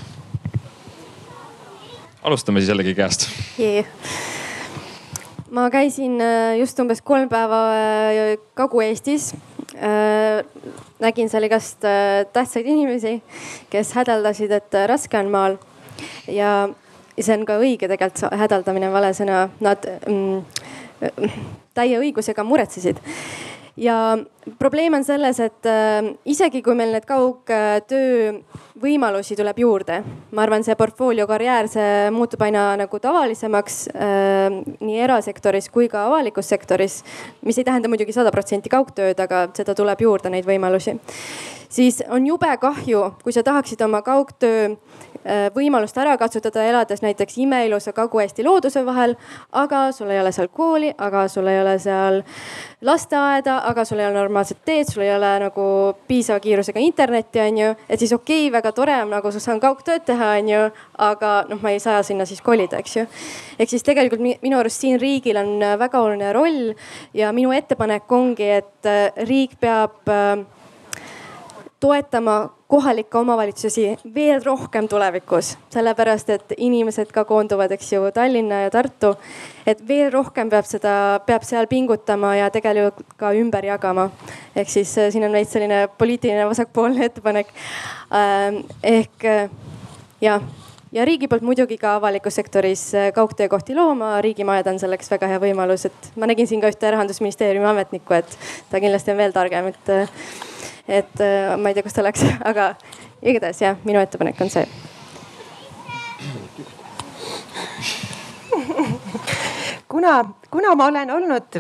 alustame 2.28 2.60
siis 2.60 2.74
jällegi 2.74 2.92
käest 2.98 3.30
yeah 3.56 4.37
ma 5.52 5.70
käisin 5.70 6.22
äh, 6.22 6.58
just 6.60 6.80
umbes 6.80 7.02
kolm 7.02 7.30
päeva 7.30 7.62
äh, 7.74 8.38
Kagu-Eestis. 8.58 9.34
Äh, 9.76 10.44
nägin 11.00 11.30
seal 11.30 11.46
igast 11.46 11.86
tähtsaid 12.34 12.66
inimesi, 12.66 13.20
kes 13.70 13.94
hädeldasid, 13.94 14.52
et 14.52 14.78
raske 14.90 15.20
on 15.20 15.30
maal. 15.32 15.58
ja 16.28 16.70
see 17.20 17.36
on 17.38 17.46
ka 17.46 17.60
õige 17.62 17.90
tegelikult, 17.90 18.34
hädaldamine 18.40 18.90
on 18.90 18.96
vale 18.96 19.12
sõna, 19.14 19.44
nad 19.62 19.86
mm, 20.10 20.42
täie 21.78 22.00
õigusega 22.02 22.44
muretsesid 22.46 22.98
ja 23.78 24.18
probleem 24.60 24.98
on 24.98 25.04
selles, 25.06 25.40
et 25.44 25.68
äh, 25.70 26.12
isegi 26.26 26.62
kui 26.66 26.76
meil 26.78 26.94
need 26.96 27.06
kaugtöö 27.08 28.32
võimalusi 28.82 29.38
tuleb 29.38 29.60
juurde, 29.62 30.00
ma 30.32 30.46
arvan, 30.46 30.66
see 30.66 30.78
portfoolio 30.78 31.28
karjäär, 31.30 31.70
see 31.72 31.92
muutub 32.14 32.42
aina 32.46 32.70
nagu 32.80 33.02
tavalisemaks 33.02 33.80
äh, 33.94 34.62
nii 34.80 35.04
erasektoris 35.08 35.70
kui 35.74 35.90
ka 35.92 36.08
avalikus 36.08 36.50
sektoris. 36.54 37.04
mis 37.42 37.58
ei 37.58 37.68
tähenda 37.68 37.90
muidugi 37.90 38.16
sada 38.16 38.34
protsenti 38.34 38.70
kaugtööd, 38.70 39.20
aga 39.20 39.48
seda 39.58 39.76
tuleb 39.78 40.02
juurde, 40.02 40.34
neid 40.34 40.48
võimalusi 40.48 40.98
siis 41.70 42.04
on 42.10 42.28
jube 42.28 42.50
kahju, 42.62 43.04
kui 43.24 43.34
sa 43.36 43.44
tahaksid 43.44 43.82
oma 43.86 44.02
kaugtöö 44.02 44.76
võimalust 45.56 45.98
ära 45.98 46.16
katsutada, 46.18 46.64
elades 46.64 47.02
näiteks 47.04 47.38
imeilusa 47.44 47.94
Kagu-Eesti 47.94 48.46
looduse 48.46 48.86
vahel. 48.86 49.16
aga 49.52 49.92
sul 49.92 50.10
ei 50.10 50.20
ole 50.20 50.32
seal 50.32 50.48
kooli, 50.48 50.94
aga 50.98 51.28
sul 51.28 51.48
ei 51.48 51.60
ole 51.62 51.78
seal 51.80 52.24
lasteaeda, 52.82 53.58
aga 53.66 53.86
sul 53.86 54.00
ei 54.00 54.08
ole 54.08 54.20
normaalset 54.20 54.58
teed, 54.66 54.92
sul 54.92 55.04
ei 55.04 55.14
ole 55.16 55.32
nagu 55.40 55.68
piisava 56.08 56.40
kiirusega 56.40 56.80
internetti, 56.80 57.40
onju. 57.40 57.76
et 57.90 58.00
siis 58.00 58.14
okei 58.14 58.48
okay,, 58.48 58.52
väga 58.52 58.72
tore 58.72 58.98
nagu 59.06 59.32
sa 59.32 59.40
saan 59.40 59.60
kaugtööd 59.60 60.06
teha, 60.06 60.34
onju, 60.42 60.64
aga 60.98 61.34
noh, 61.50 61.62
ma 61.62 61.74
ei 61.74 61.80
saa 61.80 62.04
sinna 62.04 62.26
siis 62.26 62.42
kolida, 62.42 62.80
eks 62.80 62.98
ju. 62.98 63.06
ehk 63.60 63.70
siis 63.70 63.84
tegelikult 63.84 64.22
minu 64.22 64.60
arust 64.60 64.82
siin 64.82 65.00
riigil 65.02 65.38
on 65.38 65.58
väga 65.80 66.02
oluline 66.02 66.34
roll 66.34 66.74
ja 67.14 67.32
minu 67.34 67.52
ettepanek 67.52 68.12
ongi, 68.12 68.52
et 68.62 68.86
äh, 68.90 69.10
riik 69.28 69.58
peab 69.60 70.08
äh, 70.12 70.46
toetama 71.80 72.57
kohalikke 72.68 73.18
omavalitsusi 73.18 73.86
veel 74.16 74.42
rohkem 74.44 74.88
tulevikus, 74.92 75.54
sellepärast 75.72 76.30
et 76.36 76.54
inimesed 76.58 77.14
ka 77.16 77.24
koonduvad, 77.28 77.72
eks 77.72 77.94
ju, 77.94 78.02
Tallinna 78.14 78.66
ja 78.66 78.72
Tartu. 78.74 79.14
et 79.68 79.88
veel 79.88 80.12
rohkem 80.12 80.50
peab 80.50 80.68
seda, 80.68 81.20
peab 81.26 81.44
seal 81.48 81.68
pingutama 81.68 82.36
ja 82.36 82.50
tegelikult 82.52 83.16
ka 83.18 83.32
ümber 83.32 83.66
jagama. 83.66 84.10
ehk 84.56 84.70
siis 84.70 84.98
äh, 84.98 85.12
siin 85.12 85.24
on 85.24 85.32
veits 85.32 85.52
selline 85.52 85.88
poliitiline 85.98 86.46
vasakpoolne 86.50 87.06
ettepanek. 87.06 87.48
Ähm, 88.12 88.64
ehk 88.84 89.26
äh, 89.26 89.50
jah 90.22 90.42
ja 90.92 91.06
riigi 91.06 91.28
poolt 91.28 91.46
muidugi 91.46 91.78
ka 91.78 91.96
avalikus 91.98 92.36
sektoris 92.40 92.84
äh, 92.96 93.12
kaugtöökohti 93.14 93.76
looma, 93.76 94.22
riigimajad 94.22 94.68
on 94.72 94.80
selleks 94.80 95.12
väga 95.12 95.30
hea 95.32 95.40
võimalus, 95.42 95.88
et 95.90 96.12
ma 96.16 96.30
nägin 96.30 96.48
siin 96.48 96.62
ka 96.64 96.72
ühte 96.72 96.92
rahandusministeeriumi 96.92 97.68
ametnikku, 97.68 98.14
et 98.18 98.38
ta 98.72 98.82
kindlasti 98.84 99.14
on 99.14 99.22
veel 99.22 99.36
targem, 99.36 99.72
et 99.74 99.94
et 100.88 101.24
äh, 101.24 101.56
ma 101.60 101.70
ei 101.70 101.78
tea, 101.78 101.84
kus 101.84 101.98
ta 101.98 102.06
läks, 102.06 102.24
aga 102.52 102.74
igatahes 103.22 103.62
jah, 103.62 103.82
minu 103.88 104.00
ettepanek 104.04 104.42
on 104.42 104.54
see. 104.54 104.68
kuna, 109.88 110.22
kuna 110.52 110.76
ma 110.76 110.88
olen 110.92 111.12
olnud 111.12 111.60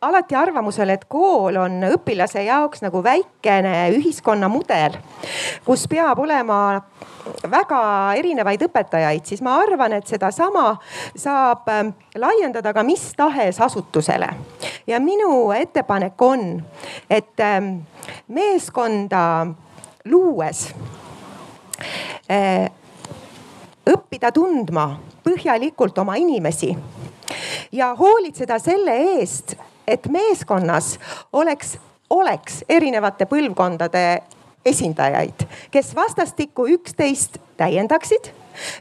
alati 0.00 0.34
arvamusel, 0.36 0.90
et 0.92 1.04
kool 1.08 1.56
on 1.60 1.80
õpilase 1.88 2.44
jaoks 2.46 2.82
nagu 2.84 3.02
väikene 3.04 3.90
ühiskonnamudel, 3.96 4.98
kus 5.64 5.86
peab 5.90 6.20
olema 6.22 6.58
väga 7.50 7.80
erinevaid 8.18 8.62
õpetajaid, 8.68 9.24
siis 9.26 9.42
ma 9.42 9.56
arvan, 9.62 9.96
et 9.96 10.06
sedasama 10.06 10.76
saab 11.18 11.68
ähm, 11.72 11.92
laiendada 12.14 12.72
ka 12.76 12.84
mis 12.86 13.08
tahes 13.16 13.60
asutusele. 13.60 14.28
ja 14.86 15.00
minu 15.00 15.50
ettepanek 15.52 16.22
on, 16.22 16.62
et 17.10 17.40
ähm, 17.40 17.78
meeskonda 18.28 19.46
luues 20.04 20.68
äh, 22.30 22.70
õppida 23.86 24.32
tundma 24.32 24.90
põhjalikult 25.24 25.98
oma 25.98 26.14
inimesi 26.16 26.76
ja 27.72 27.94
hoolitseda 27.98 28.58
selle 28.62 28.94
eest, 29.16 29.56
et 29.86 30.06
meeskonnas 30.10 30.98
oleks, 31.32 31.76
oleks 32.10 32.64
erinevate 32.68 33.26
põlvkondade 33.30 34.06
esindajaid, 34.66 35.46
kes 35.70 35.92
vastastikku 35.94 36.66
üksteist 36.74 37.38
täiendaksid, 37.56 38.32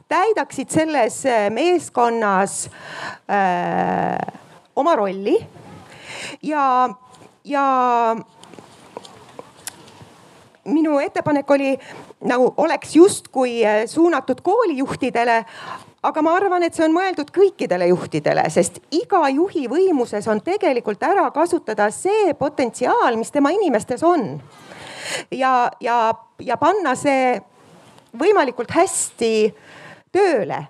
täidaksid 0.10 0.72
selles 0.74 1.22
äh, 1.30 1.50
meeskonnas 1.54 2.66
äh, 3.30 4.18
oma 4.76 4.96
rolli 4.96 5.38
ja, 6.42 6.90
ja 7.44 7.66
minu 10.66 11.00
ettepanek 11.00 11.52
oli 11.52 11.76
nagu 12.26 12.54
oleks 12.58 12.96
justkui 12.96 13.66
äh, 13.66 13.84
suunatud 13.86 14.42
koolijuhtidele, 14.42 15.46
aga 16.06 16.22
ma 16.22 16.36
arvan, 16.38 16.64
et 16.66 16.76
see 16.78 16.86
on 16.86 16.94
mõeldud 16.96 17.32
kõikidele 17.34 17.88
juhtidele, 17.90 18.46
sest 18.54 18.78
iga 18.94 19.24
juhi 19.34 19.66
võimuses 19.72 20.28
on 20.30 20.42
tegelikult 20.46 21.02
ära 21.06 21.26
kasutada 21.34 21.88
see 21.94 22.34
potentsiaal, 22.38 23.18
mis 23.18 23.34
tema 23.34 23.54
inimestes 23.56 24.04
on. 24.06 24.36
ja, 25.32 25.72
ja, 25.82 25.98
ja 26.40 26.58
panna 26.62 26.96
see 27.00 27.40
võimalikult 28.16 28.72
hästi 28.76 29.34
tööle. 30.14 30.66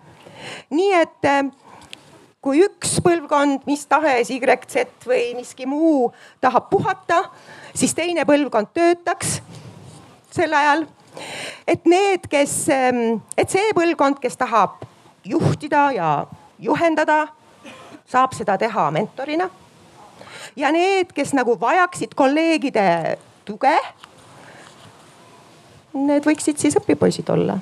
nii 0.69 0.95
et 1.01 1.29
eh, 1.29 1.43
kui 2.45 2.61
üks 2.61 2.99
põlvkond, 3.03 3.65
mis 3.67 3.85
tahes 3.89 4.29
Y, 4.29 4.39
Z 4.39 5.07
või 5.07 5.33
miski 5.35 5.65
muu 5.65 6.11
tahab 6.41 6.69
puhata, 6.69 7.23
siis 7.73 7.93
teine 7.97 8.25
põlvkond 8.25 8.71
töötaks 8.73 9.39
sel 10.31 10.53
ajal. 10.53 10.87
et 11.67 11.85
need, 11.85 12.27
kes, 12.29 12.59
eh, 12.69 13.05
et 13.37 13.49
see 13.49 13.71
põlvkond, 13.75 14.21
kes 14.23 14.37
tahab 14.39 14.85
juhtida 15.25 15.91
ja 15.91 16.09
juhendada, 16.59 17.27
saab 18.05 18.33
seda 18.33 18.57
teha 18.57 18.89
mentorina. 18.91 19.49
ja 20.55 20.71
need, 20.71 21.11
kes 21.13 21.33
nagu 21.33 21.57
vajaksid 21.59 22.15
kolleegide 22.15 23.17
tuge, 23.45 23.77
need 25.93 26.25
võiksid 26.25 26.57
siis 26.57 26.77
õpipoisid 26.79 27.29
olla 27.29 27.59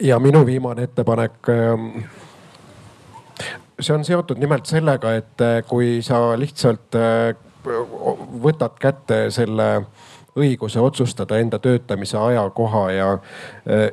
ja 0.00 0.18
minu 0.18 0.46
viimane 0.46 0.82
ettepanek. 0.82 1.48
Ähm, 1.48 2.04
see 3.80 3.94
on 3.94 4.04
seotud 4.04 4.38
nimelt 4.38 4.66
sellega, 4.66 5.14
et 5.16 5.40
äh, 5.40 5.62
kui 5.68 6.00
sa 6.04 6.38
lihtsalt 6.38 6.96
äh, 6.96 7.36
võtad 8.42 8.76
kätte 8.80 9.26
selle 9.34 9.70
õiguse 10.36 10.80
otsustada 10.80 11.38
enda 11.40 11.58
töötamise 11.62 12.18
aja, 12.18 12.44
koha 12.54 12.84
ja, 12.92 13.08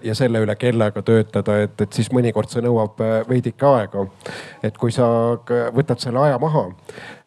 ja 0.04 0.16
selle 0.16 0.44
üle, 0.44 0.56
kellega 0.60 1.02
töötada, 1.06 1.60
et, 1.66 1.76
et 1.82 1.94
siis 1.94 2.12
mõnikord 2.14 2.52
see 2.52 2.64
nõuab 2.66 3.00
äh, 3.04 3.16
veidike 3.30 3.68
aega. 3.68 4.08
et 4.64 4.78
kui 4.78 4.92
sa 4.92 5.06
võtad 5.76 6.04
selle 6.04 6.24
aja 6.26 6.40
maha, 6.42 6.66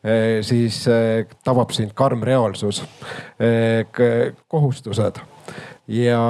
äh, 0.04 0.42
siis 0.46 0.82
äh, 0.88 1.24
tabab 1.44 1.72
sind 1.76 1.94
karm 1.96 2.24
reaalsus, 2.26 2.82
kohustused 4.48 5.22
ja, 5.88 6.22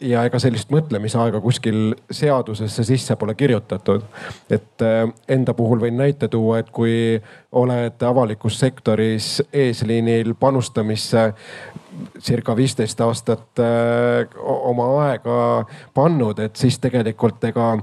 ja 0.00 0.24
ega 0.24 0.38
sellist 0.40 0.70
mõtlemisaega 0.72 1.40
kuskil 1.44 1.94
seadusesse 2.10 2.84
sisse 2.84 3.16
pole 3.16 3.34
kirjutatud. 3.34 4.04
et 4.50 4.82
äh, 4.82 5.08
enda 5.28 5.54
puhul 5.54 5.80
võin 5.80 5.96
näite 5.96 6.28
tuua, 6.28 6.58
et 6.58 6.70
kui 6.70 7.20
oled 7.52 8.02
avalikus 8.02 8.58
sektoris 8.60 9.42
eesliinil 9.52 10.34
panustamisse 10.34 11.32
circa 12.20 12.56
viisteist 12.56 13.00
aastat 13.00 13.60
äh, 13.60 14.28
oma 14.44 14.88
aega 15.08 15.66
pannud, 15.94 16.38
et 16.38 16.56
siis 16.56 16.78
tegelikult 16.78 17.44
ega 17.44 17.76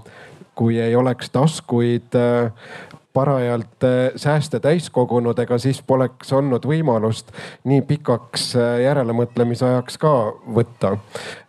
kui 0.60 0.80
ei 0.80 0.96
oleks 0.96 1.30
taskuid, 1.30 2.16
äh, 2.16 2.52
parajalt 3.14 3.84
äh, 3.84 4.12
sääste 4.16 4.60
täis 4.60 4.90
kogunud, 4.90 5.40
ega 5.40 5.58
siis 5.58 5.82
poleks 5.82 6.34
olnud 6.34 6.66
võimalust 6.70 7.32
nii 7.68 7.82
pikaks 7.90 8.54
järelemõtlemisajaks 8.84 9.98
ka 9.98 10.14
võtta. 10.56 10.98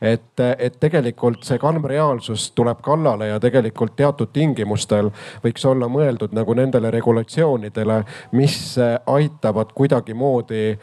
et, 0.00 0.40
et 0.58 0.80
tegelikult 0.80 1.44
see 1.44 1.58
kalm 1.60 1.84
reaalsus 1.84 2.52
tuleb 2.56 2.80
kallale 2.82 3.26
ja 3.28 3.40
tegelikult 3.40 3.96
teatud 3.96 4.28
tingimustel 4.32 5.10
võiks 5.44 5.64
olla 5.68 5.88
mõeldud 5.88 6.32
nagu 6.36 6.54
nendele 6.54 6.90
regulatsioonidele, 6.90 8.04
mis 8.32 8.78
aitavad 9.06 9.66
kuidagimoodi, 9.74 10.78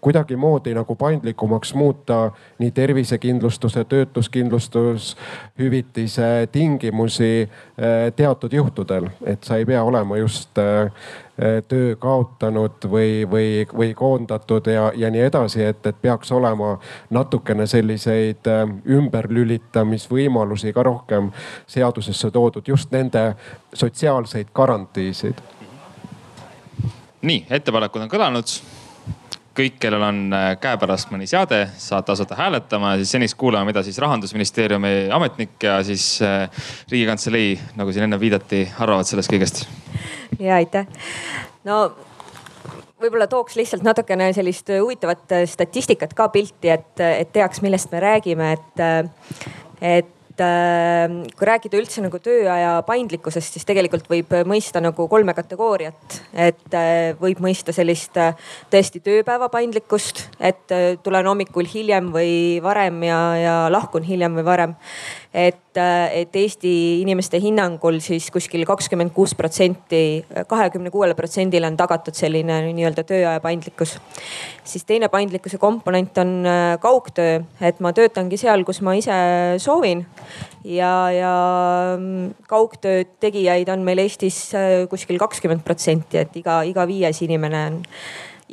kuidagimoodi 0.00 0.74
nagu 0.74 0.96
paindlikumaks 0.96 1.74
muuta 1.74 2.30
nii 2.58 2.70
tervisekindlustuse, 2.70 3.84
töötuskindlustushüvitise 3.84 6.48
tingimusi 6.52 7.50
teatud 8.16 8.52
juhtudel, 8.52 9.08
et 9.26 9.44
sa 9.44 9.56
ei 9.56 9.66
pea 9.66 9.73
olema 9.82 10.16
just 10.16 10.58
äh, 10.58 10.92
töö 11.68 11.96
kaotanud 11.96 12.86
või, 12.90 13.24
või, 13.30 13.48
või 13.76 13.94
koondatud 13.94 14.66
ja, 14.70 14.92
ja 14.96 15.10
nii 15.10 15.24
edasi, 15.26 15.64
et, 15.64 15.86
et 15.86 15.96
peaks 16.02 16.32
olema 16.32 16.76
natukene 17.10 17.66
selliseid 17.66 18.46
äh, 18.50 18.62
ümberlülitamisvõimalusi 18.98 20.72
ka 20.72 20.82
rohkem 20.82 21.32
seadusesse 21.66 22.30
toodud, 22.30 22.68
just 22.68 22.92
nende 22.94 23.34
sotsiaalseid 23.74 24.54
garantiisid. 24.54 25.42
nii, 27.22 27.46
ettepanekud 27.50 28.04
on 28.04 28.10
kõlanud 28.12 28.58
kõik, 29.54 29.76
kellel 29.82 30.02
on 30.04 30.20
äh, 30.34 30.46
käepärast 30.60 31.12
mõni 31.14 31.28
seade, 31.30 31.64
saate 31.80 32.14
asuda 32.14 32.36
hääletama, 32.38 32.94
siis 33.00 33.14
senist 33.14 33.38
kuulame, 33.40 33.70
mida 33.70 33.82
siis 33.86 33.98
rahandusministeeriumi 34.02 34.94
ametnik 35.14 35.62
ja 35.62 35.78
siis 35.86 36.06
äh, 36.24 36.48
riigikantselei, 36.90 37.54
nagu 37.78 37.94
siin 37.94 38.08
enne 38.08 38.18
viidati, 38.20 38.64
arvavad 38.78 39.08
sellest 39.08 39.32
kõigest. 39.32 39.64
ja 40.38 40.58
aitäh. 40.58 40.88
no 41.68 41.84
võib-olla 43.00 43.28
tooks 43.30 43.56
lihtsalt 43.60 43.84
natukene 43.86 44.32
sellist 44.36 44.70
huvitavat 44.74 45.38
statistikat 45.50 46.14
ka 46.16 46.28
pilti, 46.34 46.72
et, 46.74 47.00
et 47.04 47.32
teaks, 47.32 47.62
millest 47.62 47.92
me 47.92 48.02
räägime, 48.02 48.52
et, 48.56 48.84
et 49.80 50.13
et 50.34 50.42
äh, 50.42 51.30
kui 51.38 51.46
rääkida 51.46 51.78
üldse 51.78 52.02
nagu 52.02 52.18
tööaja 52.18 52.80
paindlikkusest, 52.86 53.54
siis 53.54 53.66
tegelikult 53.68 54.08
võib 54.10 54.32
mõista 54.50 54.82
nagu 54.82 55.06
kolme 55.08 55.34
kategooriat. 55.34 56.18
et 56.32 56.74
äh, 56.74 57.14
võib 57.20 57.38
mõista 57.44 57.72
sellist 57.72 58.16
äh, 58.18 58.34
tõesti 58.70 59.00
tööpäeva 59.00 59.48
paindlikkust, 59.48 60.24
et 60.40 60.74
tulen 61.02 61.26
hommikul 61.26 61.68
hiljem 61.70 62.10
või 62.12 62.58
varem 62.62 63.02
ja, 63.06 63.20
ja 63.38 63.54
lahkun 63.70 64.02
hiljem 64.02 64.34
või 64.34 64.44
varem 64.44 64.74
et, 65.34 65.78
et 66.14 66.36
Eesti 66.38 66.72
inimeste 67.02 67.40
hinnangul 67.42 67.98
siis 68.02 68.28
kuskil 68.30 68.62
kakskümmend 68.68 69.10
kuus 69.14 69.34
protsenti, 69.34 70.22
kahekümne 70.46 70.92
kuuele 70.94 71.16
protsendile 71.18 71.66
on 71.66 71.78
tagatud 71.78 72.14
selline 72.14 72.60
nii-öelda 72.68 73.02
tööaja 73.08 73.40
paindlikkus. 73.42 73.96
siis 74.64 74.86
teine 74.86 75.08
paindlikkuse 75.10 75.58
komponent 75.58 76.18
on 76.22 76.46
äh, 76.46 76.78
kaugtöö, 76.80 77.40
et 77.60 77.80
ma 77.82 77.92
töötangi 77.92 78.38
seal, 78.38 78.62
kus 78.64 78.80
ma 78.80 78.94
ise 78.94 79.16
soovin. 79.58 80.06
ja, 80.64 81.10
ja 81.10 81.34
mm, 81.98 82.46
kaugtöö 82.48 83.02
tegijaid 83.20 83.68
on 83.74 83.82
meil 83.82 84.04
Eestis 84.06 84.54
äh, 84.54 84.86
kuskil 84.90 85.18
kakskümmend 85.18 85.66
protsenti, 85.66 86.22
et 86.22 86.36
iga, 86.38 86.62
iga 86.62 86.86
viies 86.86 87.22
inimene 87.26 87.66
on 87.66 87.82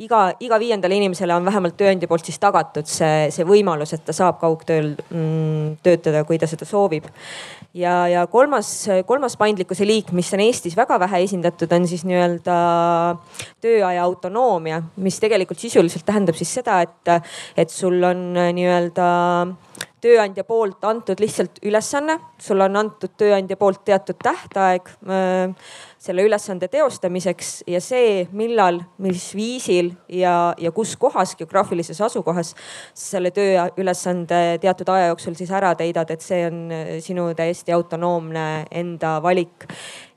iga, 0.00 0.20
iga 0.40 0.58
viiendale 0.60 0.96
inimesele 0.96 1.34
on 1.36 1.44
vähemalt 1.44 1.76
tööandja 1.78 2.08
poolt 2.08 2.26
siis 2.28 2.38
tagatud 2.42 2.88
see, 2.88 3.28
see 3.34 3.46
võimalus, 3.48 3.92
et 3.96 4.04
ta 4.06 4.14
saab 4.16 4.38
kaugtööl 4.40 4.92
mm, 4.96 5.78
töötada, 5.84 6.24
kui 6.28 6.40
ta 6.40 6.48
seda 6.50 6.68
soovib. 6.68 7.08
ja, 7.76 8.06
ja 8.08 8.24
kolmas, 8.30 8.70
kolmas 9.06 9.36
paindlikkuse 9.40 9.86
liik, 9.88 10.12
mis 10.16 10.32
on 10.32 10.44
Eestis 10.44 10.76
väga 10.78 10.98
vähe 11.02 11.22
esindatud, 11.26 11.72
on 11.72 11.88
siis 11.88 12.06
nii-öelda 12.08 12.56
tööaja 13.62 14.02
autonoomia, 14.04 14.82
mis 14.96 15.20
tegelikult 15.20 15.60
sisuliselt 15.60 16.06
tähendab 16.08 16.38
siis 16.40 16.52
seda, 16.60 16.80
et, 16.86 17.32
et 17.56 17.70
sul 17.72 18.00
on 18.08 18.32
nii-öelda 18.32 19.08
tööandja 20.02 20.42
poolt 20.44 20.82
antud 20.84 21.20
lihtsalt 21.22 21.60
ülesanne, 21.62 22.18
sulle 22.42 22.66
on 22.66 22.80
antud 22.80 23.12
tööandja 23.18 23.56
poolt 23.60 23.84
teatud 23.86 24.18
tähtaeg 24.22 24.88
äh, 25.06 25.72
selle 26.02 26.24
ülesande 26.26 26.66
teostamiseks 26.68 27.50
ja 27.70 27.78
see, 27.82 28.24
millal, 28.34 28.80
mis 29.02 29.28
viisil 29.38 29.92
ja, 30.10 30.52
ja 30.58 30.72
kus 30.74 30.96
kohas, 30.98 31.36
geograafilises 31.38 32.00
asukohas 32.02 32.54
selle 32.98 33.30
tööülesande 33.34 34.58
teatud 34.62 34.90
aja 34.90 35.12
jooksul 35.12 35.36
siis 35.38 35.52
ära 35.54 35.72
täidad, 35.78 36.10
et 36.10 36.24
see 36.24 36.42
on 36.48 36.64
äh, 36.74 36.94
sinu 37.04 37.28
täiesti 37.38 37.74
autonoomne 37.76 38.46
enda 38.82 39.14
valik 39.22 39.68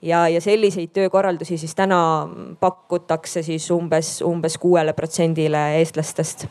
ja, 0.02 0.26
ja 0.32 0.42
selliseid 0.42 0.94
töökorraldusi 0.96 1.60
siis 1.62 1.76
täna 1.78 2.00
pakutakse 2.60 3.46
siis 3.46 3.70
umbes, 3.72 4.18
umbes 4.26 4.58
kuuele 4.62 4.94
protsendile 4.98 5.68
eestlastest. 5.80 6.48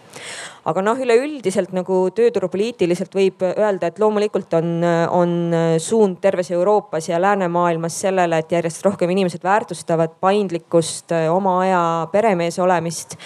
Aga 0.64 0.82
noh, 0.84 0.98
üleüldiselt 1.00 1.74
nagu 1.76 1.98
tööturupoliitiliselt 2.16 3.14
võib 3.14 3.42
öelda, 3.46 3.90
et 3.90 4.00
loomulikult 4.00 4.54
on, 4.56 4.70
on 5.12 5.34
suund 5.82 6.20
terves 6.24 6.50
Euroopas 6.54 7.08
ja 7.10 7.20
läänemaailmas 7.20 7.98
sellele, 8.06 8.40
et 8.40 8.52
järjest 8.56 8.84
rohkem 8.86 9.12
inimesed 9.12 9.44
väärtustavad 9.44 10.16
paindlikkust, 10.24 11.12
oma 11.32 11.58
aja 11.64 11.82
peremees 12.12 12.58
olemist. 12.58 13.18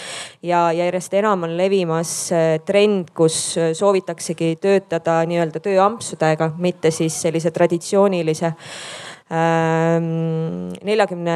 ja 0.43 0.71
järjest 0.71 1.13
enam 1.13 1.43
on 1.43 1.57
levimas 1.57 2.29
trend, 2.65 3.13
kus 3.15 3.55
soovitaksegi 3.73 4.55
töötada 4.61 5.21
nii-öelda 5.27 5.59
tööampsudega, 5.63 6.53
mitte 6.57 6.91
siis 6.91 7.21
sellise 7.21 7.51
traditsioonilise 7.51 8.53
neljakümne 9.29 11.33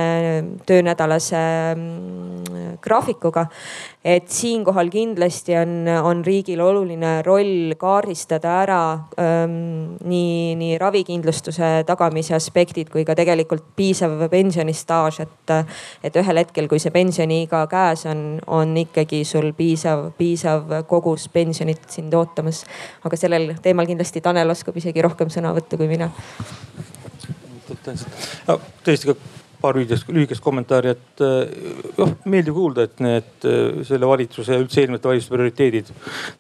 töönädalase 0.65 1.37
ähm, 1.37 1.81
graafikuga. 2.81 3.45
et 4.03 4.27
siinkohal 4.27 4.89
kindlasti 4.91 5.53
on, 5.55 5.85
on 6.03 6.25
riigil 6.25 6.59
oluline 6.59 7.21
roll 7.23 7.71
kaardistada 7.79 8.55
ära 8.63 8.79
ähm, 9.21 9.93
nii, 10.03 10.55
nii 10.59 10.77
ravikindlustuse 10.81 11.69
tagamise 11.87 12.33
aspektid 12.35 12.89
kui 12.91 13.05
ka 13.05 13.15
tegelikult 13.15 13.63
piisav 13.77 14.25
pensionistaaž, 14.31 15.19
et, 15.23 15.53
et 16.03 16.17
ühel 16.19 16.41
hetkel, 16.41 16.67
kui 16.67 16.81
see 16.83 16.91
pensioniiga 16.91 17.61
käes 17.71 18.03
on, 18.11 18.41
on 18.47 18.73
ikkagi 18.83 19.21
sul 19.23 19.53
piisav, 19.55 20.09
piisav 20.17 20.81
kogus 20.89 21.29
pensionit 21.29 21.85
sind 21.93 22.13
ootamas. 22.17 22.65
aga 23.05 23.21
sellel 23.21 23.53
teemal 23.61 23.87
kindlasti 23.87 24.21
Tanel 24.21 24.49
oskab 24.49 24.81
isegi 24.81 25.05
rohkem 25.05 25.31
sõna 25.31 25.53
võtta 25.55 25.79
kui 25.79 25.87
mina 25.87 26.11
no, 28.47 28.59
tõesti 28.85 29.11
ka 29.11 29.17
paar 29.63 29.77
lühikest, 29.79 30.09
lühikest 30.11 30.43
kommentaari, 30.43 30.91
et 30.91 31.21
noh, 31.95 32.11
meeldiv 32.27 32.57
kuulda, 32.57 32.83
et 32.87 32.99
need 33.03 33.47
äh, 33.47 33.79
selle 33.87 34.09
valitsuse, 34.09 34.57
üldse 34.59 34.83
eelmiste 34.83 35.07
valitsuste 35.07 35.35
prioriteedid 35.37 35.91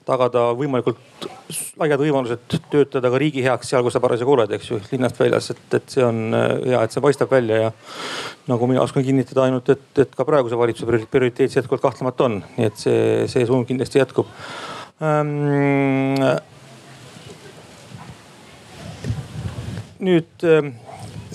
tagada 0.07 0.49
võimalikult 0.59 1.27
laiad 1.79 2.01
võimalused 2.01 2.57
töötada 2.71 3.11
ka 3.13 3.21
riigi 3.21 3.45
heaks 3.45 3.71
seal, 3.71 3.83
kus 3.85 3.95
sa 3.95 4.03
parasjagu 4.03 4.35
oled, 4.35 4.51
eks 4.57 4.71
ju, 4.71 4.81
linnast 4.91 5.19
väljas, 5.21 5.49
et, 5.55 5.63
et 5.79 5.95
see 5.95 6.03
on 6.03 6.35
äh, 6.35 6.49
hea, 6.73 6.83
et 6.83 6.95
see 6.95 7.03
paistab 7.05 7.31
välja 7.31 7.61
ja 7.65 7.71
nagu 8.51 8.67
mina 8.67 8.83
oskan 8.83 9.05
kinnitada 9.07 9.47
ainult, 9.47 9.71
et, 9.71 9.87
et 10.03 10.15
ka 10.19 10.27
praeguse 10.27 10.59
valitsuse 10.59 11.07
prioriteet 11.11 11.53
see 11.53 11.61
jätkuvalt 11.61 11.87
kahtlemata 11.87 12.27
on, 12.27 12.41
nii 12.57 12.71
et 12.71 12.87
see, 12.87 13.03
see 13.31 13.47
suund 13.47 13.69
kindlasti 13.69 14.03
jätkub 14.03 14.31
ähm,. 14.99 16.27
nüüd 20.03 20.43
ähm, 20.43 20.73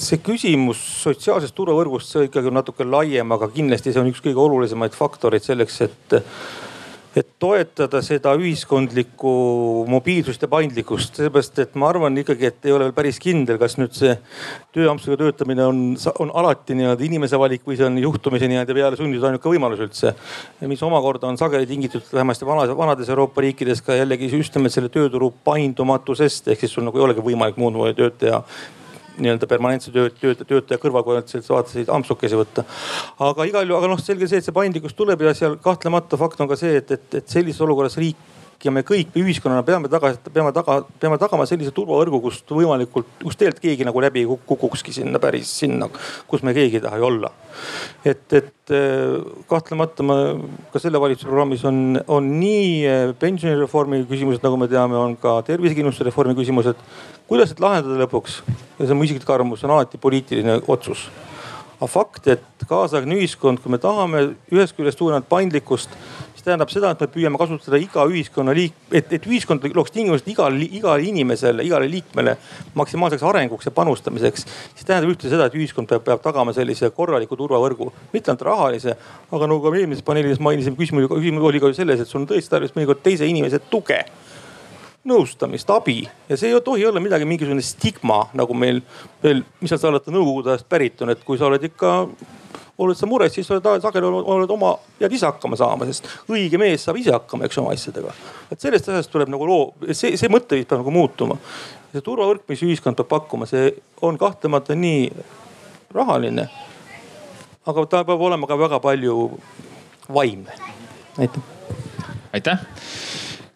see 0.03 0.21
küsimus 0.25 0.81
sotsiaalsest 1.03 1.57
turvavõrgust, 1.57 2.13
see 2.13 2.29
ikkagi 2.29 2.51
on 2.51 2.59
natuke 2.61 2.87
laiem, 2.87 3.37
aga 3.37 3.51
kindlasti 3.55 3.93
see 3.93 4.03
on 4.03 4.11
üks 4.13 4.23
kõige 4.25 4.41
olulisemaid 4.43 4.97
faktoreid 4.97 5.45
selleks, 5.45 5.83
et 5.89 6.19
et 7.17 7.27
toetada 7.41 7.99
seda 8.05 8.35
ühiskondlikku 8.39 9.31
mobiilsust 9.91 10.43
ja 10.45 10.49
paindlikkust, 10.51 11.17
seepärast 11.19 11.57
et 11.63 11.75
ma 11.81 11.89
arvan 11.91 12.15
ikkagi, 12.21 12.51
et 12.51 12.69
ei 12.69 12.75
ole 12.75 12.87
veel 12.87 12.95
päris 12.95 13.19
kindel, 13.23 13.59
kas 13.59 13.75
nüüd 13.81 13.97
see 13.97 14.13
tööampsuga 14.77 15.19
töötamine 15.23 15.65
on, 15.67 15.81
on 16.23 16.33
alati 16.39 16.77
nii-öelda 16.79 17.07
inimese 17.09 17.41
valik 17.41 17.65
või 17.67 17.79
see 17.81 17.89
on 17.89 17.99
juhtumisi 18.03 18.51
nii-öelda 18.53 18.77
peale 18.77 19.01
sunnitud 19.01 19.27
ainuke 19.31 19.51
võimalus 19.51 19.83
üldse. 19.89 20.15
mis 20.69 20.83
omakorda 20.85 21.31
on 21.33 21.41
sageli 21.41 21.67
tingitud 21.67 22.07
vähemasti 22.13 22.47
vanas, 22.47 22.75
vanades 22.77 23.09
Euroopa 23.09 23.43
riikides 23.43 23.83
ka 23.83 23.97
jällegi 23.99 24.31
just 24.31 24.55
nimelt 24.55 24.77
selle 24.77 24.93
tööturu 24.93 25.33
paindumatusest 25.45 26.53
ehk 26.53 26.61
siis 26.61 26.77
sul 26.77 26.87
nagu 26.87 27.01
ei 27.01 27.09
olegi 27.09 27.25
võimalik 27.25 27.59
muud 27.59 27.75
moodi 27.81 27.97
tööd 27.99 28.21
teha 28.21 28.45
nii-öelda 29.21 29.51
permanentse 29.51 29.93
töö, 29.95 30.09
töötaja, 30.11 30.49
töötaja 30.49 30.79
ainult 30.79 31.53
vaatasid 31.53 31.93
ampsukesi 31.93 32.39
võtta. 32.39 32.65
aga 33.29 33.47
igal 33.49 33.67
juhul, 33.67 33.79
aga 33.83 33.93
noh, 33.93 34.03
selge 34.03 34.29
see, 34.31 34.41
et 34.43 34.49
see 34.49 34.57
paindlikkus 34.57 34.97
tuleb 34.99 35.23
ja 35.27 35.35
seal 35.37 35.57
kahtlemata 35.63 36.21
fakt 36.21 36.41
on 36.41 36.51
ka 36.51 36.59
see, 36.59 36.79
et, 36.83 36.91
et, 36.91 37.15
et 37.21 37.37
sellises 37.37 37.61
olukorras 37.65 37.99
riik 38.01 38.17
ja 38.65 38.73
me 38.75 38.83
kõik 38.87 39.15
ühiskonnana 39.19 39.63
peame 39.67 39.91
taga, 39.91 40.11
peame 40.35 40.51
taga, 40.55 40.81
peame 41.01 41.19
tagama 41.21 41.47
sellise 41.47 41.71
turvavõrgu, 41.75 42.21
kust 42.25 42.51
võimalikult, 42.51 43.11
kust 43.23 43.39
tegelikult 43.39 43.63
keegi 43.63 43.87
nagu 43.87 44.03
läbi 44.03 44.25
kukukski 44.27 44.95
sinna 44.95 45.21
päris 45.23 45.51
sinna, 45.61 45.89
kus 46.31 46.43
me 46.47 46.55
keegi 46.57 46.81
ei 46.81 46.85
taha 46.85 46.99
ju 46.99 47.07
olla. 47.07 47.31
et, 48.05 48.25
et 48.33 48.75
eh, 48.75 49.15
kahtlemata 49.51 50.07
ma 50.07 50.17
ka 50.73 50.83
selle 50.83 51.01
valitsuse 51.03 51.31
programmis 51.31 51.65
on, 51.69 52.01
on 52.07 52.33
nii 52.41 52.73
eh, 52.87 53.13
pensionireformi 53.19 54.05
küsimused, 54.11 54.43
nagu 54.43 54.59
me 54.59 54.69
teame, 54.71 54.99
on 54.99 55.17
ka 55.21 55.39
tervisekindlustuse 55.47 56.11
reformi 56.11 56.35
küsimused. 56.39 56.83
Kuidas 57.29 57.53
need 57.53 57.63
lahendada 57.65 58.03
lõpuks? 58.05 58.43
see 58.79 58.93
on 58.93 58.99
mu 59.01 59.09
isiklik 59.09 59.31
arvamus, 59.31 59.65
on 59.65 59.77
alati 59.77 60.01
poliitiline 60.01 60.61
otsus 60.67 61.09
aga 61.79 61.87
fakt, 61.87 62.27
et 62.27 62.65
kaasaegne 62.67 63.21
ühiskond, 63.21 63.61
kui 63.63 63.71
me 63.71 63.79
tahame 63.79 64.33
ühest 64.51 64.75
küljest 64.75 64.99
suuremat 64.99 65.29
paindlikkust, 65.31 65.93
mis 66.35 66.43
tähendab 66.43 66.73
seda, 66.73 66.91
et 66.91 67.05
me 67.05 67.09
püüame 67.15 67.39
kasutada 67.39 67.79
iga 67.79 68.03
ühiskonnaliik, 68.11 68.75
et, 68.91 69.13
et 69.15 69.29
ühiskond 69.31 69.63
looks 69.77 69.95
tingimused 69.95 70.27
igale, 70.31 70.67
igale 70.67 71.07
inimesele, 71.07 71.63
igale 71.67 71.87
liikmele 71.93 72.35
maksimaalseks 72.79 73.23
arenguks 73.31 73.71
ja 73.71 73.75
panustamiseks. 73.77 74.47
siis 74.75 74.89
tähendab 74.89 75.15
ühtlasi 75.15 75.37
seda, 75.37 75.47
et 75.47 75.59
ühiskond 75.59 75.91
peab, 75.91 76.03
peab 76.09 76.25
tagama 76.25 76.55
sellise 76.57 76.91
korraliku 76.97 77.39
turvavõrgu, 77.39 77.93
mitte 78.13 78.35
ainult 78.35 78.47
rahalise, 78.51 78.97
aga 79.31 79.47
nagu 79.47 79.63
ka 79.63 79.77
eelmises 79.79 80.07
paneelis 80.07 80.43
mainisime, 80.43 80.75
küsimus 80.79 81.47
oli 81.53 81.63
ka 81.63 81.71
ju 81.71 81.79
selles, 81.79 82.03
et 82.03 82.11
sul 82.11 82.25
on 82.25 82.31
tõesti 82.33 82.57
tarvis 82.57 82.75
mõnikord 82.75 83.07
teise 83.07 83.29
inimese 83.31 83.63
tuge 83.71 84.03
nõustamist, 85.09 85.71
abi 85.73 86.03
ja 86.29 86.37
see 86.37 86.53
ei 86.53 86.61
tohi 86.65 86.87
olla 86.87 87.01
midagi, 87.03 87.27
mingisugune 87.29 87.65
stigma, 87.65 88.25
nagu 88.39 88.55
meil 88.57 88.83
veel, 89.23 89.43
mis 89.61 89.73
seal 89.73 89.81
sa 89.81 89.91
oled 89.93 90.11
nõukogude 90.13 90.55
ajast 90.55 90.69
pärit 90.69 91.03
on, 91.05 91.15
et 91.15 91.25
kui 91.27 91.41
sa 91.41 91.49
oled 91.49 91.65
ikka 91.71 91.95
oled 92.79 92.99
sa 92.99 93.09
mures, 93.11 93.33
siis 93.35 93.49
oled 93.51 93.67
sageli 93.83 94.07
oled 94.07 94.53
oma, 94.55 94.75
pead 95.01 95.15
ise 95.17 95.27
hakkama 95.27 95.59
saama, 95.59 95.89
sest 95.89 96.07
õige 96.31 96.61
mees 96.61 96.85
saab 96.87 97.01
ise 97.01 97.15
hakkama, 97.15 97.49
eks 97.49 97.59
oma 97.63 97.75
asjadega. 97.75 98.15
et 98.53 98.61
sellest 98.61 98.89
asjast 98.93 99.13
tuleb 99.13 99.33
nagu 99.35 99.49
loo, 99.49 99.73
see, 99.91 100.15
see 100.21 100.31
mõtteviis 100.31 100.69
peab 100.69 100.85
nagu 100.85 100.95
muutuma. 100.95 101.39
see 101.93 102.05
turvavõrk, 102.05 102.47
mis 102.49 102.63
ühiskond 102.69 102.99
peab 102.99 103.11
pakkuma, 103.11 103.49
see 103.51 103.73
on 104.03 104.19
kahtlemata 104.19 104.79
nii 104.79 105.09
rahaline. 105.95 106.49
aga 107.67 107.87
ta 107.87 108.05
peab 108.05 108.21
olema 108.31 108.47
ka 108.47 108.59
väga 108.59 108.81
palju 108.81 109.31
vaimne. 110.15 110.55
aitäh. 111.19 111.43
aitäh 112.33 112.63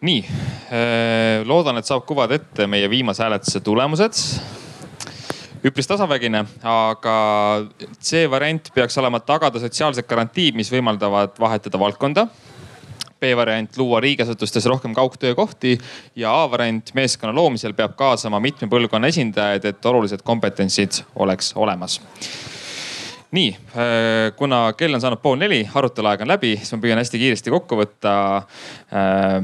nii, 0.02 0.22
äh, 0.26 1.44
loodan, 1.46 1.78
et 1.78 1.88
saab 1.88 2.04
kuvada 2.08 2.36
ette 2.38 2.66
meie 2.66 2.90
viimase 2.90 3.22
hääletuse 3.22 3.60
tulemused. 3.60 4.18
üpris 5.62 5.86
tasavägine, 5.86 6.40
aga 6.66 7.12
C 8.02 8.24
variant 8.30 8.72
peaks 8.74 8.98
olema 8.98 9.20
tagada 9.22 9.60
sotsiaalsed 9.62 10.08
garantiid, 10.10 10.56
mis 10.58 10.72
võimaldavad 10.74 11.38
vahetada 11.38 11.78
valdkonda. 11.78 12.26
B 13.22 13.30
variant 13.38 13.76
luua 13.78 14.00
riigiasutustes 14.02 14.66
rohkem 14.66 14.94
kaugtöökohti 14.94 15.78
ja 16.16 16.32
A 16.42 16.50
variant 16.50 16.90
meeskonna 16.94 17.34
loomisel 17.34 17.76
peab 17.78 17.94
kaasama 17.94 18.40
mitme 18.42 18.66
põlvkonna 18.66 19.06
esindajaid, 19.14 19.64
et 19.64 19.86
olulised 19.86 20.26
kompetentsid 20.26 21.04
oleks 21.14 21.52
olemas 21.54 22.00
nii, 23.32 23.52
äh, 23.72 24.32
kuna 24.36 24.64
kell 24.76 24.92
on 24.94 25.00
saanud 25.00 25.20
pool 25.22 25.38
neli, 25.40 25.62
arutelu 25.74 26.10
aeg 26.10 26.24
on 26.24 26.32
läbi, 26.34 26.52
siis 26.60 26.74
ma 26.74 26.82
püüan 26.82 27.00
hästi 27.00 27.20
kiiresti 27.20 27.54
kokku 27.54 27.78
võtta 27.80 28.12
äh, 28.92 29.38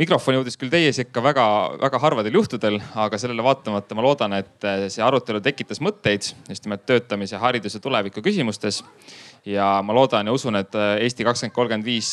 mikrofon 0.00 0.38
jõudis 0.38 0.56
küll 0.60 0.72
teie 0.72 0.92
sekka 0.96 1.20
väga-väga 1.24 2.00
harvadel 2.00 2.38
juhtudel, 2.38 2.78
aga 2.96 3.20
sellele 3.20 3.44
vaatamata 3.44 3.96
ma 3.96 4.04
loodan, 4.04 4.38
et 4.40 4.68
eh, 4.68 4.86
see 4.92 5.04
arutelu 5.04 5.42
tekitas 5.44 5.82
mõtteid 5.84 6.30
just 6.48 6.64
nimelt 6.64 6.86
töötamise, 6.88 7.36
hariduse 7.40 7.80
tuleviku 7.84 8.24
küsimustes. 8.24 8.82
ja 9.46 9.80
ma 9.84 9.94
loodan 9.94 10.26
ja 10.26 10.32
usun, 10.34 10.56
et 10.58 10.74
Eesti 10.74 11.24
kakskümmend 11.24 11.54
kolmkümmend 11.54 11.86
viis 11.86 12.08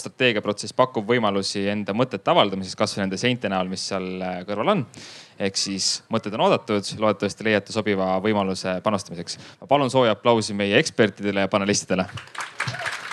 strateegiaprotsess 0.00 0.72
pakub 0.72 1.04
võimalusi 1.10 1.66
enda 1.68 1.92
mõtete 1.92 2.30
avaldamiseks, 2.32 2.78
kasvõi 2.78 3.02
nende 3.02 3.18
seinte 3.20 3.50
näol, 3.52 3.68
mis 3.68 3.84
seal 3.90 4.06
kõrval 4.48 4.72
on. 4.72 4.86
Ehk 5.38 5.56
siis 5.56 5.88
mõtted 6.12 6.34
on 6.34 6.46
oodatud, 6.48 6.92
loodetavasti 6.98 7.46
leiate 7.46 7.74
sobiva 7.74 8.16
võimaluse 8.24 8.78
panustamiseks. 8.84 9.38
palun 9.68 9.90
sooja 9.90 10.16
aplausi 10.16 10.54
meie 10.54 10.78
ekspertidele 10.78 11.46
ja 11.46 11.48
panelistidele. 11.48 12.06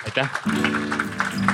aitäh 0.06 1.45